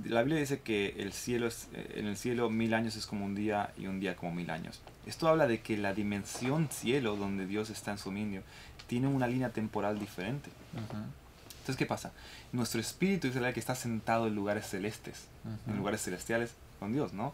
la 0.04 0.22
Biblia 0.22 0.40
dice 0.40 0.60
que 0.60 0.94
el 0.98 1.12
cielo 1.12 1.46
es, 1.48 1.68
eh, 1.74 1.96
en 1.96 2.06
el 2.06 2.16
cielo 2.16 2.48
mil 2.48 2.72
años 2.74 2.96
es 2.96 3.06
como 3.06 3.24
un 3.26 3.34
día 3.34 3.70
y 3.76 3.86
un 3.86 4.00
día 4.00 4.16
como 4.16 4.32
mil 4.32 4.50
años. 4.50 4.80
Esto 5.04 5.28
habla 5.28 5.46
de 5.46 5.60
que 5.60 5.76
la 5.76 5.92
dimensión 5.92 6.68
cielo, 6.70 7.16
donde 7.16 7.46
Dios 7.46 7.70
está 7.70 7.90
en 7.90 7.98
su 7.98 8.10
dominio, 8.10 8.42
tiene 8.90 9.06
una 9.06 9.28
línea 9.28 9.50
temporal 9.50 10.00
diferente. 10.00 10.50
Entonces, 10.72 11.76
¿qué 11.76 11.86
pasa? 11.86 12.10
Nuestro 12.50 12.80
espíritu 12.80 13.28
es 13.28 13.36
el 13.36 13.54
que 13.54 13.60
está 13.60 13.76
sentado 13.76 14.26
en 14.26 14.34
lugares 14.34 14.66
celestes, 14.66 15.26
en 15.68 15.76
lugares 15.76 16.02
celestiales 16.02 16.50
con 16.80 16.92
Dios, 16.92 17.12
¿no? 17.12 17.32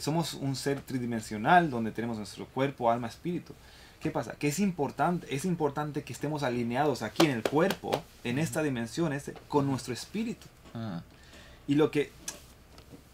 somos 0.00 0.32
un 0.32 0.56
ser 0.56 0.80
tridimensional 0.80 1.68
donde 1.68 1.90
tenemos 1.90 2.16
nuestro 2.16 2.46
cuerpo, 2.46 2.90
alma, 2.90 3.06
espíritu. 3.06 3.52
¿Qué 4.00 4.10
pasa? 4.10 4.32
Que 4.38 4.48
es 4.48 4.58
importante, 4.58 5.26
es 5.34 5.44
importante 5.44 6.04
que 6.04 6.14
estemos 6.14 6.42
alineados 6.42 7.02
aquí 7.02 7.26
en 7.26 7.32
el 7.32 7.42
cuerpo, 7.42 7.90
en 8.24 8.38
esta 8.38 8.62
dimensión, 8.62 9.12
este, 9.12 9.34
con 9.48 9.66
nuestro 9.66 9.92
espíritu. 9.92 10.46
Ah. 10.72 11.02
Y 11.68 11.74
lo 11.74 11.90
que, 11.90 12.10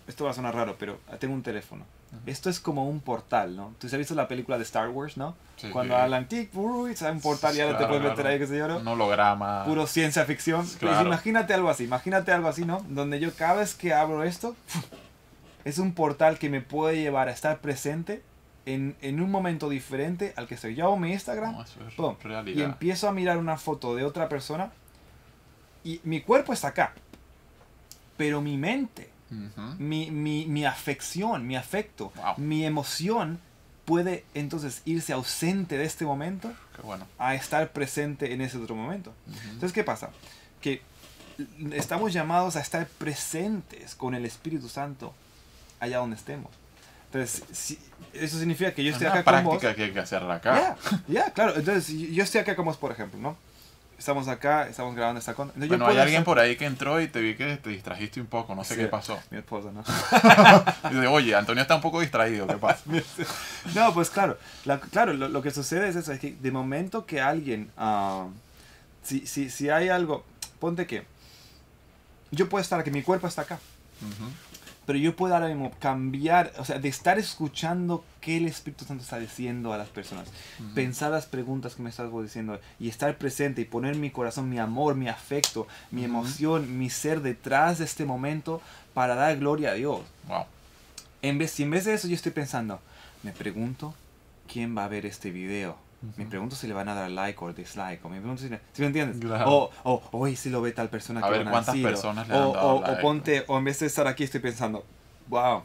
esto 0.06 0.26
va 0.26 0.30
a 0.30 0.34
sonar 0.34 0.54
raro, 0.54 0.76
pero 0.78 1.00
tengo 1.18 1.34
un 1.34 1.42
teléfono. 1.42 1.84
Esto 2.26 2.50
es 2.50 2.60
como 2.60 2.88
un 2.88 3.00
portal, 3.00 3.56
¿no? 3.56 3.74
¿Tú 3.78 3.86
has 3.86 3.96
visto 3.96 4.14
la 4.14 4.28
película 4.28 4.58
de 4.58 4.64
Star 4.64 4.90
Wars, 4.90 5.16
no? 5.16 5.34
Cuando 5.72 5.96
hablan, 5.96 6.28
tic, 6.28 6.54
uy, 6.54 6.94
un 7.10 7.20
portal 7.20 7.56
y 7.56 7.60
ahora 7.60 7.78
te 7.78 7.86
puedes 7.86 8.02
meter 8.02 8.26
ahí, 8.26 8.38
qué 8.38 8.46
sé 8.46 8.58
yo, 8.58 8.68
¿no? 8.68 8.78
Un 8.78 8.88
holograma. 8.88 9.64
Puro 9.64 9.86
ciencia 9.86 10.24
ficción. 10.24 10.66
Pues 10.80 11.00
imagínate 11.00 11.54
algo 11.54 11.70
así, 11.70 11.84
imagínate 11.84 12.32
algo 12.32 12.48
así, 12.48 12.64
¿no? 12.64 12.84
Donde 12.88 13.18
yo 13.18 13.32
cada 13.34 13.54
vez 13.54 13.74
que 13.74 13.94
abro 13.94 14.24
esto, 14.24 14.54
es 15.64 15.78
un 15.78 15.94
portal 15.94 16.38
que 16.38 16.50
me 16.50 16.60
puede 16.60 16.96
llevar 16.96 17.28
a 17.28 17.32
estar 17.32 17.58
presente 17.60 18.22
en, 18.66 19.20
un 19.20 19.30
momento 19.30 19.68
diferente 19.68 20.32
al 20.36 20.46
que 20.46 20.54
estoy. 20.54 20.74
Yo 20.74 20.84
hago 20.86 20.98
mi 20.98 21.12
Instagram 21.12 21.64
y 22.46 22.62
empiezo 22.62 23.08
a 23.08 23.12
mirar 23.12 23.38
una 23.38 23.56
foto 23.56 23.94
de 23.94 24.04
otra 24.04 24.28
persona 24.28 24.70
y 25.84 26.00
mi 26.04 26.20
cuerpo 26.20 26.52
está 26.52 26.68
acá, 26.68 26.94
pero 28.16 28.40
mi 28.40 28.56
mente, 28.56 29.10
mi, 29.78 30.64
afección, 30.64 31.46
mi 31.46 31.56
afecto, 31.56 32.12
mi 32.36 32.64
emoción 32.64 33.40
puede 33.84 34.24
entonces 34.34 34.82
irse 34.84 35.12
ausente 35.12 35.76
de 35.76 35.84
este 35.84 36.04
momento 36.04 36.52
a 37.18 37.34
estar 37.34 37.72
presente 37.72 38.32
en 38.32 38.40
ese 38.40 38.58
otro 38.58 38.74
momento. 38.74 39.12
Entonces, 39.44 39.72
¿qué 39.72 39.84
pasa? 39.84 40.10
Que 40.60 40.82
estamos 41.72 42.12
llamados 42.12 42.56
a 42.56 42.60
estar 42.60 42.86
presentes 42.86 43.94
con 43.94 44.14
el 44.14 44.24
Espíritu 44.24 44.68
Santo 44.68 45.14
allá 45.80 45.98
donde 45.98 46.16
estemos. 46.16 46.50
Entonces, 47.06 47.42
si, 47.52 47.78
eso 48.14 48.38
significa 48.38 48.72
que 48.72 48.82
yo 48.82 48.92
estoy 48.92 49.06
acá 49.06 49.22
con 49.22 49.44
vos. 49.44 49.58
práctica 49.58 49.74
que 49.74 49.84
hay 49.84 49.92
que 49.92 50.00
hacerla 50.00 50.36
acá. 50.36 50.76
Ya, 51.08 51.30
claro. 51.30 51.54
Entonces, 51.56 51.88
yo 51.88 52.22
estoy 52.22 52.40
acá 52.40 52.56
con 52.56 52.64
vos, 52.64 52.78
por 52.78 52.90
ejemplo, 52.90 53.20
¿no? 53.20 53.36
Estamos 54.02 54.26
acá, 54.26 54.66
estamos 54.66 54.96
grabando 54.96 55.20
esta 55.20 55.32
con. 55.32 55.52
bueno, 55.54 55.86
hay 55.86 55.98
alguien 55.98 56.24
por 56.24 56.40
ahí 56.40 56.56
que 56.56 56.64
entró 56.64 57.00
y 57.00 57.06
te 57.06 57.20
vi 57.20 57.36
que 57.36 57.56
te 57.58 57.70
distrajiste 57.70 58.20
un 58.20 58.26
poco, 58.26 58.52
no 58.52 58.64
sé 58.64 58.74
qué 58.74 58.88
pasó. 58.88 59.16
Mi 59.30 59.38
esposa, 59.38 59.70
¿no? 59.70 59.84
dice, 60.90 61.06
oye, 61.06 61.36
Antonio 61.36 61.62
está 61.62 61.76
un 61.76 61.82
poco 61.82 62.00
distraído, 62.00 62.48
¿qué 62.48 62.56
pasa? 62.56 62.82
no, 63.76 63.94
pues 63.94 64.10
claro, 64.10 64.38
claro, 64.90 65.12
lo, 65.12 65.40
que 65.40 65.52
sucede 65.52 65.88
es 65.88 65.94
eso, 65.94 66.10
es 66.10 66.18
que 66.18 66.32
de 66.32 66.50
momento 66.50 67.06
que 67.06 67.20
alguien, 67.20 67.70
uh, 67.78 68.28
si, 69.04 69.24
si, 69.24 69.48
si 69.48 69.70
hay 69.70 69.88
algo, 69.88 70.24
ponte 70.58 70.84
que 70.84 71.04
yo 72.32 72.48
puedo 72.48 72.60
estar 72.60 72.80
aquí, 72.80 72.90
mi 72.90 73.04
cuerpo 73.04 73.28
está 73.28 73.42
acá. 73.42 73.60
Uh 74.02 74.51
pero 74.86 74.98
yo 74.98 75.14
puedo 75.14 75.34
ahora 75.34 75.48
mismo 75.48 75.70
cambiar, 75.78 76.52
o 76.58 76.64
sea, 76.64 76.78
de 76.78 76.88
estar 76.88 77.18
escuchando 77.18 78.04
qué 78.20 78.38
el 78.38 78.46
Espíritu 78.46 78.84
Santo 78.84 79.04
está 79.04 79.18
diciendo 79.18 79.72
a 79.72 79.78
las 79.78 79.88
personas, 79.88 80.28
pensar 80.74 81.10
las 81.10 81.26
preguntas 81.26 81.74
que 81.74 81.82
me 81.82 81.90
estás 81.90 82.10
diciendo 82.22 82.60
y 82.80 82.88
estar 82.88 83.16
presente 83.16 83.60
y 83.60 83.64
poner 83.64 83.96
mi 83.96 84.10
corazón, 84.10 84.48
mi 84.48 84.58
amor, 84.58 84.94
mi 84.94 85.08
afecto, 85.08 85.66
mi 85.90 86.04
emoción, 86.04 86.78
mi 86.78 86.90
ser 86.90 87.20
detrás 87.20 87.78
de 87.78 87.84
este 87.84 88.04
momento 88.04 88.60
para 88.94 89.14
dar 89.14 89.38
gloria 89.38 89.70
a 89.70 89.74
Dios. 89.74 90.00
Wow. 90.26 90.46
En 91.22 91.38
vez, 91.38 91.52
si 91.52 91.62
en 91.62 91.70
vez 91.70 91.84
de 91.84 91.94
eso 91.94 92.08
yo 92.08 92.14
estoy 92.14 92.32
pensando, 92.32 92.80
me 93.22 93.32
pregunto 93.32 93.94
quién 94.52 94.76
va 94.76 94.84
a 94.84 94.88
ver 94.88 95.06
este 95.06 95.30
video 95.30 95.76
me 96.16 96.26
pregunto 96.26 96.56
si 96.56 96.66
le 96.66 96.74
van 96.74 96.88
a 96.88 96.94
dar 96.94 97.10
like 97.10 97.38
o 97.42 97.52
dislike. 97.52 98.04
O 98.04 98.08
me 98.08 98.18
pregunto 98.18 98.42
si, 98.42 98.48
me 98.48 98.86
entiendes? 98.86 99.24
O, 99.46 99.70
o, 99.84 100.02
hoy 100.10 100.34
si 100.34 100.50
lo 100.50 100.60
ve 100.60 100.72
tal 100.72 100.88
persona 100.88 101.20
a 101.20 101.22
que 101.24 101.38
ver 101.38 101.48
cuántas 101.48 101.76
personas 101.76 102.28
le 102.28 102.34
han 102.34 102.42
o, 102.42 102.52
dado 102.52 102.74
o, 102.76 103.00
ponte, 103.00 103.44
o 103.46 103.58
en 103.58 103.64
vez 103.64 103.78
de 103.78 103.86
estar 103.86 104.06
aquí 104.08 104.24
estoy 104.24 104.40
pensando, 104.40 104.84
wow, 105.28 105.62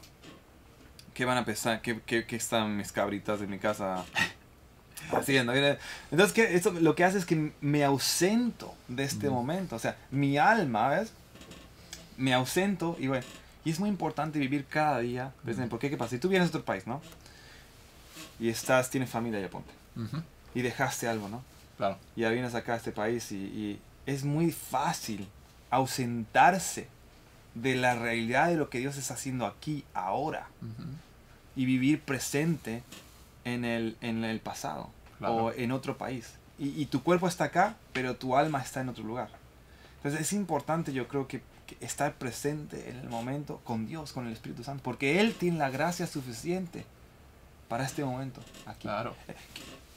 ¿qué 1.13 1.25
van 1.25 1.39
a 1.39 1.45
pensar? 1.45 1.81
¿Qué, 1.81 1.99
qué, 2.05 2.25
qué 2.25 2.35
están 2.35 2.77
mis 2.77 2.91
cabritas 2.91 3.39
de 3.39 3.47
mi 3.47 3.57
casa 3.57 4.05
haciendo? 5.11 5.53
Entonces, 5.53 6.33
¿qué? 6.33 6.55
Eso 6.55 6.71
lo 6.71 6.93
que 6.93 7.03
hace 7.03 7.17
es 7.17 7.25
que 7.25 7.51
me 7.59 7.83
ausento 7.83 8.75
de 8.87 9.05
este 9.05 9.31
momento. 9.31 9.75
O 9.75 9.79
sea, 9.79 9.97
mi 10.11 10.37
alma, 10.37 10.89
¿ves? 10.89 11.13
Me 12.15 12.33
ausento 12.35 12.95
y 12.99 13.07
bueno, 13.07 13.25
y 13.65 13.71
es 13.71 13.79
muy 13.79 13.89
importante 13.89 14.37
vivir 14.37 14.65
cada 14.65 14.99
día. 14.99 15.33
Porque, 15.67 15.89
¿qué 15.89 15.97
pasa? 15.97 16.11
Si 16.11 16.19
tú 16.19 16.29
vienes 16.29 16.51
de 16.51 16.57
otro 16.57 16.65
país, 16.65 16.85
¿no? 16.85 17.01
Y 18.39 18.49
estás, 18.49 18.91
tienes 18.91 19.09
familia, 19.09 19.39
ya 19.39 19.49
ponte 19.49 19.77
y 20.53 20.61
dejaste 20.61 21.07
algo, 21.07 21.29
¿no? 21.29 21.43
Claro. 21.77 21.97
Y 22.15 22.23
ahora 22.23 22.33
vienes 22.33 22.55
acá 22.55 22.73
a 22.73 22.77
este 22.77 22.91
país 22.91 23.31
y, 23.31 23.35
y 23.35 23.79
es 24.05 24.23
muy 24.23 24.51
fácil 24.51 25.27
ausentarse 25.69 26.87
de 27.55 27.75
la 27.75 27.95
realidad 27.95 28.47
de 28.49 28.55
lo 28.55 28.69
que 28.69 28.79
Dios 28.79 28.97
está 28.97 29.15
haciendo 29.15 29.45
aquí, 29.45 29.83
ahora, 29.93 30.47
Ujú. 30.61 30.87
y 31.55 31.65
vivir 31.65 32.01
presente 32.01 32.83
en 33.45 33.65
el, 33.65 33.97
en 34.01 34.23
el 34.23 34.39
pasado 34.39 34.89
Claro. 35.17 35.33
o 35.35 35.51
en 35.53 35.71
otro 35.71 35.97
país. 35.97 36.33
Y, 36.59 36.69
y 36.81 36.85
tu 36.85 37.01
cuerpo 37.03 37.27
está 37.27 37.45
acá, 37.45 37.75
pero 37.93 38.15
tu 38.15 38.35
alma 38.35 38.61
está 38.61 38.81
en 38.81 38.89
otro 38.89 39.03
lugar. 39.03 39.29
Entonces 39.97 40.21
es 40.21 40.33
importante, 40.33 40.93
yo 40.93 41.07
creo, 41.07 41.27
que, 41.27 41.41
que 41.65 41.77
estar 41.83 42.13
presente 42.13 42.89
en 42.89 42.97
el 42.97 43.09
momento 43.09 43.59
con 43.63 43.87
Dios, 43.87 44.13
con 44.13 44.27
el 44.27 44.33
Espíritu 44.33 44.63
Santo, 44.63 44.83
porque 44.83 45.19
Él 45.19 45.33
tiene 45.33 45.57
la 45.57 45.69
gracia 45.71 46.05
suficiente 46.07 46.85
para 47.67 47.83
este 47.85 48.05
momento 48.05 48.41
aquí. 48.67 48.83
Claro. 48.83 49.15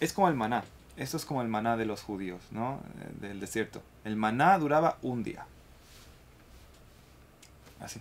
Es 0.00 0.12
como 0.12 0.28
el 0.28 0.34
maná. 0.34 0.64
Esto 0.96 1.16
es 1.16 1.24
como 1.24 1.40
el 1.42 1.48
maná 1.48 1.76
de 1.76 1.86
los 1.86 2.02
judíos, 2.02 2.40
¿no? 2.50 2.80
Eh, 3.00 3.26
Del 3.28 3.40
desierto. 3.40 3.82
El 4.04 4.16
maná 4.16 4.58
duraba 4.58 4.98
un 5.02 5.22
día. 5.22 5.46
Así. 7.80 8.00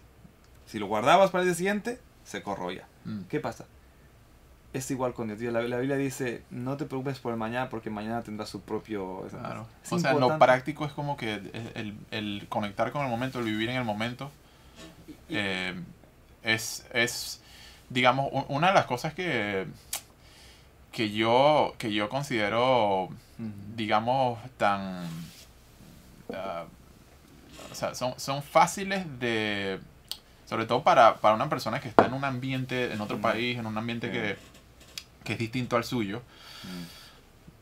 Si 0.68 0.80
lo 0.80 0.88
guardabas 0.88 1.32
para 1.32 1.44
el 1.44 1.48
día 1.50 1.56
siguiente, 1.56 2.00
se 2.26 2.44
corroía. 2.44 2.86
Mm. 3.06 3.22
¿Qué 3.24 3.40
pasa? 3.40 3.66
Es 4.74 4.92
igual 4.92 5.14
con 5.14 5.36
Dios. 5.36 5.52
La, 5.54 5.62
la 5.62 5.78
Biblia 5.78 5.96
dice, 5.96 6.44
no 6.52 6.78
te 6.78 6.86
preocupes 6.86 7.20
por 7.20 7.32
el 7.32 7.40
mañana 7.40 7.70
porque 7.70 7.90
mañana 7.90 8.22
tendrá 8.22 8.46
su 8.46 8.62
propio... 8.62 9.26
Claro. 9.30 9.66
Es 9.84 9.92
O 9.92 10.00
sea, 10.00 10.14
lo 10.14 10.38
práctico 10.38 10.86
es 10.86 10.92
como 10.92 11.18
que 11.18 11.36
el, 11.74 11.98
el- 12.12 12.46
conectar 12.50 12.92
con 12.92 13.04
el 13.04 13.10
momento, 13.10 13.40
el 13.40 13.46
vivir 13.46 13.70
en 13.70 13.78
el 13.78 13.84
momento, 13.86 14.30
eh, 15.30 15.74
es, 16.44 16.86
es, 16.94 17.42
digamos, 17.90 18.30
una 18.50 18.68
de 18.68 18.74
las 18.74 18.86
cosas 18.86 19.14
que, 19.16 19.66
que, 20.92 21.12
yo, 21.12 21.76
que 21.78 21.94
yo 21.94 22.10
considero, 22.10 23.10
digamos, 23.76 24.40
tan... 24.58 25.08
ah, 26.34 26.66
o 27.72 27.76
sea, 27.76 27.94
son, 27.96 28.14
son 28.20 28.42
fáciles 28.44 29.06
de... 29.20 29.80
Sobre 30.48 30.66
todo 30.66 30.82
para, 30.84 31.18
para 31.18 31.36
una 31.36 31.48
persona 31.50 31.80
que 31.80 31.90
está 31.90 32.08
en 32.08 32.14
un 32.14 32.26
ambiente, 32.26 32.92
en 32.92 33.02
otro 33.02 33.18
Mm. 33.18 33.22
país, 33.22 33.58
en 33.60 33.68
un 33.68 33.78
ambiente 33.78 34.12
que, 34.12 34.36
que 35.24 35.34
es 35.34 35.40
distinto 35.40 35.76
al 35.78 35.84
suyo 35.84 36.22
Mm. 36.64 36.84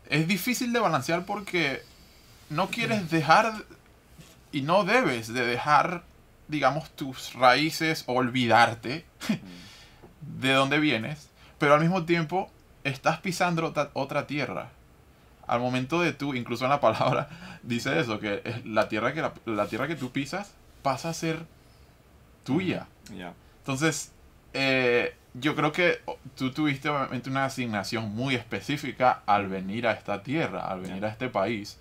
es 0.09 0.27
difícil 0.27 0.73
de 0.73 0.79
balancear 0.79 1.25
porque 1.25 1.83
no 2.49 2.69
quieres 2.69 3.11
dejar 3.11 3.53
y 4.53 4.61
no 4.61 4.85
debes 4.85 5.27
de 5.33 5.45
dejar, 5.45 6.03
digamos, 6.47 6.89
tus 6.91 7.33
raíces 7.33 8.05
olvidarte 8.07 9.05
de 10.39 10.53
dónde 10.53 10.79
vienes, 10.79 11.29
pero 11.59 11.73
al 11.75 11.81
mismo 11.81 12.05
tiempo 12.05 12.49
estás 12.87 13.19
pisando 13.19 13.73
otra, 13.93 14.27
tierra. 14.27 14.69
Al 15.45 15.59
momento 15.59 16.01
de 16.01 16.11
tú, 16.13 16.33
incluso 16.33 16.65
en 16.65 16.71
la 16.71 16.79
palabra, 16.81 17.59
dice 17.63 17.99
eso, 17.99 18.19
que 18.19 18.41
la 18.65 18.89
tierra 18.89 19.13
que, 19.13 19.21
la, 19.21 19.33
la 19.45 19.67
tierra 19.67 19.87
que 19.87 19.95
tú 19.95 20.11
pisas 20.11 20.53
pasa 20.81 21.09
a 21.09 21.13
ser 21.13 21.45
tuya. 22.43 22.87
Ya. 23.15 23.33
Entonces, 23.59 24.11
eh, 24.53 25.15
yo 25.33 25.55
creo 25.55 25.71
que 25.71 26.01
tú 26.35 26.51
tuviste 26.51 26.89
obviamente 26.89 27.29
una 27.29 27.45
asignación 27.45 28.13
muy 28.13 28.35
específica 28.35 29.21
al 29.25 29.47
venir 29.47 29.87
a 29.87 29.91
esta 29.91 30.23
tierra, 30.23 30.67
al 30.67 30.81
venir 30.81 31.05
a 31.05 31.09
este 31.09 31.29
país. 31.29 31.77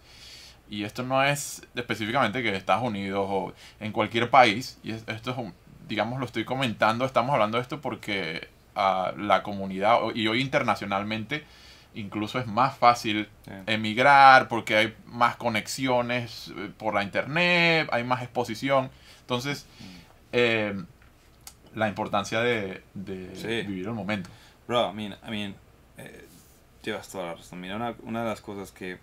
Y 0.68 0.82
esto 0.84 1.02
no 1.04 1.22
es 1.22 1.62
específicamente 1.76 2.42
que 2.42 2.54
Estados 2.54 2.82
Unidos 2.84 3.26
o 3.28 3.52
en 3.80 3.92
cualquier 3.92 4.30
país. 4.30 4.78
Y 4.82 4.90
es- 4.92 5.04
esto 5.06 5.30
es, 5.30 5.52
digamos, 5.88 6.18
lo 6.18 6.26
estoy 6.26 6.44
comentando, 6.44 7.04
estamos 7.04 7.32
hablando 7.32 7.58
de 7.58 7.62
esto 7.62 7.80
porque 7.80 8.48
ah, 8.76 9.12
la 9.16 9.42
comunidad 9.42 9.98
y 10.14 10.28
hoy 10.28 10.40
internacionalmente 10.40 11.44
incluso 11.94 12.38
es 12.38 12.46
más 12.46 12.76
fácil 12.76 13.26
emigrar 13.66 14.48
porque 14.48 14.76
hay 14.76 14.94
más 15.06 15.36
conexiones 15.36 16.52
eh, 16.56 16.70
por 16.76 16.92
la 16.94 17.02
internet, 17.02 17.88
hay 17.90 18.04
más 18.04 18.22
exposición. 18.22 18.90
Entonces, 19.22 19.64
eh, 20.32 20.74
la 21.74 21.88
importancia 21.88 22.40
de, 22.40 22.82
de 22.94 23.34
Sí. 23.34 23.66
vivir 23.66 23.86
el 23.86 23.94
momento. 23.94 24.28
Bro, 24.68 24.90
I 24.90 24.94
mean, 24.94 25.16
I 25.26 25.30
mean, 25.30 25.54
eh, 25.96 26.26
llevas 26.82 27.08
toda 27.08 27.28
la 27.28 27.34
razón. 27.34 27.60
Mira, 27.62 27.76
una, 27.76 27.94
una 28.02 28.22
de 28.24 28.28
las 28.28 28.40
cosas 28.42 28.72
que, 28.72 28.98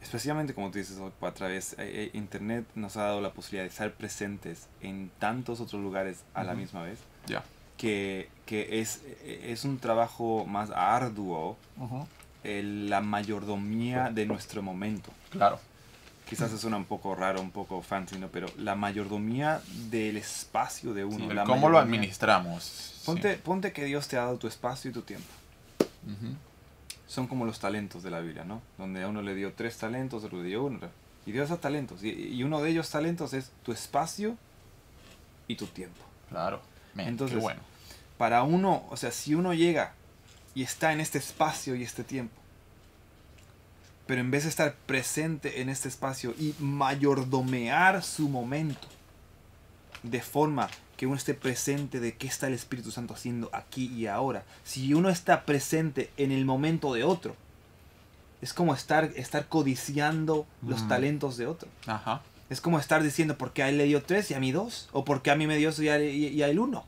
especialmente 0.00 0.54
como 0.54 0.70
tú 0.70 0.78
dices, 0.78 0.98
a 1.20 1.30
través 1.32 1.72
eh, 1.74 1.76
eh, 1.78 2.10
Internet 2.14 2.64
nos 2.74 2.96
ha 2.96 3.02
dado 3.04 3.20
la 3.20 3.30
posibilidad 3.32 3.64
de 3.64 3.70
estar 3.70 3.90
presentes 3.92 4.68
en 4.80 5.10
tantos 5.18 5.60
otros 5.60 5.82
lugares 5.82 6.22
a 6.34 6.44
la 6.44 6.52
Ujú. 6.52 6.60
misma 6.60 6.82
vez, 6.84 7.00
Ya. 7.26 7.42
Que, 7.76 8.28
que 8.46 8.80
es, 8.80 9.00
es 9.24 9.64
un 9.64 9.78
trabajo 9.78 10.44
más 10.46 10.70
arduo 10.70 11.56
el- 12.44 12.88
la 12.90 13.00
mayordomía 13.00 14.10
de 14.10 14.26
nuestro 14.26 14.62
momento. 14.62 15.10
Claro. 15.30 15.58
Quizás 16.28 16.48
eso 16.50 16.58
suena 16.58 16.76
un 16.76 16.86
poco 16.86 17.14
raro, 17.14 17.40
un 17.40 17.52
poco 17.52 17.82
fancy, 17.82 18.18
¿no? 18.18 18.28
Pero 18.28 18.48
la 18.58 18.74
mayordomía 18.74 19.60
del 19.90 20.16
espacio 20.16 20.92
de 20.92 21.04
uno. 21.04 21.28
Sí, 21.28 21.34
la 21.34 21.44
¿Cómo 21.44 21.68
lo 21.68 21.78
administramos? 21.78 22.64
Sí. 22.64 23.02
Ponte, 23.06 23.36
ponte 23.36 23.72
que 23.72 23.84
Dios 23.84 24.08
te 24.08 24.16
ha 24.16 24.22
dado 24.22 24.36
tu 24.36 24.48
espacio 24.48 24.90
y 24.90 24.94
tu 24.94 25.02
tiempo. 25.02 25.28
Son 27.06 27.28
como 27.28 27.44
los 27.44 27.60
talentos 27.60 28.02
de 28.02 28.10
la 28.10 28.18
Biblia, 28.20 28.44
¿no? 28.44 28.60
Donde 28.78 29.02
a 29.04 29.08
uno 29.08 29.22
le 29.22 29.34
dio 29.36 29.52
tres 29.52 29.76
talentos, 29.78 30.24
otro 30.24 30.42
le 30.42 30.48
dio 30.48 30.64
uno. 30.64 30.80
Y 31.24 31.32
Dios 31.32 31.48
da 31.48 31.56
talentos. 31.58 32.02
Y, 32.02 32.08
y 32.10 32.42
uno 32.42 32.60
de 32.60 32.70
ellos 32.70 32.90
talentos 32.90 33.32
es 33.32 33.52
tu 33.64 33.70
espacio 33.72 34.36
y 35.46 35.54
tu 35.54 35.66
tiempo. 35.66 36.02
Claro. 36.28 36.60
Entonces- 36.98 37.36
qué 37.36 37.42
bueno. 37.42 37.60
Para 38.18 38.42
uno, 38.42 38.84
o 38.90 38.96
sea, 38.96 39.10
si 39.12 39.34
uno 39.34 39.52
llega 39.54 39.92
y 40.54 40.62
está 40.62 40.92
en 40.92 41.00
este 41.00 41.18
espacio 41.18 41.74
y 41.76 41.82
este 41.82 42.02
tiempo, 42.04 42.34
pero 44.06 44.20
en 44.20 44.30
vez 44.30 44.44
de 44.44 44.50
estar 44.50 44.74
presente 44.86 45.60
en 45.60 45.68
este 45.68 45.88
espacio 45.88 46.32
y 46.38 46.54
mayordomear 46.60 48.02
su 48.02 48.28
momento, 48.28 48.86
de 50.02 50.20
forma 50.22 50.68
que 50.96 51.06
uno 51.06 51.16
esté 51.16 51.34
presente 51.34 52.00
de 52.00 52.14
qué 52.14 52.26
está 52.26 52.46
el 52.46 52.54
Espíritu 52.54 52.90
Santo 52.90 53.14
haciendo 53.14 53.50
aquí 53.52 53.86
y 53.92 54.06
ahora. 54.06 54.44
Si 54.64 54.94
uno 54.94 55.10
está 55.10 55.44
presente 55.44 56.10
en 56.16 56.30
el 56.32 56.44
momento 56.46 56.94
de 56.94 57.04
otro, 57.04 57.36
es 58.40 58.52
como 58.54 58.74
estar, 58.74 59.10
estar 59.16 59.46
codiciando 59.48 60.46
los 60.62 60.84
Mm. 60.84 60.88
talentos 60.88 61.36
de 61.36 61.46
otro. 61.48 61.68
Ajá. 61.86 62.22
Es 62.50 62.60
como 62.60 62.78
estar 62.78 63.02
diciendo, 63.02 63.36
¿por 63.38 63.52
qué 63.52 63.62
a 63.64 63.68
él 63.68 63.78
le 63.78 63.84
dio 63.84 64.02
tres 64.02 64.30
y 64.30 64.34
a 64.34 64.40
mí 64.40 64.52
dos? 64.52 64.88
¿O 64.92 65.04
por 65.04 65.22
qué 65.22 65.30
a 65.30 65.36
mí 65.36 65.46
me 65.46 65.56
dio 65.56 65.70
eso 65.70 65.82
y 65.82 65.88
a, 65.88 66.00
y- 66.02 66.28
y 66.28 66.42
a 66.42 66.48
él 66.48 66.58
uno? 66.58 66.84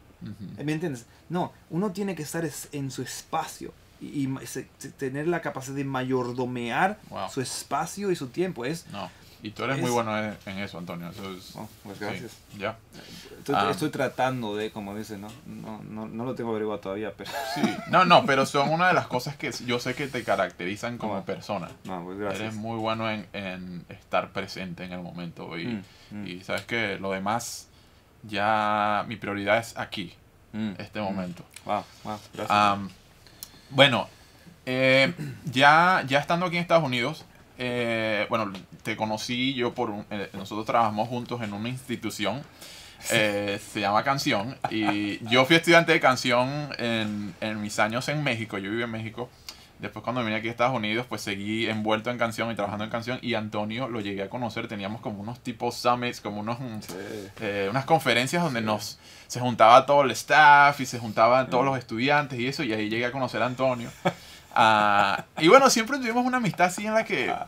¿Me 0.64 0.72
entiendes? 0.72 1.04
No, 1.28 1.52
uno 1.70 1.92
tiene 1.92 2.14
que 2.14 2.22
estar 2.22 2.44
es- 2.44 2.68
en 2.72 2.90
su 2.90 3.02
espacio 3.02 3.72
y, 4.00 4.28
se- 4.46 4.68
se- 4.78 4.90
tener 4.90 5.26
la 5.28 5.40
capacidad 5.42 5.76
de 5.76 5.84
mayordomear 5.84 6.98
Wow. 7.10 7.28
su 7.30 7.40
espacio 7.40 8.10
y 8.10 8.16
su 8.16 8.28
tiempo. 8.28 8.64
Es, 8.64 8.86
No. 8.88 9.10
Y 9.42 9.50
tú 9.52 9.62
eres 9.64 9.76
Es- 9.76 9.82
muy 9.82 9.90
bueno 9.92 10.18
en, 10.18 10.58
eso, 10.58 10.78
Antonio. 10.78 11.10
Eso 11.10 11.32
es, 11.32 11.54
Oh, 11.54 11.68
pues 11.84 11.98
sí, 11.98 12.04
gracias. 12.04 12.36
ya. 12.58 12.76
Estoy, 13.38 13.54
Ah. 13.56 13.68
estoy 13.70 13.90
tratando 13.90 14.56
de, 14.56 14.72
como 14.72 14.96
dicen, 14.96 15.20
¿no? 15.20 15.28
No, 15.46 15.80
no, 15.84 16.06
no 16.08 16.24
lo 16.24 16.34
tengo 16.34 16.50
averiguado 16.50 16.80
todavía, 16.80 17.12
pero... 17.16 17.30
Sí. 17.54 17.62
No, 17.90 18.04
no, 18.04 18.26
pero 18.26 18.46
son 18.46 18.68
una 18.70 18.88
de 18.88 18.94
las 18.94 19.06
cosas 19.06 19.36
que 19.36 19.52
yo 19.64 19.78
sé 19.78 19.94
que 19.94 20.08
te 20.08 20.24
caracterizan 20.24 20.98
como 20.98 21.12
¿Cómo? 21.14 21.24
persona. 21.24 21.68
No, 21.84 22.02
pues 22.04 22.18
gracias. 22.18 22.40
Eres 22.40 22.54
muy 22.56 22.78
bueno 22.78 23.08
en, 23.10 23.28
en 23.32 23.84
estar 23.90 24.30
presente 24.30 24.84
en 24.84 24.92
el 24.92 25.02
momento. 25.02 25.56
Y, 25.56 25.66
Mm, 25.66 25.82
mm, 26.22 26.26
y 26.26 26.40
sabes 26.42 26.62
que 26.62 26.98
lo 26.98 27.12
demás, 27.12 27.68
ya 28.24 29.04
mi 29.06 29.16
prioridad 29.16 29.58
es 29.58 29.76
aquí, 29.78 30.14
mm, 30.52 30.72
este 30.78 31.00
mm. 31.00 31.04
momento. 31.04 31.44
Wow, 31.64 31.84
wow, 32.04 32.18
gracias. 32.34 32.50
Am, 32.50 32.88
bueno, 33.70 34.08
eh, 34.66 35.14
ya, 35.44 36.02
ya 36.06 36.18
estando 36.18 36.46
aquí 36.46 36.56
en 36.56 36.62
Estados 36.62 36.84
Unidos, 36.84 37.24
eh, 37.58 38.26
bueno, 38.28 38.52
te 38.82 38.96
conocí 38.96 39.54
yo 39.54 39.74
por 39.74 39.90
un- 39.90 40.06
eh, 40.10 40.30
nosotros 40.32 40.66
trabajamos 40.66 41.08
juntos 41.08 41.42
en 41.42 41.52
una 41.52 41.68
institución, 41.68 42.42
eh, 43.10 43.60
se 43.72 43.80
llama 43.80 44.02
Canción, 44.04 44.56
y 44.70 45.24
yo 45.28 45.44
fui 45.44 45.56
estudiante 45.56 45.92
de 45.92 46.00
canción 46.00 46.70
en, 46.78 47.34
en 47.40 47.60
mis 47.60 47.78
años 47.78 48.08
en 48.08 48.22
México, 48.24 48.58
yo 48.58 48.70
viví 48.70 48.82
en 48.82 48.90
México. 48.90 49.28
Después 49.78 50.02
cuando 50.02 50.24
vine 50.24 50.34
aquí 50.34 50.48
a 50.48 50.50
Estados 50.50 50.74
Unidos, 50.74 51.06
pues 51.08 51.22
seguí 51.22 51.66
envuelto 51.68 52.10
en 52.10 52.18
canción 52.18 52.50
y 52.50 52.56
trabajando 52.56 52.82
en 52.84 52.90
canción. 52.90 53.20
Y 53.22 53.34
Antonio 53.34 53.88
lo 53.88 54.00
llegué 54.00 54.24
a 54.24 54.28
conocer, 54.28 54.66
teníamos 54.66 55.00
como 55.00 55.20
unos 55.20 55.38
tipos 55.38 55.76
summits, 55.76 56.20
como 56.20 56.40
unos, 56.40 56.58
mm, 56.58 56.80
Sí. 56.80 56.94
eh, 57.40 57.68
unas 57.70 57.84
conferencias 57.84 58.42
donde 58.42 58.60
nos 58.60 58.98
se 59.28 59.38
juntaba 59.38 59.86
todo 59.86 60.02
el 60.02 60.10
staff 60.10 60.80
y 60.80 60.86
se 60.86 60.98
juntaban 60.98 61.48
todos 61.48 61.62
Mm. 61.62 61.66
los 61.68 61.78
estudiantes 61.78 62.40
y 62.40 62.48
eso, 62.48 62.64
y 62.64 62.72
ahí 62.72 62.88
llegué 62.88 63.06
a 63.06 63.12
conocer 63.12 63.40
a 63.40 63.46
Antonio. 63.46 63.88
Ah, 64.54 65.24
y 65.38 65.46
bueno, 65.46 65.70
siempre 65.70 65.98
tuvimos 65.98 66.26
una 66.26 66.38
amistad 66.38 66.66
así 66.66 66.84
en 66.84 66.94
la 66.94 67.04
que 67.04 67.30
Ah. 67.30 67.46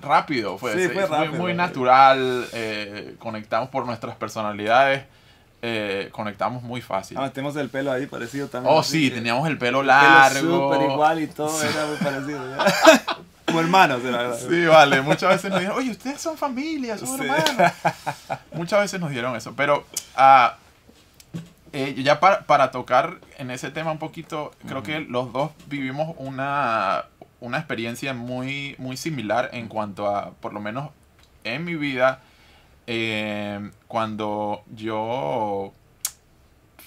Rápido, 0.00 0.58
fue, 0.58 0.74
Sí, 0.74 0.88
rápido, 0.88 1.32
muy 1.34 1.54
natural, 1.54 2.46
eh, 2.52 3.16
conectamos 3.18 3.68
por 3.68 3.86
nuestras 3.86 4.16
personalidades, 4.16 5.04
eh, 5.62 6.08
conectamos 6.12 6.62
muy 6.62 6.80
fácil. 6.80 7.18
Ah, 7.20 7.30
tenemos 7.30 7.54
el 7.56 7.68
pelo 7.68 7.92
ahí 7.92 8.06
parecido 8.06 8.48
también. 8.48 8.74
Oh 8.74 8.82
sí, 8.82 9.10
teníamos 9.10 9.46
el 9.48 9.58
pelo 9.58 9.80
el 9.80 9.86
pelo 9.86 9.98
largo. 9.98 10.70
súper 10.72 10.90
igual 10.90 11.20
y 11.22 11.26
todo, 11.28 11.62
era 11.62 11.86
muy 11.86 11.96
parecido. 12.02 12.40
Como 13.46 13.60
hermanos, 13.60 14.02
la 14.04 14.10
verdad. 14.18 14.38
Sí, 14.38 14.64
vale. 14.66 15.02
Muchas 15.02 15.28
veces 15.30 15.50
nos 15.50 15.60
dijeron, 15.60 15.78
oye, 15.78 15.90
ustedes 15.90 16.20
son 16.20 16.38
familia, 16.38 16.96
son 16.96 17.18
Sí. 17.18 17.24
hermanos. 17.24 17.72
Muchas 18.52 18.80
veces 18.80 19.00
nos 19.00 19.10
dieron 19.10 19.36
eso. 19.36 19.52
Pero 19.54 19.84
ah, 20.16 20.56
eh, 21.72 21.94
ya 22.02 22.18
para, 22.20 22.42
para 22.44 22.70
tocar 22.70 23.18
en 23.38 23.50
ese 23.50 23.70
tema 23.70 23.90
un 23.92 23.98
poquito, 23.98 24.52
creo 24.66 24.82
que 24.82 25.00
los 25.00 25.32
dos 25.32 25.50
vivimos 25.66 26.14
una, 26.18 27.04
una 27.42 27.58
experiencia 27.58 28.14
muy, 28.14 28.76
muy 28.78 28.96
similar 28.96 29.50
en 29.52 29.66
cuanto 29.66 30.06
a, 30.06 30.30
por 30.34 30.54
lo 30.54 30.60
menos 30.60 30.90
en 31.42 31.64
mi 31.64 31.74
vida, 31.74 32.20
eh, 32.86 33.70
cuando 33.88 34.62
yo 34.72 35.72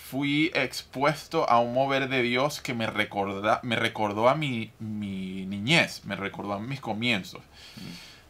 fui 0.09 0.51
expuesto 0.53 1.49
a 1.49 1.59
un 1.59 1.73
mover 1.73 2.07
de 2.07 2.21
Dios 2.21 2.61
que 2.61 2.73
me, 2.73 2.87
recorda, 2.87 3.59
me 3.63 3.75
recordó 3.75 4.29
a 4.29 4.35
mi, 4.35 4.71
mi 4.79 5.45
niñez, 5.45 6.05
me 6.05 6.15
recordó 6.15 6.53
a 6.53 6.59
mis 6.59 6.79
comienzos. 6.79 7.41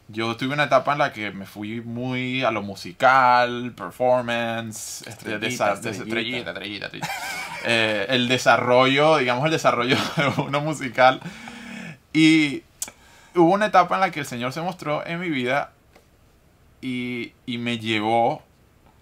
Yo 0.08 0.36
tuve 0.36 0.54
una 0.54 0.64
etapa 0.64 0.92
en 0.92 0.98
la 0.98 1.12
que 1.12 1.30
me 1.30 1.46
fui 1.46 1.80
muy 1.80 2.42
a 2.42 2.50
lo 2.50 2.62
musical, 2.62 3.72
performance, 3.76 5.04
este, 5.06 5.34
estrellita, 5.34 5.72
estrellita, 5.74 6.50
estrellita, 6.50 6.90
eh, 7.64 8.06
el 8.08 8.26
desarrollo, 8.26 9.18
digamos 9.18 9.44
el 9.44 9.52
desarrollo 9.52 9.96
de 10.16 10.42
uno 10.42 10.60
musical. 10.60 11.20
Y 12.16 12.62
hubo 13.34 13.52
una 13.52 13.66
etapa 13.66 13.96
en 13.96 14.00
la 14.00 14.10
que 14.10 14.20
el 14.20 14.26
Señor 14.26 14.52
se 14.52 14.62
mostró 14.62 15.06
en 15.06 15.20
mi 15.20 15.28
vida 15.28 15.72
y, 16.80 17.32
y 17.44 17.58
me 17.58 17.78
llevó 17.78 18.42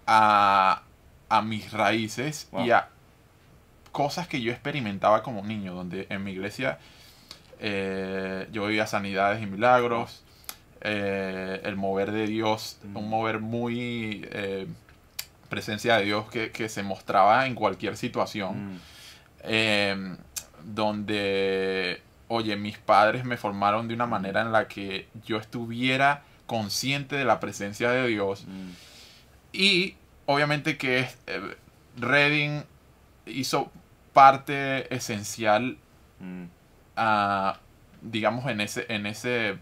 a, 0.05 0.81
a 1.29 1.41
mis 1.41 1.71
raíces 1.71 2.49
y 2.65 2.71
a 2.71 2.89
cosas 3.91 4.27
que 4.27 4.41
yo 4.41 4.51
experimentaba 4.51 5.23
como 5.23 5.41
niño, 5.43 5.73
donde 5.73 6.07
en 6.09 6.23
mi 6.25 6.31
iglesia 6.31 6.79
eh, 7.61 8.47
yo 8.51 8.65
vivía 8.65 8.87
sanidades 8.87 9.41
y 9.41 9.45
milagros, 9.45 10.23
eh, 10.81 11.61
el 11.63 11.77
mover 11.77 12.11
de 12.11 12.27
Dios, 12.27 12.77
mm. 12.83 12.97
un 12.97 13.09
mover 13.09 13.39
muy 13.39 14.27
eh, 14.31 14.67
presencia 15.49 15.95
de 15.97 16.03
Dios 16.03 16.25
que, 16.29 16.69
se 16.69 16.83
mostraba 16.83 17.47
en 17.47 17.55
cualquier 17.55 17.95
situación, 17.95 18.79
mm. 19.45 20.17
donde, 20.63 22.01
oye, 22.27 22.55
mis 22.55 22.77
padres 22.77 23.25
me 23.25 23.37
formaron 23.37 23.87
de 23.87 23.93
una 23.93 24.07
manera 24.07 24.41
en 24.41 24.51
la 24.51 24.67
que 24.67 25.07
yo 25.25 25.37
estuviera 25.37 26.23
consciente 26.47 27.15
de 27.15 27.25
la 27.25 27.39
presencia 27.39 27.89
de 27.89 28.07
Dios 28.07 28.45
mm. 28.47 28.69
y 29.53 29.95
obviamente 30.25 30.77
que 30.77 30.99
es, 30.99 31.17
eh, 31.27 31.55
Reading 31.97 32.63
hizo 33.25 33.71
parte 34.13 34.93
esencial, 34.93 35.77
mm. 36.19 36.45
digamos, 38.01 38.47
en 38.47 38.61
ese, 38.61 38.85
en 38.89 39.05
ese, 39.05 39.57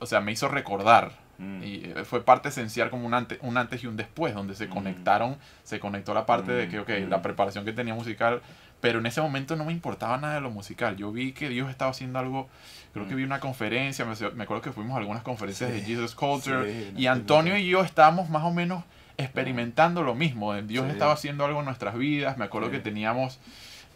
o 0.00 0.06
sea, 0.06 0.20
me 0.20 0.32
hizo 0.32 0.48
recordar. 0.48 1.12
Mm. 1.38 1.62
Y 1.62 1.74
eh, 1.84 2.04
fue 2.04 2.24
parte 2.24 2.50
esencial 2.50 2.90
como 2.90 3.06
un 3.06 3.14
antes, 3.14 3.38
un 3.42 3.56
antes 3.56 3.82
y 3.82 3.86
un 3.86 3.96
después, 3.96 4.34
donde 4.34 4.54
se 4.54 4.68
conectaron, 4.68 5.36
se 5.64 5.80
conectó 5.80 6.14
la 6.14 6.26
parte 6.26 6.52
de 6.52 6.68
que, 6.68 6.80
ok, 6.80 6.90
la 7.08 7.22
preparación 7.22 7.64
que 7.64 7.72
tenía 7.72 7.94
musical, 7.94 8.42
pero 8.82 8.98
en 8.98 9.06
ese 9.06 9.20
momento 9.20 9.54
no 9.54 9.64
me 9.64 9.72
importaba 9.72 10.18
nada 10.18 10.34
de 10.34 10.40
lo 10.40 10.50
musical. 10.50 10.96
Yo 10.96 11.12
vi 11.12 11.32
que 11.32 11.48
Dios 11.48 11.70
estaba 11.70 11.92
haciendo 11.92 12.18
algo, 12.18 12.48
creo 12.92 13.06
que 13.06 13.14
vi 13.14 13.22
una 13.22 13.38
conferencia, 13.38 14.04
me, 14.04 14.42
acuerdo 14.42 14.60
que 14.60 14.72
fuimos 14.72 14.96
a 14.96 14.98
algunas 14.98 15.22
conferencias 15.22 15.70
de 15.70 15.82
Jesus 15.82 16.16
Culture, 16.16 16.90
y 16.96 17.06
Antonio 17.06 17.56
y 17.56 17.68
yo 17.68 17.84
estábamos 17.84 18.28
más 18.28 18.42
o 18.42 18.50
menos 18.50 18.82
experimentando 19.16 20.02
lo 20.02 20.16
mismo. 20.16 20.52
Dios 20.62 20.90
estaba 20.90 21.12
haciendo 21.12 21.44
algo 21.44 21.60
en 21.60 21.66
nuestras 21.66 21.96
vidas. 21.96 22.36
Me 22.38 22.44
acuerdo 22.44 22.72
que 22.72 22.80
teníamos, 22.80 23.38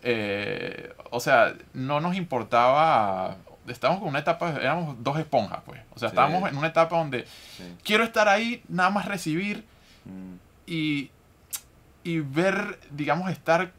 eh, 0.05 0.95
o 1.11 1.19
sea, 1.19 1.55
no 1.75 1.99
nos 2.01 2.15
importaba, 2.15 3.39
estábamos 3.67 3.99
con 3.99 4.11
una 4.11 4.21
etapa, 4.21 4.51
éramos 4.51 5.03
dos 5.03 5.19
esponjas, 5.19 5.63
pues. 5.67 5.81
O 5.97 5.99
sea, 5.99 6.11
estábamos 6.11 6.49
en 6.49 6.57
una 6.57 6.69
etapa 6.69 6.97
donde 6.97 7.27
quiero 7.83 8.05
estar 8.05 8.29
ahí, 8.29 8.63
nada 8.69 8.91
más 8.91 9.07
recibir 9.07 9.65
mm. 10.05 10.71
y, 10.71 11.11
y 12.05 12.21
ver, 12.21 12.79
digamos, 12.93 13.33
estar 13.33 13.73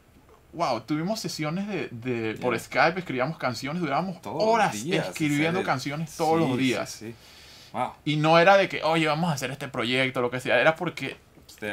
wow, 0.52 0.80
tuvimos 0.80 1.20
sesiones 1.20 1.68
de, 1.68 1.88
de 1.90 2.34
por 2.34 2.58
Skype, 2.58 2.98
escribíamos 2.98 3.38
canciones, 3.38 3.82
durábamos 3.82 4.18
horas 4.24 4.74
escribiendo 4.74 5.62
canciones 5.62 6.16
todos 6.16 6.38
los 6.38 6.56
días. 6.56 7.04
Y 8.04 8.16
no 8.16 8.38
era 8.38 8.56
de 8.56 8.68
que, 8.68 8.82
oye, 8.82 9.06
vamos 9.06 9.30
a 9.30 9.34
hacer 9.34 9.50
este 9.50 9.68
proyecto, 9.68 10.20
lo 10.20 10.30
que 10.30 10.40
sea, 10.40 10.60
era 10.60 10.74
porque 10.74 11.16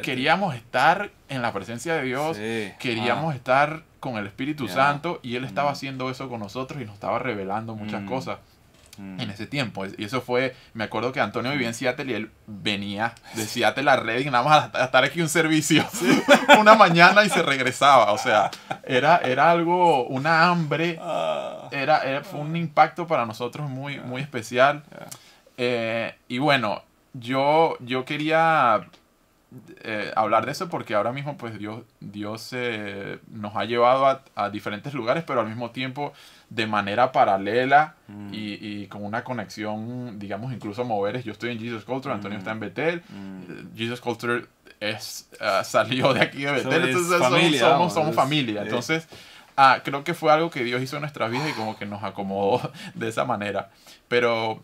queríamos 0.02 0.56
estar 0.56 1.12
en 1.30 1.42
la 1.42 1.54
presencia 1.54 1.96
de 1.96 2.04
Dios, 2.04 2.38
queríamos 2.80 3.34
ah. 3.34 3.38
estar 3.38 3.84
con 4.00 4.18
el 4.18 4.28
Espíritu 4.28 4.68
Santo 4.68 5.20
y 5.24 5.36
Él 5.36 5.46
estaba 5.46 5.72
mm. 5.72 5.74
haciendo 5.74 6.10
eso 6.10 6.30
con 6.30 6.40
nosotros 6.40 6.82
y 6.82 6.86
nos 6.86 6.96
estaba 6.96 7.20
revelando 7.20 7.76
muchas 7.76 8.04
mm. 8.04 8.08
cosas 8.08 8.40
mm. 8.98 9.20
en 9.20 9.30
ese 9.30 9.48
tiempo. 9.48 9.86
Y 9.86 10.04
eso 10.04 10.22
fue, 10.22 10.56
me 10.74 10.84
acuerdo 10.84 11.12
que 11.12 11.20
Antonio 11.20 11.52
vivía 11.52 11.68
en 11.68 11.74
Seattle 11.74 12.12
y 12.12 12.14
él 12.14 12.32
venía 12.48 13.14
de 13.34 13.46
Seattle 13.46 13.90
a 13.90 13.96
Reading 13.98 14.32
nada 14.32 14.44
más 14.44 14.70
a, 14.74 14.86
estar 14.86 15.04
aquí 15.04 15.22
un 15.22 15.30
servicio 15.30 15.86
una 16.60 16.76
mañana 16.76 17.24
y 17.24 17.30
se 17.30 17.42
regresaba. 17.42 18.12
O 18.12 18.18
sea, 18.18 18.52
era, 18.84 19.18
era 19.18 19.52
algo, 19.52 20.06
una 20.08 20.48
hambre, 20.48 21.00
ah. 21.02 21.70
era, 21.72 22.24
fue 22.24 22.40
un 22.40 22.56
impacto 22.56 23.08
para 23.08 23.26
nosotros 23.26 23.70
muy, 23.70 24.00
muy 24.00 24.22
especial. 24.22 24.84
Eh, 25.58 26.14
y 26.28 26.38
bueno, 26.38 26.84
yo, 27.14 27.78
yo 27.80 28.04
quería 28.04 28.88
eh, 29.84 30.12
hablar 30.16 30.46
de 30.46 30.52
eso 30.52 30.68
porque 30.68 30.96
ahora 30.96 31.14
mismo 31.14 31.38
pues 31.38 31.58
Dios, 31.58 31.84
Dios 32.00 32.50
eh, 32.52 33.20
nos 33.30 33.56
ha 33.56 33.66
llevado 33.66 34.22
a, 34.36 34.50
diferentes 34.50 34.94
lugares, 34.94 35.24
pero 35.26 35.42
al 35.42 35.48
mismo 35.48 35.72
tiempo 35.72 36.14
de 36.50 36.68
manera 36.68 37.12
paralela 37.12 37.96
mm. 38.08 38.30
y, 38.32 38.88
con 38.88 39.04
una 39.04 39.24
conexión, 39.24 40.20
digamos, 40.20 40.54
incluso 40.54 40.86
moveres. 40.86 41.24
Yo 41.24 41.32
estoy 41.32 41.52
en 41.52 41.60
Jesus 41.60 41.84
Culture, 41.86 42.14
Antonio 42.14 42.38
está 42.38 42.52
en 42.52 42.58
mm. 42.58 42.62
Betel. 42.62 43.02
Mm. 43.10 43.76
Jesus 43.76 44.02
Culture 44.02 44.46
es, 44.80 45.30
uh, 45.40 45.64
salió 45.64 46.14
de 46.14 46.22
aquí 46.22 46.44
de 46.44 46.52
Betel, 46.52 46.90
entonces 46.90 47.60
somos, 47.60 47.94
somos, 47.94 48.16
familia. 48.16 48.62
Entonces, 48.62 49.08
uh, 49.58 49.82
creo 49.84 50.04
que 50.04 50.14
fue 50.14 50.32
algo 50.32 50.50
que 50.50 50.64
Dios 50.64 50.82
hizo 50.82 50.98
en 50.98 51.02
nuestras 51.02 51.32
vidas 51.32 51.50
y 51.50 51.54
como 51.54 51.78
que 51.78 51.86
nos 51.86 52.04
acomodó 52.04 52.72
de 52.94 53.08
esa 53.08 53.26
manera. 53.26 53.70
Pero 54.08 54.62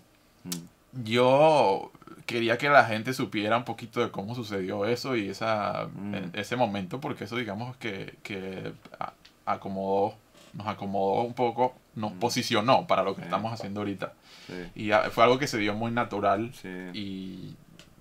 yo 1.03 1.91
quería 2.25 2.57
que 2.57 2.69
la 2.69 2.86
gente 2.86 3.13
supiera 3.13 3.57
un 3.57 3.65
poquito 3.65 3.99
de 4.01 4.11
cómo 4.11 4.36
sucedió 4.36 4.86
eso 4.86 5.15
y 5.15 5.29
esa, 5.29 5.89
mm. 5.93 6.13
e, 6.13 6.29
ese 6.34 6.55
momento, 6.55 7.01
porque 7.01 7.25
eso 7.25 7.36
digamos 7.36 7.75
que, 7.77 8.17
que 8.23 8.73
acomodó, 9.45 10.15
nos 10.54 10.68
acomodó 10.68 11.22
un 11.24 11.34
poco, 11.34 11.76
nos 11.95 12.14
mm. 12.14 12.20
posicionó 12.20 12.88
para 12.88 13.04
lo 13.04 13.16
que 13.16 13.22
estamos 13.22 13.54
haciendo 13.54 13.82
ahorita. 13.82 14.14
Y 14.76 14.91
fue 15.12 15.24
algo 15.24 15.39
que 15.39 15.47
se 15.47 15.58
dio 15.58 15.74
muy 15.74 15.91
natural 15.91 16.52
y 16.93 17.56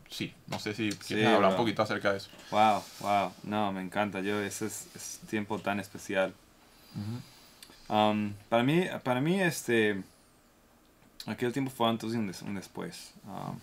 sí, 0.09 0.35
no 0.49 0.59
sé 0.59 0.75
si 0.75 0.91
quieres 0.91 1.29
hablar 1.29 1.53
un 1.53 1.57
poquito 1.57 1.83
acerca 1.83 2.11
de 2.13 2.19
eso. 2.19 2.31
Wow, 2.51 2.83
wow, 3.01 3.33
no, 3.45 3.73
me 3.73 3.81
encanta, 3.81 4.21
yo 4.21 4.41
ese 4.41 4.67
es, 4.67 5.21
tiempo 5.29 5.59
tan 5.59 5.81
especial. 5.81 6.35
Um, 7.89 8.33
para 8.49 8.63
mí, 8.63 8.87
para 9.03 9.21
mí 9.21 9.41
este, 9.41 10.03
aquel 11.27 11.53
tiempo 11.53 11.71
fue 11.71 11.89
antes 11.89 12.13
y 12.13 12.17
un, 12.17 12.55
después. 12.55 13.15
Um, 13.25 13.59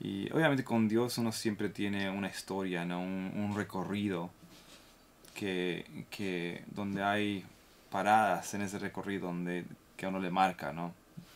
y 0.00 0.30
obviamente 0.32 0.62
con 0.62 0.88
Dios 0.88 1.18
uno 1.18 1.32
siempre 1.32 1.68
tiene 1.68 2.08
una 2.08 2.28
historia, 2.28 2.84
¿no? 2.84 3.00
un, 3.00 3.52
recorrido 3.56 4.30
que, 5.34 6.06
que, 6.10 6.64
donde 6.70 7.02
hay 7.02 7.44
paradas 7.90 8.52
en 8.54 8.62
ese 8.62 8.78
recorrido 8.78 9.28
donde, 9.28 9.64
que 9.96 10.06
a 10.06 10.08
uno 10.08 10.20
le 10.20 10.30
marca, 10.30 10.72
¿no? 10.72 10.92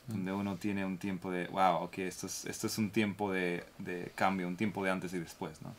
Donde 0.07 0.33
uno 0.33 0.57
tiene 0.57 0.85
un 0.85 0.99
tiempo 0.99 1.31
de, 1.31 1.47
wow, 1.47 1.85
ok, 1.85 1.99
esto 1.99 2.27
es, 2.27 2.45
esto 2.45 2.67
es 2.67 2.79
un 2.79 2.91
tiempo 2.91 3.33
de, 3.33 3.65
de 3.79 4.13
cambio, 4.15 4.49
un 4.49 4.57
tiempo 4.57 4.85
de 4.85 4.91
antes 4.91 5.13
y 5.15 5.19
después, 5.19 5.61
¿no? 5.63 5.75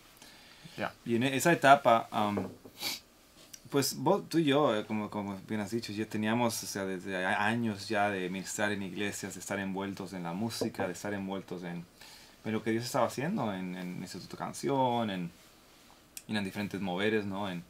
Y 1.05 1.15
en 1.15 1.23
esa 1.23 1.51
etapa, 1.51 2.09
pues 3.69 3.95
vos, 3.95 4.27
tú 4.29 4.39
y 4.39 4.45
yo, 4.45 4.75
eh, 4.75 4.85
como, 4.85 5.09
como 5.09 5.37
bien 5.47 5.61
has 5.61 5.71
dicho, 5.71 5.91
ya 5.93 6.05
teníamos, 6.05 6.63
o 6.63 6.65
sea, 6.65 6.85
desde 6.85 7.25
años 7.25 7.87
ya 7.87 8.09
de 8.09 8.29
ministrar 8.29 8.71
en 8.71 8.83
iglesias, 8.83 9.35
de 9.35 9.39
estar 9.39 9.59
envueltos 9.59 10.13
en 10.13 10.23
la 10.23 10.33
música, 10.33 10.87
de 10.87 10.93
estar 10.93 11.13
envueltos 11.13 11.63
en, 11.63 11.85
en 12.45 12.51
lo 12.51 12.63
que 12.63 12.71
Dios 12.71 12.85
estaba 12.85 13.07
haciendo 13.07 13.53
en, 13.53 13.75
en 13.75 14.01
Instituto 14.01 14.37
Canción, 14.37 15.09
en, 15.09 15.31
en 16.27 16.43
diferentes 16.43 16.81
moveres, 16.81 17.25
¿no? 17.25 17.49
En, 17.49 17.63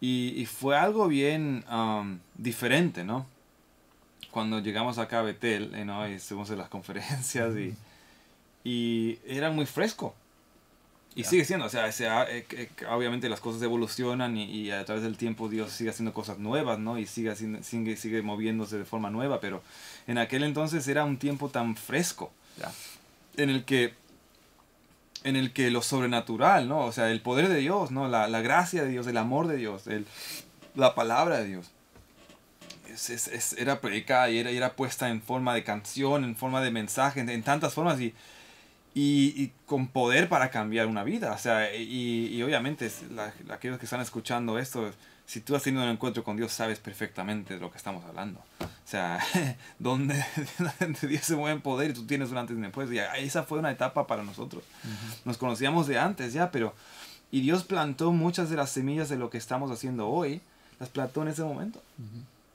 y, 0.00 0.34
y, 0.36 0.46
fue 0.46 0.76
algo 0.76 1.08
bien 1.08 1.64
um, 1.70 2.18
diferente, 2.36 3.04
¿no? 3.04 3.26
Cuando 4.30 4.60
llegamos 4.60 4.98
acá 4.98 5.20
a 5.20 5.22
Betel, 5.22 5.74
eh, 5.74 5.84
¿no? 5.84 6.08
Y 6.08 6.12
estuvimos 6.12 6.50
en 6.50 6.58
las 6.58 6.68
conferencias 6.68 7.54
y, 7.56 7.74
y 8.64 9.18
era 9.26 9.50
muy 9.50 9.66
fresco. 9.66 10.14
Y 11.16 11.24
sigue 11.24 11.44
siendo, 11.44 11.66
o 11.66 11.68
sea, 11.68 11.90
sea 11.90 12.24
eh, 12.30 12.46
obviamente 12.88 13.28
las 13.28 13.40
cosas 13.40 13.60
evolucionan 13.62 14.36
y, 14.36 14.44
y, 14.44 14.70
a 14.70 14.84
través 14.84 15.02
del 15.02 15.16
tiempo 15.16 15.48
Dios 15.48 15.72
sigue 15.72 15.90
haciendo 15.90 16.14
cosas 16.14 16.38
nuevas, 16.38 16.78
¿no? 16.78 16.98
Y 16.98 17.06
sigue, 17.06 17.34
sigue, 17.34 17.96
sigue 17.96 18.22
moviéndose 18.22 18.78
de 18.78 18.84
forma 18.84 19.10
nueva, 19.10 19.40
pero 19.40 19.62
en 20.06 20.18
aquel 20.18 20.44
entonces 20.44 20.86
era 20.86 21.04
un 21.04 21.18
tiempo 21.18 21.48
tan 21.48 21.76
fresco 21.76 22.30
en 23.36 23.50
el 23.50 23.64
que 23.64 23.94
en 25.24 25.36
el 25.36 25.52
que 25.52 25.70
lo 25.70 25.82
sobrenatural, 25.82 26.68
¿no? 26.68 26.80
O 26.80 26.92
sea, 26.92 27.10
el 27.10 27.20
poder 27.20 27.48
de 27.48 27.56
Dios, 27.56 27.90
¿no? 27.90 28.08
La, 28.08 28.28
la 28.28 28.40
gracia 28.40 28.82
de 28.82 28.88
Dios, 28.88 29.06
el 29.06 29.16
amor 29.16 29.46
de 29.46 29.56
Dios, 29.56 29.86
el, 29.86 30.06
la 30.74 30.94
palabra 30.94 31.38
de 31.38 31.46
Dios. 31.46 31.70
Es, 32.88 33.08
es, 33.10 33.52
era 33.54 33.80
predicada 33.80 34.30
y 34.30 34.38
era, 34.38 34.50
era, 34.50 34.74
puesta 34.74 35.08
en 35.10 35.22
forma 35.22 35.54
de 35.54 35.62
canción, 35.62 36.24
en 36.24 36.34
forma 36.36 36.60
de 36.60 36.70
mensaje, 36.70 37.20
en, 37.20 37.42
tantas 37.42 37.74
formas 37.74 38.00
y, 38.00 38.14
y, 38.94 39.52
con 39.66 39.86
poder 39.88 40.28
para 40.28 40.50
cambiar 40.50 40.86
una 40.86 41.04
vida. 41.04 41.32
O 41.32 41.38
sea, 41.38 41.74
y, 41.74 42.28
y 42.34 42.42
obviamente 42.42 42.90
aquellos 43.50 43.78
que 43.78 43.84
están 43.84 44.00
escuchando 44.00 44.58
esto 44.58 44.90
si 45.30 45.40
tú 45.40 45.54
has 45.54 45.62
tenido 45.62 45.84
un 45.84 45.90
encuentro 45.90 46.24
con 46.24 46.36
Dios, 46.36 46.50
sabes 46.50 46.80
perfectamente 46.80 47.54
de 47.54 47.60
lo 47.60 47.70
que 47.70 47.78
estamos 47.78 48.04
hablando. 48.04 48.40
O 48.58 48.66
sea, 48.84 49.20
donde, 49.78 50.24
Dios 51.02 51.24
se 51.24 51.36
mueve 51.36 51.54
en 51.54 51.62
poder 51.62 51.92
y 51.92 51.94
tú 51.94 52.04
tienes 52.04 52.32
un 52.32 52.38
antes 52.38 52.58
y 52.58 52.60
después. 52.60 52.90
Y 52.90 52.98
esa 52.98 53.44
fue 53.44 53.60
una 53.60 53.70
etapa 53.70 54.08
para 54.08 54.24
nosotros. 54.24 54.64
Nos 55.24 55.38
conocíamos 55.38 55.86
de 55.86 56.00
antes 56.00 56.32
ya, 56.32 56.50
pero... 56.50 56.74
Y 57.30 57.42
Dios 57.42 57.62
plantó 57.62 58.10
muchas 58.10 58.50
de 58.50 58.56
las 58.56 58.70
semillas 58.70 59.08
de 59.08 59.18
lo 59.18 59.30
que 59.30 59.38
estamos 59.38 59.70
haciendo 59.70 60.08
hoy, 60.08 60.40
las 60.80 60.88
plantó 60.88 61.22
en 61.22 61.28
ese 61.28 61.44
momento. 61.44 61.80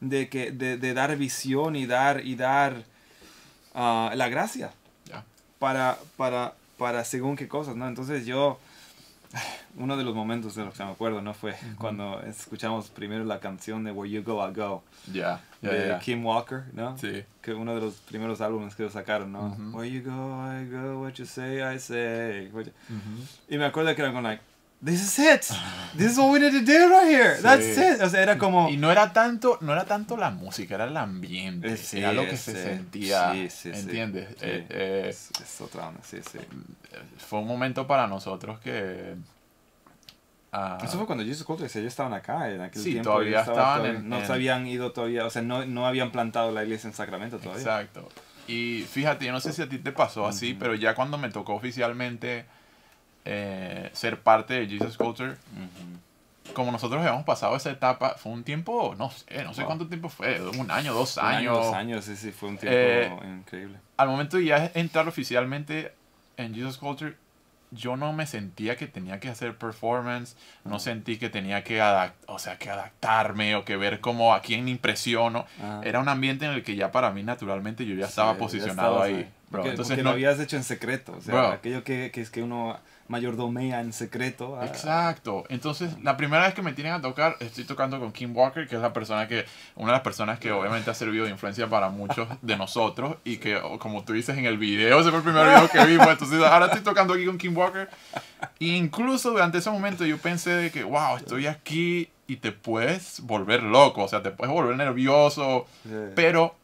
de, 0.02 0.28
que, 0.28 0.52
de, 0.52 0.78
de, 0.78 0.94
dar 0.94 1.16
visión 1.16 1.78
y 1.78 1.86
dar, 1.86 2.26
y 2.26 2.36
dar 2.36 2.84
uh, 3.74 4.14
la 4.14 4.28
gracia. 4.28 4.74
Para, 5.60 5.98
para, 6.18 6.56
para 6.78 7.06
según 7.06 7.38
qué 7.38 7.48
cosas, 7.48 7.78
¿no? 7.78 7.88
Entonces 7.88 8.26
yo 8.26 8.60
uno 9.78 9.98
de 9.98 10.04
los 10.04 10.16
momentos 10.16 10.56
de 10.56 10.66
los 10.66 10.74
que 10.74 10.84
me 10.84 10.92
acuerdo, 10.92 11.22
¿no? 11.22 11.34
Fue 11.34 11.56
cuando 11.78 12.22
escuchamos 12.22 12.90
primero 12.90 13.24
la 13.26 13.40
canción 13.40 13.84
de 13.84 13.92
Where 13.92 14.12
You 14.12 14.24
Go, 14.24 14.48
I 14.48 14.54
Go. 14.54 14.84
Ya, 15.12 15.42
de 15.62 15.98
Kim 16.02 16.26
Walker, 16.26 16.64
¿no? 16.74 16.98
Sí. 16.98 17.24
Que 17.42 17.54
uno 17.54 17.76
de 17.76 17.82
los 17.82 17.96
primeros 17.96 18.42
álbumes 18.42 18.76
que 18.76 18.90
sacaron, 18.90 19.32
¿no? 19.32 19.56
Where 19.74 19.90
you 19.90 20.02
go, 20.04 20.12
I 20.12 20.66
go, 20.70 21.02
what 21.02 21.14
you 21.14 21.26
say, 21.26 21.62
I 21.62 21.80
say. 21.80 22.52
Y 23.50 23.58
me 23.58 23.66
acuerdo 23.66 23.94
que 23.96 24.02
era 24.02 24.12
como, 24.12 24.22
like, 24.22 24.42
this 24.84 25.02
is 25.02 25.20
it. 25.20 25.52
This 25.96 26.12
is 26.12 26.18
what 26.18 26.32
we 26.32 26.40
need 26.40 26.52
to 26.52 26.62
do 26.62 26.90
right 26.90 27.08
here. 27.08 27.38
That's 27.42 27.78
it. 27.78 28.02
O 28.02 28.10
sea, 28.10 28.22
era 28.22 28.38
como... 28.38 28.70
Y 28.70 28.78
no 28.78 28.92
era 28.92 29.14
tanto, 29.14 29.58
no 29.62 29.74
era 29.74 29.86
tanto 29.86 30.18
la 30.18 30.32
música, 30.32 30.76
era 30.76 30.86
el 30.86 30.98
ambiente. 30.98 31.74
Eh, 31.74 31.80
era 31.94 32.14
lo 32.14 32.26
que 32.26 32.38
se 32.38 32.54
sentía. 32.54 33.32
Sí, 33.34 33.50
sí, 33.50 33.72
¿Entiendes? 33.74 34.30
Eh, 34.42 34.66
eh, 34.70 35.06
es, 35.10 35.32
es, 35.42 35.62
otra 35.62 35.88
onda, 35.88 36.02
sí, 36.04 36.18
sí. 36.30 36.40
Fue 37.18 37.40
un 37.40 37.48
momento 37.48 37.88
para 37.88 38.08
nosotros 38.08 38.60
que... 38.60 39.16
Uh, 40.54 40.84
Eso 40.84 40.98
fue 40.98 41.06
cuando 41.06 41.26
Jesus 41.26 41.44
Culture, 41.44 41.68
ellos 41.68 41.88
estaban 41.88 42.14
acá 42.14 42.50
en 42.50 42.62
aquel 42.62 42.82
sí, 42.82 42.92
tiempo. 42.92 43.10
todavía 43.10 43.42
estaban 43.42 43.86
en, 43.86 44.08
No 44.08 44.26
se 44.26 44.32
habían 44.32 44.66
ido 44.68 44.94
todavía, 44.94 45.26
o 45.26 45.30
sea, 45.30 45.42
no, 45.42 45.66
no 45.66 45.86
habían 45.86 46.12
plantado 46.12 46.54
la 46.54 46.64
iglesia 46.64 46.88
en 46.88 46.94
Sacramento 46.94 47.40
todavía. 47.40 47.62
Exacto. 47.62 48.08
Y 48.48 48.86
fíjate, 48.90 49.26
yo 49.26 49.32
no 49.32 49.42
sé 49.42 49.52
si 49.52 49.62
a 49.62 49.70
ti 49.70 49.80
te 49.80 49.92
pasó 49.92 50.28
así, 50.28 50.56
pero 50.58 50.76
ya 50.76 50.96
cuando 50.96 51.18
me 51.18 51.30
tocó 51.30 51.56
oficialmente 51.56 52.46
eh, 53.26 53.90
ser 53.94 54.22
parte 54.22 54.54
de 54.54 54.68
Jesus 54.68 54.98
Culture. 54.98 55.36
Como 56.54 56.72
nosotros 56.72 57.02
habíamos 57.02 57.26
pasado 57.26 57.56
esa 57.56 57.72
etapa, 57.72 58.16
fue 58.18 58.32
un 58.32 58.44
tiempo, 58.44 58.94
no 58.98 59.10
sé, 59.10 59.44
no 59.44 59.54
sé 59.54 59.64
cuánto 59.64 59.88
tiempo 59.88 60.10
fue, 60.10 60.40
un 60.42 60.70
año, 60.70 60.94
dos 60.94 61.18
años. 61.18 61.58
dos 61.58 61.74
años, 61.74 62.06
sí, 62.06 62.16
sí, 62.16 62.32
fue 62.32 62.50
un 62.50 62.58
tiempo 62.58 62.78
eh, 62.78 63.38
increíble. 63.40 63.80
Al 63.98 64.08
momento 64.08 64.38
de 64.38 64.46
ya 64.46 64.72
entrar 64.76 65.08
oficialmente 65.08 65.92
en 66.38 66.54
Jesus 66.54 66.78
Culture, 66.78 67.16
yo 67.72 67.98
no 67.98 68.14
me 68.14 68.28
sentía 68.28 68.78
que 68.78 68.88
tenía 68.88 69.20
que 69.20 69.28
hacer 69.28 69.58
performance, 69.58 70.38
no 70.64 70.80
sentí 70.80 71.18
que 71.18 71.30
tenía 71.30 71.64
que, 71.64 71.82
o 72.28 72.40
sea, 72.40 72.58
que 72.58 72.70
adaptarme 72.70 73.56
o 73.56 73.66
que 73.66 73.76
ver 73.76 74.00
cómo 74.00 74.34
a 74.34 74.42
quién 74.42 74.68
impresiono. 74.68 75.46
Era 75.84 76.00
un 76.00 76.08
ambiente 76.08 76.46
en 76.46 76.52
el 76.52 76.64
que 76.64 76.76
ya 76.76 76.92
para 76.92 77.12
mí 77.12 77.24
naturalmente 77.24 77.86
yo 77.86 77.96
ya 77.96 78.06
estaba 78.06 78.38
posicionado 78.38 79.02
ahí. 79.02 79.28
Entonces, 79.64 79.98
lo 80.04 80.12
habías 80.12 80.40
hecho 80.40 80.58
en 80.58 80.64
secreto, 80.64 81.16
o 81.18 81.22
sea, 81.22 81.54
aquello 81.54 81.84
que, 81.84 82.12
que 82.14 82.22
es 82.22 82.30
que 82.30 82.44
uno 82.44 82.78
mayordomía 83.08 83.82
en 83.82 83.94
secreto. 83.94 84.62
Exacto. 84.64 85.44
Entonces, 85.50 85.92
la 86.04 86.18
primera 86.18 86.44
vez 86.44 86.54
que 86.54 86.62
me 86.62 86.74
tienen 86.74 86.94
a 86.94 87.02
tocar, 87.02 87.38
estoy 87.40 87.64
tocando 87.64 88.00
con 88.00 88.12
Kim 88.12 88.36
Walker, 88.36 88.68
que 88.68 88.76
es 88.76 88.82
la 88.82 88.94
persona 88.94 89.28
que, 89.28 89.46
una 89.76 89.88
de 89.88 89.94
las 89.94 90.02
personas 90.02 90.40
que 90.40 90.52
obviamente 90.52 90.90
ha 90.90 90.94
servido 90.94 91.26
de 91.26 91.32
influencia 91.32 91.68
para 91.68 91.90
muchos 91.90 92.28
de 92.42 92.58
nosotros 92.58 93.18
y 93.24 93.38
que, 93.38 93.60
como 93.80 94.04
tú 94.04 94.14
dices 94.14 94.38
en 94.38 94.46
el 94.46 94.58
video, 94.58 95.00
ese 95.00 95.10
fue 95.10 95.20
el 95.20 95.24
primer 95.24 95.46
video 95.48 95.70
que 95.70 95.86
vimos, 95.86 96.08
entonces 96.08 96.42
ahora 96.42 96.66
estoy 96.68 96.82
tocando 96.82 97.14
aquí 97.14 97.26
con 97.26 97.38
Kim 97.38 97.56
Walker. 97.56 97.90
E 98.60 98.66
incluso 98.66 99.32
durante 99.32 99.60
ese 99.60 99.70
momento 99.70 100.06
yo 100.06 100.18
pensé 100.18 100.52
de 100.52 100.72
que, 100.72 100.84
wow, 100.84 101.18
estoy 101.18 101.48
aquí 101.48 102.10
y 102.28 102.38
te 102.38 102.52
puedes 102.52 103.22
volver 103.22 103.62
loco, 103.64 104.04
o 104.04 104.08
sea, 104.08 104.24
te 104.24 104.32
puedes 104.32 104.54
volver 104.54 104.76
nervioso, 104.76 105.68
pero 106.16 106.56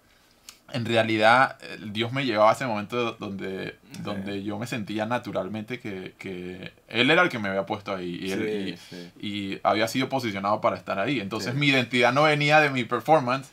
en 0.73 0.85
realidad 0.85 1.57
Dios 1.91 2.11
me 2.11 2.25
llevaba 2.25 2.51
a 2.51 2.53
ese 2.53 2.65
momento 2.65 3.13
donde, 3.13 3.75
donde 3.99 4.43
yo 4.43 4.57
me 4.57 4.67
sentía 4.67 5.05
naturalmente 5.05 5.79
que, 5.79 6.13
que, 6.17 6.71
Él 6.87 7.11
era 7.11 7.23
el 7.23 7.29
que 7.29 7.39
me 7.39 7.49
había 7.49 7.65
puesto 7.65 7.95
ahí 7.95 8.19
y, 8.21 8.31
él, 8.31 8.79
y, 9.19 9.59
había 9.63 9.87
sido 9.87 10.09
posicionado 10.09 10.61
para 10.61 10.77
estar 10.77 10.99
ahí. 10.99 11.19
Entonces 11.19 11.53
mi 11.55 11.67
identidad 11.67 12.13
no 12.13 12.23
venía 12.23 12.59
de 12.59 12.69
mi 12.69 12.83
performance, 12.83 13.49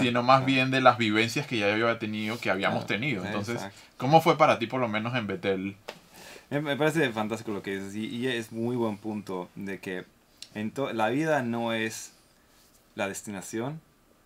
sino 0.00 0.22
más 0.22 0.44
bien 0.44 0.70
de 0.70 0.80
las 0.80 0.98
vivencias 0.98 1.46
que 1.46 1.58
ya 1.58 1.76
yo 1.76 1.88
había 1.88 1.98
tenido, 1.98 2.38
que 2.38 2.50
habíamos 2.50 2.86
tenido. 2.86 3.24
Entonces, 3.24 3.60
¿cómo 3.96 4.20
fue 4.20 4.38
para 4.38 4.58
ti 4.58 4.66
por 4.66 4.80
lo 4.80 4.88
menos 4.88 5.14
en 5.14 5.26
Betel? 5.26 5.76
Me 6.50 6.76
parece 6.76 7.10
fantástico 7.12 7.52
lo 7.52 7.62
que 7.62 7.78
dices 7.78 7.94
y, 7.94 8.26
es 8.26 8.52
muy 8.52 8.76
buen 8.76 8.98
punto 8.98 9.48
de 9.54 9.80
que 9.80 10.04
en 10.54 10.72
la 10.92 11.08
vida 11.08 11.42
no 11.42 11.72
es 11.72 12.12
la 12.94 13.08
destinación, 13.08 13.80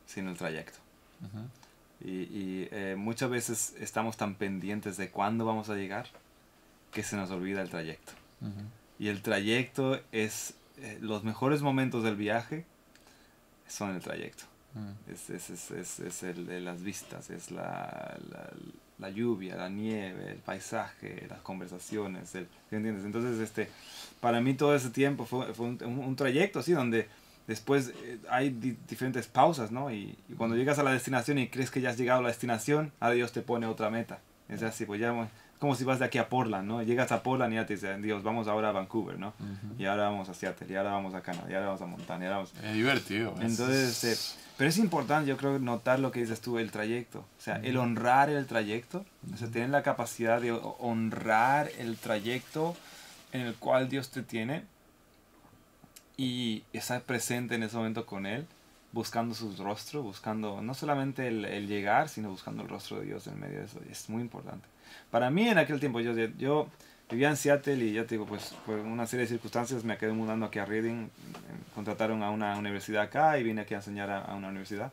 sino 0.06 0.30
el 0.30 0.36
trayecto. 0.36 0.78
Y, 2.04 2.68
eh, 2.70 2.94
muchas 2.96 3.30
veces 3.30 3.74
estamos 3.80 4.16
tan 4.16 4.34
pendientes 4.34 4.96
de 4.96 5.10
cuándo 5.10 5.44
vamos 5.44 5.70
a 5.70 5.74
llegar 5.74 6.06
que 6.92 7.02
se 7.02 7.16
nos 7.16 7.30
olvida 7.30 7.62
el 7.62 7.70
trayecto. 7.70 8.12
Y 8.98 9.08
el 9.08 9.22
trayecto 9.22 10.00
es, 10.12 10.54
eh, 10.78 10.98
los 11.00 11.24
mejores 11.24 11.62
momentos 11.62 12.04
del 12.04 12.16
viaje 12.16 12.64
son 13.66 13.94
el 13.94 14.02
trayecto. 14.02 14.44
Es, 15.10 15.30
es, 15.30 15.70
es, 15.70 16.00
es, 16.00 16.22
el 16.22 16.46
de 16.46 16.60
las 16.60 16.82
vistas, 16.82 17.30
es 17.30 17.50
la, 17.50 18.18
la, 18.30 18.50
la, 18.98 19.08
lluvia, 19.08 19.56
la 19.56 19.70
nieve, 19.70 20.32
el 20.32 20.38
paisaje, 20.38 21.26
las 21.30 21.40
conversaciones, 21.40 22.34
el, 22.34 22.46
¿entiendes? 22.70 23.06
Entonces, 23.06 23.40
este, 23.40 23.70
para 24.20 24.42
mí 24.42 24.52
todo 24.52 24.74
ese 24.76 24.90
tiempo 24.90 25.24
fue, 25.24 25.54
fue 25.54 25.68
un, 25.68 25.82
un, 25.82 26.14
trayecto 26.14 26.58
así 26.58 26.72
donde 26.72 27.08
después 27.46 27.92
eh, 28.04 28.18
hay 28.30 28.50
diferentes 28.50 29.26
pausas, 29.26 29.70
¿no? 29.70 29.90
Y, 29.90 30.18
cuando 30.36 30.56
llegas 30.56 30.78
a 30.78 30.82
la 30.82 30.92
destinación 30.92 31.38
y 31.38 31.48
crees 31.48 31.70
que 31.70 31.80
ya 31.80 31.90
has 31.90 31.98
llegado 31.98 32.20
a 32.20 32.22
la 32.22 32.28
destinación, 32.28 32.92
a 33.00 33.10
Dios 33.10 33.32
te 33.32 33.42
pone 33.42 33.66
otra 33.66 33.90
meta. 33.90 34.20
Es 34.48 34.62
así, 34.62 34.84
pues 34.84 35.00
ya 35.00 35.28
como 35.58 35.74
si 35.74 35.84
vas 35.84 35.98
de 35.98 36.04
aquí 36.04 36.18
a 36.18 36.28
Portland, 36.28 36.68
¿no? 36.68 36.82
Llegas 36.82 37.10
a 37.12 37.22
Portland 37.22 37.52
y 37.52 37.56
ya 37.56 37.66
te 37.66 37.74
dicen, 37.74 38.02
Dios, 38.02 38.22
vamos 38.22 38.46
ahora 38.46 38.68
a 38.68 38.72
Vancouver, 38.72 39.18
¿no? 39.18 39.32
Y 39.78 39.86
ahora 39.86 40.04
vamos 40.04 40.28
a 40.28 40.34
Seattle, 40.34 40.66
y 40.70 40.76
ahora 40.76 40.92
vamos 40.92 41.14
a 41.14 41.22
Canadá, 41.22 41.46
y 41.50 41.54
ahora 41.54 41.66
vamos 41.66 41.82
a 41.82 41.86
Montana, 41.86 42.24
y 42.24 42.26
ahora 42.26 42.36
vamos... 42.36 42.52
Es 42.62 42.74
divertido. 42.74 43.34
Entonces, 43.40 44.04
este, 44.04 44.38
pero 44.58 44.68
es 44.70 44.78
importante, 44.78 45.28
yo 45.28 45.36
creo, 45.36 45.58
notar 45.58 45.98
lo 45.98 46.12
que 46.12 46.20
dices 46.20 46.40
tú, 46.40 46.58
el 46.58 46.70
trayecto. 46.70 47.20
O 47.20 47.40
sea, 47.40 47.56
el 47.56 47.78
honrar 47.78 48.28
el 48.28 48.46
trayecto, 48.46 49.04
o 49.32 49.36
sea, 49.36 49.48
tener 49.48 49.70
la 49.70 49.82
capacidad 49.82 50.40
de 50.40 50.52
honrar 50.52 51.70
el 51.78 51.96
trayecto 51.96 52.76
en 53.32 53.42
el 53.42 53.54
cual 53.54 53.88
Dios 53.88 54.10
te 54.10 54.22
tiene 54.22 54.64
y 56.16 56.64
estar 56.72 57.02
presente 57.02 57.54
en 57.54 57.62
ese 57.62 57.76
momento 57.76 58.06
con 58.06 58.26
Él, 58.26 58.46
buscando 58.92 59.34
su 59.34 59.54
rostro, 59.56 60.02
buscando 60.02 60.62
no 60.62 60.74
solamente 60.74 61.28
el, 61.28 61.66
llegar, 61.66 62.08
sino 62.08 62.30
buscando 62.30 62.62
el 62.62 62.68
rostro 62.68 63.00
de 63.00 63.06
Dios 63.06 63.26
en 63.26 63.38
medio 63.38 63.58
de 63.58 63.66
eso. 63.66 63.80
Es 63.90 64.08
muy 64.08 64.22
importante. 64.22 64.66
Para 65.10 65.30
mí 65.30 65.48
en 65.48 65.58
aquel 65.58 65.78
tiempo, 65.80 66.00
yo, 66.00 66.14
yo 66.14 66.68
vivía 67.10 67.28
en 67.28 67.36
Seattle 67.36 67.76
y 67.84 67.92
ya 67.92 68.04
te 68.04 68.14
digo, 68.14 68.26
pues 68.26 68.54
por 68.64 68.78
una 68.78 69.06
serie 69.06 69.24
de 69.24 69.28
circunstancias 69.28 69.84
me 69.84 69.98
quedé 69.98 70.12
mudando 70.12 70.46
aquí 70.46 70.58
a 70.58 70.64
Reading. 70.64 71.08
Contrataron 71.74 72.22
a 72.22 72.30
una 72.30 72.56
universidad 72.56 73.02
acá 73.02 73.38
y 73.38 73.42
vine 73.42 73.62
aquí 73.62 73.74
a 73.74 73.78
enseñar 73.78 74.10
a, 74.10 74.34
una 74.34 74.48
universidad. 74.48 74.92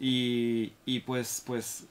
y, 0.00 0.72
y, 0.86 1.00
pues, 1.00 1.42
pues 1.46 1.84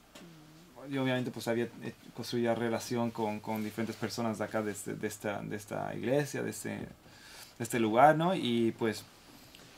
yo 0.90 1.02
obviamente 1.02 1.30
pues 1.30 1.46
había 1.48 1.68
construido 2.14 2.54
relación 2.54 3.10
con, 3.10 3.40
con 3.40 3.62
diferentes 3.62 3.96
personas 3.96 4.38
de 4.38 4.44
acá, 4.44 4.62
de, 4.62 4.72
este, 4.72 4.94
de, 4.94 5.06
esta, 5.06 5.40
de 5.40 5.56
esta 5.56 5.94
iglesia, 5.94 6.42
de 6.42 6.50
este 6.50 6.88
este 7.58 7.80
lugar, 7.80 8.16
¿no? 8.16 8.34
Y 8.34 8.74
pues, 8.78 9.04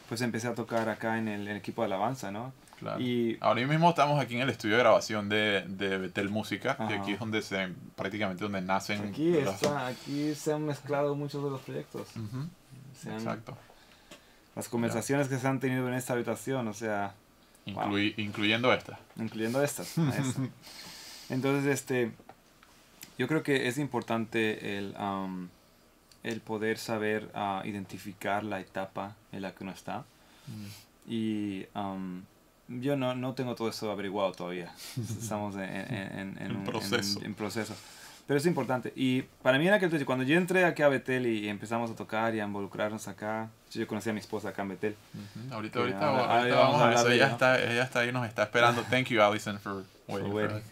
pues 0.08 0.20
empecé 0.20 0.48
a 0.48 0.54
tocar 0.54 0.88
acá 0.88 1.18
en 1.18 1.28
el, 1.28 1.48
equipo 1.48 1.82
de 1.82 1.86
alabanza, 1.86 2.30
¿no? 2.30 2.52
Claro. 2.78 3.00
Y 3.00 3.38
ahora 3.40 3.64
mismo 3.66 3.90
estamos 3.90 4.20
aquí 4.20 4.34
en 4.34 4.42
el 4.42 4.50
estudio 4.50 4.76
de 4.76 4.82
grabación 4.82 5.28
de, 5.28 5.64
de 5.68 5.96
Betel 5.98 6.28
Música, 6.28 6.76
que 6.88 6.94
aquí 6.94 7.12
es 7.12 7.20
donde 7.20 7.40
se, 7.40 7.68
prácticamente 7.96 8.42
donde 8.42 8.60
nacen. 8.60 9.08
Aquí, 9.08 9.36
está, 9.36 9.86
aquí 9.86 10.34
se 10.34 10.52
han 10.52 10.66
mezclado 10.66 11.14
muchos 11.14 11.42
de 11.44 11.50
los 11.50 11.60
proyectos. 11.60 12.08
Exacto. 13.06 13.56
Las 14.54 14.68
conversaciones 14.68 15.28
que 15.28 15.38
se 15.38 15.48
han 15.48 15.60
tenido 15.60 15.88
en 15.88 15.94
esta 15.94 16.12
habitación, 16.12 16.68
o 16.68 16.74
sea... 16.74 17.14
Incluyendo 17.66 18.72
esta. 18.72 18.98
Incluyendo 19.16 19.62
estas. 19.62 19.94
Entonces, 21.30 21.66
este, 21.72 22.12
yo 23.18 23.26
creo 23.26 23.42
que 23.42 23.68
es 23.68 23.78
importante 23.78 24.78
el... 24.78 24.94
Um, 24.98 25.48
el 26.24 26.40
poder 26.40 26.78
saber 26.78 27.30
uh, 27.34 27.66
identificar 27.66 28.42
la 28.42 28.58
etapa 28.58 29.14
en 29.30 29.42
la 29.42 29.54
que 29.54 29.62
uno 29.62 29.72
está. 29.72 30.04
Mm. 30.46 31.10
Y 31.12 31.66
um, 31.74 32.22
yo 32.68 32.96
no, 32.96 33.14
no 33.14 33.34
tengo 33.34 33.54
todo 33.54 33.68
eso 33.68 33.90
averiguado 33.90 34.32
todavía. 34.32 34.72
Estamos 34.96 35.54
en, 35.56 35.62
en, 35.62 36.38
en, 36.40 36.56
un, 36.56 36.64
proceso. 36.64 37.20
en, 37.22 37.34
proceso. 37.34 37.74
Pero 38.26 38.38
es 38.38 38.46
importante. 38.46 38.90
Y 38.96 39.22
para 39.42 39.58
mí 39.58 39.68
en 39.68 39.74
aquel 39.74 39.86
entonces, 39.86 40.06
cuando 40.06 40.24
yo 40.24 40.38
entré 40.38 40.64
aquí 40.64 40.82
a 40.82 40.88
Betel 40.88 41.26
y 41.26 41.46
empezamos 41.46 41.90
a 41.90 41.94
tocar 41.94 42.34
y 42.34 42.40
a 42.40 42.44
involucrarnos 42.44 43.06
acá, 43.06 43.50
yo 43.70 43.86
conocí 43.86 44.08
a 44.08 44.14
mi 44.14 44.20
esposa 44.20 44.48
acá 44.48 44.62
en 44.62 44.70
Betel. 44.70 44.96
Ahorita, 45.50 45.78
ahorita, 45.80 46.38
ahorita, 46.38 46.56
vamos 46.56 46.80
a 46.80 46.94
eso. 46.94 47.10
Ella 47.10 47.26
está, 47.28 47.62
ella 47.62 47.82
está 47.82 48.00
ahí, 48.00 48.12
nos 48.12 48.26
está 48.26 48.44
esperando. 48.44 48.82
Thank 48.90 49.08
you, 49.08 49.20
Allison, 49.20 49.58
for 49.58 49.84
waiting. 50.08 50.30
For 50.30 50.34
waiting. 50.34 50.62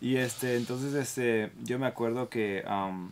y 0.00 0.16
este, 0.16 0.56
entonces 0.56 0.94
este, 0.94 1.52
yo 1.62 1.78
me 1.78 1.86
acuerdo 1.86 2.30
que... 2.30 2.64
Um, 2.66 3.10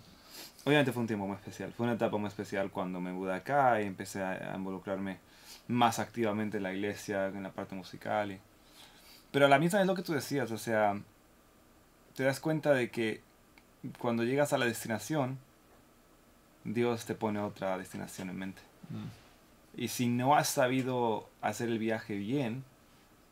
Obviamente 0.64 0.92
fue 0.92 1.02
un 1.02 1.06
tiempo 1.06 1.26
muy 1.26 1.36
especial, 1.36 1.72
fue 1.72 1.84
una 1.84 1.94
etapa 1.94 2.16
muy 2.18 2.28
especial 2.28 2.70
cuando 2.70 3.00
me 3.00 3.12
mudé 3.12 3.34
acá 3.34 3.80
y 3.80 3.86
empecé 3.86 4.22
a, 4.22 4.54
involucrarme 4.54 5.18
más 5.68 5.98
activamente 5.98 6.58
en 6.58 6.64
la 6.64 6.72
iglesia, 6.72 7.26
en 7.28 7.42
la 7.42 7.50
parte 7.50 7.74
musical. 7.74 8.32
Y... 8.32 8.38
Pero 9.30 9.46
a 9.46 9.48
la 9.48 9.58
misma 9.58 9.80
es 9.80 9.86
lo 9.86 9.94
que 9.94 10.02
tú 10.02 10.12
decías, 10.12 10.50
o 10.50 10.58
sea, 10.58 11.00
te 12.14 12.24
das 12.24 12.40
cuenta 12.40 12.72
de 12.74 12.90
que 12.90 13.22
cuando 13.98 14.24
llegas 14.24 14.52
a 14.52 14.58
la 14.58 14.66
destinación, 14.66 15.38
Dios 16.64 17.06
te 17.06 17.14
pone 17.14 17.38
otra 17.38 17.78
destinación 17.78 18.30
en 18.30 18.38
mente. 18.38 18.62
Mm. 18.90 19.80
Y 19.80 19.88
si 19.88 20.08
no 20.08 20.34
has 20.34 20.48
sabido 20.48 21.28
hacer 21.40 21.68
el 21.68 21.78
viaje 21.78 22.16
bien, 22.16 22.64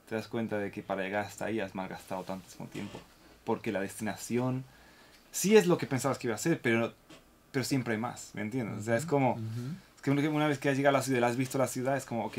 te 0.09 0.15
das 0.15 0.29
cuenta 0.29 0.59
de 0.59 0.71
que 0.71 0.83
para 0.83 1.03
llegar 1.03 1.25
hasta 1.25 1.47
ahí 1.47 1.61
has 1.61 1.75
malgastado 1.75 2.23
tantísimo 2.23 2.67
tiempo. 2.69 3.01
Porque 3.45 3.73
la 3.73 3.81
destinación 3.81 4.65
sí 5.33 5.57
es 5.57 5.67
lo 5.67 5.79
que 5.79 5.87
pensabas 5.87 6.19
que 6.19 6.29
iba 6.29 6.35
a 6.35 6.39
ser, 6.39 6.61
pero, 6.61 6.95
pero 7.57 7.65
siempre 7.65 7.95
hay 7.95 7.99
más, 7.99 8.33
¿me 8.35 8.43
entiendes? 8.43 8.81
O 8.81 8.83
sea, 8.83 8.97
es 8.97 9.07
como, 9.07 9.39
es 9.97 10.03
que 10.03 10.11
una 10.11 10.47
vez 10.47 10.59
que 10.59 10.69
has 10.69 10.77
llegado 10.77 10.95
a 10.95 10.99
la 10.99 11.03
ciudad, 11.03 11.25
has 11.25 11.39
visto 11.39 11.57
la 11.57 11.67
ciudad, 11.67 11.97
es 11.97 12.05
como, 12.05 12.27
ok, 12.27 12.37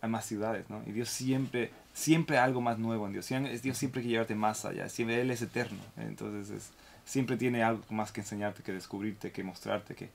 hay 0.00 0.10
más 0.10 0.26
ciudades, 0.26 0.68
¿no? 0.68 0.82
Y 0.84 0.90
Dios 0.90 1.10
siempre, 1.10 1.70
siempre 1.94 2.38
hay 2.38 2.46
algo 2.46 2.60
más 2.60 2.76
nuevo 2.76 3.06
en 3.06 3.12
Dios. 3.12 3.28
Dios 3.62 3.78
siempre 3.78 4.00
quiere 4.00 4.14
llevarte 4.14 4.34
más 4.34 4.64
allá, 4.64 4.88
siempre 4.88 5.20
Él 5.20 5.30
es 5.30 5.42
eterno. 5.42 5.78
Entonces, 5.96 6.50
es, 6.50 6.70
siempre 7.04 7.36
tiene 7.36 7.62
algo 7.62 7.84
más 7.90 8.10
que 8.10 8.22
enseñarte, 8.22 8.64
que 8.64 8.72
descubrirte, 8.72 9.30
que 9.30 9.44
mostrarte, 9.44 9.94
que, 9.94 10.10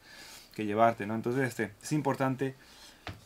que 0.53 0.65
llevarte, 0.65 1.07
¿no? 1.07 1.15
Entonces, 1.15 1.47
este, 1.47 1.71
es 1.81 1.91
importante 1.93 2.53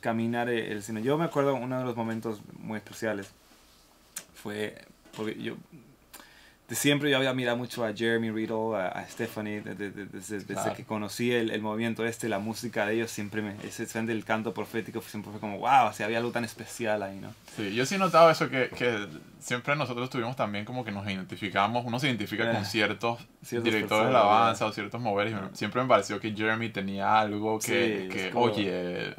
caminar 0.01 0.49
el 0.49 0.83
cine. 0.83 1.01
Yo 1.01 1.17
me 1.17 1.25
acuerdo 1.25 1.55
uno 1.55 1.79
de 1.79 1.83
los 1.83 1.95
momentos 1.95 2.43
muy 2.59 2.77
especiales 2.77 3.31
fue 4.35 4.75
porque 5.17 5.41
yo 5.41 5.55
siempre 6.75 7.09
yo 7.09 7.17
había 7.17 7.33
mirado 7.33 7.57
mucho 7.57 7.85
a 7.85 7.93
Jeremy 7.93 8.31
Riddle, 8.31 8.75
a, 8.75 9.05
Stephanie, 9.09 9.61
desde, 9.61 10.75
que 10.75 10.83
conocí 10.85 11.31
el, 11.31 11.51
el, 11.51 11.61
movimiento 11.61 12.05
este, 12.05 12.29
la 12.29 12.39
música 12.39 12.85
de 12.85 12.95
ellos, 12.95 13.11
siempre 13.11 13.41
me, 13.41 13.55
ese 13.63 13.85
tren 13.85 14.05
del 14.05 14.23
canto 14.23 14.53
profético 14.53 15.01
siempre 15.01 15.31
fue 15.31 15.39
como, 15.39 15.59
wow, 15.59 15.87
o 15.87 15.93
sea, 15.93 16.05
había 16.05 16.19
algo 16.19 16.31
tan 16.31 16.45
especial 16.45 17.03
ahí, 17.03 17.19
¿no? 17.19 17.33
Sí, 17.55 17.73
yo 17.73 17.85
sí 17.85 17.95
he 17.95 17.97
notado 17.97 18.29
eso, 18.29 18.49
que, 18.49 18.69
que 18.69 19.07
siempre 19.39 19.75
nosotros 19.75 20.09
tuvimos 20.09 20.35
también 20.35 20.65
como 20.65 20.85
que 20.85 20.91
nos 20.91 21.05
identificamos, 21.05 21.85
uno 21.85 21.99
se 21.99 22.07
identifica 22.07 22.51
con 22.51 22.61
eh, 22.61 22.65
ciertos 22.65 23.19
directores 23.41 24.09
de 24.09 24.15
alabanza 24.15 24.65
o 24.65 24.71
ciertos 24.71 25.01
moveres, 25.01 25.35
siempre 25.53 25.81
me 25.81 25.87
pareció 25.87 26.19
que 26.19 26.31
Jeremy 26.31 26.69
tenía 26.69 27.19
algo 27.19 27.59
que, 27.59 28.09
que 28.11 28.31
oye, 28.33 29.13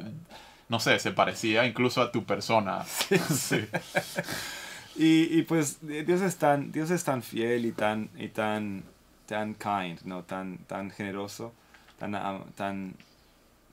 no 0.69 0.79
sé, 0.79 0.97
se 0.97 1.11
parecía 1.11 1.65
incluso 1.65 2.01
a 2.01 2.11
tu 2.11 2.23
persona. 2.23 2.83
sí. 3.29 3.67
Y, 4.95 5.39
y, 5.39 5.41
pues 5.43 5.79
Dios 5.81 6.21
es 6.21 6.37
tan, 6.37 6.71
Dios 6.71 6.91
es 6.91 7.03
tan 7.03 7.23
fiel 7.23 7.65
y 7.65 7.71
tan, 7.71 8.09
y 8.17 8.27
tan, 8.27 8.83
tan 9.25 9.55
kind, 9.55 9.99
¿no? 10.03 10.23
Tan, 10.23 10.59
tan 10.59 10.91
generoso, 10.91 11.53
tan, 11.97 12.11
tan, 12.55 12.93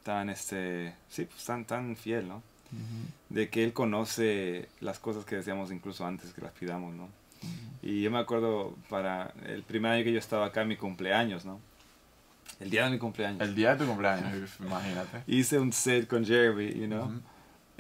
tan, 0.02 0.30
este, 0.30 0.94
sí, 1.08 1.26
pues 1.26 1.44
tan, 1.44 1.64
tan 1.64 1.96
fiel, 1.96 2.28
¿no? 2.28 2.42
De 3.28 3.48
que 3.50 3.64
Él 3.64 3.72
conoce 3.72 4.68
las 4.80 4.98
cosas 4.98 5.24
que 5.24 5.36
deseamos 5.36 5.72
incluso 5.72 6.06
antes 6.06 6.32
que 6.32 6.40
las 6.40 6.52
pidamos, 6.52 6.94
¿no? 6.94 7.08
Y 7.82 8.02
yo 8.02 8.10
me 8.10 8.18
acuerdo 8.18 8.76
para 8.88 9.32
el 9.46 9.62
primer 9.62 9.92
año 9.92 10.04
que 10.04 10.12
yo 10.12 10.18
estaba 10.18 10.46
acá, 10.46 10.64
mi 10.64 10.76
cumpleaños, 10.76 11.44
¿no? 11.44 11.60
El 12.60 12.70
día 12.70 12.84
de 12.84 12.90
mi 12.90 12.98
cumpleaños. 12.98 13.40
El 13.40 13.54
día 13.54 13.72
de 13.74 13.84
tu 13.84 13.86
cumpleaños, 13.86 14.50
imagínate. 14.60 15.22
Hice 15.26 15.58
un 15.58 15.72
set 15.72 16.06
con 16.06 16.24
Jeremy, 16.24 16.72
you 16.74 16.86
know? 16.86 17.10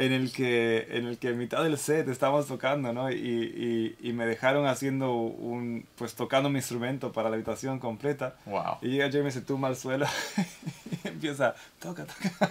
En 0.00 0.12
el 0.12 0.32
que 0.32 0.86
en 0.90 1.06
el 1.06 1.18
que 1.18 1.28
en 1.28 1.38
mitad 1.38 1.62
del 1.62 1.76
set 1.76 2.08
estábamos 2.08 2.46
tocando, 2.46 2.90
¿no? 2.94 3.10
Y, 3.10 3.16
y, 3.16 3.96
y, 4.00 4.12
me 4.14 4.24
dejaron 4.24 4.66
haciendo 4.66 5.12
un, 5.12 5.84
pues 5.96 6.14
tocando 6.14 6.48
mi 6.48 6.58
instrumento 6.58 7.12
para 7.12 7.28
la 7.28 7.34
habitación 7.34 7.78
completa. 7.78 8.34
Wow. 8.46 8.78
Y 8.80 8.88
llega 8.88 9.10
Jeremy, 9.10 9.30
se 9.30 9.42
tumba 9.42 9.68
al 9.68 9.76
suelo 9.76 10.06
y 11.04 11.08
empieza, 11.08 11.54
toca, 11.78 12.06
toca. 12.06 12.50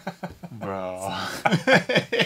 Bro. 0.52 1.10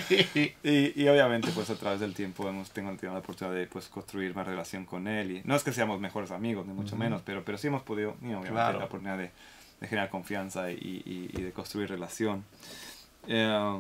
y, 0.62 1.02
y, 1.02 1.08
obviamente, 1.08 1.52
pues 1.56 1.70
a 1.70 1.76
través 1.76 2.02
del 2.02 2.14
tiempo 2.14 2.50
hemos 2.50 2.72
tenido 2.72 2.98
la 3.14 3.20
oportunidad 3.20 3.56
de 3.56 3.68
pues 3.68 3.88
construir 3.88 4.36
más 4.36 4.46
relación 4.46 4.86
con 4.86 5.08
él. 5.08 5.32
Y 5.32 5.42
no 5.46 5.56
es 5.56 5.64
que 5.64 5.72
seamos 5.72 6.02
mejores 6.02 6.32
amigos, 6.32 6.68
ni 6.68 6.74
mucho 6.74 6.98
menos, 6.98 7.22
pero, 7.26 7.46
pero 7.46 7.58
sí 7.58 7.68
hemos 7.68 7.84
podido, 7.84 8.18
obviamente, 8.22 8.52
la 8.52 8.72
oportunidad 8.72 9.18
de, 9.18 9.32
de, 9.80 9.88
generar 9.88 10.10
confianza 10.10 10.70
y, 10.70 11.32
y, 11.34 11.42
de 11.42 11.54
construir 11.54 11.90
relación. 11.90 12.44
Eh, 13.26 13.80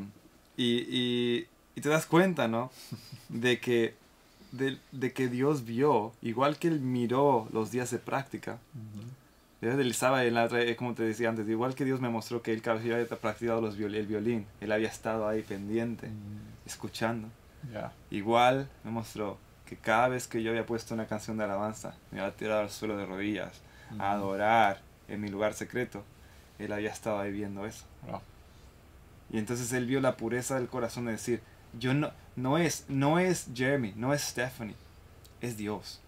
y, 0.57 1.47
y, 1.75 1.81
te 1.81 1.89
das 1.89 2.05
cuenta, 2.05 2.47
¿no? 2.47 2.71
De 3.29 3.59
que, 3.59 3.95
de, 4.51 4.77
de, 4.91 5.13
que 5.13 5.27
Dios 5.27 5.65
vio, 5.65 6.13
igual 6.21 6.57
que 6.57 6.67
Él 6.67 6.79
miró 6.79 7.47
los 7.51 7.71
días 7.71 7.91
de 7.91 7.99
práctica. 7.99 8.59
Él 9.61 9.93
sabe, 9.93 10.75
como 10.75 10.93
te 10.93 11.03
decía 11.03 11.29
antes, 11.29 11.47
igual 11.47 11.73
que 11.73 11.85
Dios 11.85 12.01
me 12.01 12.09
mostró 12.09 12.41
que 12.41 12.53
Él 12.53 12.61
había 12.65 13.07
practicado 13.07 13.61
los 13.61 13.77
el 13.77 14.05
violín, 14.05 14.45
Él 14.59 14.71
había 14.71 14.89
estado 14.89 15.27
ahí 15.27 15.41
pendiente, 15.41 16.09
escuchando. 16.65 17.29
Igual 18.11 18.69
me 18.83 18.91
mostró 18.91 19.37
que 19.65 19.77
cada 19.77 20.09
vez 20.09 20.27
que 20.27 20.43
yo 20.43 20.51
había 20.51 20.65
puesto 20.65 20.93
una 20.93 21.07
canción 21.07 21.37
de 21.37 21.45
alabanza, 21.45 21.95
me 22.11 22.19
había 22.19 22.35
tirado 22.35 22.61
al 22.61 22.69
suelo 22.69 22.97
de 22.97 23.05
rodillas, 23.05 23.61
a 23.99 24.11
adorar 24.11 24.81
en 25.07 25.21
mi 25.21 25.29
lugar 25.29 25.53
secreto, 25.53 26.03
Él 26.59 26.73
había 26.73 26.91
estado 26.91 27.19
ahí 27.19 27.31
viendo 27.31 27.65
eso. 27.65 27.85
Y 29.33 29.39
entonces 29.39 29.73
él 29.73 29.87
vio 29.87 29.99
la 29.99 30.15
pureza 30.15 30.55
del 30.55 30.67
corazón 30.67 31.05
de 31.05 31.13
decir, 31.13 31.41
yo 31.77 31.95
no, 31.95 32.11
no 32.35 32.59
es, 32.59 32.85
no 32.87 33.17
es 33.17 33.47
Jeremy, 33.53 33.91
no 33.95 34.13
es 34.13 34.21
Stephanie, 34.21 34.75
es 35.41 35.57
Dios. 35.57 35.99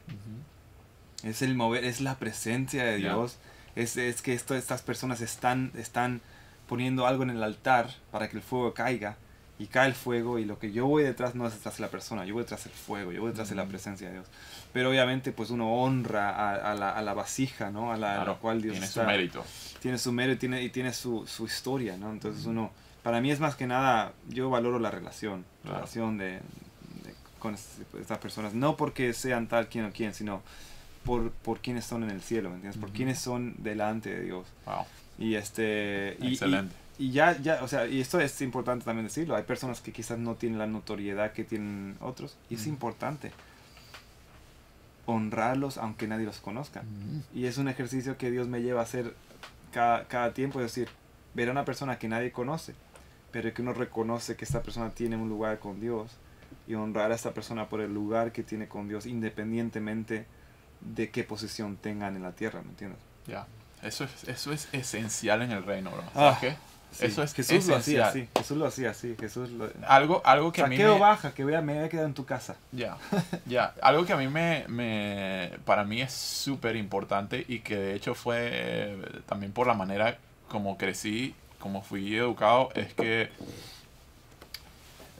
Es 1.23 1.41
el 1.41 1.55
mover, 1.55 1.83
es 1.83 2.01
la 2.01 2.19
presencia 2.19 2.85
de 2.85 2.97
Dios. 2.97 3.37
Es, 3.75 3.97
es, 3.97 4.21
que 4.21 4.33
esto, 4.33 4.53
estas 4.53 4.83
personas 4.83 5.21
están, 5.21 5.71
están 5.75 6.21
poniendo 6.67 7.07
algo 7.07 7.23
en 7.23 7.31
el 7.31 7.41
altar 7.41 7.89
para 8.11 8.29
que 8.29 8.37
el 8.37 8.43
fuego 8.43 8.75
caiga. 8.75 9.17
Y 9.57 9.67
cae 9.67 9.87
el 9.87 9.95
fuego 9.95 10.37
y 10.37 10.45
lo 10.45 10.59
que 10.59 10.71
yo 10.71 10.85
voy 10.85 11.03
detrás 11.03 11.33
no 11.33 11.47
es 11.47 11.53
detrás 11.53 11.77
de 11.77 11.81
la 11.81 11.89
persona, 11.89 12.25
yo 12.25 12.33
voy 12.33 12.43
detrás 12.43 12.65
del 12.65 12.73
fuego, 12.73 13.13
yo 13.13 13.21
voy 13.21 13.29
detrás 13.29 13.49
de 13.49 13.55
la 13.55 13.65
presencia 13.65 14.07
de 14.07 14.15
Dios. 14.15 14.27
Pero 14.73 14.89
obviamente 14.89 15.31
pues 15.31 15.49
uno 15.49 15.81
honra 15.81 16.29
a, 16.29 16.71
a, 16.71 16.75
la, 16.75 16.89
a 16.91 17.01
la, 17.01 17.13
vasija, 17.13 17.71
¿no? 17.71 17.93
A 17.93 17.97
la, 17.97 18.37
cual 18.41 18.61
Dios 18.61 18.73
tiene 18.73 18.87
su 18.87 19.03
mérito. 19.03 19.45
Tiene 19.81 19.97
su 19.97 20.11
mérito 20.11 20.39
tiene, 20.39 20.61
y 20.61 20.69
tiene 20.69 20.91
su, 20.91 21.25
su 21.25 21.45
historia, 21.45 21.95
¿no? 21.95 22.11
Entonces 22.11 22.45
uno 22.45 22.69
para 23.05 23.21
mí 23.21 23.29
es 23.29 23.39
más 23.39 23.53
que 23.55 23.67
nada, 23.67 24.13
yo 24.29 24.49
valoro 24.49 24.79
la 24.79 24.89
relación, 24.89 25.45
la 25.63 25.73
relación 25.75 26.17
de, 26.17 26.39
con 27.37 27.53
estas 27.53 28.17
personas, 28.17 28.55
no 28.55 28.77
porque 28.77 29.13
sean 29.13 29.45
tal 29.45 29.69
quien 29.69 29.85
o 29.85 29.91
quien, 29.91 30.15
sino 30.15 30.41
por, 31.03 31.29
por 31.29 31.59
quienes 31.59 31.85
son 31.85 32.01
en 32.01 32.09
el 32.09 32.23
cielo, 32.23 32.49
¿me 32.49 32.55
entiendes? 32.55 32.81
Por 32.81 32.89
quienes 32.89 33.19
son 33.19 33.53
delante 33.59 34.09
de 34.09 34.23
Dios. 34.23 34.47
Wow. 34.65 34.85
Y 35.19 35.35
este... 35.35 36.17
Y, 36.19 36.29
Excelente. 36.29 36.73
Y, 36.97 37.11
ya, 37.11 37.39
ya, 37.39 37.61
o 37.61 37.67
sea, 37.67 37.85
y 37.85 38.01
esto 38.01 38.19
es 38.19 38.41
importante 38.41 38.85
también 38.85 39.05
decirlo, 39.05 39.35
hay 39.35 39.43
personas 39.43 39.81
que 39.81 39.91
quizás 39.91 40.17
no 40.17 40.33
tienen 40.33 40.57
la 40.57 40.65
notoriedad 40.65 41.31
que 41.31 41.43
tienen 41.43 41.97
otros, 42.01 42.35
y 42.49 42.55
es 42.55 42.65
importante 42.65 43.31
honrarlos 45.05 45.77
aunque 45.77 46.07
nadie 46.07 46.25
los 46.25 46.39
conozca. 46.39 46.81
Y 47.35 47.45
es 47.45 47.59
un 47.59 47.67
ejercicio 47.67 48.17
que 48.17 48.31
Dios 48.31 48.47
me 48.47 48.63
lleva 48.63 48.79
a 48.79 48.83
hacer 48.83 49.13
cada, 49.71 50.05
cada 50.07 50.33
tiempo, 50.33 50.59
es 50.59 50.73
decir, 50.73 50.89
ver 51.35 51.49
a 51.49 51.51
una 51.51 51.65
persona 51.65 51.99
que 51.99 52.07
nadie 52.07 52.31
conoce 52.31 52.73
pero 53.31 53.53
que 53.53 53.61
uno 53.61 53.73
reconoce 53.73 54.35
que 54.35 54.45
esta 54.45 54.61
persona 54.61 54.91
tiene 54.91 55.15
un 55.15 55.29
lugar 55.29 55.59
con 55.59 55.79
Dios 55.79 56.11
y 56.67 56.75
honrar 56.75 57.11
a 57.11 57.15
esta 57.15 57.33
persona 57.33 57.69
por 57.69 57.81
el 57.81 57.93
lugar 57.93 58.31
que 58.31 58.43
tiene 58.43 58.67
con 58.67 58.87
Dios 58.87 59.05
independientemente 59.05 60.25
de 60.81 61.09
qué 61.09 61.23
posición 61.23 61.77
tengan 61.77 62.15
en 62.15 62.23
la 62.23 62.31
tierra, 62.31 62.61
¿me 62.61 62.69
entiendes? 62.69 62.99
Ya, 63.27 63.47
eso, 63.81 64.03
es, 64.03 64.23
eso 64.27 64.51
es 64.51 64.67
esencial 64.71 65.41
en 65.41 65.51
el 65.51 65.63
reino, 65.63 65.91
bro. 65.91 66.03
Ah, 66.15 66.37
qué? 66.39 66.55
Eso 66.99 67.23
es 67.23 67.33
Jesús 67.33 67.57
esencial. 67.57 67.75
lo 67.75 67.77
hacía 67.77 68.07
así, 68.07 68.29
Jesús 68.37 68.57
lo 68.57 68.65
hacía 68.65 68.89
así, 68.91 69.15
Jesús 69.19 69.49
lo... 69.49 69.69
Algo, 69.87 70.21
algo 70.23 70.51
que 70.51 70.61
a 70.61 70.67
mí 70.67 70.77
me... 70.77 70.87
baja, 70.97 71.33
que 71.33 71.43
voy 71.43 71.53
a, 71.53 71.61
me 71.61 71.75
voy 71.75 71.83
a 71.83 71.89
quedar 71.89 72.05
en 72.05 72.13
tu 72.13 72.25
casa. 72.25 72.55
Ya, 72.71 72.97
ya, 73.45 73.73
algo 73.81 74.05
que 74.05 74.13
a 74.13 74.17
mí 74.17 74.27
me, 74.27 74.65
me 74.69 75.51
para 75.65 75.83
mí 75.83 76.01
es 76.01 76.13
súper 76.13 76.75
importante 76.75 77.43
y 77.47 77.59
que 77.59 77.75
de 77.75 77.95
hecho 77.95 78.15
fue 78.15 78.49
eh, 78.51 79.21
también 79.25 79.51
por 79.51 79.67
la 79.67 79.73
manera 79.73 80.17
como 80.47 80.77
crecí 80.77 81.35
como 81.65 81.81
fui 81.81 82.15
educado, 82.15 82.69
es 82.75 82.93
que 82.93 83.31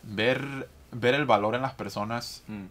ver, 0.04 0.70
ver 0.92 1.16
el 1.16 1.26
valor 1.26 1.56
en 1.56 1.64
las 1.64 1.74
personas, 1.74 2.44
mm. 2.46 2.66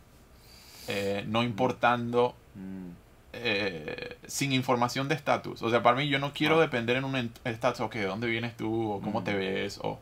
eh, 0.87 1.25
no 1.27 1.43
importando, 1.43 2.37
mm. 2.55 2.91
eh, 3.33 4.17
sin 4.29 4.53
información 4.53 5.09
de 5.09 5.17
estatus. 5.17 5.61
O 5.61 5.71
sea, 5.71 5.83
para 5.83 5.97
mí 5.97 6.07
yo 6.07 6.21
no 6.21 6.33
quiero 6.33 6.59
ah. 6.59 6.61
depender 6.61 6.99
en 6.99 7.05
un 7.05 7.33
estatus, 7.43 7.81
ok, 7.81 7.95
¿de 7.95 8.07
dónde 8.07 8.29
vienes 8.29 8.57
tú? 8.57 8.93
O 8.93 9.01
cómo 9.01 9.25
te 9.25 9.35
mm. 9.35 9.39
ves, 9.39 9.81
o, 9.83 9.99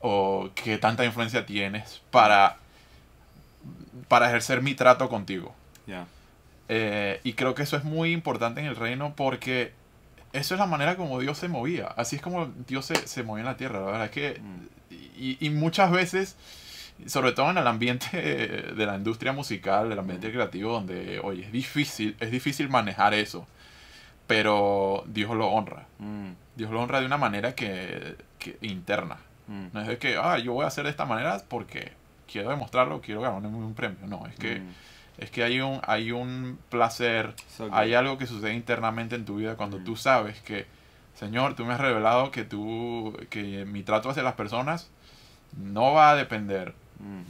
o 0.00 0.50
qué 0.56 0.76
tanta 0.76 1.04
influencia 1.04 1.46
tienes 1.46 2.02
para, 2.10 2.56
para 4.08 4.26
ejercer 4.26 4.62
mi 4.62 4.74
trato 4.74 5.08
contigo. 5.08 5.54
Eh, 6.68 7.20
y 7.22 7.34
creo 7.34 7.54
que 7.54 7.62
eso 7.62 7.76
es 7.76 7.84
muy 7.84 8.10
importante 8.10 8.60
en 8.60 8.66
el 8.66 8.74
reino 8.74 9.14
porque 9.14 9.72
eso 10.36 10.54
es 10.54 10.60
la 10.60 10.66
manera 10.66 10.96
como 10.96 11.20
Dios 11.20 11.38
se 11.38 11.48
movía. 11.48 11.86
Así 11.88 12.16
es 12.16 12.22
como 12.22 12.46
Dios 12.66 12.86
se, 12.86 12.94
se 13.06 13.22
movía 13.22 13.42
en 13.42 13.46
la 13.46 13.56
tierra. 13.56 13.80
La 13.80 13.86
verdad 13.86 14.04
es 14.04 14.10
que. 14.10 14.40
Mm. 14.40 14.66
Y, 15.18 15.38
y, 15.40 15.50
muchas 15.50 15.90
veces, 15.90 16.36
sobre 17.06 17.32
todo 17.32 17.50
en 17.50 17.58
el 17.58 17.66
ambiente 17.66 18.20
de 18.76 18.86
la 18.86 18.96
industria 18.96 19.32
musical, 19.32 19.90
el 19.90 19.98
ambiente 19.98 20.28
mm. 20.28 20.32
creativo, 20.32 20.72
donde, 20.72 21.20
oye, 21.20 21.44
es 21.44 21.52
difícil, 21.52 22.16
es 22.20 22.30
difícil 22.30 22.68
manejar 22.68 23.14
eso. 23.14 23.46
Pero 24.26 25.04
Dios 25.06 25.34
lo 25.34 25.48
honra. 25.48 25.86
Mm. 25.98 26.32
Dios 26.56 26.70
lo 26.70 26.82
honra 26.82 27.00
de 27.00 27.06
una 27.06 27.16
manera 27.16 27.54
que, 27.54 28.16
que 28.38 28.58
interna. 28.60 29.18
No 29.48 29.80
es 29.80 29.86
de 29.86 29.98
que, 29.98 30.16
ah, 30.16 30.38
yo 30.38 30.54
voy 30.54 30.64
a 30.64 30.68
hacer 30.68 30.84
de 30.84 30.90
esta 30.90 31.04
manera 31.04 31.40
porque 31.48 31.92
quiero 32.30 32.50
demostrarlo, 32.50 33.00
quiero 33.00 33.20
ganarme 33.20 33.48
un 33.48 33.74
premio. 33.74 34.06
No, 34.06 34.26
es 34.26 34.34
que, 34.34 34.56
mm. 34.60 34.74
Es 35.18 35.30
que 35.30 35.42
hay, 35.42 35.60
un, 35.60 35.80
hay 35.86 36.12
un 36.12 36.58
placer, 36.68 37.34
hay 37.72 37.94
algo 37.94 38.18
que 38.18 38.26
sucede 38.26 38.54
internamente 38.54 39.14
en 39.14 39.24
tu 39.24 39.36
vida 39.36 39.56
cuando 39.56 39.78
tú 39.78 39.96
sabes 39.96 40.40
que, 40.42 40.66
Señor, 41.14 41.54
tú 41.54 41.64
me 41.64 41.72
has 41.72 41.80
revelado 41.80 42.30
que, 42.30 42.44
tú, 42.44 43.16
que 43.30 43.64
mi 43.64 43.82
trato 43.82 44.10
hacia 44.10 44.22
las 44.22 44.34
personas 44.34 44.90
no 45.56 45.92
va 45.92 46.10
a 46.10 46.16
depender 46.16 46.74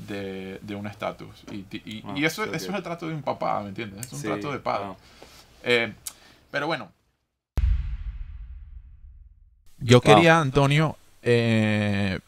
de, 0.09 0.59
de, 0.63 0.75
un 0.75 0.89
estatus. 0.89 1.45
Y, 1.53 1.65
y, 1.71 2.05
y, 2.17 2.25
eso, 2.25 2.45
eso 2.45 2.55
es 2.55 2.75
el 2.75 2.83
trato 2.83 3.07
de 3.07 3.15
un 3.15 3.23
papá, 3.23 3.61
¿me 3.63 3.69
entiendes? 3.69 4.07
Es 4.07 4.13
un 4.13 4.23
trato 4.23 4.51
de 4.51 4.59
padre. 4.59 4.89
Eh, 5.63 5.93
pero 6.51 6.67
bueno. 6.67 6.91
Yo 9.79 10.01
quería, 10.01 10.41
Antonio, 10.41 10.97
eh, 11.23 12.19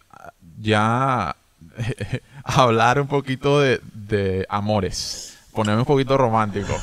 ya 0.61 1.35
hablar 2.45 3.01
un 3.01 3.09
poquito 3.09 3.61
de, 3.61 3.81
de 3.93 4.47
amores. 4.49 5.38
Ponerme 5.53 5.81
un 5.81 5.87
poquito 5.87 6.17
romántico. 6.17 6.79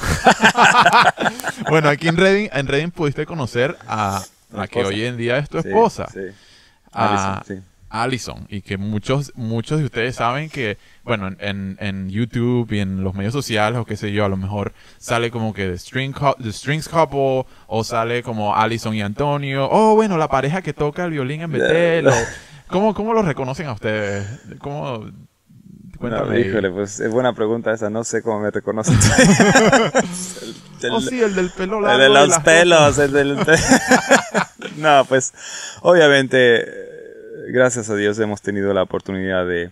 bueno, 1.69 1.89
aquí 1.89 2.07
en 2.07 2.17
Reading, 2.17 2.49
en 2.51 2.67
Reading 2.67 2.91
pudiste 2.91 3.25
conocer 3.25 3.77
a 3.87 4.21
la 4.51 4.67
que 4.67 4.83
hoy 4.83 5.03
en 5.03 5.17
día 5.17 5.37
es 5.37 5.49
tu 5.49 5.57
esposa. 5.59 6.07
Sí, 6.11 6.21
sí. 7.47 7.61
Allison 7.95 8.45
y 8.49 8.61
que 8.61 8.77
muchos 8.77 9.31
muchos 9.35 9.79
de 9.79 9.85
ustedes 9.85 10.15
saben 10.15 10.49
que 10.49 10.77
bueno 11.03 11.29
en, 11.39 11.77
en, 11.79 12.09
YouTube 12.09 12.71
y 12.73 12.79
en 12.79 13.03
los 13.03 13.13
medios 13.13 13.33
sociales 13.33 13.79
o 13.79 13.85
qué 13.85 13.95
sé 13.95 14.11
yo 14.11 14.25
a 14.25 14.29
lo 14.29 14.37
mejor 14.37 14.73
sale 14.97 15.31
como 15.31 15.53
que 15.53 15.67
The, 15.67 15.77
String 15.77 16.13
The 16.41 16.51
Strings 16.51 16.89
Couple 16.89 17.45
o 17.67 17.83
sale 17.83 18.23
como 18.23 18.55
Allison 18.55 18.93
y 18.95 19.01
Antonio 19.01 19.69
o 19.71 19.95
bueno 19.95 20.17
la 20.17 20.27
pareja 20.27 20.61
que 20.61 20.73
toca 20.73 21.05
el 21.05 21.11
violín 21.11 21.41
en 21.41 21.51
Betel 21.51 22.09
¿cómo, 22.67 22.93
¿cómo 22.93 23.13
lo 23.13 23.21
reconocen 23.21 23.67
a 23.67 23.73
ustedes? 23.73 24.27
¿cómo 24.59 25.05
Cuéntame. 25.99 26.39
híjole, 26.39 26.69
pues 26.71 26.99
es 26.99 27.11
buena 27.11 27.33
pregunta 27.33 27.73
esa, 27.73 27.89
no 27.89 28.03
sé 28.03 28.21
cómo 28.21 28.39
me 28.39 28.51
reconocen. 28.51 28.97
el, 30.81 30.91
oh, 30.91 31.01
sí, 31.01 31.21
el 31.21 31.35
del 31.35 31.49
pelo 31.51 31.81
largo. 31.81 32.03
El 32.03 32.13
de 32.13 32.27
los 32.27 32.39
pelos, 32.39 32.97
el 32.97 33.11
del... 33.11 33.37
no, 34.77 35.05
pues 35.05 35.33
obviamente 35.81 36.65
gracias 37.49 37.89
a 37.89 37.95
Dios 37.95 38.19
hemos 38.19 38.41
tenido 38.41 38.73
la 38.73 38.83
oportunidad 38.83 39.45
de, 39.45 39.71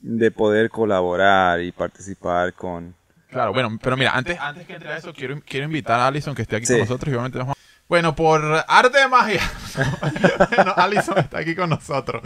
de 0.00 0.30
poder 0.30 0.70
colaborar 0.70 1.60
y 1.60 1.72
participar 1.72 2.52
con... 2.54 2.94
Claro, 3.30 3.52
bueno, 3.52 3.78
pero 3.82 3.96
mira, 3.96 4.10
antes, 4.14 4.38
antes 4.38 4.66
que 4.66 4.74
entre 4.74 4.90
a 4.90 4.96
eso, 4.98 5.12
quiero, 5.14 5.40
quiero 5.46 5.66
invitar 5.66 5.98
a 6.00 6.06
Alison 6.08 6.34
que 6.34 6.42
esté 6.42 6.56
aquí 6.56 6.66
con 6.66 6.78
nosotros 6.80 7.10
y 7.10 7.14
obviamente 7.14 7.38
vamos 7.38 7.56
Bueno, 7.88 8.14
por 8.14 8.64
arte 8.68 8.98
de 8.98 9.08
magia, 9.08 9.42
bueno, 10.56 10.72
Alison 10.76 11.18
está 11.18 11.38
aquí 11.38 11.54
con 11.54 11.68
nosotros. 11.68 12.22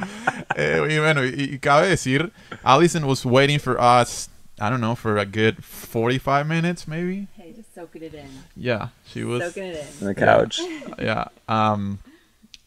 Eh, 0.54 0.80
y 0.90 0.98
bueno, 0.98 1.24
y, 1.24 1.58
cabe 1.58 1.88
decir, 1.88 2.30
Alison 2.62 3.04
was 3.04 3.24
waiting 3.24 3.58
for 3.58 3.76
us, 3.80 4.28
I 4.60 4.70
don't 4.70 4.80
know, 4.80 4.94
for 4.94 5.18
a 5.18 5.24
good 5.24 5.64
45 5.64 6.46
minutes, 6.46 6.86
maybe. 6.86 7.26
Hey, 7.36 7.52
just 7.56 7.74
soaking 7.74 8.04
it 8.04 8.14
in. 8.14 8.28
Yeah, 8.54 8.88
she 9.06 9.24
was 9.24 9.42
soaking 9.42 9.64
it 9.64 9.76
in. 9.76 10.06
On 10.08 10.14
the 10.14 10.14
couch. 10.14 10.60
Yeah. 10.98 11.28
Um. 11.48 11.98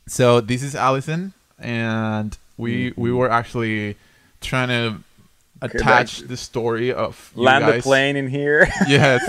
So 0.07 0.41
this 0.41 0.61
is 0.61 0.75
Allison, 0.75 1.33
and 1.57 2.37
we 2.57 2.91
mm-hmm. 2.91 3.01
we 3.01 3.11
were 3.11 3.29
actually 3.29 3.95
trying 4.41 4.67
to 4.69 5.03
attach 5.61 6.19
the 6.19 6.37
story 6.37 6.93
of 6.93 7.31
land 7.35 7.65
guys. 7.65 7.75
the 7.75 7.81
plane 7.81 8.15
in 8.15 8.27
here. 8.27 8.67
yes, 8.87 9.21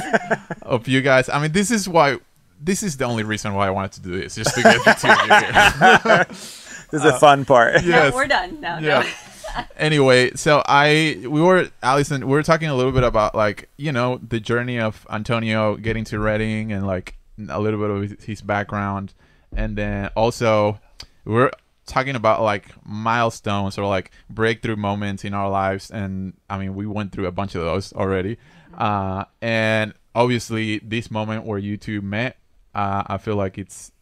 of 0.62 0.89
you 0.89 1.03
guys. 1.03 1.28
I 1.28 1.41
mean, 1.41 1.53
this 1.53 1.70
is 1.70 1.89
why. 1.89 2.19
This 2.62 2.82
is 2.82 2.97
the 2.97 3.05
only 3.05 3.23
reason 3.23 3.55
why 3.55 3.66
I 3.66 3.70
wanted 3.70 3.93
to 3.93 4.01
do 4.03 4.20
this, 4.20 4.35
just 4.35 4.55
to 4.55 4.62
get 4.62 4.85
the 4.85 4.93
two 4.95 5.09
of 5.09 5.19
you 5.27 5.35
here. 5.35 6.24
this 6.91 7.01
is 7.01 7.03
uh, 7.03 7.12
the 7.12 7.19
fun 7.19 7.45
part. 7.45 7.82
Yes. 7.82 8.12
No, 8.12 8.16
we're 8.16 8.27
done 8.27 8.61
now. 8.61 8.78
Yeah. 8.78 9.09
anyway, 9.77 10.32
so 10.35 10.62
I 10.66 11.16
we 11.23 11.41
were 11.41 11.70
Allison, 11.82 12.27
we 12.27 12.32
were 12.32 12.43
talking 12.43 12.69
a 12.69 12.74
little 12.74 12.93
bit 12.93 13.03
about 13.03 13.35
like 13.35 13.69
you 13.77 13.93
know 13.93 14.20
the 14.27 14.41
journey 14.41 14.78
of 14.78 15.07
Antonio 15.11 15.77
getting 15.77 16.05
to 16.05 16.19
Reading 16.19 16.73
and 16.73 16.87
like 16.87 17.16
a 17.49 17.61
little 17.61 17.81
bit 17.81 17.91
of 17.91 18.23
his 18.24 18.43
background, 18.43 19.15
and 19.57 19.77
then 19.77 20.11
also 20.15 20.78
we're 21.24 21.51
talking 21.87 22.15
about 22.15 22.41
like 22.43 22.66
milestones 22.87 23.77
or 23.77 23.87
like 23.87 24.12
breakthrough 24.28 24.77
moments 24.77 25.24
in 25.24 25.35
our 25.35 25.51
lives 25.51 25.91
and 25.91 26.35
i 26.49 26.57
mean 26.57 26.74
we 26.77 26.87
went 26.87 27.11
through 27.11 27.27
a 27.27 27.32
bunch 27.32 27.57
of 27.57 27.62
those 27.62 27.93
already 27.95 28.39
uh, 28.78 29.24
and 29.43 29.93
obviously 30.15 30.78
this 30.78 31.11
moment 31.11 31.45
where 31.45 31.59
you 31.59 31.77
two 31.77 32.01
met 32.01 32.37
uh, 32.75 33.03
i 33.07 33.19
feel 33.19 33.37
like 33.37 33.59
it's 33.59 33.93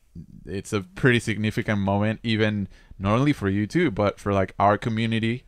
it's 0.46 0.72
a 0.72 0.80
pretty 0.80 1.20
significant 1.20 1.78
moment 1.78 2.20
even 2.22 2.68
not 2.98 3.18
only 3.18 3.32
for 3.32 3.48
you 3.48 3.66
two 3.66 3.90
but 3.90 4.18
for 4.18 4.32
like 4.32 4.54
our 4.58 4.76
community 4.76 5.44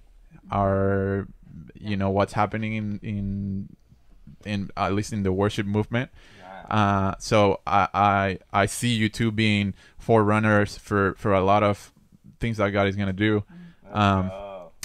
our 0.50 1.26
you 1.74 1.96
know 1.96 2.10
what's 2.10 2.34
happening 2.34 2.74
in 2.74 3.00
in 3.02 3.76
in 4.44 4.70
at 4.76 4.94
least 4.94 5.12
in 5.12 5.22
the 5.22 5.32
worship 5.32 5.66
movement 5.66 6.10
uh, 6.70 7.14
so 7.18 7.60
I, 7.66 7.88
I 7.92 8.38
I 8.52 8.66
see 8.66 8.90
you 8.90 9.08
two 9.08 9.32
being 9.32 9.74
forerunners 9.98 10.78
for 10.78 11.14
for 11.14 11.34
a 11.34 11.40
lot 11.40 11.64
of 11.64 11.92
things 12.38 12.58
that 12.58 12.70
God 12.70 12.86
is 12.86 12.94
going 12.94 13.08
to 13.08 13.12
do. 13.12 13.44
Um, 13.90 14.30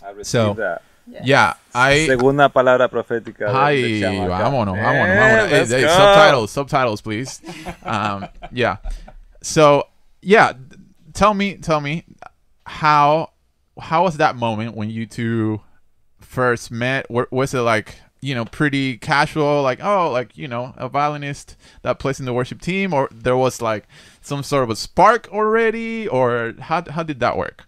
I 0.03 0.22
so, 0.24 0.56
that. 0.56 0.82
Yeah, 1.07 1.53
I. 1.73 2.07
Segunda 2.07 2.49
palabra 2.49 2.90
profética. 2.90 3.48
Ay, 3.48 4.02
vámonos, 4.02 4.77
vámonos, 4.77 4.77
vámonos. 4.77 5.49
Hey, 5.49 5.65
hey, 5.65 5.88
subtitles, 5.88 6.52
subtitles, 6.52 7.02
please. 7.02 7.41
um, 7.84 8.27
yeah. 8.52 8.77
So, 9.41 9.88
yeah, 10.22 10.53
tell 11.14 11.34
me, 11.34 11.57
tell 11.57 11.80
me, 11.80 12.03
how, 12.65 13.32
how 13.80 14.03
was 14.03 14.18
that 14.18 14.36
moment 14.36 14.76
when 14.76 14.90
you 14.90 15.06
two 15.06 15.61
first 16.19 16.72
met? 16.72 17.10
Was 17.10 17.53
it 17.53 17.61
like, 17.61 17.99
you 18.22 18.34
know, 18.34 18.45
pretty 18.45 18.98
casual, 18.98 19.61
like, 19.61 19.84
oh, 19.84 20.10
like, 20.10 20.36
you 20.36 20.48
know, 20.48 20.73
a 20.77 20.90
violinist 20.90 21.56
that 21.84 21.99
plays 21.99 22.19
in 22.19 22.26
the 22.26 22.34
worship 22.34 22.61
team, 22.61 22.94
or 22.94 23.07
there 23.11 23.38
was 23.38 23.61
like 23.61 23.88
some 24.22 24.41
sort 24.41 24.64
of 24.64 24.72
a 24.72 24.76
spark 24.76 25.30
already, 25.32 26.07
or 26.07 26.56
how 26.60 26.84
how 26.90 27.03
did 27.03 27.19
that 27.19 27.38
work? 27.38 27.68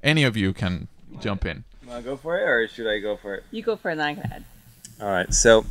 Any 0.00 0.22
of 0.22 0.36
you 0.36 0.52
can 0.52 0.86
jump 1.20 1.44
in. 1.44 1.64
Want 1.88 2.04
to 2.04 2.10
go 2.10 2.16
for 2.18 2.38
it, 2.38 2.42
or 2.42 2.68
should 2.68 2.86
I 2.86 2.98
go 2.98 3.16
for 3.16 3.34
it? 3.36 3.44
You 3.50 3.62
go 3.62 3.76
for 3.76 3.88
it, 3.88 3.92
and 3.92 4.00
then 4.00 4.06
I 4.08 4.14
can 4.14 4.32
add. 4.32 4.44
All 5.00 5.08
right. 5.08 5.32
So, 5.32 5.64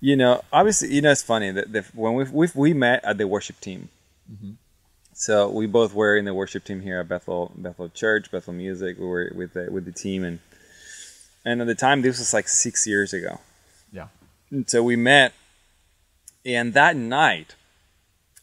you 0.00 0.16
know, 0.16 0.42
obviously, 0.52 0.94
you 0.94 1.02
know, 1.02 1.10
it's 1.10 1.22
funny 1.22 1.50
that 1.50 1.72
the, 1.72 1.84
when 1.92 2.14
we 2.14 2.24
we 2.24 2.48
we 2.54 2.72
met 2.72 3.04
at 3.04 3.18
the 3.18 3.26
worship 3.26 3.58
team. 3.60 3.88
Mm-hmm. 4.32 4.52
So 5.12 5.48
we 5.48 5.66
both 5.66 5.92
were 5.92 6.16
in 6.16 6.24
the 6.24 6.34
worship 6.34 6.62
team 6.64 6.82
here 6.82 7.00
at 7.00 7.08
Bethel 7.08 7.50
Bethel 7.56 7.88
Church, 7.88 8.30
Bethel 8.30 8.52
Music. 8.52 8.96
We 8.98 9.06
were 9.06 9.32
with 9.34 9.54
the 9.54 9.68
with 9.72 9.86
the 9.86 9.92
team, 9.92 10.22
and 10.22 10.38
and 11.44 11.60
at 11.60 11.66
the 11.66 11.74
time 11.74 12.02
this 12.02 12.20
was 12.20 12.32
like 12.32 12.46
six 12.46 12.86
years 12.86 13.12
ago. 13.12 13.40
Yeah. 13.92 14.08
And 14.52 14.70
so 14.70 14.84
we 14.84 14.94
met, 14.94 15.32
and 16.44 16.74
that 16.74 16.94
night 16.96 17.56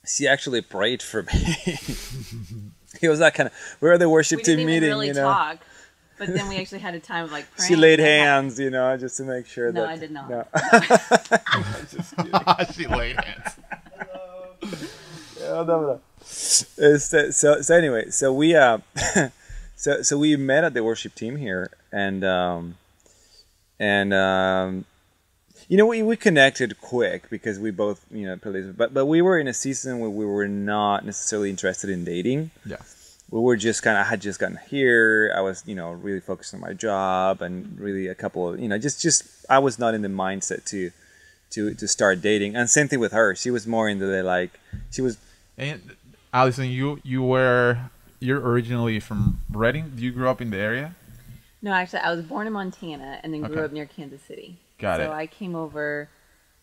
she 0.06 0.28
actually 0.28 0.62
prayed 0.62 1.02
for 1.02 1.24
me. 1.24 1.32
it 3.02 3.08
was 3.08 3.20
that 3.20 3.34
kind 3.34 3.48
of 3.48 3.54
we 3.80 3.88
were 3.88 3.98
the 3.98 4.10
worship 4.10 4.38
we 4.38 4.44
team 4.44 4.66
meeting, 4.66 4.90
really 4.90 5.08
you 5.08 5.14
know. 5.14 5.24
Talk, 5.24 5.60
but 6.26 6.34
then 6.34 6.48
we 6.48 6.58
actually 6.58 6.80
had 6.80 6.96
a 6.96 7.00
time 7.00 7.26
of 7.26 7.32
like 7.32 7.46
praying. 7.56 7.68
She 7.68 7.76
laid 7.76 8.00
hands, 8.00 8.60
you 8.60 8.70
know, 8.70 8.96
just 8.98 9.18
to 9.18 9.24
make 9.24 9.46
sure 9.46 9.72
no, 9.72 9.82
that. 9.82 9.90
I 9.90 9.98
did 9.98 10.12
not. 10.12 10.30
No. 10.30 10.46
she 12.74 12.88
laid 12.88 13.18
hands. 13.20 13.56
so, 16.24 17.30
so 17.32 17.62
so 17.62 17.76
anyway, 17.76 18.10
so 18.10 18.32
we 18.32 18.56
uh, 18.56 18.78
so 19.76 20.02
so 20.02 20.18
we 20.18 20.36
met 20.38 20.64
at 20.64 20.74
the 20.74 20.84
worship 20.84 21.14
team 21.16 21.36
here, 21.36 21.70
and 21.92 22.24
um, 22.24 22.78
and 23.80 24.14
um, 24.14 24.86
you 25.68 25.78
know, 25.78 25.86
we, 25.86 26.04
we 26.04 26.16
connected 26.16 26.80
quick 26.80 27.30
because 27.30 27.60
we 27.60 27.72
both, 27.72 28.06
you 28.12 28.26
know, 28.26 28.38
but 28.78 28.94
but 28.94 29.06
we 29.06 29.22
were 29.22 29.38
in 29.38 29.48
a 29.48 29.54
season 29.54 30.00
where 30.00 30.10
we 30.10 30.26
were 30.26 30.48
not 30.48 31.06
necessarily 31.06 31.50
interested 31.50 31.90
in 31.90 32.06
dating. 32.06 32.52
Yeah. 32.66 32.78
We 33.34 33.40
were 33.40 33.58
just 33.58 33.82
kind 33.82 33.98
of 33.98 34.06
I 34.06 34.10
had 34.10 34.22
just 34.22 34.40
gotten 34.40 34.60
here. 34.70 35.34
I 35.36 35.42
was, 35.42 35.64
you 35.66 35.74
know, 35.74 35.92
really 35.92 36.20
focused 36.20 36.54
on 36.54 36.60
my 36.60 36.74
job 36.74 37.42
and 37.42 37.80
really 37.80 38.06
a 38.06 38.14
couple 38.14 38.50
of, 38.50 38.60
you 38.60 38.68
know, 38.68 38.78
just 38.78 39.02
just 39.02 39.24
I 39.50 39.58
was 39.58 39.80
not 39.80 39.96
in 39.96 40.04
the 40.04 40.08
mindset 40.08 40.66
to 40.66 40.92
to 41.50 41.74
to 41.74 41.88
start 41.88 42.22
dating. 42.22 42.56
And 42.56 42.70
same 42.70 42.88
thing 42.88 43.00
with 43.00 43.12
her. 43.12 43.34
She 43.34 43.50
was 43.50 43.66
more 43.66 43.90
into 43.90 44.06
the 44.06 44.22
like 44.22 44.60
she 44.92 45.02
was. 45.02 45.18
And 45.58 45.96
Allison, 46.32 46.70
you 46.70 47.00
you 47.02 47.24
were 47.24 47.90
you're 48.20 48.40
originally 48.40 49.00
from 49.00 49.40
Reading. 49.50 49.94
You 49.98 50.12
grew 50.12 50.30
up 50.30 50.40
in 50.40 50.52
the 50.52 50.58
area. 50.58 50.94
No, 51.64 51.72
actually, 51.72 52.02
I 52.02 52.14
was 52.14 52.24
born 52.24 52.46
in 52.46 52.54
Montana 52.54 53.20
and 53.24 53.34
then 53.34 53.42
grew 53.42 53.56
okay. 53.56 53.66
up 53.66 53.72
near 53.72 53.88
Kansas 53.88 54.22
City. 54.22 54.60
Got 54.78 54.98
so 54.98 55.04
it. 55.04 55.06
So 55.08 55.12
I 55.12 55.26
came 55.26 55.56
over 55.56 56.08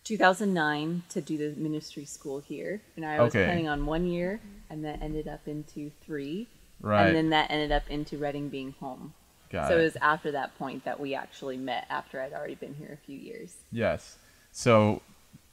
2009 0.05 1.03
to 1.09 1.21
do 1.21 1.37
the 1.37 1.61
ministry 1.61 2.05
school 2.05 2.39
here, 2.39 2.81
and 2.95 3.05
I 3.05 3.21
was 3.21 3.35
okay. 3.35 3.45
planning 3.45 3.69
on 3.69 3.87
one 3.87 4.07
year, 4.07 4.41
and 4.69 4.85
that 4.85 5.03
ended 5.03 5.27
up 5.27 5.49
into 5.49 5.91
three. 6.07 6.47
Right. 6.81 7.07
And 7.07 7.17
then 7.17 7.31
that 7.31 7.51
ended 7.51 7.73
up 7.73 7.83
into 7.89 8.19
Reading 8.19 8.49
being 8.49 8.75
home. 8.81 9.15
Got 9.51 9.69
so 9.69 9.77
it. 9.77 9.81
it 9.81 9.85
was 9.85 9.97
after 9.97 10.31
that 10.33 10.57
point 10.59 10.85
that 10.85 11.01
we 11.01 11.15
actually 11.15 11.57
met 11.57 11.87
after 11.91 12.21
I'd 12.21 12.33
already 12.33 12.55
been 12.55 12.75
here 12.75 12.93
a 12.93 13.07
few 13.07 13.19
years. 13.19 13.57
Yes. 13.73 14.17
So 14.53 15.03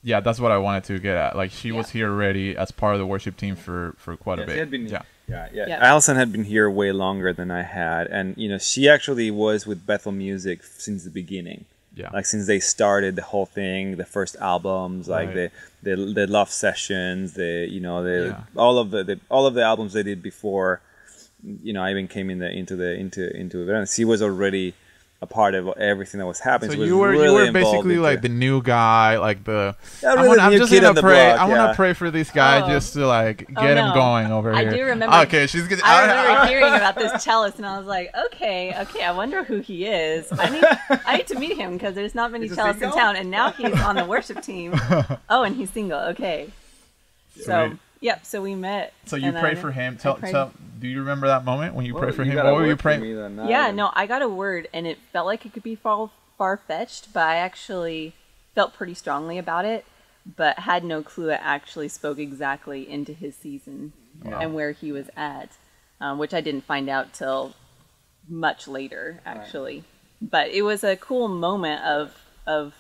yeah, 0.03 0.19
that's 0.19 0.39
what 0.39 0.51
I 0.51 0.57
wanted 0.57 0.83
to 0.85 0.99
get 0.99 1.15
at. 1.15 1.35
Like 1.35 1.51
she 1.51 1.69
yeah. 1.69 1.75
was 1.75 1.89
here 1.89 2.09
already 2.09 2.55
as 2.55 2.71
part 2.71 2.93
of 2.93 2.99
the 2.99 3.05
worship 3.05 3.37
team 3.37 3.55
for 3.55 3.95
for 3.97 4.15
quite 4.15 4.37
yeah, 4.37 4.43
a 4.43 4.47
bit. 4.47 4.53
She 4.53 4.59
had 4.59 4.71
been, 4.71 4.87
yeah. 4.87 5.01
Yeah, 5.27 5.49
yeah, 5.51 5.65
yeah. 5.67 5.77
Allison 5.81 6.15
had 6.15 6.31
been 6.31 6.45
here 6.45 6.69
way 6.69 6.93
longer 6.93 7.33
than 7.33 7.51
I 7.51 7.63
had, 7.63 8.07
and 8.07 8.37
you 8.37 8.47
know, 8.47 8.57
she 8.57 8.87
actually 8.87 9.29
was 9.29 9.67
with 9.67 9.85
Bethel 9.85 10.13
Music 10.13 10.63
since 10.63 11.03
the 11.03 11.09
beginning. 11.09 11.65
Yeah. 11.97 12.11
Like 12.11 12.25
since 12.25 12.47
they 12.47 12.59
started 12.59 13.17
the 13.17 13.23
whole 13.23 13.45
thing, 13.45 13.97
the 13.97 14.05
first 14.05 14.37
albums, 14.37 15.09
like 15.09 15.35
right. 15.35 15.51
the, 15.83 15.95
the 15.95 16.13
the 16.13 16.27
love 16.27 16.49
sessions, 16.49 17.33
the 17.33 17.67
you 17.69 17.81
know 17.81 18.03
the 18.03 18.27
yeah. 18.27 18.43
all 18.55 18.77
of 18.77 18.91
the, 18.91 19.03
the 19.03 19.19
all 19.29 19.47
of 19.47 19.55
the 19.55 19.63
albums 19.63 19.93
they 19.93 20.03
did 20.03 20.21
before, 20.21 20.79
you 21.43 21.73
know, 21.73 21.83
I 21.83 21.91
even 21.91 22.07
came 22.07 22.29
in 22.29 22.39
the 22.39 22.49
into 22.49 22.75
the 22.75 22.93
into 22.95 23.35
into 23.35 23.69
it. 23.69 23.89
She 23.89 24.05
was 24.05 24.21
already 24.21 24.73
a 25.19 25.25
part 25.25 25.55
of 25.55 25.67
everything 25.79 26.19
that 26.19 26.27
was 26.27 26.39
happening. 26.39 26.71
So, 26.71 26.77
so 26.77 26.83
you 26.83 26.97
were 26.97 27.09
really 27.09 27.25
you 27.25 27.47
were 27.47 27.51
basically 27.51 27.97
like 27.97 28.21
the 28.21 28.29
new 28.29 28.61
guy, 28.61 29.17
like 29.17 29.43
the. 29.43 29.75
Yeah, 30.03 30.09
really 30.09 30.19
I 30.19 30.27
wanna, 30.27 30.41
I'm 30.43 30.57
just 30.57 30.71
gonna 30.71 31.01
pray. 31.01 31.33
Block, 31.33 31.39
I 31.39 31.45
want 31.47 31.71
to 31.71 31.75
pray 31.75 31.93
for 31.93 32.11
this 32.11 32.29
guy 32.29 32.61
oh. 32.61 32.67
just 32.67 32.93
to 32.93 33.07
like 33.07 33.47
oh, 33.55 33.61
get 33.61 33.71
oh, 33.71 33.81
no. 33.81 33.87
him 33.87 33.93
going 33.95 34.31
over 34.31 34.53
I 34.53 34.61
here. 34.61 34.71
I 34.71 34.75
do 34.75 34.83
remember. 34.85 35.15
Okay, 35.17 35.47
she's 35.47 35.67
good. 35.67 35.81
I 35.81 36.01
remember 36.01 36.45
hearing 36.47 36.73
about 36.73 36.95
this 36.95 37.23
cellist, 37.23 37.57
and 37.57 37.65
I 37.65 37.77
was 37.79 37.87
like, 37.87 38.11
okay, 38.27 38.79
okay, 38.81 39.03
I 39.03 39.11
wonder 39.11 39.43
who 39.43 39.59
he 39.59 39.87
is. 39.87 40.27
I 40.31 40.49
need, 40.49 41.01
I 41.05 41.17
need 41.17 41.27
to 41.27 41.39
meet 41.39 41.57
him 41.57 41.73
because 41.73 41.95
there's 41.95 42.13
not 42.13 42.31
many 42.31 42.47
cellists 42.47 42.81
in 42.81 42.91
town, 42.91 43.15
and 43.15 43.31
now 43.31 43.51
he's 43.51 43.79
on 43.81 43.95
the 43.95 44.05
worship 44.09 44.43
team. 44.43 44.73
oh, 45.29 45.43
and 45.43 45.55
he's 45.55 45.71
single. 45.71 45.99
Okay, 45.99 46.51
so. 47.41 47.71
Yep. 47.99 48.27
So 48.27 48.43
we 48.43 48.53
met. 48.53 48.93
So 49.05 49.15
you 49.15 49.31
pray 49.31 49.55
for 49.55 49.71
him. 49.71 49.97
Tell, 49.97 50.17
tell. 50.17 50.51
Do 50.79 50.87
you 50.87 50.99
remember 50.99 51.27
that 51.27 51.43
moment 51.43 51.75
when 51.75 51.85
you 51.85 51.93
well, 51.93 52.03
pray 52.03 52.11
for 52.11 52.23
him? 52.23 52.35
What 52.35 52.55
were 52.55 52.67
you 52.67 52.75
praying? 52.75 53.03
Yeah. 53.47 53.71
No, 53.71 53.91
I 53.93 54.05
got 54.07 54.21
a 54.21 54.29
word, 54.29 54.67
and 54.73 54.87
it 54.87 54.97
felt 55.11 55.25
like 55.25 55.45
it 55.45 55.53
could 55.53 55.63
be 55.63 55.75
far 55.75 56.09
far 56.37 56.57
fetched, 56.57 57.13
but 57.13 57.23
I 57.23 57.37
actually 57.37 58.13
felt 58.53 58.73
pretty 58.73 58.93
strongly 58.93 59.37
about 59.37 59.65
it, 59.65 59.85
but 60.35 60.59
had 60.59 60.83
no 60.83 61.01
clue 61.01 61.29
it 61.29 61.39
actually 61.41 61.87
spoke 61.87 62.19
exactly 62.19 62.89
into 62.89 63.13
his 63.13 63.35
season 63.35 63.93
wow. 64.23 64.39
and 64.39 64.53
where 64.53 64.71
he 64.71 64.91
was 64.91 65.09
at, 65.15 65.57
um, 65.99 66.17
which 66.17 66.33
I 66.33 66.41
didn't 66.41 66.65
find 66.65 66.89
out 66.89 67.13
till 67.13 67.55
much 68.27 68.67
later, 68.67 69.21
actually. 69.25 69.77
Right. 69.77 70.29
But 70.29 70.49
it 70.49 70.63
was 70.63 70.83
a 70.83 70.95
cool 70.95 71.27
moment 71.27 71.83
of 71.83 72.13
of 72.45 72.73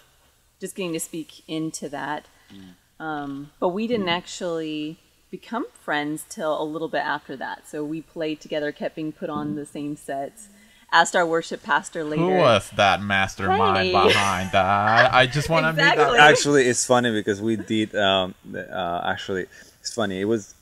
just 0.59 0.75
getting 0.75 0.93
to 0.93 0.99
speak 0.99 1.43
into 1.47 1.89
that. 1.89 2.25
Mm. 2.53 3.03
Um, 3.03 3.51
but 3.59 3.69
we 3.69 3.85
didn't 3.87 4.07
mm. 4.07 4.17
actually 4.17 4.97
become 5.29 5.65
friends 5.73 6.25
till 6.29 6.61
a 6.61 6.63
little 6.63 6.87
bit 6.87 7.03
after 7.03 7.35
that. 7.37 7.67
So 7.67 7.83
we 7.83 8.01
played 8.01 8.39
together, 8.39 8.71
kept 8.71 8.95
being 8.95 9.11
put 9.11 9.29
on 9.29 9.55
the 9.55 9.65
same 9.65 9.95
sets. 9.95 10.49
Asked 10.89 11.17
our 11.17 11.25
worship 11.25 11.63
pastor 11.63 12.05
later. 12.05 12.21
Who 12.21 12.29
was 12.29 12.69
that 12.77 13.01
mastermind 13.01 13.87
hey. 13.87 13.91
behind 13.91 14.51
that? 14.53 15.13
I 15.13 15.27
just 15.27 15.49
want 15.49 15.65
to 15.65 15.71
exactly. 15.71 16.05
meet 16.05 16.11
that. 16.13 16.31
Actually, 16.31 16.65
it's 16.67 16.85
funny 16.85 17.11
because 17.11 17.41
we 17.41 17.57
did. 17.57 17.93
Um, 17.93 18.33
uh, 18.55 19.01
actually, 19.03 19.47
it's 19.81 19.93
funny. 19.93 20.21
It 20.21 20.25
was 20.25 20.55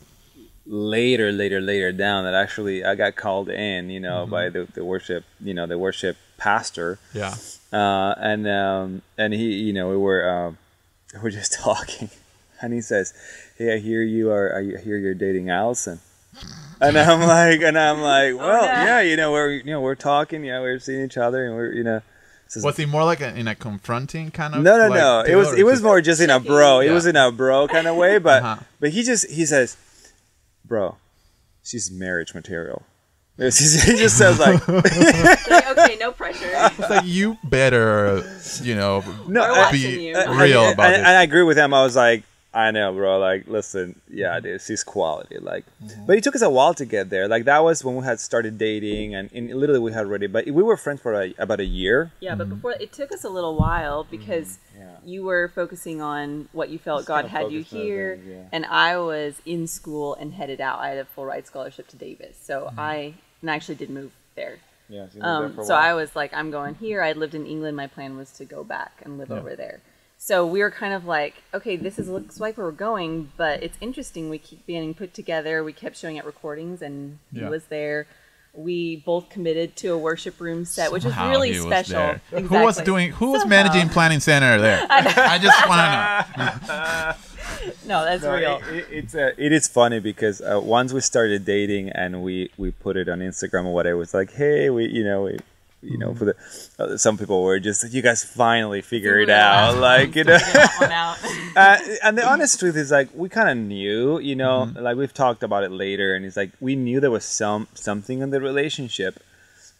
later, 0.66 1.32
later, 1.32 1.62
later 1.62 1.92
down 1.92 2.24
that 2.24 2.34
actually 2.34 2.84
I 2.84 2.96
got 2.96 3.16
called 3.16 3.50
in. 3.50 3.92
You 3.92 4.00
know, 4.00 4.24
mm-hmm. 4.24 4.32
by 4.32 4.50
the, 4.50 4.68
the 4.74 4.84
worship. 4.84 5.26
You 5.40 5.54
know, 5.54 5.68
the 5.68 5.78
worship 5.78 6.18
pastor. 6.38 6.98
Yeah. 7.14 7.36
Uh, 7.72 8.16
and 8.18 8.48
um, 8.48 9.02
and 9.18 9.34
he, 9.34 9.54
you 9.54 9.74
know, 9.74 9.90
we 9.90 9.98
were 9.98 10.30
um, 10.30 10.58
we 11.14 11.20
were 11.20 11.32
just 11.32 11.54
talking, 11.54 12.10
and 12.66 12.74
he 12.74 12.82
says, 12.82 13.14
hey, 13.58 13.76
I 13.76 13.78
hear 13.78 14.02
you 14.02 14.32
are, 14.32 14.58
I 14.58 14.82
hear 14.82 14.98
you're 14.98 15.14
dating 15.14 15.50
Allison. 15.50 16.00
And 16.82 16.98
I'm 16.98 17.22
like, 17.22 17.62
and 17.62 17.78
I'm 17.78 18.02
like, 18.02 18.34
oh, 18.34 18.38
well, 18.38 18.64
oh, 18.64 18.66
yeah. 18.66 18.86
yeah. 18.86 19.02
you 19.02 19.16
know, 19.16 19.32
we're, 19.32 19.52
you 19.52 19.66
know, 19.66 19.82
we're 19.82 19.96
talking, 19.96 20.44
yeah, 20.44 20.60
we're 20.60 20.80
seeing 20.80 21.06
each 21.06 21.18
other, 21.18 21.46
and 21.46 21.56
we're, 21.56 21.72
you 21.72 21.84
know. 21.84 22.02
Was 22.62 22.78
he 22.78 22.86
more 22.86 23.04
like 23.04 23.22
a, 23.22 23.36
in 23.36 23.48
a 23.48 23.56
confronting 23.56 24.32
kind 24.32 24.56
of? 24.56 24.64
No, 24.64 24.78
no, 24.78 24.88
like, 24.88 25.00
no. 25.00 25.22
It 25.22 25.36
was, 25.36 25.54
it 25.58 25.66
was 25.66 25.82
more 25.82 26.02
just 26.02 26.22
in 26.22 26.30
a 26.30 26.40
bro. 26.40 26.80
It 26.80 26.92
was 26.92 27.06
in 27.06 27.16
a 27.16 27.32
bro 27.32 27.68
kind 27.68 27.88
of 27.88 27.96
way, 27.96 28.18
but, 28.18 28.44
uh-huh. 28.44 28.64
but 28.80 28.90
he 28.92 29.04
just, 29.04 29.30
he 29.30 29.46
says, 29.46 29.78
bro, 30.64 30.98
she's 31.64 31.92
marriage 31.92 32.34
material. 32.34 32.84
he 33.38 33.50
just 33.50 34.18
says 34.18 34.40
like, 34.40 34.68
okay, 34.70 35.98
no 36.00 36.14
pressure. 36.14 36.50
It's 36.50 36.90
like 36.90 37.06
you 37.06 37.38
better, 37.44 38.24
you 38.62 38.76
know, 38.76 39.04
no, 39.28 39.70
be 39.72 40.14
real 40.14 40.70
about 40.70 40.94
it. 40.94 41.00
And 41.00 41.08
I 41.08 41.24
agree 41.24 41.44
with 41.44 41.58
him. 41.58 41.74
I 41.74 41.84
was 41.84 41.98
like, 41.98 42.24
I 42.56 42.72
know, 42.72 42.94
bro. 42.94 43.19
Like, 43.19 43.48
listen, 43.48 43.99
yeah, 44.10 44.40
this 44.40 44.69
is 44.69 44.82
quality. 44.82 45.40
Like, 45.40 45.65
mm-hmm. 45.84 46.06
but 46.06 46.18
it 46.18 46.23
took 46.23 46.36
us 46.36 46.41
a 46.41 46.49
while 46.49 46.73
to 46.76 46.86
get 46.86 47.10
there. 47.10 47.27
Like, 47.27 47.44
that 47.44 47.61
was 47.65 47.84
when 47.84 47.98
we 47.98 48.06
had 48.06 48.22
started 48.22 48.57
dating, 48.57 49.14
and, 49.14 49.30
and 49.34 49.53
literally 49.53 49.82
we 49.82 49.91
had 49.91 50.06
already. 50.06 50.27
But 50.27 50.45
we 50.45 50.64
were 50.64 50.77
friends 50.77 51.02
for 51.02 51.22
a, 51.22 51.34
about 51.38 51.60
a 51.60 51.65
year. 51.65 52.14
Yeah, 52.22 52.30
mm-hmm. 52.30 52.38
but 52.38 52.49
before 52.49 52.72
it 52.80 52.94
took 52.94 53.11
us 53.11 53.26
a 53.26 53.30
little 53.30 53.57
while 53.57 54.06
because 54.06 54.60
mm-hmm. 54.72 54.84
yeah. 54.84 54.95
you 55.03 55.23
were 55.26 55.52
focusing 55.53 56.02
on 56.02 56.48
what 56.53 56.69
you 56.69 56.80
felt 56.80 56.99
Just 56.99 57.10
God 57.10 57.26
had 57.26 57.52
you 57.52 57.61
here, 57.61 58.18
yeah. 58.26 58.44
and 58.53 58.65
I 58.68 58.98
was 58.99 59.41
in 59.45 59.68
school 59.68 60.15
and 60.15 60.34
headed 60.34 60.61
out. 60.61 60.80
I 60.80 60.90
had 60.90 60.98
a 60.98 61.06
full 61.06 61.26
ride 61.26 61.45
scholarship 61.45 61.90
to 61.90 61.98
Davis, 61.98 62.38
so 62.41 62.68
mm-hmm. 62.68 62.80
I 62.80 63.14
and 63.41 63.52
I 63.52 63.56
actually 63.56 63.76
did 63.76 63.90
move 63.90 64.14
there. 64.36 64.60
Yeah, 64.88 65.07
so, 65.10 65.22
um, 65.22 65.60
so 65.65 65.76
I 65.76 65.94
was 65.94 66.15
like, 66.15 66.34
I'm 66.34 66.52
going 66.52 66.76
here. 66.76 67.02
I 67.02 67.11
lived 67.11 67.36
in 67.36 67.45
England. 67.45 67.76
My 67.76 67.88
plan 67.88 68.15
was 68.15 68.32
to 68.34 68.45
go 68.45 68.64
back 68.64 69.02
and 69.03 69.18
live 69.18 69.30
yeah. 69.30 69.40
over 69.40 69.56
there. 69.56 69.82
So 70.26 70.43
we 70.43 70.61
were 70.61 70.72
kind 70.72 70.91
of 70.91 71.06
like, 71.06 71.35
okay, 71.53 71.76
this 71.76 71.99
is 71.99 72.10
looks 72.10 72.39
like 72.39 72.57
where 72.57 72.65
we're 72.65 72.72
going, 72.72 73.30
but 73.38 73.61
it's 73.61 73.77
interesting. 73.80 74.27
We 74.31 74.39
keep 74.39 74.65
being 74.65 74.95
put 74.95 75.14
together. 75.14 75.64
We 75.64 75.72
kept 75.72 75.95
showing 75.97 76.18
at 76.18 76.26
recordings, 76.26 76.81
and 76.81 77.19
yeah. 77.31 77.43
he 77.43 77.49
was 77.52 77.65
there. 77.65 78.07
We 78.56 78.95
both 78.95 79.30
committed 79.30 79.76
to 79.76 79.89
a 79.89 79.97
worship 79.99 80.41
room 80.41 80.65
set, 80.65 80.91
which 80.91 81.03
Somehow 81.03 81.30
was 81.30 81.38
really 81.38 81.53
special. 81.53 82.02
Exactly. 82.02 82.41
Who 82.41 82.64
was 82.64 82.77
doing? 82.77 83.11
Who 83.11 83.34
was 83.34 83.41
Somehow. 83.41 83.65
managing 83.65 83.89
planning 83.89 84.19
center 84.19 84.60
there? 84.60 84.88
I, 84.89 85.35
I 85.35 85.38
just 85.38 85.69
want 85.69 85.81
to 86.34 86.68
know. 86.68 87.76
no, 87.85 88.03
that's 88.03 88.23
no, 88.23 88.35
real. 88.35 88.61
It, 88.68 88.88
it's 88.89 89.14
uh, 89.14 89.34
it 89.38 89.52
is 89.52 89.68
funny 89.68 89.99
because 89.99 90.41
uh, 90.41 90.60
once 90.60 90.91
we 90.91 91.02
started 91.02 91.45
dating 91.45 91.89
and 91.89 92.23
we 92.23 92.49
we 92.57 92.72
put 92.72 92.97
it 92.97 93.07
on 93.10 93.19
Instagram 93.19 93.65
or 93.65 93.76
whatever, 93.76 93.97
was 93.97 94.15
like, 94.15 94.34
hey, 94.34 94.72
we 94.72 94.88
you 94.88 95.03
know 95.03 95.26
we 95.26 95.38
you 95.86 95.98
know, 95.98 96.14
for 96.14 96.26
the 96.26 96.36
uh, 96.80 96.98
some 96.98 97.18
people 97.18 97.44
were 97.44 97.60
just 97.60 97.91
you 97.94 98.02
guys 98.02 98.24
finally 98.24 98.82
figure 98.82 99.20
it 99.20 99.30
out, 99.30 99.78
like 99.78 100.16
you 100.16 100.24
know. 100.26 100.40
uh, 101.56 101.78
and 102.03 102.18
the 102.18 102.28
honest 102.28 102.60
truth 102.60 102.76
is, 102.76 102.91
like, 102.91 103.10
we 103.14 103.30
kind 103.30 103.49
of 103.49 103.57
knew, 103.57 104.20
you 104.20 104.36
know, 104.36 104.68
mm-hmm. 104.68 104.84
like 104.84 104.98
we've 104.98 105.14
talked 105.14 105.44
about 105.44 105.64
it 105.64 105.72
later, 105.72 106.16
and 106.16 106.26
it's 106.26 106.38
like 106.38 106.52
we 106.60 106.76
knew 106.76 106.99
there 106.99 107.12
was 107.12 107.26
some 107.26 107.68
something 107.74 108.20
in 108.22 108.30
the 108.32 108.41
relationship, 108.41 109.20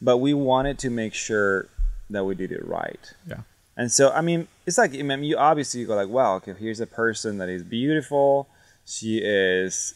but 0.02 0.18
we 0.18 0.34
wanted 0.34 0.80
to 0.80 0.90
make 0.90 1.14
sure 1.14 1.68
that 2.10 2.23
we 2.23 2.36
did 2.36 2.52
it 2.52 2.65
right. 2.65 3.14
Yeah. 3.27 3.41
And 3.77 3.91
so, 3.91 4.11
I 4.11 4.22
mean, 4.22 4.48
it's 4.65 4.77
like 4.77 4.94
I 4.94 5.02
mean, 5.02 5.23
you 5.23 5.38
obviously 5.38 5.82
you 5.82 5.88
go 5.88 5.95
like, 5.95 6.10
well, 6.10 6.36
okay, 6.36 6.53
here's 6.57 6.80
a 6.80 6.88
person 6.88 7.40
that 7.40 7.49
is 7.49 7.64
beautiful. 7.64 8.48
She 8.86 9.18
is 9.18 9.94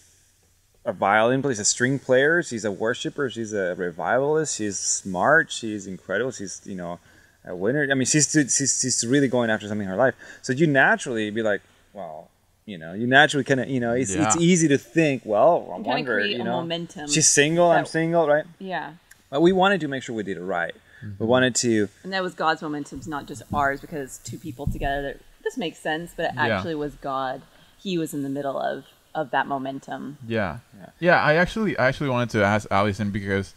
a 0.90 0.94
violin 0.94 1.42
player, 1.42 1.54
she's 1.54 1.60
a 1.60 1.66
string 1.66 2.00
player, 2.00 2.44
she's 2.44 2.66
a 2.66 2.72
worshiper, 2.72 3.30
she's 3.30 3.54
a 3.54 3.76
revivalist, 3.76 4.58
she's 4.58 4.80
smart, 4.80 5.52
she's 5.52 5.88
incredible, 5.88 6.32
she's 6.32 6.62
you 6.66 6.76
know 6.76 7.00
a 7.46 7.56
winner. 7.56 7.88
I 7.90 7.94
mean, 7.94 8.06
she's 8.06 8.32
she's 8.32 8.80
she's 8.82 9.06
really 9.06 9.28
going 9.28 9.50
after 9.50 9.68
something 9.68 9.86
in 9.86 9.92
her 9.92 9.98
life. 9.98 10.16
So 10.42 10.54
you 10.54 10.68
naturally 10.68 11.30
be 11.30 11.42
like, 11.42 11.62
well, 11.94 12.30
you 12.66 12.78
know, 12.78 12.94
you 12.94 13.08
naturally 13.08 13.44
kind 13.44 13.60
of 13.60 13.70
you 13.70 13.80
know, 13.80 13.94
it's 13.94 14.16
yeah. 14.16 14.28
it's 14.28 14.38
easy 14.38 14.68
to 14.68 14.78
think, 14.78 15.24
well, 15.26 15.72
I'm 15.74 15.84
wondering, 15.84 16.32
you 16.32 16.44
know, 16.44 16.62
momentum. 16.62 17.10
she's 17.10 17.28
single, 17.28 17.70
that, 17.70 17.80
I'm 17.80 17.86
single, 17.86 18.28
right? 18.28 18.46
Yeah. 18.60 18.94
But 19.30 19.42
we 19.42 19.52
wanted 19.52 19.82
to 19.82 19.88
make 19.88 20.04
sure 20.04 20.16
we 20.16 20.24
did 20.24 20.38
it 20.38 20.44
right. 20.44 20.74
Mm-hmm. 21.04 21.24
We 21.24 21.26
wanted 21.28 21.56
to, 21.56 21.88
and 22.04 22.12
that 22.12 22.24
was 22.24 22.34
God's 22.34 22.62
momentum, 22.62 23.02
not 23.08 23.28
just 23.28 23.44
ours, 23.54 23.80
because 23.80 24.20
two 24.24 24.38
people 24.38 24.68
together. 24.68 25.20
This 25.44 25.58
makes 25.58 25.80
sense, 25.80 26.14
but 26.16 26.26
it 26.26 26.32
actually 26.36 26.74
yeah. 26.74 26.80
was 26.80 26.96
God. 26.96 27.42
He 27.78 27.98
was 27.98 28.14
in 28.14 28.24
the 28.24 28.30
middle 28.30 28.60
of 28.60 28.86
of 29.16 29.32
that 29.32 29.48
momentum. 29.48 30.18
Yeah. 30.28 30.60
yeah. 31.00 31.22
I 31.22 31.36
actually 31.36 31.78
I 31.78 31.88
actually 31.88 32.10
wanted 32.10 32.30
to 32.32 32.44
ask 32.44 32.68
Allison 32.72 33.12
because 33.12 33.54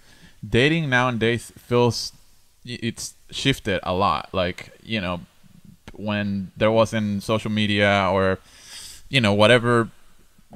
dating 0.47 0.91
nowadays 0.91 1.53
feels 1.57 2.13
it's 2.65 3.15
shifted 3.31 3.81
a 3.83 3.93
lot. 3.93 4.29
Like, 4.33 4.73
you 4.83 5.01
know, 5.01 5.21
when 5.93 6.53
there 6.57 6.71
wasn't 6.71 7.23
social 7.23 7.51
media 7.51 8.09
or 8.11 8.39
you 9.09 9.21
know, 9.21 9.35
whatever 9.35 9.91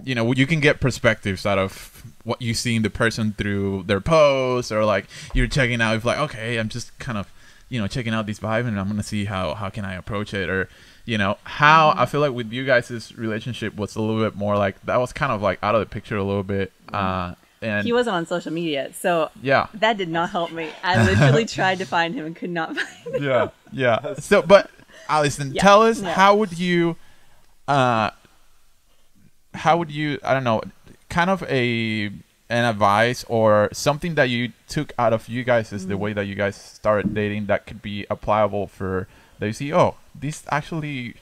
you 0.05 0.15
know, 0.15 0.33
you 0.33 0.47
can 0.47 0.61
get 0.61 0.81
perspectives 0.81 1.47
out 1.47 1.59
of 1.59 2.03
what 2.25 2.43
you 2.43 2.55
see 2.55 2.77
in 2.77 2.83
the 2.83 2.91
person 2.91 3.33
through 3.33 3.85
their 3.85 4.01
posts 4.01 4.71
or 4.71 4.85
like 4.85 5.07
you're 5.33 5.47
checking 5.47 5.81
out 5.81 5.97
if 5.97 6.05
like, 6.05 6.19
okay, 6.19 6.59
I'm 6.59 6.69
just 6.69 6.97
kind 6.99 7.17
of, 7.17 7.33
you 7.69 7.81
know, 7.81 7.87
checking 7.87 8.13
out 8.13 8.27
this 8.27 8.41
vibe 8.41 8.67
and 8.67 8.79
I'm 8.79 8.89
gonna 8.89 9.03
see 9.03 9.25
how 9.25 9.55
how 9.55 9.71
can 9.71 9.85
I 9.85 9.95
approach 9.95 10.35
it 10.35 10.49
or 10.51 10.69
you 11.07 11.17
know 11.17 11.39
how 11.45 11.95
i 11.97 12.05
feel 12.05 12.21
like 12.21 12.33
with 12.33 12.53
you 12.53 12.67
guys' 12.67 13.17
relationship 13.17 13.75
was 13.77 13.97
a 13.97 14.03
little 14.03 14.23
bit 14.23 14.37
more 14.37 14.57
like 14.59 14.81
that 14.83 14.99
was 14.99 15.13
kind 15.13 15.33
of 15.33 15.41
like 15.41 15.59
out 15.63 15.75
of 15.75 15.81
the 15.81 15.87
picture 15.87 16.17
a 16.17 16.25
little 16.25 16.43
bit 16.43 16.73
uh 16.93 17.35
and 17.63 17.87
he 17.87 17.93
wasn't 17.93 18.15
on 18.15 18.27
social 18.27 18.53
media 18.53 18.93
so 18.93 19.31
yeah. 19.41 19.69
that 19.73 19.97
did 19.97 20.11
not 20.11 20.29
help 20.29 20.53
me. 20.53 20.69
I 20.83 21.03
literally 21.03 21.47
tried 21.59 21.79
to 21.79 21.87
find 21.87 22.15
him 22.15 22.27
and 22.27 22.37
could 22.37 22.51
not 22.51 22.77
find 22.77 23.17
him. 23.17 23.25
Yeah 23.25 23.49
yeah. 23.73 24.15
So 24.19 24.43
but 24.43 24.71
allison 25.09 25.55
yeah. 25.55 25.63
tell 25.63 25.83
us 25.83 26.03
yeah. 26.03 26.13
how 26.13 26.37
would 26.37 26.59
you 26.59 26.97
uh 27.67 28.11
how 29.55 29.79
would 29.79 29.91
you 29.91 30.19
i 30.23 30.35
don't 30.35 30.45
know 30.45 30.61
kind 31.09 31.31
of 31.31 31.43
a 31.45 32.11
an 32.49 32.65
advice 32.65 33.25
or 33.29 33.69
something 33.73 34.17
that 34.17 34.29
you 34.29 34.53
took 34.69 34.93
out 34.99 35.13
of 35.13 35.29
you 35.29 35.43
guys 35.45 35.73
is 35.73 35.83
mm-hmm. 35.83 35.91
the 35.91 35.99
way 35.99 36.13
that 36.13 36.27
you 36.27 36.35
guys 36.35 36.57
started 36.57 37.15
dating 37.15 37.47
that 37.47 37.67
could 37.67 37.81
be 37.81 38.07
applicable 38.11 38.67
for 38.67 39.09
see, 39.53 39.73
oh, 39.73 39.97
this 40.21 40.45
actually, 40.49 41.15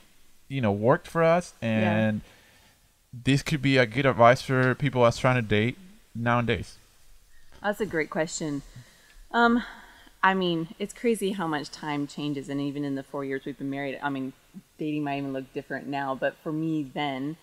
you 0.48 0.60
know, 0.60 0.72
worked 0.72 1.08
for 1.08 1.22
us, 1.22 1.54
and 1.60 2.16
yeah. 2.16 3.20
this 3.24 3.42
could 3.42 3.62
be 3.62 3.78
a 3.78 3.86
good 3.86 4.06
advice 4.06 4.42
for 4.42 4.74
people 4.74 5.04
that's 5.04 5.18
trying 5.18 5.36
to 5.36 5.42
date. 5.42 5.76
nowadays? 6.14 6.76
That's 7.62 7.80
a 7.80 7.86
great 7.86 8.10
question. 8.10 8.62
Um, 9.30 9.62
I 10.22 10.34
mean, 10.34 10.68
it's 10.78 10.94
crazy 10.94 11.32
how 11.32 11.46
much 11.46 11.70
time 11.70 12.06
changes, 12.06 12.48
and 12.48 12.60
even 12.60 12.84
in 12.84 12.94
the 12.94 13.02
four 13.02 13.24
years 13.24 13.44
we've 13.44 13.58
been 13.58 13.70
married, 13.70 13.98
I 14.02 14.10
mean, 14.10 14.32
dating 14.78 15.04
might 15.04 15.18
even 15.18 15.32
look 15.32 15.52
different 15.52 15.86
now, 15.86 16.14
but 16.14 16.36
for 16.42 16.52
me 16.52 16.82
then, 16.82 17.36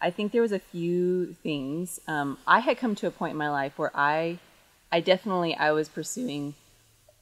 I 0.00 0.10
think 0.10 0.32
there 0.32 0.42
was 0.42 0.52
a 0.52 0.58
few 0.58 1.34
things. 1.42 2.00
Um, 2.08 2.38
I 2.46 2.60
had 2.60 2.78
come 2.78 2.94
to 2.96 3.06
a 3.06 3.10
point 3.10 3.32
in 3.32 3.36
my 3.36 3.50
life 3.50 3.78
where 3.78 3.92
I, 3.94 4.38
I 4.90 5.00
definitely 5.00 5.54
I 5.54 5.72
was 5.72 5.88
pursuing 5.88 6.54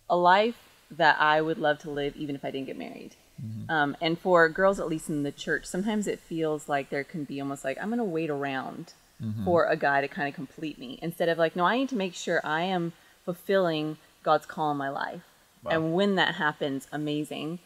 a 0.09 0.16
life 0.16 0.56
that 0.90 1.20
I 1.20 1.40
would 1.40 1.59
love 1.59 1.78
to 1.80 1.90
live, 1.90 2.16
even 2.16 2.34
if 2.34 2.44
I 2.44 2.50
didn't 2.50 2.66
get 2.66 2.78
married. 2.78 3.16
Mm-hmm. 3.44 3.70
Um, 3.70 3.97
and 4.01 4.19
for 4.19 4.48
girls, 4.48 4.78
at 4.78 4.89
least 4.89 5.09
in 5.09 5.23
the 5.23 5.32
church, 5.32 5.64
sometimes 5.64 6.06
it 6.06 6.20
feels 6.20 6.69
like 6.69 6.90
there 6.90 7.05
can 7.05 7.24
be 7.24 7.40
almost 7.40 7.64
like 7.64 7.78
I'm 7.81 7.89
going 7.89 7.98
to 7.98 8.05
wait 8.05 8.31
around 8.31 8.93
mm-hmm. 9.23 9.44
for 9.44 9.66
a 9.66 9.77
guy 9.77 10.01
to 10.01 10.09
kind 10.09 10.28
of 10.28 10.35
complete 10.35 10.78
me 10.78 10.98
instead 11.02 11.28
of 11.28 11.39
like, 11.39 11.56
no, 11.56 11.64
I 11.64 11.77
need 11.77 11.89
to 11.90 11.97
make 11.97 12.14
sure 12.14 12.40
I 12.44 12.62
am 12.62 12.93
fulfilling 13.24 13.97
God's 14.23 14.47
call 14.47 14.70
in 14.70 14.77
my 14.77 14.89
life. 14.89 15.23
And 15.70 15.94
when 15.94 16.16
that 16.16 16.35
happens, 16.35 16.89
amazing. 16.90 17.60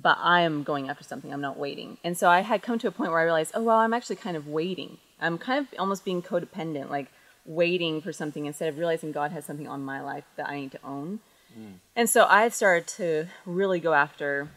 But 0.00 0.18
I 0.20 0.42
am 0.42 0.62
going 0.62 0.88
after 0.88 1.02
something. 1.02 1.32
I'm 1.32 1.40
not 1.40 1.58
waiting. 1.58 1.98
And 2.04 2.16
so 2.16 2.28
I 2.28 2.40
had 2.40 2.62
come 2.62 2.78
to 2.78 2.88
a 2.88 2.92
point 2.92 3.10
where 3.10 3.20
I 3.20 3.24
realized, 3.24 3.52
oh, 3.54 3.62
well, 3.62 3.78
I'm 3.78 3.94
actually 3.94 4.16
kind 4.16 4.36
of 4.36 4.46
waiting. 4.46 4.98
I'm 5.20 5.38
kind 5.38 5.60
of 5.60 5.78
almost 5.78 6.04
being 6.04 6.22
codependent, 6.22 6.90
like 6.90 7.08
waiting 7.44 8.00
for 8.00 8.12
something 8.12 8.46
instead 8.46 8.68
of 8.68 8.78
realizing 8.78 9.10
God 9.10 9.32
has 9.32 9.44
something 9.44 9.66
on 9.66 9.84
my 9.84 10.00
life 10.00 10.24
that 10.36 10.48
I 10.48 10.60
need 10.60 10.72
to 10.72 10.78
own. 10.84 11.20
Mm. 11.58 11.78
And 11.96 12.08
so 12.08 12.26
I 12.26 12.48
started 12.50 12.86
to 12.98 13.26
really 13.44 13.80
go 13.80 13.94
after 13.94 14.50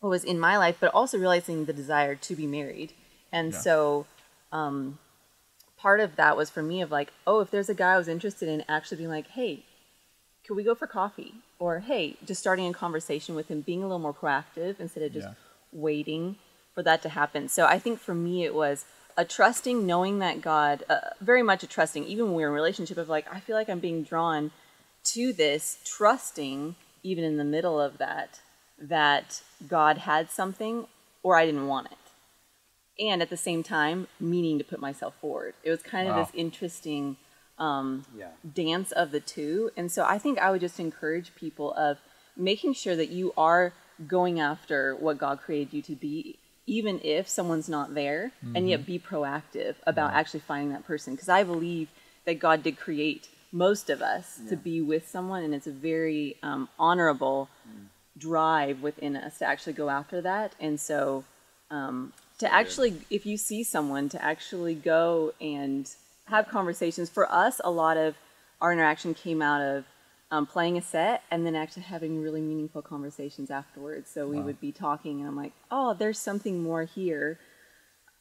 what 0.00 0.10
was 0.10 0.24
in 0.24 0.38
my 0.38 0.56
life, 0.56 0.76
but 0.80 0.94
also 0.94 1.18
realizing 1.18 1.64
the 1.64 1.72
desire 1.72 2.14
to 2.14 2.36
be 2.36 2.46
married. 2.46 2.92
And 3.32 3.52
Yeah. 3.52 3.58
so 3.58 4.06
um, 4.52 4.98
part 5.76 6.00
of 6.00 6.16
that 6.16 6.36
was 6.36 6.50
for 6.50 6.62
me 6.62 6.80
of 6.80 6.90
like, 6.90 7.12
oh, 7.26 7.40
if 7.40 7.50
there's 7.50 7.68
a 7.68 7.74
guy 7.74 7.94
I 7.94 7.98
was 7.98 8.08
interested 8.08 8.48
in, 8.48 8.64
actually 8.68 8.98
being 8.98 9.10
like, 9.10 9.28
hey, 9.28 9.64
could 10.46 10.56
we 10.56 10.62
go 10.62 10.74
for 10.74 10.86
coffee? 10.86 11.34
Or 11.58 11.80
hey, 11.80 12.16
just 12.24 12.40
starting 12.40 12.66
a 12.68 12.72
conversation 12.72 13.34
with 13.34 13.48
him, 13.48 13.60
being 13.60 13.82
a 13.82 13.86
little 13.86 13.98
more 13.98 14.14
proactive 14.14 14.80
instead 14.80 15.02
of 15.02 15.12
just 15.12 15.28
Yeah. 15.28 15.34
waiting 15.72 16.36
for 16.74 16.82
that 16.82 17.02
to 17.02 17.08
happen. 17.08 17.48
So 17.48 17.66
I 17.66 17.78
think 17.78 17.98
for 17.98 18.14
me 18.14 18.44
it 18.44 18.54
was 18.54 18.84
a 19.16 19.24
trusting, 19.24 19.84
knowing 19.84 20.20
that 20.20 20.40
God, 20.40 20.84
uh, 20.88 21.10
very 21.20 21.42
much 21.42 21.64
a 21.64 21.66
trusting, 21.66 22.04
even 22.04 22.26
when 22.26 22.34
we're 22.34 22.46
in 22.46 22.52
a 22.52 22.54
relationship 22.54 22.96
of 22.98 23.08
like, 23.08 23.26
I 23.34 23.40
feel 23.40 23.56
like 23.56 23.68
I'm 23.68 23.80
being 23.80 24.04
drawn 24.04 24.52
to 25.14 25.32
this, 25.32 25.78
trusting, 25.84 26.76
even 27.02 27.24
in 27.24 27.36
the 27.36 27.44
middle 27.44 27.80
of 27.80 27.98
that, 27.98 28.40
that 28.80 29.42
God 29.66 29.98
had 29.98 30.30
something 30.30 30.86
or 31.22 31.36
I 31.36 31.46
didn't 31.46 31.66
want 31.66 31.88
it. 31.90 31.98
And 33.00 33.22
at 33.22 33.30
the 33.30 33.36
same 33.36 33.62
time, 33.62 34.08
meaning 34.18 34.58
to 34.58 34.64
put 34.64 34.80
myself 34.80 35.14
forward. 35.20 35.54
It 35.62 35.70
was 35.70 35.82
kind 35.82 36.08
Wow. 36.08 36.18
of 36.18 36.26
this 36.26 36.34
interesting 36.34 37.16
um, 37.58 38.04
Yeah. 38.16 38.28
dance 38.54 38.92
of 38.92 39.10
the 39.10 39.20
two. 39.20 39.70
And 39.76 39.90
so 39.90 40.04
I 40.04 40.18
think 40.18 40.38
I 40.38 40.50
would 40.50 40.60
just 40.60 40.78
encourage 40.78 41.34
people 41.34 41.72
of 41.74 41.98
making 42.36 42.74
sure 42.74 42.94
that 42.94 43.08
you 43.08 43.32
are 43.36 43.72
going 44.06 44.38
after 44.38 44.94
what 44.94 45.18
God 45.18 45.40
created 45.40 45.72
you 45.74 45.82
to 45.82 45.96
be, 45.96 46.38
even 46.66 47.00
if 47.02 47.26
someone's 47.28 47.68
not 47.68 47.94
there, 47.94 48.30
and 48.54 48.68
yet 48.68 48.86
be 48.86 48.96
proactive 48.98 49.74
about 49.86 50.12
actually 50.12 50.40
finding 50.40 50.70
that 50.70 50.84
person. 50.86 51.14
Because 51.14 51.28
I 51.28 51.42
believe 51.42 51.88
that 52.26 52.38
God 52.38 52.62
did 52.62 52.78
create 52.78 53.28
most 53.50 53.90
of 53.90 54.02
us 54.02 54.40
to 54.48 54.54
be 54.56 54.80
with 54.80 55.08
someone, 55.08 55.42
and 55.42 55.52
it's 55.52 55.66
a 55.66 55.72
very 55.72 56.36
um, 56.44 56.68
honorable 56.78 57.48
drive 58.18 58.82
within 58.82 59.16
us 59.16 59.38
to 59.38 59.46
actually 59.46 59.74
go 59.74 59.88
after 59.88 60.20
that. 60.20 60.54
And 60.60 60.78
so 60.80 61.24
um, 61.70 62.12
to 62.38 62.52
actually, 62.52 63.00
if 63.10 63.26
you 63.26 63.36
see 63.36 63.64
someone, 63.64 64.08
to 64.10 64.22
actually 64.22 64.74
go 64.74 65.32
and 65.40 65.88
have 66.26 66.48
conversations. 66.48 67.10
For 67.10 67.30
us, 67.30 67.60
a 67.64 67.70
lot 67.70 67.96
of 67.96 68.14
our 68.60 68.72
interaction 68.72 69.14
came 69.14 69.42
out 69.42 69.60
of 69.60 69.84
um, 70.30 70.46
playing 70.46 70.76
a 70.76 70.82
set 70.82 71.22
and 71.30 71.46
then 71.46 71.56
actually 71.56 71.84
having 71.84 72.22
really 72.22 72.40
meaningful 72.40 72.82
conversations 72.82 73.50
afterwards. 73.50 74.10
So 74.10 74.28
we 74.28 74.40
would 74.40 74.60
be 74.60 74.72
talking, 74.72 75.20
and 75.20 75.28
I'm 75.28 75.36
like, 75.36 75.52
oh, 75.70 75.94
there's 75.94 76.18
something 76.18 76.62
more 76.62 76.84
here. 76.84 77.38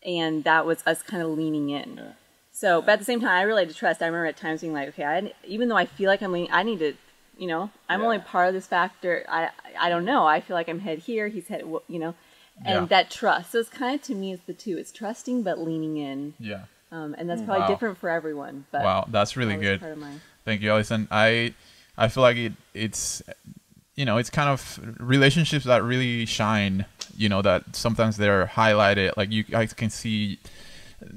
And 0.05 0.43
that 0.43 0.65
was 0.65 0.83
us 0.85 1.01
kind 1.01 1.21
of 1.21 1.29
leaning 1.29 1.69
in. 1.69 2.13
So, 2.53 2.81
but 2.81 2.91
at 2.91 2.99
the 2.99 3.05
same 3.05 3.19
time, 3.19 3.31
I 3.31 3.41
really 3.41 3.63
had 3.63 3.69
to 3.69 3.75
trust. 3.75 4.01
I 4.01 4.05
remember 4.05 4.25
at 4.25 4.37
times 4.37 4.61
being 4.61 4.73
like, 4.73 4.89
okay, 4.89 5.03
I, 5.03 5.33
even 5.45 5.67
though 5.67 5.75
I 5.75 5.85
feel 5.85 6.07
like 6.07 6.21
I'm 6.21 6.31
leaning, 6.31 6.51
I 6.51 6.63
need 6.63 6.79
to, 6.79 6.93
you 7.37 7.47
know, 7.47 7.69
I'm 7.89 8.01
only 8.01 8.19
part 8.19 8.47
of 8.47 8.53
this 8.53 8.67
factor. 8.67 9.25
I, 9.29 9.49
I 9.79 9.89
don't 9.89 10.05
know. 10.05 10.25
I 10.25 10.41
feel 10.41 10.55
like 10.55 10.67
I'm 10.69 10.79
head 10.79 10.99
here. 10.99 11.27
He's 11.27 11.47
head, 11.47 11.61
you 11.87 11.99
know, 11.99 12.15
and 12.65 12.81
Yeah. 12.81 12.85
that 12.85 13.09
trust. 13.11 13.51
So 13.51 13.59
it's 13.59 13.69
kind 13.69 13.95
of 13.95 14.01
to 14.07 14.15
me, 14.15 14.33
it's 14.33 14.43
the 14.45 14.53
two. 14.53 14.77
It's 14.77 14.91
trusting 14.91 15.43
but 15.43 15.59
leaning 15.59 15.97
in, 15.97 16.33
Yeah. 16.39 16.63
um, 16.91 17.15
and 17.17 17.29
that's 17.29 17.41
probably 17.41 17.61
Wow. 17.61 17.67
different 17.67 17.97
for 17.99 18.09
everyone. 18.09 18.65
But 18.71 18.83
Wow, 18.83 19.07
that's 19.09 19.37
really 19.37 19.55
that 19.55 19.61
good. 19.61 19.79
part 19.79 19.91
of 19.93 19.97
my- 19.99 20.13
Thank 20.45 20.61
you, 20.61 20.71
Alison. 20.71 21.07
I 21.11 21.53
I 21.97 22.07
feel 22.09 22.21
like 22.23 22.37
it 22.37 22.53
it's 22.73 23.21
you 23.95 24.05
know 24.05 24.17
it's 24.17 24.29
kind 24.29 24.49
of 24.49 24.79
relationships 24.99 25.65
that 25.65 25.83
really 25.83 26.25
shine. 26.25 26.85
You 27.17 27.29
know 27.29 27.41
that 27.41 27.75
sometimes 27.75 28.17
they're 28.17 28.45
highlighted. 28.45 29.17
Like 29.17 29.31
you 29.31 29.43
guys 29.43 29.73
can 29.73 29.89
see. 29.89 30.39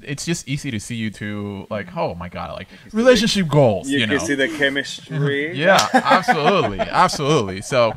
It's 0.03 0.25
just 0.25 0.47
easy 0.47 0.69
to 0.71 0.79
see 0.79 0.95
you 0.95 1.09
two 1.09 1.65
like 1.69 1.95
oh 1.97 2.13
my 2.15 2.29
god 2.29 2.55
like 2.57 2.67
relationship 2.93 3.47
goals 3.47 3.89
You, 3.89 3.99
you, 3.99 4.07
can 4.07 4.19
see 4.19 4.35
the 4.35 4.47
chemistry. 4.47 5.57
yeah 5.57 5.87
absolutely 5.93 6.79
absolutely 6.79 7.61
so 7.61 7.93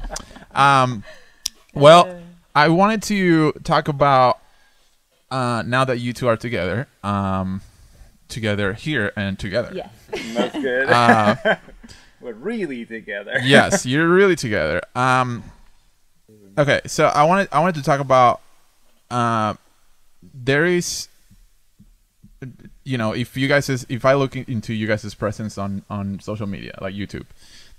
um 0.52 1.04
well 1.74 2.20
i 2.54 2.68
wanted 2.68 3.02
to 3.04 3.52
talk 3.64 3.88
about 3.88 4.38
uh 5.30 5.62
now 5.66 5.84
that 5.84 5.98
you 5.98 6.12
two 6.14 6.26
are 6.26 6.36
together 6.38 6.88
um 7.02 7.60
together 8.28 8.72
here 8.72 9.12
and 9.16 9.38
together 9.38 9.70
Yes. 9.74 9.90
That's 10.34 10.58
good. 10.58 10.88
uh 10.88 11.56
We're 12.20 12.32
really 12.32 12.86
together. 12.86 13.34
yes, 13.42 13.84
you're 13.84 14.08
really 14.08 14.34
together. 14.34 14.80
Um, 14.94 15.44
okay, 16.56 16.80
so 16.86 17.04
I 17.08 17.24
wanted 17.24 17.48
I 17.52 17.60
wanted 17.60 17.74
to 17.74 17.82
talk 17.82 18.00
about 18.00 18.40
uh, 19.10 19.54
there 20.32 20.64
is, 20.64 21.08
you 22.84 22.98
know, 22.98 23.12
if 23.12 23.36
you 23.36 23.48
guys 23.48 23.68
is, 23.68 23.86
if 23.88 24.04
I 24.04 24.14
look 24.14 24.36
into 24.36 24.74
you 24.74 24.86
guys' 24.86 25.14
presence 25.14 25.58
on 25.58 25.82
on 25.88 26.20
social 26.20 26.46
media 26.46 26.78
like 26.80 26.94
YouTube, 26.94 27.26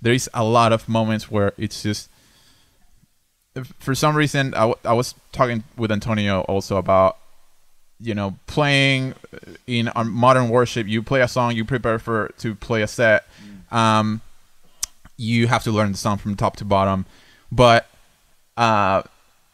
there 0.02 0.12
is 0.12 0.28
a 0.34 0.44
lot 0.44 0.72
of 0.72 0.88
moments 0.88 1.30
where 1.30 1.52
it's 1.56 1.82
just 1.82 2.10
for 3.78 3.94
some 3.94 4.16
reason 4.16 4.52
I, 4.54 4.60
w- 4.60 4.78
I 4.84 4.92
was 4.92 5.14
talking 5.32 5.64
with 5.76 5.90
Antonio 5.90 6.40
also 6.42 6.76
about 6.76 7.16
you 8.00 8.14
know 8.14 8.36
playing 8.46 9.14
in 9.66 9.90
modern 9.94 10.48
worship. 10.48 10.86
You 10.86 11.02
play 11.02 11.20
a 11.22 11.28
song 11.28 11.56
you 11.56 11.64
prepare 11.64 11.98
for 11.98 12.32
to 12.38 12.54
play 12.54 12.82
a 12.82 12.86
set. 12.86 13.26
Um 13.70 14.20
you 15.16 15.46
have 15.46 15.62
to 15.64 15.70
learn 15.70 15.92
the 15.92 15.98
song 15.98 16.18
from 16.18 16.36
top 16.36 16.56
to 16.56 16.64
bottom. 16.64 17.06
But 17.50 17.88
uh 18.56 19.02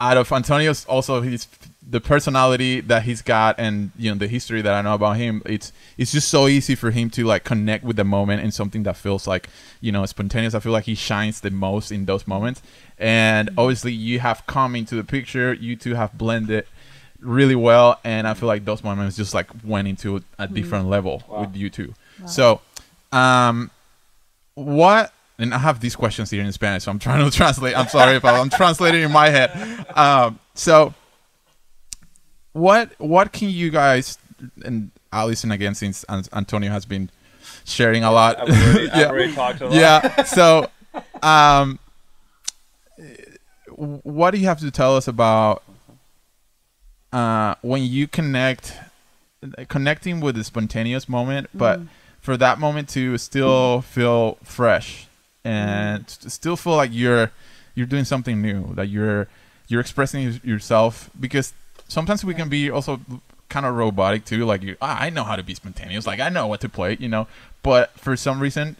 out 0.01 0.17
of 0.17 0.33
Antonio's 0.33 0.85
also 0.87 1.21
his 1.21 1.47
the 1.93 2.01
personality 2.01 2.81
that 2.81 3.03
he's 3.03 3.23
got 3.23 3.55
and 3.59 3.91
you 3.99 4.11
know 4.11 4.17
the 4.19 4.27
history 4.27 4.63
that 4.63 4.75
I 4.75 4.81
know 4.83 4.95
about 4.95 5.17
him 5.19 5.43
it's 5.45 5.73
it's 5.99 6.11
just 6.11 6.29
so 6.29 6.49
easy 6.49 6.75
for 6.75 6.91
him 6.91 7.11
to 7.11 7.25
like 7.25 7.45
connect 7.45 7.85
with 7.85 7.97
the 7.97 8.05
moment 8.05 8.43
and 8.43 8.53
something 8.53 8.83
that 8.85 8.97
feels 8.97 9.27
like 9.27 9.49
you 9.81 9.93
know 9.93 10.05
spontaneous. 10.07 10.55
I 10.55 10.61
feel 10.61 10.73
like 10.73 10.87
he 10.87 10.95
shines 10.95 11.41
the 11.41 11.51
most 11.51 11.93
in 11.93 12.07
those 12.07 12.27
moments. 12.27 12.63
And 12.99 13.51
obviously 13.59 13.93
you 13.93 14.21
have 14.21 14.39
come 14.47 14.75
into 14.75 14.95
the 14.95 15.05
picture. 15.05 15.53
You 15.53 15.77
two 15.77 15.95
have 15.95 16.17
blended 16.17 16.65
really 17.21 17.55
well. 17.69 18.01
And 18.05 18.27
I 18.27 18.35
feel 18.35 18.49
like 18.49 18.65
those 18.65 18.83
moments 18.83 19.17
just 19.17 19.35
like 19.35 19.49
went 19.63 19.87
into 19.87 20.25
a 20.39 20.49
different 20.49 20.89
level 20.89 21.23
Wow. 21.29 21.41
with 21.43 21.55
you 21.57 21.69
two. 21.71 21.95
So 22.27 22.61
um 23.13 23.71
what 24.55 25.13
and 25.39 25.53
I 25.55 25.59
have 25.59 25.81
these 25.81 25.97
questions 25.97 26.31
here 26.31 26.43
in 26.45 26.53
Spanish, 26.53 26.85
so 26.85 26.91
I'm 26.91 26.99
trying 26.99 27.25
to 27.29 27.37
translate. 27.37 27.77
I'm 27.77 27.89
sorry 27.89 28.17
if 28.17 28.25
I'm 28.25 28.49
translating 28.51 29.03
in 29.03 29.11
my 29.13 29.29
head. 29.29 29.51
Um, 29.97 30.39
so, 30.55 30.95
what 32.53 32.91
what 32.99 33.33
can 33.33 33.49
you 33.49 33.71
guys 33.71 34.19
and 34.65 34.91
Allison 35.13 35.53
again, 35.53 35.75
since 35.75 36.05
Antonio 36.09 36.71
has 36.71 36.87
been 36.87 37.11
sharing 37.65 38.03
a 38.03 38.11
lot. 38.11 38.39
Already, 38.39 38.85
yeah, 38.95 39.09
already 39.09 39.35
talked 39.35 39.61
a 39.61 39.67
lot. 39.67 39.75
yeah. 39.75 40.25
So, 40.25 40.71
um, 41.23 41.79
what 43.77 44.31
do 44.31 44.39
you 44.39 44.47
have 44.47 44.61
to 44.61 44.71
tell 44.71 44.97
us 44.97 45.09
about 45.09 45.63
uh, 47.13 47.55
when 47.63 47.83
you 47.83 48.09
connect, 48.09 48.75
connecting 49.69 50.21
with 50.21 50.37
the 50.37 50.45
spontaneous 50.45 51.09
moment, 51.09 51.49
but 51.53 51.81
for 52.21 52.37
that 52.37 52.59
moment 52.59 52.89
to 52.91 53.19
still 53.19 53.83
feel 53.83 54.39
fresh 54.43 55.09
and 55.45 56.07
to 56.07 56.31
still 56.31 56.57
feel 56.57 56.77
like 56.77 56.91
you're 56.93 57.33
you're 57.75 57.87
doing 57.87 58.05
something 58.05 58.41
new, 58.41 58.75
that 58.75 58.89
you're 58.89 59.29
you're 59.69 59.81
expressing 59.81 60.41
yourself 60.45 61.11
because 61.19 61.53
sometimes 61.93 62.25
we 62.25 62.35
can 62.35 62.49
be 62.49 62.71
also 62.71 63.01
kind 63.49 63.67
of 63.67 63.75
robotic 63.77 64.25
too. 64.25 64.45
Like 64.53 64.63
you, 64.63 64.77
ah, 64.81 64.99
I 65.07 65.11
know 65.11 65.25
how 65.25 65.37
to 65.37 65.43
be 65.43 65.55
spontaneous, 65.55 66.07
like 66.07 66.21
I 66.21 66.29
know 66.37 66.47
what 66.47 66.61
to 66.63 66.69
play, 66.69 66.97
you 66.99 67.09
know. 67.09 67.27
But 67.63 67.91
for 67.99 68.17
some 68.17 68.41
reason, 68.41 68.77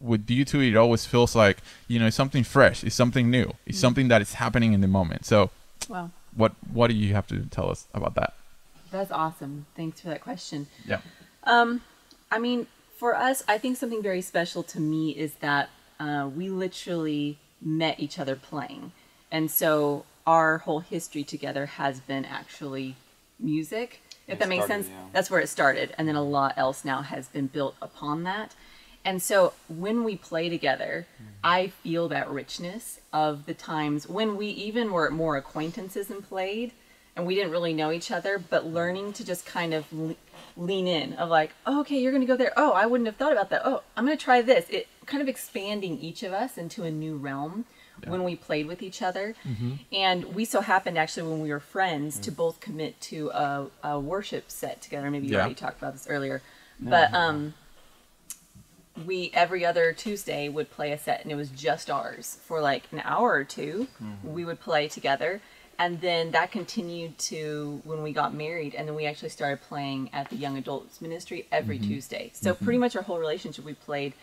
with 0.00 0.28
you 0.30 0.44
two, 0.44 0.60
it 0.60 0.76
always 0.76 1.04
feels 1.06 1.34
like 1.36 1.58
you 1.88 1.98
know 2.02 2.10
something 2.10 2.44
fresh, 2.44 2.82
it's 2.84 2.94
something 2.96 3.30
new, 3.30 3.52
it's 3.66 3.78
something 3.78 4.08
that 4.08 4.20
is 4.22 4.34
happening 4.34 4.72
in 4.72 4.80
the 4.80 4.88
moment. 4.88 5.24
So, 5.26 5.50
Wow. 5.88 6.10
what 6.34 6.52
what 6.72 6.86
do 6.90 6.94
you 6.94 7.14
have 7.14 7.26
to 7.28 7.36
tell 7.56 7.68
us 7.70 7.86
about 7.94 8.14
that? 8.14 8.32
That's 8.90 9.10
awesome. 9.12 9.66
Thanks 9.76 10.00
for 10.00 10.08
that 10.08 10.22
question. 10.22 10.66
Yeah. 10.86 11.00
Um, 11.44 11.82
I 12.30 12.38
mean, 12.38 12.66
For 12.98 13.14
us, 13.14 13.44
I 13.46 13.58
think 13.58 13.76
something 13.76 14.02
very 14.02 14.22
special 14.22 14.62
to 14.74 14.80
me 14.80 15.10
is 15.24 15.34
that 15.46 15.68
uh, 16.00 16.28
we 16.38 16.48
literally 16.50 17.38
met 17.60 18.00
each 18.00 18.18
other 18.18 18.34
playing. 18.50 18.90
And 19.30 19.50
so 19.50 20.04
our 20.28 20.58
whole 20.58 20.80
history 20.80 21.24
together 21.24 21.64
has 21.64 22.00
been 22.00 22.26
actually 22.26 22.94
music. 23.40 24.02
If 24.26 24.34
It 24.34 24.38
that 24.40 24.48
makes 24.50 24.66
started, 24.66 24.84
sense, 24.84 24.94
yeah. 24.94 25.06
that's 25.10 25.30
where 25.30 25.40
it 25.40 25.48
started. 25.48 25.94
And 25.96 26.06
then 26.06 26.16
a 26.16 26.22
lot 26.22 26.52
else 26.58 26.84
now 26.84 27.00
has 27.00 27.28
been 27.28 27.46
built 27.46 27.76
upon 27.80 28.24
that. 28.24 28.54
And 29.06 29.22
so 29.22 29.54
when 29.68 30.04
we 30.04 30.16
play 30.16 30.50
together, 30.50 31.06
mm-hmm. 31.14 31.32
I 31.42 31.68
feel 31.68 32.08
that 32.08 32.28
richness 32.28 33.00
of 33.10 33.46
the 33.46 33.54
times 33.54 34.06
when 34.06 34.36
we 34.36 34.48
even 34.48 34.92
were 34.92 35.10
more 35.10 35.38
acquaintances 35.38 36.10
and 36.10 36.22
played 36.22 36.72
and 37.16 37.26
we 37.26 37.34
didn't 37.34 37.50
really 37.50 37.72
know 37.72 37.90
each 37.90 38.10
other, 38.10 38.38
but 38.38 38.64
mm-hmm. 38.64 38.74
learning 38.74 39.12
to 39.14 39.24
just 39.24 39.46
kind 39.46 39.72
of 39.72 39.90
le- 39.90 40.14
lean 40.58 40.86
in 40.86 41.14
of 41.14 41.30
like, 41.30 41.52
oh, 41.64 41.80
okay, 41.80 41.98
you're 41.98 42.12
going 42.12 42.20
to 42.20 42.26
go 42.26 42.36
there. 42.36 42.52
Oh, 42.54 42.72
I 42.72 42.84
wouldn't 42.84 43.06
have 43.06 43.16
thought 43.16 43.32
about 43.32 43.48
that. 43.48 43.62
Oh, 43.64 43.82
I'm 43.96 44.04
going 44.04 44.18
to 44.18 44.22
try 44.22 44.42
this. 44.42 44.68
It 44.68 44.88
kind 45.06 45.22
of 45.22 45.28
expanding 45.28 45.98
each 45.98 46.22
of 46.22 46.34
us 46.34 46.58
into 46.58 46.84
a 46.84 46.90
new 46.90 47.16
realm 47.16 47.64
when 48.06 48.24
we 48.24 48.36
played 48.36 48.66
with 48.66 48.82
each 48.82 49.02
other. 49.02 49.34
And 49.92 50.34
we 50.34 50.44
so 50.44 50.60
happened 50.60 50.98
actually 50.98 51.28
when 51.30 51.40
we 51.40 51.50
were 51.50 51.60
friends 51.60 52.18
to 52.20 52.30
both 52.32 52.60
commit 52.60 53.00
to 53.02 53.30
a, 53.30 53.66
a 53.82 53.98
worship 54.00 54.50
set 54.50 54.80
together. 54.82 55.10
Maybe 55.10 55.26
you 55.26 55.34
Yeah. 55.34 55.40
already 55.40 55.54
talked 55.54 55.78
about 55.78 55.94
this 55.94 56.06
earlier. 56.08 56.42
But 56.80 57.12
um, 57.14 57.54
we 59.06 59.30
every 59.34 59.64
other 59.64 59.92
Tuesday 59.92 60.48
would 60.48 60.70
play 60.70 60.92
a 60.92 60.98
set 60.98 61.22
and 61.22 61.30
it 61.30 61.36
was 61.36 61.50
just 61.50 61.88
ours 61.90 62.38
for 62.44 62.60
like 62.60 62.84
an 62.92 63.00
hour 63.04 63.32
or 63.32 63.44
2 63.44 63.86
We 64.24 64.44
would 64.44 64.60
play 64.60 64.88
together. 64.88 65.40
And 65.80 66.00
then 66.00 66.32
that 66.32 66.50
continued 66.50 67.16
to 67.18 67.80
when 67.84 68.02
we 68.02 68.12
got 68.12 68.34
married, 68.34 68.74
and 68.74 68.88
then 68.88 68.96
we 68.96 69.06
actually 69.06 69.28
started 69.28 69.62
playing 69.62 70.10
at 70.12 70.28
the 70.28 70.34
young 70.34 70.58
adults 70.58 71.00
ministry 71.00 71.46
every 71.52 71.78
Tuesday. 71.78 72.32
So 72.34 72.52
pretty 72.52 72.80
much 72.80 72.96
our 72.96 73.02
whole 73.02 73.18
relationship 73.20 73.64
we 73.64 73.74
played 73.74 74.14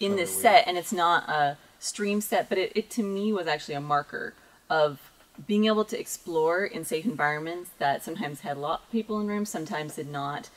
in 0.00 0.16
this 0.16 0.32
set, 0.42 0.66
and 0.66 0.76
it's 0.76 0.92
not 0.92 1.28
a 1.28 1.56
stream 1.84 2.20
set, 2.20 2.48
but 2.48 2.58
it, 2.58 2.72
it 2.74 2.90
to 2.90 3.02
me 3.02 3.32
was 3.32 3.46
actually 3.46 3.74
a 3.74 3.80
marker 3.80 4.34
of 4.70 5.10
being 5.46 5.66
able 5.66 5.84
to 5.84 5.98
explore 5.98 6.64
in 6.64 6.84
safe 6.84 7.04
environments 7.04 7.70
that 7.78 8.02
sometimes 8.02 8.40
had 8.40 8.56
a 8.56 8.60
lot 8.60 8.82
of 8.84 8.90
people 8.90 9.20
in 9.20 9.26
rooms, 9.26 9.50
sometimes 9.50 9.96
did 9.96 10.08
not 10.08 10.48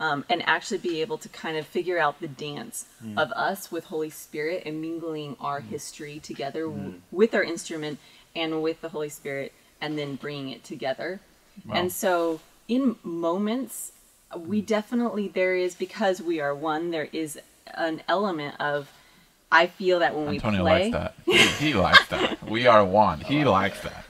um, 0.00 0.24
and 0.30 0.42
actually 0.46 0.78
be 0.78 1.02
able 1.02 1.18
to 1.18 1.28
kind 1.28 1.58
of 1.58 1.66
figure 1.66 1.98
out 1.98 2.20
the 2.20 2.28
dance 2.28 2.86
hmm. 3.02 3.18
of 3.18 3.30
us 3.32 3.70
with 3.70 3.84
Holy 3.84 4.08
Spirit 4.08 4.62
and 4.64 4.80
mingling 4.80 5.36
our 5.40 5.60
hmm. 5.60 5.68
history 5.68 6.18
together 6.18 6.62
w- 6.62 6.92
hmm. 6.92 6.96
with 7.10 7.34
our 7.34 7.44
instrument 7.44 7.98
and 8.34 8.62
with 8.62 8.80
the 8.80 8.88
Holy 8.88 9.08
Spirit, 9.08 9.52
and 9.80 9.98
then 9.98 10.14
bringing 10.14 10.50
it 10.50 10.62
together. 10.62 11.20
And 11.68 11.90
so, 11.90 12.40
in 12.68 12.94
moments, 13.02 13.90
we 14.36 14.60
definitely 14.60 15.26
there 15.26 15.56
is 15.56 15.74
because 15.74 16.22
we 16.22 16.40
are 16.40 16.54
one. 16.54 16.90
There 16.90 17.08
is 17.12 17.40
an 17.74 18.02
element 18.08 18.54
of 18.60 18.88
I 19.52 19.66
feel 19.66 19.98
that 20.00 20.14
when 20.14 20.28
Antonio 20.28 20.62
we 20.62 20.70
play, 20.70 20.90
likes 20.90 20.92
that. 20.92 21.14
He, 21.24 21.66
he 21.66 21.74
likes 21.74 22.06
that. 22.08 22.48
We 22.48 22.66
are 22.66 22.84
one. 22.84 23.20
He 23.20 23.44
likes 23.58 23.80
that. 23.82 24.04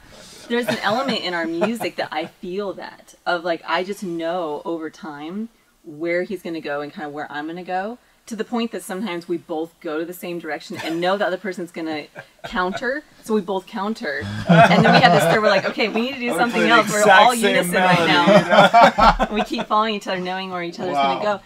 there's 0.49 0.67
an 0.69 0.79
element 0.83 1.21
in 1.23 1.33
our 1.35 1.47
music 1.47 1.97
that 1.97 2.09
I 2.13 2.27
feel 2.27 2.73
that 2.75 3.15
of 3.27 3.45
like 3.45 3.63
I 3.67 3.85
just 3.85 4.03
know 4.03 4.63
over 4.65 4.91
time 4.91 5.49
where 5.85 6.25
he's 6.25 6.43
going 6.43 6.55
to 6.55 6.61
go 6.61 6.81
and 6.83 6.93
kind 6.93 7.07
of 7.07 7.13
where 7.13 7.31
I'm 7.31 7.47
going 7.47 7.57
to 7.57 7.63
go 7.63 7.99
to 8.27 8.37
the 8.37 8.45
point 8.45 8.71
that 8.71 8.83
sometimes 8.83 9.29
we 9.29 9.39
both 9.39 9.75
go 9.81 9.99
to 9.99 10.05
the 10.05 10.13
same 10.13 10.39
direction 10.39 10.77
and 10.85 11.01
know 11.01 11.17
the 11.17 11.27
other 11.27 11.37
person's 11.37 11.73
going 11.73 11.87
to 11.87 12.07
counter 12.45 13.03
so 13.25 13.35
we 13.35 13.41
both 13.41 13.67
counter 13.67 14.21
and 14.49 14.85
then 14.85 14.95
we 14.95 15.01
have 15.01 15.13
this 15.13 15.25
third 15.25 15.43
we're 15.43 15.49
like 15.49 15.65
okay 15.65 15.89
we 15.89 16.03
need 16.03 16.15
to 16.15 16.21
do 16.21 16.33
something 16.35 16.63
else 16.63 16.93
we're 16.93 17.11
all 17.11 17.33
same 17.33 17.57
unison 17.57 17.75
right 17.75 18.07
melody, 18.07 18.47
now 18.47 19.29
we 19.35 19.43
keep 19.43 19.67
following 19.67 19.97
each 19.97 20.07
other 20.07 20.21
knowing 20.21 20.51
where 20.51 20.63
each 20.63 20.79
other's 20.79 20.95
gonna 20.95 21.25
go 21.25 21.41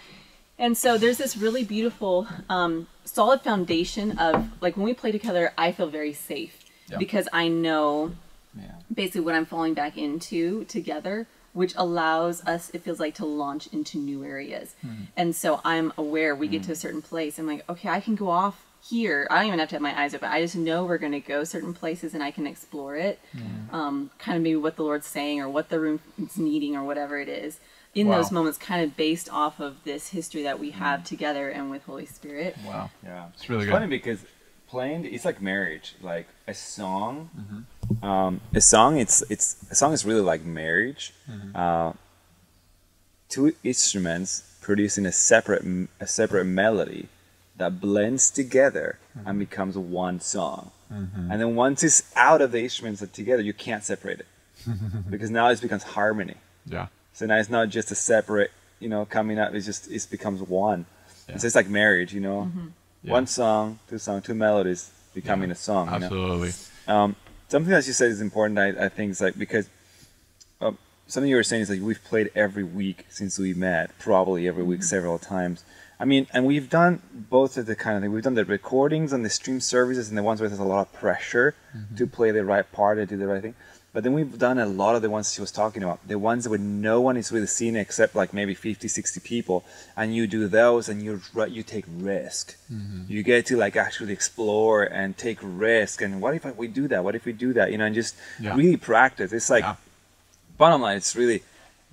and 0.58 0.76
so 0.76 0.98
there's 0.98 1.16
this 1.16 1.36
really 1.38 1.64
beautiful 1.64 2.28
um, 2.50 2.86
solid 3.05 3.40
foundation 3.43 4.18
of 4.18 4.51
like 4.60 4.76
when 4.76 4.85
we 4.85 4.94
play 4.94 5.12
together 5.12 5.52
i 5.59 5.70
feel 5.72 5.89
very 5.89 6.12
safe 6.12 6.59
Yeah. 6.89 6.98
because 6.98 7.28
i 7.32 7.48
know 7.48 8.12
Yeah. 8.56 8.72
basically 8.93 9.22
what 9.22 9.35
I'm 9.35 9.47
falling 9.47 9.74
back 9.74 9.97
into 9.98 10.64
together, 10.66 11.26
which 11.52 11.74
allows 11.76 12.44
us, 12.47 12.70
it 12.70 12.82
feels 12.82 13.01
like, 13.01 13.14
to 13.16 13.26
launch 13.26 13.66
into 13.68 13.98
new 13.98 14.24
areas. 14.24 14.74
Mm-hmm. 14.85 15.05
And 15.16 15.35
so 15.35 15.60
I'm 15.64 15.93
aware 15.97 16.35
we 16.35 16.48
get 16.48 16.62
to 16.64 16.70
a 16.70 16.74
mm-hmm. 16.74 16.81
certain 16.81 17.02
place. 17.02 17.39
I'm 17.39 17.47
like, 17.47 17.68
okay, 17.68 17.89
I 17.89 18.01
can 18.01 18.14
go 18.14 18.28
off 18.31 18.64
here. 18.89 19.26
I 19.31 19.36
don't 19.39 19.47
even 19.47 19.59
have 19.59 19.70
to 19.70 19.74
have 19.76 19.82
my 19.82 19.98
eyes 20.01 20.14
open. 20.14 20.28
I 20.28 20.40
just 20.40 20.56
know 20.56 20.85
we're 20.85 20.98
going 20.98 21.12
to 21.12 21.20
go 21.20 21.43
certain 21.44 21.72
places 21.74 22.14
and 22.14 22.22
I 22.22 22.31
can 22.31 22.47
explore 22.47 22.97
it. 22.97 23.18
Mm-hmm. 23.36 23.74
Um, 23.74 24.10
kind 24.18 24.36
of 24.36 24.43
maybe 24.43 24.56
what 24.56 24.76
the 24.76 24.82
Lord's 24.82 25.06
saying 25.06 25.40
or 25.40 25.48
what 25.48 25.68
the 25.68 25.81
room 25.81 26.01
is 26.18 26.36
needing 26.36 26.76
or 26.76 26.85
whatever 26.85 27.18
it 27.18 27.28
is. 27.28 27.59
In 27.94 28.08
Wow. 28.08 28.16
those 28.16 28.32
moments, 28.32 28.58
kind 28.58 28.82
of 28.84 28.96
based 28.96 29.28
off 29.32 29.60
of 29.60 29.76
this 29.84 30.08
history 30.08 30.42
that 30.42 30.58
we 30.58 30.70
have 30.72 31.04
together 31.04 31.48
and 31.48 31.70
with 31.70 31.84
Holy 31.84 32.06
Spirit. 32.06 32.56
Wow. 32.66 32.90
Yeah, 33.04 33.26
It's 33.34 33.48
really 33.48 33.62
it's 33.62 33.66
good. 33.70 33.72
funny 33.72 33.86
because 33.86 34.24
playing 34.68 35.04
it's 35.04 35.24
like 35.24 35.40
marriage. 35.40 35.94
Like 36.02 36.26
a 36.48 36.54
song, 36.54 37.30
Mm-hmm. 37.38 38.04
um, 38.04 38.40
a 38.54 38.60
song. 38.60 38.98
It's 38.98 39.22
it's 39.30 39.56
a 39.70 39.74
song 39.74 39.92
is 39.92 40.04
really 40.04 40.22
like 40.22 40.44
marriage. 40.44 41.12
Mm-hmm. 41.30 41.54
Uh, 41.54 41.92
two 43.28 43.54
instruments 43.62 44.42
producing 44.60 45.06
a 45.06 45.12
separate 45.12 45.62
a 46.00 46.06
separate 46.06 46.44
melody 46.46 47.08
that 47.56 47.80
blends 47.80 48.30
together 48.30 48.98
Mm-hmm. 49.16 49.28
and 49.28 49.38
becomes 49.38 49.78
one 49.78 50.18
song. 50.20 50.72
And 50.90 51.40
then 51.40 51.54
once 51.56 51.82
it's 51.82 52.12
out 52.16 52.40
of 52.40 52.50
the 52.52 52.60
instruments 52.62 53.00
that 53.00 53.12
together, 53.12 53.42
you 53.42 53.52
can't 53.52 53.82
separate 53.84 54.20
it 54.20 54.26
because 55.10 55.28
now 55.30 55.48
it 55.48 55.60
becomes 55.60 55.82
harmony. 55.84 56.34
Yeah. 56.66 56.86
So 57.15 57.24
now 57.27 57.39
it's 57.39 57.49
not 57.49 57.69
just 57.70 57.91
a 57.91 57.95
separate, 57.95 58.51
you 58.81 58.89
know, 58.89 59.05
coming 59.07 59.39
up. 59.39 59.55
It's 59.55 59.65
just 59.66 59.91
it 59.91 60.07
becomes 60.11 60.43
one. 60.43 60.85
Yeah. 61.28 61.39
So 61.39 61.47
it's 61.47 61.55
like 61.55 61.69
marriage, 61.69 62.12
you 62.12 62.20
know, 62.20 62.51
Yeah. 63.03 63.12
one 63.12 63.27
song, 63.27 63.78
two 63.89 63.99
song, 63.99 64.20
two 64.20 64.35
melodies 64.35 64.91
becoming 65.15 65.51
a 65.51 65.55
song. 65.55 65.86
You 65.93 66.01
know? 66.01 66.07
Absolutely. 66.07 66.51
Um, 66.86 67.16
something 67.49 67.70
that 67.70 67.86
you 67.86 67.93
said 67.95 68.11
is 68.11 68.20
important. 68.20 68.59
I, 68.59 68.86
I 68.86 68.89
think 68.89 69.12
is 69.12 69.20
like 69.20 69.39
because 69.39 69.69
um, 70.61 70.77
something 71.07 71.31
you 71.31 71.36
were 71.36 71.43
saying 71.43 71.62
is 71.62 71.70
like 71.70 71.81
we've 71.81 72.03
played 72.05 72.31
every 72.35 72.65
week 72.65 73.07
since 73.11 73.39
we 73.39 73.55
met, 73.55 73.97
probably 73.99 74.47
every 74.49 74.65
week 74.65 74.82
several 74.82 75.19
times. 75.19 75.65
I 76.01 76.05
mean, 76.07 76.27
and 76.32 76.45
we've 76.45 76.69
done 76.69 77.01
both 77.15 77.57
of 77.57 77.66
the 77.66 77.77
kind 77.77 77.97
of 77.97 78.03
thing. 78.03 78.12
We've 78.12 78.24
done 78.24 78.35
the 78.35 78.45
recordings 78.45 79.12
and 79.12 79.24
the 79.24 79.31
stream 79.31 79.61
services 79.61 80.09
and 80.09 80.19
the 80.19 80.24
ones 80.24 80.41
where 80.41 80.49
there's 80.49 80.61
a 80.61 80.65
lot 80.65 80.81
of 80.81 80.93
pressure 80.93 81.55
to 81.97 82.07
play 82.09 82.32
the 82.32 82.45
right 82.45 82.70
part 82.73 82.99
and 82.99 83.09
do 83.09 83.16
the 83.16 83.28
right 83.28 83.41
thing. 83.41 83.55
But 83.94 84.02
then 84.02 84.12
we've 84.12 84.36
done 84.36 84.58
a 84.58 84.66
lot 84.66 84.96
of 84.96 85.02
the 85.02 85.08
ones 85.08 85.32
she 85.32 85.40
was 85.40 85.52
talking 85.52 85.82
about, 85.84 86.00
the 86.08 86.18
ones 86.18 86.48
where 86.48 86.58
no 86.58 87.00
one 87.00 87.16
is 87.16 87.30
really 87.30 87.46
seeing 87.46 87.76
except 87.76 88.16
like 88.16 88.34
maybe 88.34 88.52
50, 88.52 88.88
60 88.88 89.20
people, 89.20 89.64
and 89.96 90.12
you 90.16 90.26
do 90.26 90.48
those 90.48 90.88
and 90.88 91.00
you 91.00 91.20
you 91.48 91.62
take 91.62 91.84
risk. 91.88 92.56
You 93.08 93.22
get 93.22 93.46
to 93.46 93.56
like 93.56 93.76
actually 93.76 94.12
explore 94.12 94.82
and 94.82 95.16
take 95.16 95.38
risk. 95.40 96.02
And 96.02 96.20
what 96.20 96.34
if 96.34 96.44
we 96.56 96.66
do 96.66 96.88
that? 96.88 97.04
What 97.04 97.14
if 97.14 97.24
we 97.24 97.32
do 97.32 97.52
that? 97.52 97.70
You 97.70 97.78
know, 97.78 97.84
and 97.86 97.94
just 97.94 98.16
Yeah. 98.40 98.56
really 98.56 98.76
practice. 98.76 99.32
It's 99.32 99.48
like 99.48 99.62
Yeah. 99.62 99.76
bottom 100.58 100.80
line, 100.82 100.96
it's 100.96 101.14
really 101.14 101.42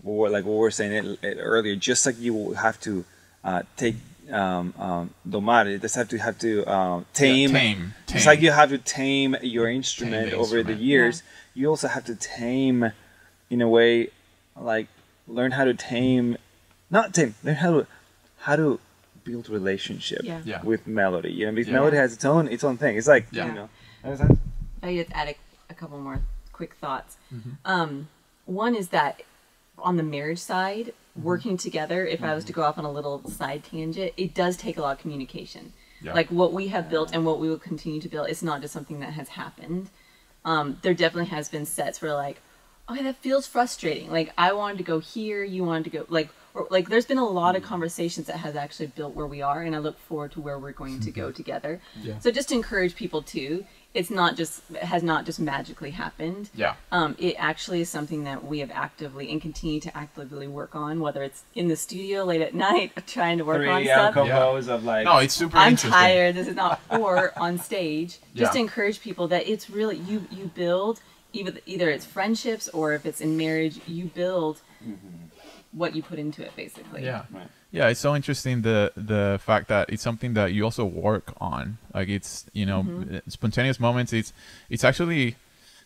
like 0.04 0.44
what 0.46 0.54
we 0.54 0.60
were 0.68 0.72
saying 0.72 0.94
it, 0.94 1.06
it 1.24 1.38
earlier. 1.40 1.76
Just 1.76 2.06
like 2.08 2.20
you 2.20 2.54
have 2.54 2.80
to 2.82 3.06
uh, 3.44 3.62
take 3.78 3.96
um, 4.32 4.74
um, 4.80 5.10
domar, 5.28 5.70
you 5.72 5.78
just 5.78 5.96
have 5.96 6.08
to 6.10 6.18
have 6.18 6.38
to 6.40 6.66
um, 6.66 7.06
tame. 7.14 7.52
tame, 7.52 7.94
Just 8.08 8.26
tame. 8.26 8.32
like 8.32 8.42
you 8.42 8.52
have 8.52 8.70
to 8.70 8.78
tame 8.78 9.36
your 9.42 9.68
instrument 9.70 10.32
the 10.32 10.38
over 10.38 10.58
the 10.64 10.72
instrument. 10.72 10.82
years, 10.82 11.24
you 11.54 11.68
also 11.70 11.88
have 11.88 12.06
to 12.06 12.16
tame, 12.16 12.92
in 13.50 13.62
a 13.62 13.68
way, 13.68 14.10
like 14.60 14.88
learn 15.28 15.52
how 15.52 15.64
to 15.66 15.74
tame, 15.74 16.38
not 16.90 17.14
tame, 17.14 17.36
learn 17.44 17.56
how 17.56 17.72
to 17.72 17.88
how 18.40 18.56
to 18.56 18.80
build 19.24 19.50
relationship 19.50 20.22
Yeah. 20.24 20.42
Yeah. 20.46 20.62
with 20.64 20.88
melody. 20.88 21.32
You 21.32 21.46
know, 21.46 21.52
because 21.52 21.68
Yeah. 21.68 21.74
melody 21.74 21.98
has 21.98 22.14
its 22.14 22.26
own 22.26 22.48
its 22.48 22.64
own 22.64 22.78
thing. 22.78 22.98
It's 22.98 23.08
like 23.08 23.28
Yeah. 23.32 23.48
you 23.48 23.54
know. 23.54 23.70
Understand? 24.04 24.40
I 24.82 24.96
just 24.96 25.12
add 25.12 25.28
a, 25.30 25.36
a 25.70 25.74
couple 25.76 26.00
more 26.00 26.22
quick 26.52 26.74
thoughts. 26.76 27.18
Mm-hmm. 27.34 27.52
Um, 27.66 28.08
one 28.46 28.74
is 28.76 28.90
that 28.90 29.22
on 29.78 29.98
the 29.98 30.04
marriage 30.04 30.40
side, 30.40 30.94
Mm-hmm. 31.12 31.24
working 31.28 31.58
together, 31.58 32.06
if 32.06 32.24
I 32.24 32.34
was 32.34 32.46
to 32.46 32.54
go 32.54 32.62
off 32.64 32.78
on 32.78 32.86
a 32.86 32.92
little 32.92 33.22
side 33.30 33.66
tangent, 33.66 34.14
it 34.16 34.34
does 34.34 34.56
take 34.56 34.78
a 34.78 34.82
lot 34.82 34.94
of 34.96 35.00
communication. 35.02 35.74
Yeah. 36.02 36.14
Like 36.14 36.30
what 36.30 36.54
we 36.54 36.70
have 36.70 36.90
built 36.90 37.12
and 37.14 37.26
what 37.26 37.38
we 37.42 37.50
will 37.50 37.60
continue 37.60 38.00
to 38.00 38.08
build, 38.08 38.30
it's 38.30 38.42
not 38.42 38.62
just 38.62 38.74
something 38.74 39.02
that 39.02 39.12
has 39.20 39.28
happened. 39.30 39.90
Um, 40.44 40.78
there 40.82 40.94
definitely 40.94 41.30
has 41.30 41.50
been 41.50 41.66
sets 41.66 42.02
where 42.02 42.14
like, 42.14 42.42
okay, 42.90 43.04
that 43.04 43.18
feels 43.18 43.48
frustrating. 43.48 44.10
Like 44.12 44.34
I 44.38 44.54
wanted 44.54 44.78
to 44.80 44.84
go 44.84 45.00
here, 45.00 45.44
you 45.44 45.64
wanted 45.64 45.84
to 45.86 45.90
go 45.92 46.06
like 46.10 46.30
or, 46.54 46.68
like 46.70 46.90
there's 46.90 47.06
been 47.06 47.18
a 47.18 47.26
lot 47.26 47.56
Mm-hmm. 47.56 47.64
of 47.64 47.70
conversations 47.70 48.28
that 48.28 48.38
has 48.38 48.56
actually 48.56 48.88
built 48.88 49.16
where 49.16 49.28
we 49.28 49.42
are 49.42 49.62
and 49.62 49.76
I 49.76 49.80
look 49.80 49.98
forward 50.00 50.32
to 50.34 50.42
where 50.42 50.60
we're 50.60 50.74
going 50.74 51.00
to 51.02 51.12
go 51.12 51.32
together. 51.32 51.80
Yeah. 52.02 52.20
So 52.20 52.32
just 52.32 52.50
to 52.50 52.56
encourage 52.56 52.96
people 52.96 53.22
too, 53.22 53.66
it's 53.94 54.10
not 54.10 54.38
just 54.38 54.62
it 54.72 54.78
has 54.84 55.04
not 55.04 55.26
just 55.26 55.40
magically 55.40 55.92
happened. 55.92 56.50
Yeah. 56.56 56.76
Um, 56.92 57.16
it 57.20 57.36
actually 57.38 57.82
is 57.82 57.90
something 57.90 58.24
that 58.24 58.46
we 58.46 58.60
have 58.60 58.72
actively 58.72 59.30
and 59.32 59.42
continue 59.42 59.82
to 59.82 59.98
actively 59.98 60.48
work 60.48 60.76
on, 60.76 61.00
whether 61.02 61.24
it's 61.24 61.44
in 61.56 61.68
the 61.68 61.76
studio 61.76 62.24
late 62.24 62.42
at 62.42 62.54
night 62.54 62.92
trying 63.08 63.38
to 63.40 63.44
work 63.44 63.68
on 63.68 63.82
Three 63.82 63.88
stuff. 63.88 64.16
combos 64.16 64.70
of 64.70 64.84
like. 64.86 65.04
No, 65.06 65.18
it's 65.18 65.34
super 65.34 65.58
I'm 65.58 65.72
interesting. 65.74 65.92
tired. 65.92 66.36
This 66.36 66.48
is 66.48 66.56
not 66.56 66.80
or 66.90 67.34
on 67.38 67.58
stage. 67.58 68.20
Just 68.34 68.54
to 68.54 68.60
encourage 68.60 69.02
people 69.02 69.28
that 69.30 69.48
it's 69.48 69.70
really 69.70 69.98
you 69.98 70.26
you 70.32 70.46
build 70.56 71.02
either 71.34 71.54
either 71.66 71.90
it's 71.90 72.06
friendships 72.06 72.70
or 72.70 72.94
if 72.94 73.06
it's 73.06 73.20
in 73.22 73.36
marriage 73.38 73.80
you 73.88 74.06
build 74.06 74.62
what 75.74 75.96
you 75.96 76.04
put 76.04 76.20
into 76.20 76.44
it, 76.44 76.56
basically. 76.56 77.04
Yeah. 77.04 77.24
Right. 77.32 77.48
Yeah, 77.72 77.88
it's 77.88 78.00
so 78.02 78.16
interesting 78.16 78.62
the 78.64 78.92
the 78.96 79.40
fact 79.42 79.68
that 79.70 79.90
it's 79.90 80.04
something 80.04 80.34
that 80.34 80.52
you 80.54 80.64
also 80.66 80.84
work 80.86 81.34
on. 81.40 81.78
Like 81.94 82.10
it's 82.10 82.46
you 82.54 82.66
know 82.66 82.84
Mm-hmm. 82.84 83.18
spontaneous 83.30 83.80
moments. 83.80 84.12
It's 84.14 84.34
it's 84.70 84.84
actually 84.84 85.36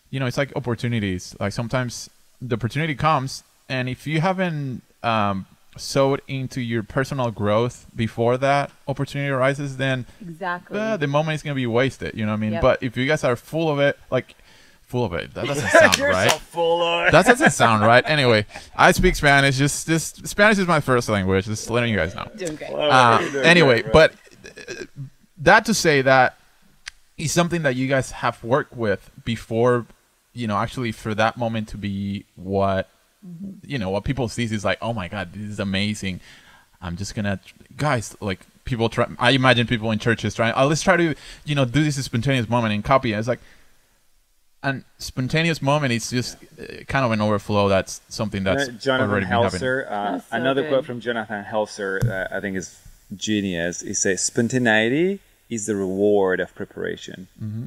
you 0.10 0.20
know 0.20 0.26
it's 0.26 0.38
like 0.38 0.52
opportunities. 0.56 1.36
Like 1.40 1.54
sometimes 1.54 2.10
the 2.42 2.56
opportunity 2.56 2.96
comes, 2.96 3.44
and 3.70 3.88
if 3.88 4.08
you 4.08 4.20
haven't 4.22 4.82
um, 5.04 5.46
sowed 5.78 6.22
into 6.28 6.60
your 6.62 6.82
personal 6.84 7.30
growth 7.32 7.86
before 7.96 8.38
that 8.38 8.72
opportunity 8.88 9.30
arises, 9.30 9.78
then 9.78 10.06
Exactly. 10.22 10.80
uh, 10.80 10.98
the 10.98 11.08
moment 11.08 11.36
is 11.36 11.44
gonna 11.44 11.54
be 11.56 11.68
wasted. 11.68 12.16
You 12.16 12.26
know 12.26 12.32
what 12.32 12.38
I 12.38 12.42
mean? 12.42 12.54
Yep. 12.54 12.62
But 12.62 12.82
if 12.84 12.98
you 12.98 13.06
guys 13.06 13.24
are 13.24 13.36
full 13.36 13.70
of 13.70 13.80
it, 13.80 13.98
like 14.10 14.36
full 14.96 15.06
of 15.06 15.14
it, 15.14 15.34
that 15.34 15.46
doesn't 15.46 15.70
sound 15.70 15.98
You're 15.98 16.10
right. 16.10 16.32
so 16.32 16.38
full 16.38 16.82
of. 16.82 17.12
That 17.12 17.26
doesn't 17.26 17.52
sound 17.52 17.84
right. 17.84 18.04
Anyway, 18.16 18.46
I 18.76 18.92
speak 18.92 19.16
Spanish. 19.16 19.58
Just, 19.58 19.88
just 19.88 20.28
Spanish 20.28 20.58
is 20.60 20.68
my 20.68 20.80
first 20.80 21.10
language. 21.10 21.46
Just 21.46 21.70
letting 21.70 21.92
you 21.92 21.98
guys 21.98 22.14
know. 22.16 22.30
Doing 22.36 22.56
great. 22.56 22.70
Uh, 22.72 23.20
you're 23.22 23.32
doing 23.32 23.46
anyway, 23.46 23.82
great, 23.82 23.94
but 23.94 24.14
uh, 24.70 24.86
that 25.40 25.66
to 25.66 25.74
say 25.74 26.02
that 26.02 26.38
is 27.18 27.32
something 27.32 27.64
that 27.64 27.76
you 27.76 27.88
guys 27.88 28.12
have 28.12 28.44
worked 28.44 28.76
with 28.76 29.10
before, 29.24 29.86
you 30.34 30.48
know, 30.48 30.58
actually 30.58 30.92
for 30.92 31.16
that 31.16 31.38
moment 31.38 31.68
to 31.70 31.78
be 31.78 32.26
what, 32.36 32.90
you 33.64 33.78
know, 33.78 33.90
what 33.90 34.04
people 34.04 34.28
see 34.28 34.44
is 34.44 34.64
like, 34.64 34.78
oh 34.82 34.94
my 34.94 35.08
god, 35.08 35.34
this 35.34 35.50
is 35.50 35.60
amazing. 35.60 36.20
I'm 36.82 36.96
just 36.96 37.16
gonna, 37.16 37.40
guys, 37.76 38.16
like 38.22 38.42
people 38.66 38.90
try. 38.90 39.08
I 39.18 39.32
imagine 39.32 39.66
people 39.66 39.90
in 39.92 40.00
churches 40.00 40.36
trying. 40.36 40.54
Oh, 40.56 40.68
let's 40.68 40.84
try 40.84 40.98
to, 40.98 41.16
you 41.44 41.56
know, 41.56 41.66
do 41.66 41.84
this 41.84 42.04
spontaneous 42.04 42.48
moment 42.48 42.74
and 42.74 42.84
copy 42.84 43.14
it. 43.14 43.18
It's 43.18 43.28
like. 43.28 43.40
And 44.66 44.84
spontaneous 44.98 45.62
moment 45.62 45.94
is 45.94 46.10
just 46.10 46.38
uh, 46.60 46.84
kind 46.88 47.06
of 47.06 47.12
an 47.12 47.22
overflow. 47.22 47.70
That's 47.70 48.02
something 48.10 48.44
that's 48.44 48.68
Uh, 48.68 48.72
Jonathan 48.86 49.10
already 49.12 49.26
been. 49.28 49.34
Helser. 49.36 49.86
Uh, 49.86 50.12
That's 50.18 50.30
so 50.30 50.38
another 50.38 50.62
good. 50.64 50.70
quote 50.72 50.86
from 50.86 51.00
Jonathan 51.00 51.44
Helser 51.46 52.02
that 52.02 52.34
I 52.34 52.40
think 52.42 52.58
is 52.58 52.68
genius. 53.16 53.82
He 53.82 53.94
says, 53.94 54.22
"Spontaneity 54.26 55.20
is 55.50 55.68
the 55.68 55.76
reward 55.76 56.40
of 56.40 56.50
preparation." 56.56 57.28
Mm-hmm. 57.42 57.66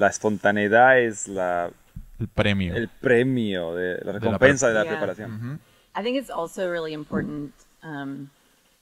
La 0.00 0.08
espontaneidad 0.08 1.04
es 1.06 1.28
la, 1.28 1.70
El 2.18 2.26
premio. 2.34 2.74
el 2.74 2.88
premio, 3.02 3.74
de, 3.76 4.00
la 4.04 4.12
recompensa 4.12 4.68
de 4.68 4.74
la, 4.74 4.84
Yeah. 4.84 4.96
preparación. 4.96 5.58
I 5.94 6.02
think 6.02 6.16
it's 6.16 6.30
also 6.30 6.70
really 6.70 6.92
important 6.94 7.52
um, 7.82 8.30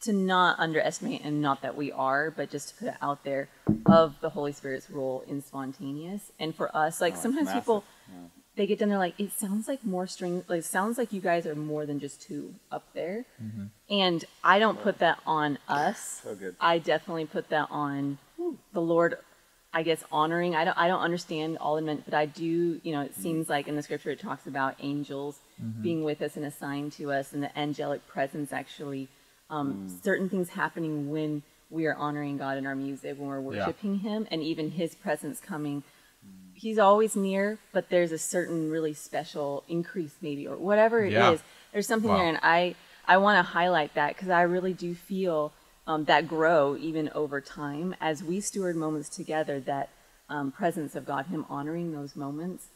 to 0.03 0.13
not 0.13 0.59
underestimate, 0.59 1.23
and 1.25 1.43
not 1.43 1.63
that 1.63 1.77
we 1.77 1.91
are, 1.91 2.31
but 2.31 2.51
just 2.51 2.69
to 2.69 2.75
put 2.77 2.89
it 2.89 2.95
out 3.03 3.25
there 3.25 3.49
of 3.87 4.15
the 4.21 4.31
Holy 4.31 4.53
Spirit's 4.53 4.91
role 4.91 5.25
in 5.27 5.43
spontaneous. 5.43 6.31
And 6.39 6.55
for 6.55 6.75
us, 6.77 7.01
like 7.01 7.15
Oh, 7.17 7.21
sometimes 7.21 7.53
people, 7.53 7.85
they 8.55 8.67
get 8.67 8.79
done, 8.79 8.89
they're 8.89 8.99
like, 8.99 9.19
it 9.19 9.33
sounds 9.33 9.67
like 9.67 9.85
more 9.85 10.07
string, 10.07 10.45
like 10.49 10.61
it 10.61 10.65
sounds 10.65 10.99
like 10.99 11.13
you 11.13 11.21
guys 11.21 11.47
are 11.47 11.55
more 11.55 11.85
than 11.85 11.99
just 11.99 12.23
two 12.23 12.55
up 12.71 12.85
there. 12.95 13.25
Mm-hmm. 13.43 13.65
And 13.91 14.25
I 14.45 14.59
don't 14.59 14.81
put 14.81 14.99
that 14.99 15.19
on 15.27 15.59
us. 15.69 16.21
So 16.23 16.35
good. 16.35 16.57
I 16.61 16.79
definitely 16.79 17.27
put 17.27 17.49
that 17.49 17.69
on 17.71 18.19
the 18.73 18.81
Lord. 18.81 19.19
I 19.73 19.83
guess 19.83 20.03
honoring. 20.11 20.57
I 20.57 20.65
don't. 20.65 20.79
I 20.79 20.89
don't 20.89 21.03
understand 21.03 21.59
all 21.59 21.77
it 21.77 21.83
meant, 21.83 22.05
but 22.07 22.15
I 22.15 22.25
do. 22.25 22.81
You 22.83 22.93
know, 22.93 23.03
it 23.03 23.13
mm-hmm. 23.13 23.23
seems 23.23 23.49
like 23.51 23.69
in 23.69 23.77
the 23.77 23.83
scripture 23.83 24.11
it 24.11 24.19
talks 24.19 24.47
about 24.47 24.77
angels 24.81 25.41
mm-hmm. 25.63 25.83
being 25.83 26.05
with 26.05 26.23
us 26.23 26.37
and 26.37 26.47
assigned 26.47 26.93
to 26.93 27.13
us, 27.13 27.35
and 27.35 27.43
the 27.43 27.57
angelic 27.57 28.07
presence 28.09 28.53
actually. 28.53 29.09
Um, 29.51 29.99
Certain 30.03 30.29
things 30.29 30.51
happening 30.51 31.11
when 31.11 31.43
we 31.71 31.87
are 31.87 31.95
honoring 31.95 32.37
God 32.39 32.59
in 32.59 32.67
our 32.67 32.75
music, 32.77 33.19
when 33.19 33.29
we're 33.29 33.41
Yeah. 33.41 33.67
worshiping 33.67 33.99
Him, 34.01 34.27
and 34.31 34.43
even 34.43 34.71
His 34.71 34.95
presence 34.95 35.41
coming. 35.41 35.83
He's 36.55 36.79
always 36.79 37.15
near, 37.15 37.59
but 37.73 37.89
there's 37.89 38.11
a 38.13 38.19
certain 38.19 38.71
really 38.71 38.93
special 38.93 39.65
increase, 39.69 40.17
maybe, 40.21 40.47
or 40.47 40.57
whatever 40.57 41.05
it 41.05 41.13
is. 41.13 41.15
Yeah. 41.15 41.37
There's 41.73 41.87
something 41.87 42.11
Wow. 42.11 42.17
there, 42.19 42.29
and 42.29 42.39
I 42.43 42.75
I 43.07 43.17
want 43.17 43.39
to 43.39 43.53
highlight 43.53 43.95
that 43.95 44.15
because 44.15 44.29
I 44.29 44.43
really 44.43 44.75
do 44.75 44.95
feel 44.95 45.53
um, 45.87 46.05
that 46.05 46.29
grow 46.29 46.77
even 46.77 47.09
over 47.15 47.41
time 47.41 47.95
as 48.01 48.23
we 48.23 48.41
steward 48.41 48.77
moments 48.77 49.09
together. 49.09 49.61
That 49.61 49.89
um, 50.29 50.53
presence 50.53 50.95
of 50.95 51.07
God, 51.07 51.27
Him 51.27 51.47
honoring 51.49 51.93
those 51.93 52.17
moments, 52.17 52.67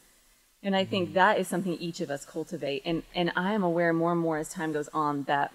and 0.63 0.75
I 0.75 0.85
think 0.87 1.13
that 1.15 1.39
is 1.39 1.49
something 1.49 1.75
each 1.75 2.01
of 2.01 2.11
us 2.11 2.25
cultivate. 2.25 2.83
And 2.87 3.03
and 3.15 3.33
I 3.37 3.53
am 3.53 3.63
aware 3.63 3.93
more 3.93 4.13
and 4.13 4.21
more 4.21 4.39
as 4.39 4.49
time 4.49 4.73
goes 4.73 4.89
on 4.95 5.25
that 5.25 5.53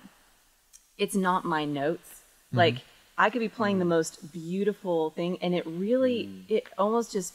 it's 0.98 1.15
not 1.15 1.45
my 1.45 1.65
notes. 1.65 2.10
Mm-hmm. 2.48 2.57
Like 2.57 2.76
I 3.18 3.30
could 3.30 3.40
be 3.40 3.49
playing 3.49 3.80
the 3.80 3.86
most 3.86 4.32
beautiful 4.32 5.11
thing, 5.11 5.38
and 5.41 5.56
it 5.56 5.65
really 5.65 6.26
mm. 6.26 6.44
it 6.49 6.68
almost 6.78 7.11
just 7.11 7.34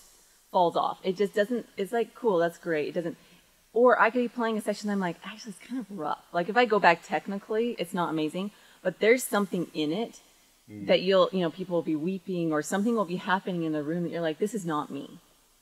falls 0.50 0.76
off. 0.76 0.98
It 1.02 1.16
just 1.16 1.34
doesn't. 1.34 1.66
It's 1.76 1.92
like 1.92 2.14
cool, 2.14 2.38
that's 2.38 2.58
great. 2.58 2.88
It 2.88 2.94
doesn't. 2.94 3.16
Or 3.74 4.00
I 4.00 4.10
could 4.10 4.18
be 4.18 4.28
playing 4.28 4.58
a 4.58 4.60
section 4.60 4.88
that 4.88 4.92
I'm 4.92 5.00
like, 5.00 5.16
actually, 5.24 5.54
it's 5.58 5.66
kind 5.66 5.80
of 5.80 5.98
rough. 5.98 6.22
Like 6.32 6.48
if 6.50 6.56
I 6.56 6.66
go 6.66 6.78
back 6.78 7.02
technically, 7.02 7.74
it's 7.78 7.94
not 7.94 8.10
amazing, 8.10 8.50
but 8.82 9.00
there's 9.00 9.24
something 9.24 9.68
in 9.72 9.92
it 9.92 10.20
mm. 10.70 10.86
that 10.86 11.00
you'll, 11.00 11.30
you 11.32 11.40
know, 11.40 11.50
people 11.50 11.76
will 11.76 11.82
be 11.82 11.96
weeping 11.96 12.52
or 12.52 12.60
something 12.60 12.94
will 12.94 13.06
be 13.06 13.16
happening 13.16 13.62
in 13.62 13.72
the 13.72 13.82
room 13.82 14.02
that 14.02 14.10
you're 14.10 14.20
like, 14.20 14.38
this 14.38 14.52
is 14.52 14.66
not 14.66 14.90
me. 14.90 15.18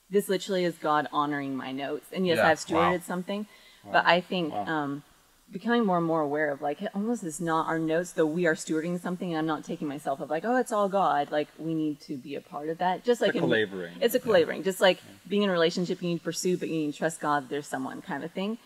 This 0.09 0.27
literally 0.27 0.65
is 0.65 0.75
God 0.75 1.07
honoring 1.13 1.55
my 1.55 1.71
notes. 1.71 2.07
And 2.11 2.27
yes, 2.27 2.37
Yeah, 2.37 2.49
I've 2.49 2.59
stewarded 2.59 2.99
wow. 2.99 3.05
something, 3.05 3.47
but 3.89 4.05
I 4.05 4.19
think 4.19 4.53
Wow. 4.53 4.65
um, 4.65 5.03
becoming 5.51 5.85
more 5.85 5.97
and 5.97 6.05
more 6.05 6.21
aware 6.21 6.51
of 6.51 6.61
like, 6.61 6.81
it 6.81 6.89
almost 6.95 7.23
is 7.23 7.41
not 7.41 7.67
our 7.67 7.77
notes, 7.79 8.13
though 8.13 8.25
we 8.25 8.45
are 8.45 8.55
stewarding 8.55 8.99
something, 8.99 9.29
and 9.29 9.37
I'm 9.37 9.45
not 9.45 9.65
taking 9.65 9.87
myself 9.87 10.19
of 10.21 10.29
like, 10.29 10.45
oh, 10.45 10.55
it's 10.57 10.71
all 10.71 10.87
God. 10.89 11.31
Like 11.31 11.47
we 11.59 11.73
need 11.73 11.99
to 12.01 12.15
be 12.17 12.35
a 12.35 12.41
part 12.41 12.69
of 12.69 12.77
that. 12.79 13.03
Just 13.03 13.21
like 13.21 13.33
a 13.33 13.37
in- 13.37 13.43
collaborating. 13.43 13.97
It's 14.01 14.15
a 14.15 14.19
collaborating. 14.19 14.63
Just 14.63 14.81
like 14.81 14.99
being 15.27 15.43
in 15.43 15.49
a 15.49 15.51
relationship, 15.51 16.01
you 16.01 16.09
need 16.09 16.19
to 16.19 16.23
pursue, 16.23 16.57
but 16.57 16.69
you 16.69 16.75
need 16.75 16.91
to 16.93 16.97
trust 16.97 17.19
God. 17.19 17.49
There's 17.49 17.67
someone 17.67 18.01
kind 18.01 18.23
of 18.23 18.31
thing. 18.31 18.57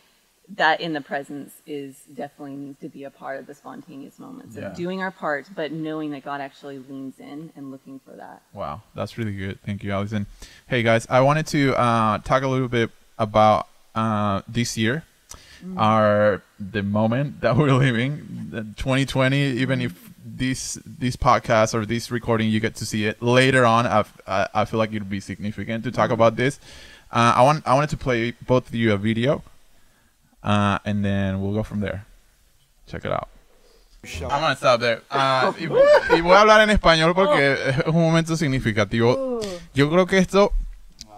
That 0.57 0.79
in 0.79 0.93
the 0.93 1.01
presence 1.01 1.53
is 1.65 1.95
definitely 2.13 2.55
needs 2.55 2.79
to 2.81 2.87
be 2.89 3.03
a 3.03 3.09
part 3.09 3.39
of 3.39 3.47
the 3.47 3.55
spontaneous 3.55 4.19
moments 4.19 4.55
Yeah. 4.55 4.67
of 4.69 4.75
doing 4.77 5.01
our 5.01 5.09
part, 5.09 5.49
but 5.55 5.71
knowing 5.71 6.11
that 6.11 6.23
God 6.23 6.39
actually 6.39 6.77
leans 6.77 7.19
in 7.19 7.51
and 7.55 7.71
looking 7.71 7.99
for 8.05 8.11
that. 8.11 8.43
Wow, 8.53 8.83
that's 8.93 9.17
really 9.17 9.33
good. 9.35 9.59
Thank 9.65 9.83
you, 9.83 9.91
Allison. 9.91 10.27
Hey 10.67 10.83
guys, 10.83 11.07
I 11.09 11.21
wanted 11.21 11.47
to 11.47 11.73
uh, 11.75 12.19
talk 12.19 12.43
a 12.43 12.47
little 12.47 12.67
bit 12.67 12.91
about 13.17 13.67
uh, 13.95 14.43
this 14.47 14.77
year, 14.77 15.03
our 15.77 16.41
the 16.59 16.83
moment 16.83 17.41
that 17.41 17.57
we're 17.57 17.73
living, 17.73 18.51
2020. 18.77 19.37
Even 19.37 19.81
if 19.81 19.93
this 20.25 20.79
this 20.85 21.15
podcast 21.15 21.73
or 21.73 21.85
this 21.85 22.11
recording 22.11 22.49
you 22.49 22.59
get 22.59 22.75
to 22.75 22.85
see 22.85 23.05
it 23.05 23.21
later 23.21 23.65
on, 23.65 23.85
I 23.85 24.03
I, 24.27 24.47
I 24.53 24.65
feel 24.65 24.79
like 24.79 24.91
it'd 24.91 25.09
be 25.09 25.19
significant 25.19 25.83
to 25.85 25.91
talk 25.91 26.11
about 26.11 26.35
this. 26.35 26.59
Uh, 27.11 27.33
I 27.35 27.43
want 27.43 27.67
I 27.67 27.73
wanted 27.73 27.89
to 27.91 27.97
play 27.97 28.33
both 28.45 28.67
of 28.67 28.75
you 28.75 28.93
a 28.93 28.97
video, 28.97 29.43
uh, 30.43 30.79
and 30.85 31.03
then 31.03 31.41
we'll 31.41 31.53
go 31.53 31.63
from 31.63 31.79
there. 31.79 32.05
Check 32.87 33.05
it 33.05 33.11
out. 33.11 33.29
I'm 34.21 34.41
gonna 34.41 34.55
stop 34.55 34.79
there. 34.79 35.01
Ah, 35.09 35.53
y, 35.59 35.65
y 35.65 36.21
voy 36.21 36.35
a 36.35 36.41
hablar 36.41 36.61
en 36.61 36.69
español 36.69 37.15
porque 37.15 37.53
es 37.53 37.87
un 37.87 38.01
momento 38.01 38.35
significativo. 38.35 39.39
Yo 39.73 39.89
creo 39.89 40.05
que 40.05 40.19
esto, 40.19 40.53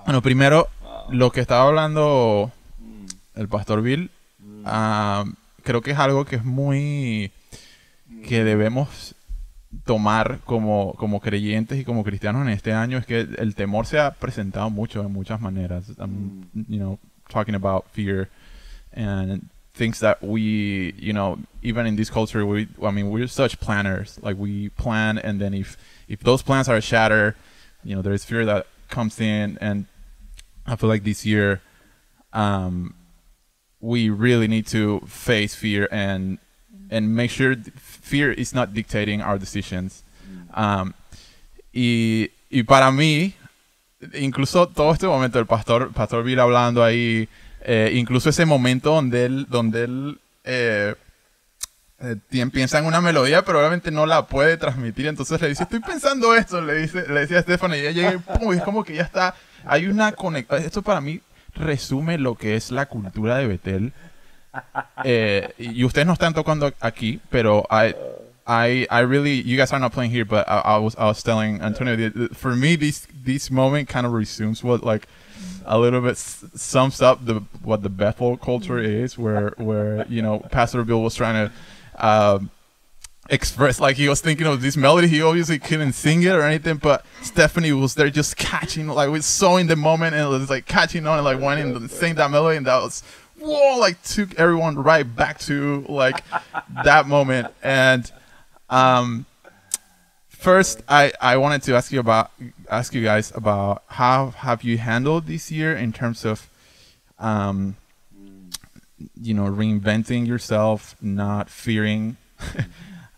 bueno, 0.05 0.21
primero, 0.21 0.69
lo 1.09 1.31
que 1.31 1.41
estaba 1.41 1.67
hablando 1.67 2.51
el 3.35 3.47
pastor 3.47 3.81
Bill, 3.81 4.09
ah, 4.67 5.25
creo 5.63 5.81
que 5.81 5.91
es 5.91 5.99
algo 5.99 6.25
que 6.25 6.37
es 6.37 6.45
muy, 6.45 7.31
que 8.27 8.43
debemos 8.43 9.15
tomar 9.85 10.39
como, 10.45 10.93
como 10.97 11.19
creyentes 11.19 11.79
y 11.79 11.83
como 11.83 12.03
cristianos 12.03 12.41
en 12.43 12.49
este 12.49 12.73
año, 12.73 12.97
es 12.97 13.05
que 13.05 13.19
el 13.19 13.55
temor 13.55 13.85
se 13.85 13.99
ha 13.99 14.11
presentado 14.11 14.69
mucho 14.69 15.01
en 15.01 15.11
muchas 15.11 15.41
maneras. 15.41 15.91
I'm, 15.99 16.47
you 16.53 16.79
know, 16.79 16.99
talking 17.29 17.55
about 17.55 17.85
fear 17.91 18.29
and 18.93 19.49
things 19.73 19.99
that 19.99 20.21
we, 20.21 20.93
you 20.97 21.13
know, 21.13 21.37
even 21.61 21.85
in 21.85 21.95
this 21.95 22.09
culture, 22.09 22.45
we, 22.45 22.67
I 22.83 22.91
mean, 22.91 23.09
we're 23.09 23.27
such 23.27 23.59
planners. 23.59 24.19
Like 24.21 24.37
we 24.37 24.69
plan, 24.69 25.17
and 25.17 25.39
then 25.39 25.53
if 25.53 25.77
if 26.07 26.21
those 26.21 26.41
plans 26.41 26.67
are 26.67 26.81
shattered, 26.81 27.35
you 27.83 27.95
know, 27.95 28.01
there's 28.01 28.25
fear 28.25 28.45
that 28.45 28.65
comes 28.89 29.19
in, 29.19 29.57
and 29.61 29.85
I 30.65 30.75
feel 30.75 30.89
like 30.89 31.03
this 31.03 31.25
year, 31.25 31.61
um, 32.33 32.95
we 33.79 34.09
really 34.09 34.47
need 34.47 34.65
to 34.67 35.01
face 35.05 35.55
fear 35.55 35.87
and 35.91 36.39
and 36.89 37.15
make 37.15 37.29
sure 37.29 37.55
fear 37.75 38.31
is 38.31 38.53
not 38.53 38.73
dictating 38.73 39.21
our 39.21 39.37
decisions. 39.37 40.03
Um, 40.53 40.93
y, 41.73 42.31
y 42.49 42.63
para 42.63 42.91
mí, 42.91 43.33
incluso 44.13 44.67
todo 44.67 44.93
este 44.93 45.05
momento, 45.05 45.39
el 45.39 45.45
pastor, 45.45 45.91
pastor 45.91 46.23
Bill 46.23 46.39
hablando 46.39 46.83
ahí, 46.83 47.27
eh, 47.61 47.91
incluso 47.93 48.29
ese 48.29 48.45
momento 48.45 48.93
donde 48.93 49.25
él, 49.25 49.45
donde 49.49 49.83
él 49.83 50.19
eh, 50.43 50.95
eh, 51.99 52.15
piensa 52.51 52.79
en 52.79 52.85
una 52.85 53.01
melodía, 53.01 53.43
pero 53.43 53.59
obviamente 53.59 53.91
no 53.91 54.05
la 54.05 54.27
puede 54.27 54.57
transmitir, 54.57 55.07
entonces 55.07 55.41
le 55.41 55.49
dice, 55.49 55.63
estoy 55.63 55.79
pensando 55.79 56.33
esto, 56.33 56.61
le 56.61 56.75
dice, 56.75 57.05
le 57.07 57.21
decía 57.21 57.39
a 57.39 57.41
Stephanie, 57.41 57.79
y 57.79 57.81
ella 57.81 57.91
llega 57.91 58.13
y 58.13 58.17
pum, 58.17 58.53
y 58.53 58.57
es 58.57 58.63
como 58.63 58.83
que 58.83 58.95
ya 58.95 59.03
está, 59.03 59.35
hay 59.65 59.87
una 59.87 60.13
conexión, 60.13 60.61
esto 60.61 60.81
para 60.81 61.01
mí 61.01 61.19
resume 61.59 62.17
lo 62.17 62.35
que 62.35 62.55
es 62.55 62.71
la 62.71 62.85
cultura 62.85 63.37
de 63.37 63.47
Betel. 63.47 63.93
Eh, 65.03 65.53
y 65.59 65.83
ustedes 65.83 66.07
no 66.07 66.13
están 66.13 66.33
tocando 66.33 66.73
aquí, 66.79 67.19
pero 67.29 67.67
I, 67.69 67.93
I, 68.47 68.87
I 68.89 69.01
really, 69.01 69.41
you 69.43 69.55
guys 69.57 69.71
are 69.71 69.79
not 69.79 69.91
playing 69.91 70.11
here, 70.11 70.25
but 70.25 70.47
I, 70.47 70.61
I 70.65 70.77
was, 70.77 70.95
I 70.97 71.05
was 71.05 71.21
telling 71.21 71.61
Antonio, 71.61 72.29
for 72.33 72.55
me, 72.55 72.75
this, 72.75 73.07
this 73.23 73.51
moment 73.51 73.87
kind 73.87 74.07
of 74.07 74.13
resumes 74.13 74.63
what 74.63 74.83
like 74.83 75.07
a 75.65 75.77
little 75.77 76.01
bit 76.01 76.17
sums 76.17 77.01
up 77.01 77.25
the 77.25 77.43
what 77.61 77.83
the 77.83 77.89
Bethel 77.89 78.37
culture 78.37 78.79
is, 78.79 79.17
where 79.17 79.53
where 79.57 80.05
you 80.07 80.21
know 80.21 80.39
Pastor 80.39 80.83
Bill 80.83 81.01
was 81.03 81.13
trying 81.13 81.49
to 81.49 82.07
um, 82.07 82.49
express 83.29 83.79
like 83.79 83.97
he 83.97 84.07
was 84.07 84.21
thinking 84.21 84.47
of 84.47 84.61
this 84.61 84.77
melody. 84.77 85.07
He 85.07 85.21
obviously 85.21 85.59
couldn't 85.59 85.93
sing 85.93 86.23
it 86.23 86.31
or 86.31 86.41
anything, 86.41 86.77
but 86.77 87.05
Stephanie 87.21 87.71
was 87.71 87.95
there 87.95 88.09
just 88.09 88.37
catching, 88.37 88.87
like 88.87 89.09
was 89.09 89.25
so 89.25 89.57
in 89.57 89.67
the 89.67 89.75
moment 89.75 90.15
and 90.15 90.25
it 90.25 90.27
was 90.27 90.49
like 90.49 90.65
catching 90.65 91.05
on 91.07 91.17
and 91.17 91.25
like 91.25 91.39
wanting 91.39 91.73
to 91.73 91.87
sing 91.89 92.15
that 92.15 92.31
melody, 92.31 92.57
and 92.57 92.65
that 92.65 92.81
was 92.81 93.03
whoa, 93.39 93.77
like 93.77 94.01
took 94.03 94.37
everyone 94.39 94.75
right 94.75 95.03
back 95.03 95.39
to 95.39 95.85
like 95.87 96.23
that 96.83 97.07
moment. 97.07 97.53
And 97.63 98.11
um, 98.69 99.25
first, 100.29 100.81
I 100.87 101.11
I 101.21 101.37
wanted 101.37 101.63
to 101.63 101.75
ask 101.75 101.91
you 101.91 101.99
about 101.99 102.31
ask 102.69 102.93
you 102.93 103.03
guys 103.03 103.31
about 103.35 103.83
how 103.87 104.31
have 104.31 104.63
you 104.63 104.77
handled 104.77 105.27
this 105.27 105.51
year 105.51 105.75
in 105.75 105.93
terms 105.93 106.25
of 106.25 106.49
um 107.19 107.75
you 109.21 109.33
know 109.33 109.45
reinventing 109.45 110.27
yourself 110.27 110.95
not 111.01 111.49
fearing 111.49 112.17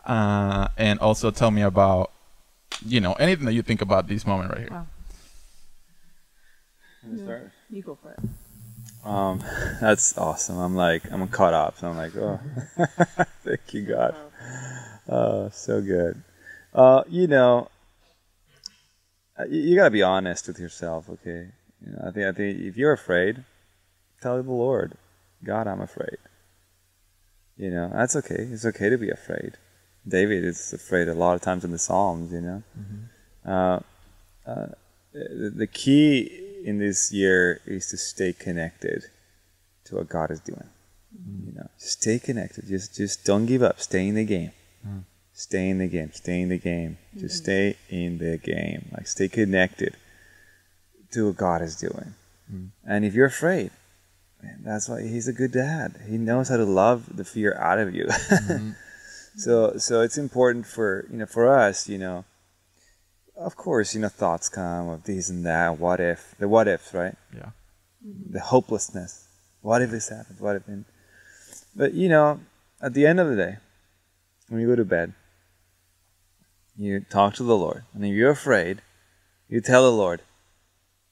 uh, 0.10 0.68
and 0.76 0.99
also 0.99 1.30
tell 1.30 1.52
me 1.52 1.61
about 1.61 2.11
you 2.86 2.99
know 2.99 3.14
anything 3.14 3.45
that 3.45 3.53
you 3.53 3.61
think 3.61 3.81
about 3.81 4.07
this 4.07 4.26
moment 4.26 4.49
right 4.52 4.60
here. 4.60 4.69
Wow. 4.72 4.88
Start. 7.23 7.52
You 7.69 7.84
go 7.84 7.95
for 7.95 8.11
it. 8.11 8.19
Um, 9.06 9.41
that's 9.80 10.18
awesome. 10.18 10.57
I'm 10.57 10.76
like, 10.76 11.03
I'm 11.11 11.26
caught 11.30 11.53
up. 11.53 11.77
So 11.77 11.90
I'm 11.90 11.98
like, 11.98 12.15
oh, 12.18 12.40
thank 13.44 13.73
you, 13.73 13.84
God. 13.84 14.15
Oh, 15.07 15.49
so 15.49 15.81
good. 15.81 16.22
Uh, 16.73 17.03
you 17.07 17.27
know, 17.27 17.69
uh, 19.40 19.45
you, 19.45 19.61
you 19.61 19.76
gotta 19.76 19.91
be 19.91 20.03
honest 20.03 20.48
with 20.48 20.60
yourself, 20.60 21.10
okay? 21.10 21.48
You 21.86 21.91
know, 21.94 22.03
I 22.07 22.11
think, 22.11 22.26
I 22.26 22.31
think 22.34 22.60
if 22.60 22.77
you're 22.77 22.91
afraid, 22.91 23.44
tell 24.22 24.41
the 24.41 24.52
Lord, 24.52 24.95
God, 25.44 25.68
I'm 25.68 25.81
afraid. 25.81 26.18
You 27.57 27.72
know, 27.72 27.90
that's 27.94 28.15
okay. 28.18 28.48
It's 28.52 28.65
okay 28.65 28.90
to 28.90 28.98
be 28.98 29.10
afraid. 29.10 29.57
David 30.08 30.44
is 30.44 30.74
afraid 30.74 31.08
a 31.08 31.14
lot 31.14 31.36
of 31.36 31.42
times 31.42 31.64
in 31.64 31.72
the 31.72 31.78
Psalms, 31.78 32.32
you 32.32 32.42
know. 32.42 32.64
Mm-hmm. 32.78 33.50
Uh, 33.50 33.80
uh, 34.50 34.68
the 35.14 35.54
the 35.56 35.68
key 35.68 36.62
in 36.64 36.80
this 36.80 37.12
year 37.12 37.62
is 37.66 37.88
to 37.88 37.98
stay 37.98 38.34
connected 38.34 39.04
to 39.86 39.96
what 39.96 40.10
God 40.10 40.32
is 40.32 40.40
doing. 40.40 40.70
Mm-hmm. 41.16 41.48
You 41.48 41.54
know, 41.56 41.70
stay 41.78 42.20
connected. 42.20 42.68
Just 42.68 42.96
just 42.96 43.26
don't 43.26 43.46
give 43.46 43.62
up. 43.62 43.80
Stay 43.80 44.08
in 44.08 44.16
the 44.16 44.26
game. 44.26 44.52
Mm. 44.88 45.04
Stay 45.34 45.70
in 45.70 45.80
the 45.80 45.88
game. 45.88 46.12
Stay 46.14 46.42
in 46.42 46.50
the 46.50 46.58
game. 46.58 46.98
Just 47.18 47.44
mm-hmm. 47.44 47.44
stay 47.44 47.78
in 47.90 48.18
the 48.18 48.38
game. 48.38 48.90
Like 48.92 49.08
stay 49.08 49.28
connected 49.28 49.96
to 51.12 51.28
what 51.28 51.38
God 51.38 51.62
is 51.62 51.76
doing. 51.76 52.14
Mm. 52.52 52.70
And 52.86 53.06
if 53.06 53.14
you're 53.14 53.26
afraid, 53.28 53.72
man, 54.42 54.62
that's 54.64 54.90
why 54.90 55.02
He's 55.02 55.28
a 55.28 55.34
good 55.34 55.52
dad. 55.52 56.00
He 56.08 56.18
knows 56.18 56.50
how 56.50 56.58
to 56.58 56.66
love 56.66 57.16
the 57.16 57.26
fear 57.26 57.56
out 57.56 57.80
of 57.80 57.96
you. 57.96 58.10
so 59.40 59.78
so 59.78 60.02
it's 60.02 60.18
important 60.18 60.66
for 60.66 61.07
you 61.11 61.18
know 61.18 61.26
for 61.26 61.48
us, 61.48 61.88
you 61.88 61.98
know. 61.98 62.26
Of 63.36 63.56
course, 63.56 63.95
you 63.95 64.02
know 64.02 64.10
thoughts 64.10 64.49
come 64.49 64.90
of 64.90 65.03
this 65.03 65.30
and 65.30 65.45
that. 65.45 65.80
What 65.80 65.99
if 65.99 66.36
the 66.40 66.48
what 66.48 66.68
ifs, 66.68 66.94
right? 66.94 67.16
Yeah. 67.34 67.52
Mm-hmm. 68.06 68.34
the 68.34 68.40
hopelessness. 68.40 69.28
What 69.61 69.82
if 69.82 69.91
this 69.91 70.10
happens? 70.10 70.40
What 70.40 70.56
if? 70.57 70.68
And, 70.68 70.86
but 71.76 71.94
you 71.94 72.10
know, 72.10 72.40
at 72.82 72.94
the 72.94 73.06
end 73.06 73.20
of 73.20 73.30
the 73.30 73.36
day, 73.36 73.57
when 74.48 74.61
you 74.61 74.68
go 74.68 74.76
to 74.76 74.86
bed, 74.86 75.14
you 76.78 77.02
talk 77.02 77.34
to 77.36 77.44
the 77.44 77.57
Lord, 77.57 77.84
and 77.94 78.06
if 78.06 78.14
you're 78.14 78.32
afraid, 78.32 78.82
you 79.49 79.60
tell 79.60 79.84
the 79.84 79.98
Lord, 79.98 80.22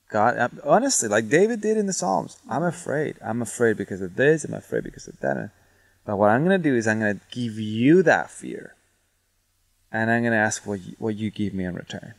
God, 0.09 0.37
I'm- 0.37 0.61
honestly, 0.63 1.09
like 1.09 1.27
David 1.27 1.59
did 1.59 1.77
in 1.77 1.87
the 1.87 1.93
Psalms, 1.93 2.37
I'm 2.49 2.63
afraid. 2.63 3.17
I'm 3.21 3.41
afraid 3.41 3.75
because 3.75 4.01
of 4.01 4.15
this. 4.15 4.45
I'm 4.45 4.53
afraid 4.53 4.83
because 4.83 5.07
of 5.07 5.19
that. 5.19 5.51
But 6.07 6.15
what 6.15 6.29
I'm 6.29 6.45
going 6.45 6.57
to 6.57 6.69
do 6.69 6.73
is 6.73 6.87
I'm 6.87 7.01
going 7.01 7.19
to 7.19 7.21
give 7.31 7.59
you 7.59 8.01
that 8.03 8.31
fear, 8.31 8.75
and 9.91 10.09
I'm 10.09 10.21
going 10.21 10.31
to 10.31 10.37
ask 10.37 10.65
what 10.65 10.79
you, 10.79 10.95
what 10.99 11.17
you 11.17 11.29
give 11.29 11.53
me 11.53 11.65
in 11.65 11.75
return. 11.75 12.13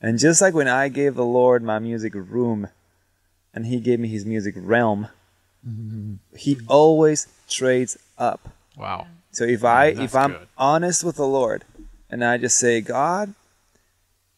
And 0.00 0.20
just 0.20 0.40
like 0.40 0.54
when 0.54 0.68
I 0.68 0.88
gave 0.88 1.16
the 1.16 1.24
Lord 1.24 1.64
my 1.64 1.80
music 1.80 2.12
room, 2.14 2.68
and 3.52 3.66
He 3.66 3.80
gave 3.80 3.98
me 3.98 4.06
His 4.06 4.24
music 4.24 4.54
realm, 4.56 5.08
mm-hmm. 5.68 6.14
He 6.36 6.58
always 6.68 7.26
trades 7.48 7.98
up. 8.16 8.50
Wow. 8.76 9.08
So 9.32 9.42
if 9.42 9.64
I 9.64 9.94
that's 9.94 10.04
if 10.04 10.14
I'm 10.14 10.34
good. 10.34 10.48
honest 10.56 11.02
with 11.02 11.16
the 11.16 11.26
Lord 11.26 11.64
and 12.08 12.24
I 12.24 12.38
just 12.38 12.56
say, 12.56 12.80
God, 12.80 13.34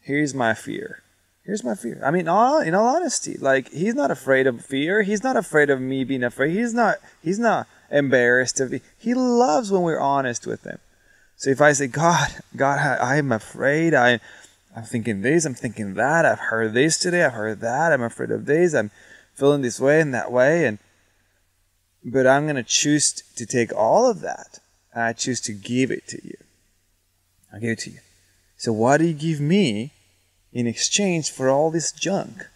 here's 0.00 0.32
my 0.32 0.54
fear. 0.54 1.02
Here's 1.44 1.62
my 1.62 1.74
fear. 1.74 2.00
I 2.02 2.10
mean, 2.10 2.28
all, 2.28 2.60
in 2.60 2.74
all 2.74 2.96
honesty, 2.96 3.36
like 3.36 3.70
He's 3.72 3.94
not 3.94 4.10
afraid 4.10 4.46
of 4.46 4.64
fear. 4.64 5.02
He's 5.02 5.22
not 5.22 5.36
afraid 5.36 5.68
of 5.68 5.82
me 5.82 6.02
being 6.04 6.24
afraid. 6.24 6.54
He's 6.54 6.72
not. 6.72 6.96
He's 7.22 7.38
not 7.38 7.66
embarrassed 7.90 8.60
of 8.60 8.70
me. 8.70 8.80
He 8.98 9.14
loves 9.14 9.70
when 9.70 9.82
we're 9.82 10.00
honest 10.00 10.46
with 10.46 10.64
Him. 10.64 10.78
So 11.36 11.50
if 11.50 11.60
I 11.60 11.72
say, 11.72 11.86
God, 11.86 12.28
God, 12.54 12.78
I, 12.78 13.16
I'm 13.16 13.32
afraid. 13.32 13.94
I, 13.94 14.20
I'm 14.76 14.84
thinking 14.84 15.22
this. 15.22 15.44
I'm 15.44 15.54
thinking 15.54 15.94
that. 15.94 16.24
I've 16.26 16.38
heard 16.38 16.74
this 16.74 16.98
today. 16.98 17.24
I've 17.24 17.32
heard 17.32 17.60
that. 17.60 17.92
I'm 17.92 18.02
afraid 18.02 18.30
of 18.30 18.46
this. 18.46 18.74
I'm 18.74 18.90
feeling 19.34 19.62
this 19.62 19.80
way 19.80 20.00
and 20.00 20.12
that 20.12 20.30
way, 20.30 20.66
and 20.66 20.78
but 22.04 22.26
I'm 22.26 22.44
going 22.44 22.56
to 22.56 22.62
choose 22.62 23.12
to 23.12 23.46
take 23.46 23.74
all 23.74 24.10
of 24.10 24.20
that 24.20 24.58
and 24.92 25.02
I 25.02 25.12
choose 25.12 25.40
to 25.42 25.52
give 25.52 25.90
it 25.90 26.06
to 26.08 26.20
you. 26.24 26.36
I 27.52 27.58
give 27.58 27.70
it 27.70 27.78
to 27.80 27.90
you. 27.90 27.98
So 28.56 28.72
what 28.72 28.98
do 28.98 29.06
you 29.06 29.14
give 29.14 29.40
me 29.40 29.92
in 30.52 30.66
exchange 30.66 31.30
for 31.30 31.48
all 31.48 31.70
this 31.70 31.92
junk? 31.92 32.46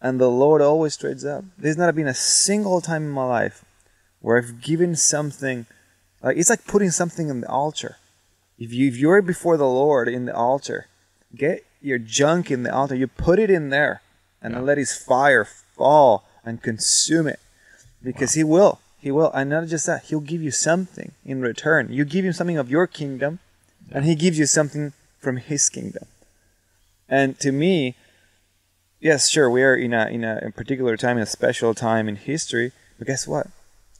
And 0.00 0.20
the 0.20 0.30
Lord 0.30 0.62
always 0.62 0.96
trades 0.96 1.24
up. 1.24 1.44
There's 1.56 1.76
not 1.76 1.94
been 1.94 2.06
a 2.06 2.14
single 2.14 2.80
time 2.80 3.04
in 3.04 3.10
my 3.10 3.24
life 3.24 3.64
where 4.20 4.38
I've 4.38 4.60
given 4.60 4.96
something 4.96 5.66
like 6.22 6.36
it's 6.36 6.50
like 6.50 6.66
putting 6.66 6.90
something 6.90 7.28
in 7.28 7.42
the 7.42 7.48
altar. 7.48 7.96
If 8.58 8.72
you 8.72 8.88
if 8.88 8.96
you're 8.96 9.22
before 9.22 9.56
the 9.56 9.66
Lord 9.66 10.08
in 10.08 10.26
the 10.26 10.34
altar, 10.34 10.86
get 11.34 11.64
your 11.80 11.98
junk 11.98 12.50
in 12.50 12.64
the 12.64 12.74
altar, 12.74 12.94
you 12.94 13.06
put 13.06 13.38
it 13.38 13.50
in 13.50 13.70
there 13.70 14.02
and 14.42 14.54
then 14.54 14.66
let 14.66 14.78
his 14.78 14.96
fire 14.96 15.44
fall 15.44 16.24
and 16.44 16.62
consume 16.62 17.26
it. 17.26 17.40
Because 18.02 18.34
he 18.34 18.44
will 18.44 18.80
he 19.00 19.10
will. 19.10 19.30
And 19.32 19.50
not 19.50 19.68
just 19.68 19.86
that 19.86 20.04
he'll 20.04 20.20
give 20.20 20.42
you 20.42 20.50
something 20.50 21.12
in 21.24 21.40
return. 21.40 21.92
You 21.92 22.04
give 22.04 22.24
him 22.24 22.32
something 22.32 22.58
of 22.58 22.70
your 22.70 22.86
kingdom 22.86 23.38
and 23.92 24.04
he 24.04 24.14
gives 24.14 24.38
you 24.38 24.46
something 24.46 24.92
from 25.18 25.36
his 25.36 25.68
kingdom. 25.68 26.06
And 27.08 27.38
to 27.40 27.52
me 27.52 27.94
yes 29.00 29.28
sure 29.28 29.48
we 29.48 29.62
are 29.62 29.76
in 29.76 29.94
a 29.94 30.06
in 30.06 30.24
a, 30.24 30.38
in 30.38 30.48
a 30.48 30.50
particular 30.50 30.96
time 30.96 31.16
in 31.16 31.22
a 31.22 31.26
special 31.26 31.74
time 31.74 32.08
in 32.08 32.16
history 32.16 32.72
but 32.98 33.06
guess 33.06 33.26
what 33.26 33.46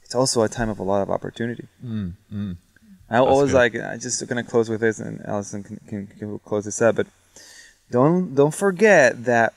it's 0.09 0.15
also 0.15 0.41
a 0.41 0.49
time 0.49 0.69
of 0.73 0.79
a 0.79 0.83
lot 0.91 1.01
of 1.03 1.09
opportunity 1.11 1.67
Mm, 1.85 2.13
mm. 2.33 2.57
I 3.11 3.17
always 3.17 3.51
good. 3.51 3.57
like 3.57 3.75
I'm 3.75 3.99
just 3.99 4.25
gonna 4.27 4.43
close 4.43 4.67
with 4.69 4.81
this, 4.81 4.99
and 4.99 5.21
Allison 5.25 5.63
can, 5.63 5.77
can, 5.87 6.07
can 6.17 6.39
close 6.39 6.65
this 6.65 6.81
up. 6.81 6.95
But 6.95 7.07
don't 7.89 8.33
don't 8.35 8.53
forget 8.53 9.25
that 9.25 9.53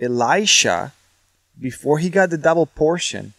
Elisha, 0.00 0.92
before 1.68 1.98
he 1.98 2.08
got 2.10 2.30
the 2.30 2.38
double 2.38 2.66
portion, 2.66 3.32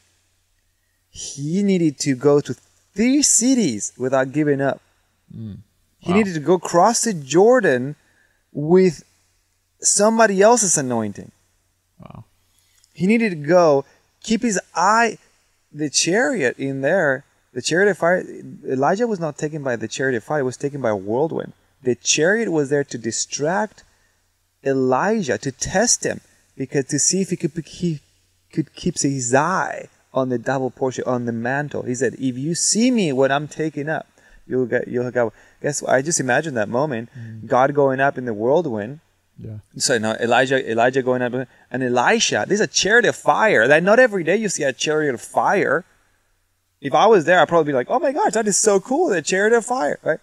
he 1.10 1.64
needed 1.64 2.00
to 2.00 2.16
go 2.16 2.40
to 2.40 2.54
three 2.96 3.22
cities 3.22 3.92
without 3.98 4.32
giving 4.32 4.62
up. 4.62 4.80
He 6.00 6.12
Wow. 6.12 6.18
needed 6.18 6.34
to 6.36 6.40
go 6.40 6.58
cross 6.58 7.04
the 7.04 7.14
Jordan 7.14 7.96
with 8.54 9.04
somebody 9.82 10.42
else's 10.42 10.78
anointing. 10.78 11.32
Wow. 12.00 12.24
He 12.94 13.06
needed 13.08 13.30
to 13.32 13.36
go 13.58 13.84
keep 14.24 14.42
his 14.44 14.60
eye, 14.76 15.18
the 15.72 15.90
chariot 15.90 16.58
in 16.58 16.82
there. 16.82 17.26
The 17.54 17.62
chariot 17.62 17.92
of 17.92 17.98
fire. 17.98 18.24
Elijah 18.68 19.08
was 19.08 19.20
not 19.20 19.38
taken 19.38 19.64
by 19.64 19.76
the 19.76 19.88
chariot 19.88 20.18
of 20.18 20.24
fire; 20.24 20.40
it 20.40 20.44
was 20.44 20.58
taken 20.58 20.82
by 20.82 20.90
a 20.90 20.96
whirlwind. 20.96 21.54
The 21.84 21.96
chariot 21.96 22.50
was 22.50 22.70
there 22.70 22.84
to 22.86 22.98
distract 22.98 23.84
Elijah, 24.64 25.38
to 25.40 25.52
test 25.52 26.06
him, 26.06 26.22
because 26.56 26.86
to 26.86 27.00
see 27.00 27.22
if 27.22 27.30
he 27.30 27.36
could 27.36 27.52
he 27.66 28.00
could 28.54 28.74
keep 28.74 29.00
his 29.00 29.34
eye 29.34 29.88
on 30.14 30.30
the 30.30 30.38
double 30.38 30.72
portion 30.72 31.04
on 31.06 31.26
the 31.26 31.32
mantle. 31.32 31.84
He 31.84 31.96
said, 31.96 32.14
"If 32.16 32.38
you 32.38 32.56
see 32.56 32.92
me 32.92 33.12
when 33.12 33.32
I'm 33.32 33.48
taken 33.48 33.90
up, 33.90 34.08
you'll 34.48 34.68
get 34.68 34.88
you'll 34.88 35.12
go." 35.12 35.34
Guess 35.62 35.82
what? 35.82 35.94
I 35.94 36.02
just 36.02 36.20
imagine 36.20 36.54
that 36.54 36.70
moment, 36.70 37.10
mm. 37.18 37.46
God 37.48 37.74
going 37.74 38.00
up 38.00 38.18
in 38.18 38.26
the 38.26 38.34
whirlwind. 38.34 39.00
Yeah. 39.44 39.58
So 39.78 39.98
now 39.98 40.14
Elijah, 40.16 40.60
Elijah 40.72 41.02
going 41.02 41.22
up, 41.22 41.34
and 41.72 41.84
Elisha. 41.84 42.46
There's 42.48 42.60
a 42.60 42.68
chariot 42.68 43.06
of 43.06 43.16
fire. 43.16 43.68
That 43.68 43.84
not 43.84 44.00
every 44.00 44.24
day 44.24 44.36
you 44.36 44.50
see 44.50 44.64
a 44.64 44.74
chariot 44.74 45.14
of 45.16 45.22
fire. 45.22 45.84
If 46.80 46.94
I 46.94 47.06
was 47.08 47.26
there, 47.26 47.40
I'd 47.40 47.48
probably 47.48 47.72
be 47.72 47.76
like, 47.76 47.90
"Oh 47.90 48.00
my 48.00 48.12
gosh, 48.12 48.34
that 48.34 48.48
is 48.48 48.58
so 48.58 48.80
cool! 48.80 49.10
The 49.10 49.22
chariot 49.22 49.54
of 49.54 49.66
fire, 49.66 50.00
right?" 50.04 50.20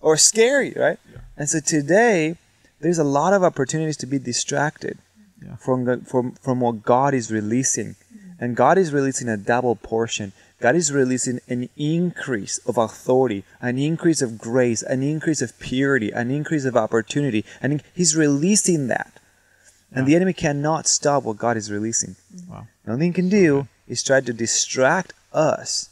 Or 0.00 0.16
scary, 0.16 0.72
right? 0.76 0.98
And 1.36 1.48
so 1.48 1.60
today, 1.60 2.36
there's 2.80 2.98
a 2.98 3.04
lot 3.04 3.32
of 3.32 3.42
opportunities 3.42 3.96
to 3.98 4.06
be 4.06 4.18
distracted 4.18 4.98
Yeah. 5.42 5.56
from 5.56 5.84
the, 5.84 5.98
from 5.98 6.32
from 6.32 6.60
what 6.60 6.82
God 6.82 7.14
is 7.14 7.30
releasing, 7.32 7.96
and 8.40 8.54
God 8.56 8.76
is 8.78 8.92
releasing 8.92 9.28
a 9.28 9.36
double 9.36 9.74
portion. 9.76 10.32
God 10.60 10.76
is 10.76 10.92
releasing 10.92 11.40
an 11.48 11.68
increase 11.76 12.58
of 12.58 12.78
authority, 12.78 13.44
an 13.60 13.78
increase 13.78 14.22
of 14.22 14.38
grace, 14.38 14.82
an 14.82 15.02
increase 15.02 15.42
of 15.42 15.58
purity, 15.58 16.10
an 16.10 16.30
increase 16.30 16.64
of 16.64 16.76
opportunity, 16.76 17.44
and 17.60 17.82
He's 17.94 18.16
releasing 18.16 18.86
that. 18.88 19.20
And 19.94 20.06
the 20.08 20.16
enemy 20.16 20.32
cannot 20.32 20.88
stop 20.88 21.22
what 21.22 21.36
God 21.36 21.56
is 21.56 21.70
releasing. 21.70 22.16
Mm-hmm. 22.34 22.52
Wow. 22.52 22.66
The 22.84 22.92
only 22.92 23.04
thing 23.04 23.12
he 23.12 23.14
can 23.14 23.28
do 23.28 23.68
is 23.86 24.02
try 24.02 24.20
to 24.20 24.32
distract 24.32 25.12
us 25.32 25.88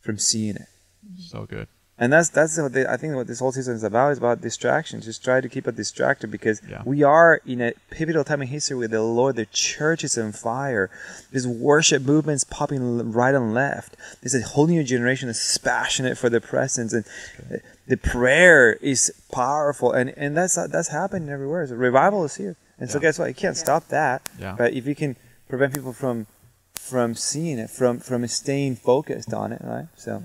from 0.00 0.18
seeing 0.18 0.56
it. 0.56 0.68
Mm-hmm. 1.06 1.20
So 1.20 1.44
good. 1.44 1.68
And 1.98 2.12
that's 2.12 2.30
that's 2.30 2.58
what 2.58 2.72
the, 2.72 2.90
I 2.90 2.96
think 2.96 3.14
what 3.14 3.26
this 3.26 3.38
whole 3.38 3.52
season 3.52 3.76
is 3.76 3.84
about 3.84 4.12
is 4.12 4.18
about 4.18 4.40
distractions. 4.40 5.04
Just 5.04 5.22
try 5.22 5.40
to 5.40 5.48
keep 5.48 5.68
us 5.68 5.74
distracted 5.74 6.30
because 6.30 6.60
Yeah. 6.68 6.82
we 6.84 7.02
are 7.02 7.40
in 7.46 7.60
a 7.60 7.72
pivotal 7.90 8.24
time 8.24 8.42
in 8.42 8.48
history 8.48 8.76
with 8.76 8.90
the 8.90 9.02
Lord. 9.02 9.36
The 9.36 9.46
church 9.46 10.02
is 10.02 10.16
on 10.18 10.32
fire. 10.32 10.90
There's 11.30 11.46
worship 11.46 12.02
movements 12.02 12.44
popping 12.44 13.12
right 13.12 13.34
and 13.34 13.52
left. 13.54 13.96
There's 14.20 14.34
a 14.34 14.40
whole 14.40 14.66
new 14.66 14.82
generation 14.82 15.28
that's 15.28 15.58
passionate 15.58 16.16
for 16.18 16.30
the 16.30 16.40
presence, 16.40 16.92
and 16.94 17.04
uh, 17.52 17.56
the 17.86 17.98
prayer 17.98 18.72
is 18.80 19.12
powerful. 19.30 19.92
And 19.92 20.14
and 20.16 20.34
that's 20.36 20.54
that's 20.54 20.88
happening 20.88 21.28
everywhere. 21.28 21.66
So 21.66 21.74
revival 21.76 22.24
is 22.24 22.36
here. 22.36 22.56
And 22.78 22.90
so 22.90 22.98
guess 22.98 23.18
what? 23.18 23.28
You 23.28 23.34
can't 23.34 23.56
stop 23.56 23.88
that. 23.88 24.28
Yeah. 24.40 24.54
But 24.58 24.72
if 24.72 24.86
you 24.86 24.94
can 24.96 25.14
prevent 25.46 25.74
people 25.74 25.92
from 25.92 26.26
from 26.74 27.14
seeing 27.14 27.58
it, 27.58 27.70
from 27.70 28.00
from 28.00 28.26
staying 28.26 28.76
focused 28.76 29.32
on 29.34 29.52
it, 29.52 29.60
right? 29.62 29.88
So. 29.94 30.22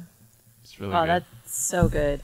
It's 0.77 0.81
really 0.81 0.93
Oh, 0.95 1.01
good. 1.01 1.09
that's 1.09 1.55
so 1.57 1.89
good. 1.89 2.21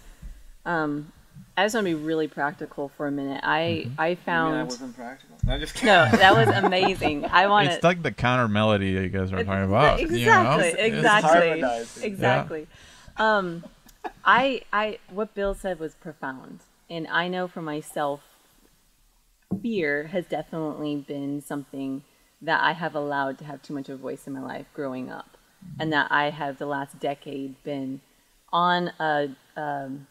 Um, 0.64 1.12
I 1.58 1.66
just 1.66 1.74
want 1.74 1.88
to 1.88 1.98
be 1.98 2.04
really 2.04 2.28
practical 2.28 2.90
for 2.90 3.08
a 3.08 3.12
minute. 3.12 3.42
I 3.44 3.86
Mm-hmm. 3.88 4.02
I 4.02 4.16
found 4.16 4.96
practical. 4.96 5.38
No, 5.44 5.58
just 5.58 5.74
kidding. 5.74 5.88
no, 5.88 6.08
that 6.12 6.36
was 6.36 6.50
amazing. 6.50 7.26
I 7.26 7.48
want 7.48 7.68
It's 7.70 7.84
like 7.84 8.04
the 8.04 8.12
counter 8.12 8.48
melody 8.48 8.94
that 8.94 9.02
you 9.02 9.10
guys 9.10 9.34
are 9.34 9.44
talking 9.44 9.64
about. 9.64 10.00
exactly, 10.00 10.68
you 10.68 10.76
know? 10.92 10.98
exactly, 10.98 11.30
harmonizing. 11.32 12.04
exactly. 12.04 12.68
Um, 13.18 13.64
I 14.24 14.62
I 14.72 15.00
what 15.10 15.34
Bill 15.34 15.56
said 15.56 15.80
was 15.80 15.96
profound, 15.96 16.60
and 16.92 17.08
I 17.08 17.28
know 17.28 17.48
for 17.48 17.64
myself, 17.64 18.22
fear 19.64 20.06
has 20.08 20.26
definitely 20.28 20.98
been 20.98 21.42
something 21.42 22.04
that 22.40 22.62
I 22.62 22.74
have 22.74 22.94
allowed 22.94 23.40
to 23.40 23.46
have 23.46 23.64
too 23.64 23.74
much 23.74 23.90
of 23.90 23.96
a 24.00 24.02
voice 24.02 24.28
in 24.28 24.34
my 24.34 24.42
life 24.42 24.68
growing 24.76 25.10
up, 25.10 25.38
and 25.80 25.92
that 25.92 26.12
I 26.12 26.30
have 26.30 26.60
the 26.60 26.68
last 26.68 27.00
decade 27.00 27.62
been 27.64 28.02
on 28.54 28.92
a 29.00 29.30
um, 29.58 30.08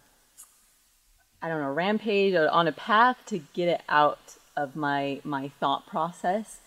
I 1.40 1.48
don't 1.48 1.60
know 1.62 1.72
rampage 1.72 2.34
or 2.34 2.48
on 2.50 2.68
a 2.68 2.72
path 2.72 3.16
to 3.26 3.38
get 3.38 3.68
it 3.68 3.82
out 3.88 4.36
of 4.56 4.76
my 4.76 5.20
my 5.24 5.48
thought 5.60 5.86
process 5.86 6.58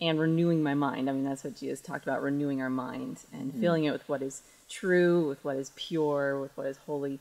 and 0.00 0.20
renewing 0.20 0.62
my 0.62 0.74
mind. 0.74 1.10
I 1.10 1.12
mean 1.12 1.24
that's 1.24 1.42
what 1.42 1.56
Jesus 1.56 1.80
talked 1.80 2.04
about 2.04 2.22
renewing 2.22 2.62
our 2.62 2.70
mind 2.70 3.18
and 3.32 3.52
filling 3.60 3.84
it 3.84 3.90
with 3.92 4.08
what 4.08 4.22
is 4.22 4.42
true, 4.70 5.28
with 5.28 5.44
what 5.44 5.56
is 5.56 5.72
pure, 5.74 6.40
with 6.40 6.56
what 6.56 6.66
is 6.68 6.76
holy. 6.86 7.18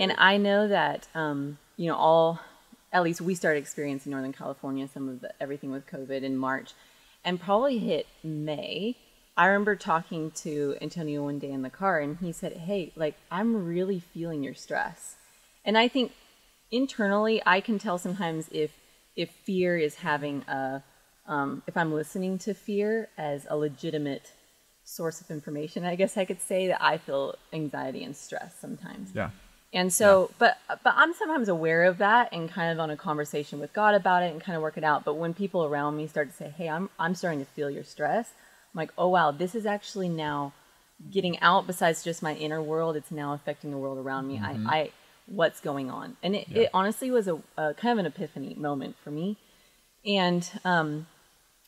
And 0.00 0.12
I 0.18 0.36
know 0.38 0.66
that 0.68 1.06
um, 1.14 1.58
you 1.76 1.86
know 1.88 1.96
all 1.96 2.40
at 2.92 3.02
least 3.02 3.20
we 3.20 3.34
started 3.34 3.58
experiencing 3.60 4.12
Northern 4.12 4.32
California 4.32 4.88
some 4.92 5.08
of 5.08 5.20
the, 5.20 5.32
everything 5.40 5.70
with 5.70 5.86
COVID 5.86 6.22
in 6.22 6.36
March, 6.36 6.72
and 7.24 7.40
probably 7.40 7.78
hit 7.78 8.06
May. 8.24 8.96
I 9.36 9.46
remember 9.46 9.74
talking 9.76 10.30
to 10.42 10.76
Antonio 10.80 11.24
one 11.24 11.38
day 11.38 11.50
in 11.50 11.62
the 11.62 11.70
car, 11.70 11.98
and 12.00 12.18
he 12.18 12.32
said, 12.32 12.52
"Hey, 12.52 12.92
like 12.96 13.16
I'm 13.30 13.66
really 13.66 14.00
feeling 14.00 14.42
your 14.42 14.54
stress," 14.54 15.16
and 15.64 15.76
I 15.76 15.88
think 15.88 16.12
internally 16.70 17.42
I 17.44 17.60
can 17.60 17.78
tell 17.78 17.98
sometimes 17.98 18.48
if 18.52 18.72
if 19.16 19.30
fear 19.30 19.76
is 19.76 19.96
having 19.96 20.42
a 20.42 20.82
um, 21.26 21.62
if 21.66 21.76
I'm 21.76 21.92
listening 21.92 22.38
to 22.38 22.54
fear 22.54 23.08
as 23.16 23.46
a 23.48 23.56
legitimate 23.56 24.32
source 24.84 25.20
of 25.20 25.30
information, 25.30 25.84
I 25.84 25.96
guess 25.96 26.16
I 26.16 26.24
could 26.24 26.40
say 26.40 26.68
that 26.68 26.82
I 26.82 26.98
feel 26.98 27.36
anxiety 27.52 28.04
and 28.04 28.14
stress 28.14 28.54
sometimes. 28.60 29.10
Yeah. 29.14 29.30
And 29.72 29.92
so, 29.92 30.30
but 30.38 30.58
but 30.68 30.94
I'm 30.96 31.12
sometimes 31.14 31.48
aware 31.48 31.84
of 31.84 31.98
that 31.98 32.28
and 32.32 32.48
kind 32.48 32.72
of 32.72 32.78
on 32.78 32.90
a 32.90 32.96
conversation 32.96 33.58
with 33.58 33.72
God 33.72 33.96
about 33.96 34.22
it 34.22 34.30
and 34.30 34.40
kind 34.40 34.54
of 34.54 34.62
work 34.62 34.76
it 34.76 34.84
out. 34.84 35.04
But 35.04 35.14
when 35.14 35.34
people 35.34 35.64
around 35.64 35.96
me 35.96 36.06
start 36.06 36.30
to 36.30 36.36
say, 36.36 36.50
"Hey, 36.56 36.68
I'm 36.68 36.90
I'm 36.98 37.16
starting 37.16 37.40
to 37.40 37.46
feel 37.46 37.68
your 37.68 37.82
stress," 37.82 38.30
I'm 38.74 38.78
like, 38.78 38.92
"Oh 38.98 39.08
wow, 39.08 39.30
this 39.30 39.54
is 39.54 39.66
actually 39.66 40.08
now 40.08 40.52
getting 41.10 41.38
out. 41.40 41.66
Besides 41.66 42.02
just 42.02 42.22
my 42.22 42.34
inner 42.34 42.62
world, 42.62 42.96
it's 42.96 43.10
now 43.10 43.32
affecting 43.32 43.70
the 43.70 43.78
world 43.78 43.98
around 43.98 44.26
me. 44.26 44.40
I, 44.42 44.58
I 44.66 44.90
what's 45.26 45.60
going 45.60 45.90
on?" 45.90 46.16
And 46.22 46.34
it, 46.34 46.48
it 46.50 46.70
honestly 46.74 47.10
was 47.10 47.28
a, 47.28 47.40
a 47.56 47.74
kind 47.74 47.98
of 47.98 47.98
an 47.98 48.06
epiphany 48.06 48.54
moment 48.54 48.96
for 49.02 49.10
me. 49.10 49.36
And 50.04 50.48
um, 50.64 51.06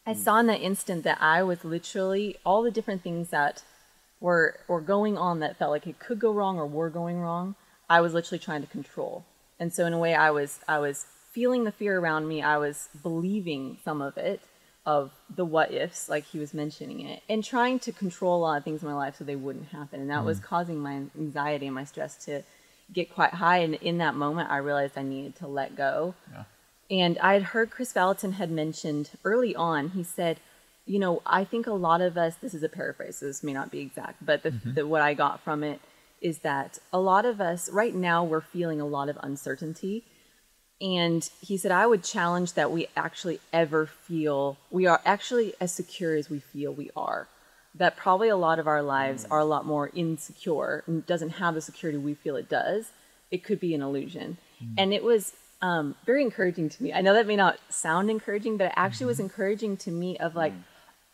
I 0.06 0.12
saw 0.12 0.38
in 0.38 0.46
that 0.46 0.60
instant 0.60 1.04
that 1.04 1.18
I 1.20 1.42
was 1.42 1.64
literally 1.64 2.36
all 2.44 2.62
the 2.62 2.70
different 2.70 3.02
things 3.02 3.30
that 3.30 3.62
were 4.20 4.58
were 4.68 4.80
going 4.80 5.16
on 5.16 5.40
that 5.40 5.56
felt 5.56 5.70
like 5.70 5.86
it 5.86 5.98
could 5.98 6.18
go 6.18 6.32
wrong 6.32 6.58
or 6.58 6.66
were 6.66 6.90
going 6.90 7.20
wrong. 7.20 7.54
I 7.88 8.00
was 8.00 8.14
literally 8.14 8.38
trying 8.38 8.62
to 8.62 8.68
control. 8.68 9.24
And 9.58 9.72
so 9.72 9.86
in 9.86 9.92
a 9.92 9.98
way 9.98 10.14
I 10.14 10.30
was 10.30 10.60
I 10.68 10.78
was 10.78 11.06
feeling 11.32 11.64
the 11.64 11.72
fear 11.72 11.98
around 11.98 12.28
me. 12.28 12.42
I 12.42 12.56
was 12.56 12.88
believing 13.02 13.78
some 13.84 14.00
of 14.00 14.16
it 14.16 14.40
of 14.86 15.10
the 15.34 15.44
what 15.44 15.72
ifs 15.72 16.08
like 16.08 16.24
he 16.24 16.38
was 16.38 16.54
mentioning 16.54 17.00
it 17.00 17.20
and 17.28 17.42
trying 17.42 17.78
to 17.80 17.90
control 17.90 18.38
a 18.38 18.40
lot 18.40 18.58
of 18.58 18.64
things 18.64 18.82
in 18.82 18.88
my 18.88 18.94
life 18.94 19.16
so 19.16 19.24
they 19.24 19.36
wouldn't 19.36 19.68
happen. 19.68 20.00
And 20.00 20.10
that 20.10 20.24
was 20.24 20.38
mm. 20.38 20.44
causing 20.44 20.78
my 20.78 21.02
anxiety 21.18 21.66
and 21.66 21.74
my 21.74 21.84
stress 21.84 22.24
to 22.26 22.44
get 22.92 23.12
quite 23.12 23.34
high 23.34 23.58
and 23.58 23.74
in 23.74 23.98
that 23.98 24.14
moment 24.14 24.48
I 24.48 24.58
realized 24.58 24.96
I 24.96 25.02
needed 25.02 25.34
to 25.36 25.48
let 25.48 25.76
go. 25.76 26.14
Yeah. 26.32 26.44
And 26.88 27.18
I 27.18 27.32
had 27.34 27.42
heard 27.42 27.70
Chris 27.70 27.92
Valentin 27.92 28.32
had 28.32 28.50
mentioned 28.50 29.10
early 29.24 29.56
on, 29.56 29.88
he 29.90 30.04
said, 30.04 30.38
you 30.86 31.00
know, 31.00 31.20
I 31.26 31.42
think 31.42 31.66
a 31.66 31.72
lot 31.72 32.00
of 32.00 32.16
us, 32.16 32.36
this 32.36 32.54
is 32.54 32.62
a 32.62 32.68
paraphrase, 32.68 33.16
so 33.16 33.26
this 33.26 33.42
may 33.42 33.52
not 33.52 33.72
be 33.72 33.80
exact, 33.80 34.24
but 34.24 34.44
the, 34.44 34.52
mm-hmm. 34.52 34.74
the, 34.74 34.86
what 34.86 35.02
I 35.02 35.14
got 35.14 35.40
from 35.40 35.64
it 35.64 35.80
is 36.20 36.38
that 36.38 36.78
a 36.92 37.00
lot 37.00 37.24
of 37.24 37.40
us, 37.40 37.68
right 37.70 37.94
now, 37.94 38.22
we're 38.22 38.40
feeling 38.40 38.80
a 38.80 38.86
lot 38.86 39.08
of 39.08 39.18
uncertainty. 39.20 40.04
And 40.80 41.28
he 41.40 41.56
said, 41.56 41.72
I 41.72 41.86
would 41.86 42.04
challenge 42.04 42.52
that 42.52 42.70
we 42.70 42.88
actually 42.96 43.40
ever 43.52 43.86
feel, 43.86 44.58
we 44.70 44.86
are 44.86 45.00
actually 45.04 45.54
as 45.60 45.72
secure 45.72 46.14
as 46.14 46.28
we 46.28 46.38
feel 46.40 46.72
we 46.72 46.90
are. 46.94 47.28
That 47.74 47.96
probably 47.96 48.28
a 48.28 48.36
lot 48.36 48.58
of 48.58 48.66
our 48.66 48.82
lives 48.82 49.24
mm. 49.24 49.30
are 49.30 49.38
a 49.38 49.44
lot 49.44 49.64
more 49.64 49.90
insecure 49.94 50.82
and 50.86 51.06
doesn't 51.06 51.30
have 51.30 51.54
the 51.54 51.60
security 51.60 51.98
we 51.98 52.14
feel 52.14 52.36
it 52.36 52.48
does. 52.48 52.90
It 53.30 53.42
could 53.42 53.60
be 53.60 53.74
an 53.74 53.82
illusion. 53.82 54.38
Mm. 54.62 54.74
And 54.78 54.94
it 54.94 55.02
was 55.02 55.32
um, 55.62 55.94
very 56.04 56.22
encouraging 56.22 56.68
to 56.68 56.82
me. 56.82 56.92
I 56.92 57.00
know 57.00 57.14
that 57.14 57.26
may 57.26 57.36
not 57.36 57.58
sound 57.70 58.10
encouraging, 58.10 58.58
but 58.58 58.66
it 58.66 58.72
actually 58.76 59.06
was 59.06 59.16
mm-hmm. 59.16 59.24
encouraging 59.24 59.76
to 59.78 59.90
me 59.90 60.18
of 60.18 60.36
like, 60.36 60.52
mm. 60.52 60.62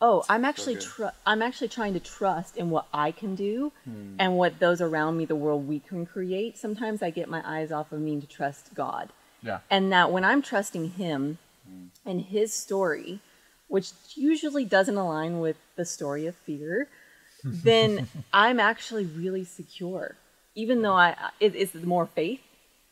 oh, 0.01 0.24
I'm 0.28 0.44
actually 0.44 0.76
tr- 0.76 1.14
I'm 1.24 1.43
actually 1.43 1.68
trying 1.68 1.94
to 1.94 2.01
trust 2.01 2.56
in 2.56 2.70
what 2.70 2.86
I 2.93 3.12
can 3.12 3.36
do 3.36 3.72
and 4.18 4.36
what 4.36 4.59
those 4.59 4.80
around 4.80 5.16
me, 5.16 5.24
the 5.24 5.36
world 5.36 5.68
we 5.68 5.78
can 5.78 6.05
create. 6.05 6.59
Sometimes 6.59 7.02
I 7.02 7.10
get 7.10 7.28
my 7.28 7.43
eyes 7.44 7.70
off 7.70 7.93
of 7.93 8.01
me 8.01 8.20
to 8.20 8.26
trust 8.26 8.74
God. 8.74 9.10
Yeah. 9.43 9.59
And 9.70 9.93
that 9.93 10.12
when 10.12 10.24
I'm 10.24 10.43
trusting 10.43 10.90
him 10.93 11.39
and 12.05 12.20
his 12.20 12.52
story, 12.52 13.20
which 13.69 13.93
usually 14.14 14.64
doesn't 14.64 14.97
align 14.97 15.40
with 15.40 15.56
the 15.77 15.85
story 15.85 16.27
of 16.27 16.36
fear, 16.36 16.89
then 17.44 18.09
I'm 18.32 18.60
actually 18.60 19.05
really 19.06 19.44
secure. 19.44 20.16
Even 20.55 20.82
though 20.82 20.94
I, 20.94 21.16
it, 21.40 21.55
it's 21.55 21.74
more 21.74 22.06
faith 22.06 22.40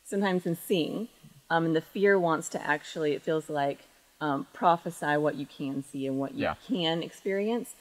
sometimes 0.03 0.43
than 0.43 0.55
seeing. 0.55 1.07
Um, 1.49 1.65
and 1.65 1.75
the 1.75 1.81
fear 1.81 2.17
wants 2.17 2.49
to 2.49 2.61
actually, 2.65 3.13
it 3.13 3.21
feels 3.21 3.49
like, 3.49 3.79
um, 4.19 4.47
prophesy 4.53 5.17
what 5.17 5.35
you 5.35 5.45
can 5.45 5.83
see 5.83 6.05
and 6.07 6.19
what 6.19 6.33
you 6.33 6.43
Yeah. 6.43 6.55
can 6.67 7.01
experience. 7.03 7.75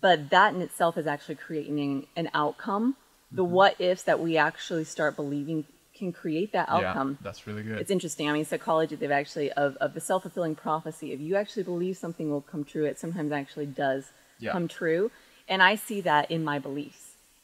But 0.00 0.30
that 0.30 0.54
in 0.54 0.62
itself 0.62 0.96
is 0.96 1.06
actually 1.06 1.34
creating 1.34 2.06
an 2.16 2.30
outcome. 2.32 2.96
The 3.32 3.44
what 3.44 3.80
ifs 3.80 4.02
that 4.04 4.18
we 4.20 4.36
actually 4.36 4.84
start 4.84 5.14
believing 5.16 5.64
can 6.02 6.12
create 6.22 6.50
that 6.56 6.68
outcome 6.76 7.10
Yeah. 7.12 7.24
That's 7.26 7.42
really 7.48 7.62
good. 7.68 7.78
it's 7.82 7.92
interesting. 7.96 8.24
I 8.28 8.32
mean, 8.36 8.44
psychology, 8.52 8.94
they've 8.96 9.18
actually, 9.22 9.48
of, 9.64 9.70
of 9.84 9.90
the 9.96 10.00
self 10.10 10.20
fulfilling 10.24 10.56
prophecy, 10.66 11.06
if 11.16 11.20
you 11.26 11.32
actually 11.42 11.66
believe 11.72 11.96
something 12.04 12.26
will 12.32 12.46
come 12.52 12.64
true, 12.72 12.84
it 12.92 12.98
sometimes 13.04 13.30
actually 13.42 13.66
does 13.86 14.02
Yeah. 14.44 14.52
come 14.54 14.66
true. 14.80 15.04
And 15.52 15.60
I 15.70 15.74
see 15.86 16.00
that 16.10 16.24
in 16.34 16.40
my 16.50 16.58
beliefs. 16.68 17.02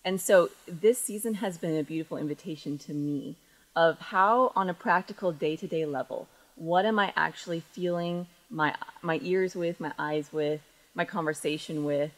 And 0.08 0.16
so 0.28 0.36
this 0.86 0.98
season 1.08 1.32
has 1.44 1.54
been 1.64 1.76
a 1.76 1.82
beautiful 1.92 2.16
invitation 2.24 2.72
to 2.86 2.92
me 3.08 3.20
of 3.74 3.92
how, 4.12 4.52
on 4.60 4.66
a 4.70 4.74
practical 4.88 5.30
day 5.32 5.54
to 5.62 5.66
day 5.76 5.84
level, 5.98 6.20
what 6.54 6.84
am 6.90 6.98
I 7.06 7.08
actually 7.28 7.60
feeling 7.76 8.26
my, 8.60 8.70
my 9.02 9.18
ears 9.32 9.52
with, 9.62 9.76
my 9.86 9.92
eyes 9.98 10.26
with, 10.32 10.60
my 11.00 11.04
conversation 11.04 11.76
with, 11.90 12.12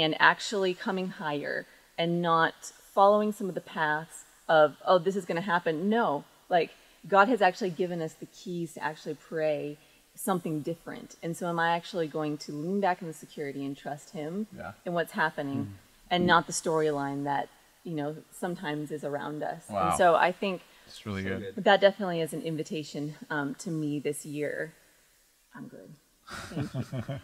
and 0.00 0.10
actually 0.32 0.72
coming 0.86 1.08
higher 1.24 1.56
and 1.98 2.10
not 2.22 2.54
following 2.96 3.30
some 3.38 3.48
of 3.50 3.54
the 3.60 3.66
paths 3.78 4.16
of, 4.48 4.76
oh, 4.86 4.98
this 4.98 5.16
is 5.16 5.24
going 5.24 5.36
to 5.36 5.42
happen. 5.42 5.88
No, 5.88 6.24
like 6.48 6.70
God 7.08 7.28
has 7.28 7.40
actually 7.42 7.70
given 7.70 8.00
us 8.02 8.14
the 8.14 8.26
keys 8.26 8.74
to 8.74 8.82
actually 8.84 9.14
pray 9.14 9.78
something 10.14 10.60
different. 10.60 11.16
And 11.22 11.36
so, 11.36 11.48
am 11.48 11.58
I 11.58 11.70
actually 11.76 12.06
going 12.08 12.38
to 12.38 12.52
lean 12.52 12.80
back 12.80 13.00
in 13.02 13.06
the 13.06 13.12
security 13.14 13.64
and 13.64 13.76
trust 13.76 14.10
Him 14.10 14.46
Yeah. 14.56 14.72
in 14.84 14.92
what's 14.94 15.12
happening 15.12 15.74
and 16.10 16.26
not 16.26 16.46
the 16.46 16.52
storyline 16.52 17.24
that, 17.24 17.48
you 17.84 17.94
know, 17.94 18.16
sometimes 18.32 18.90
is 18.90 19.04
around 19.04 19.42
us? 19.42 19.64
Wow. 19.68 19.88
And 19.90 19.96
so, 19.98 20.14
I 20.14 20.32
think 20.32 20.62
It's 20.86 21.04
really 21.04 21.22
good. 21.22 21.54
that 21.56 21.80
definitely 21.80 22.20
is 22.22 22.32
an 22.32 22.42
invitation 22.42 23.14
um, 23.30 23.54
to 23.56 23.70
me 23.70 23.98
this 23.98 24.24
year. 24.24 24.72
I'm 25.54 25.68
good. 25.68 25.90
Thank 26.28 26.74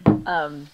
you. 0.07 0.23
um, 0.27 0.69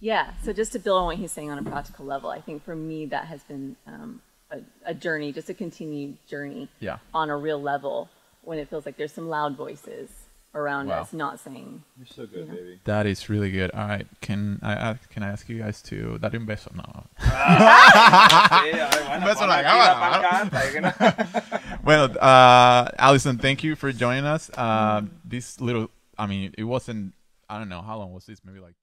yeah, 0.00 0.32
so 0.42 0.52
just 0.52 0.72
to 0.72 0.78
build 0.78 0.98
on 1.00 1.06
what 1.06 1.16
he's 1.16 1.32
saying 1.32 1.50
on 1.50 1.58
a 1.58 1.62
practical 1.62 2.04
level, 2.04 2.28
I 2.28 2.40
think 2.40 2.64
for 2.64 2.76
me 2.76 3.06
that 3.06 3.26
has 3.26 3.42
been 3.44 3.76
um, 3.86 4.20
a, 4.56 4.90
a 4.90 4.94
journey, 4.94 5.32
just 5.32 5.48
a 5.50 5.54
continued 5.54 6.16
journey 6.28 6.68
Yeah. 6.80 6.98
on 7.14 7.30
a 7.30 7.36
real 7.36 7.60
level 7.60 8.08
when 8.42 8.58
it 8.58 8.68
feels 8.68 8.86
like 8.86 8.96
there's 8.96 9.12
some 9.12 9.28
loud 9.28 9.56
voices 9.56 10.08
around 10.54 10.88
Wow. 10.88 11.02
us, 11.02 11.12
not 11.12 11.38
saying. 11.40 11.82
You're 11.98 12.06
so 12.06 12.26
good, 12.26 12.48
baby. 12.50 12.80
That 12.84 13.06
is 13.06 13.28
really 13.28 13.50
good. 13.50 13.70
All 13.72 13.86
right, 13.86 14.06
can 14.22 14.58
I 14.62 14.72
ask, 14.72 15.08
can 15.10 15.22
I 15.22 15.28
ask 15.28 15.48
you 15.48 15.58
guys 15.58 15.82
to 15.82 16.18
dar 16.18 16.30
un 16.34 16.46
beso? 16.46 16.74
No. 16.74 17.04
Un 19.12 19.22
beso 19.22 19.42
en 19.42 19.48
la 19.48 19.62
cámara. 19.62 21.80
well, 21.84 22.10
uh, 22.20 22.88
Allison, 22.98 23.38
thank 23.38 23.62
you 23.64 23.76
for 23.76 23.92
joining 23.92 24.24
us. 24.24 24.50
Uh, 24.56 25.02
this 25.24 25.60
little, 25.60 25.90
I 26.18 26.26
mean, 26.26 26.52
it 26.56 26.64
wasn't. 26.64 27.14
I 27.48 27.58
don't 27.58 27.68
know 27.68 27.82
how 27.82 27.98
long 27.98 28.12
was 28.12 28.26
this? 28.26 28.40
Maybe 28.44 28.60
like. 28.60 28.74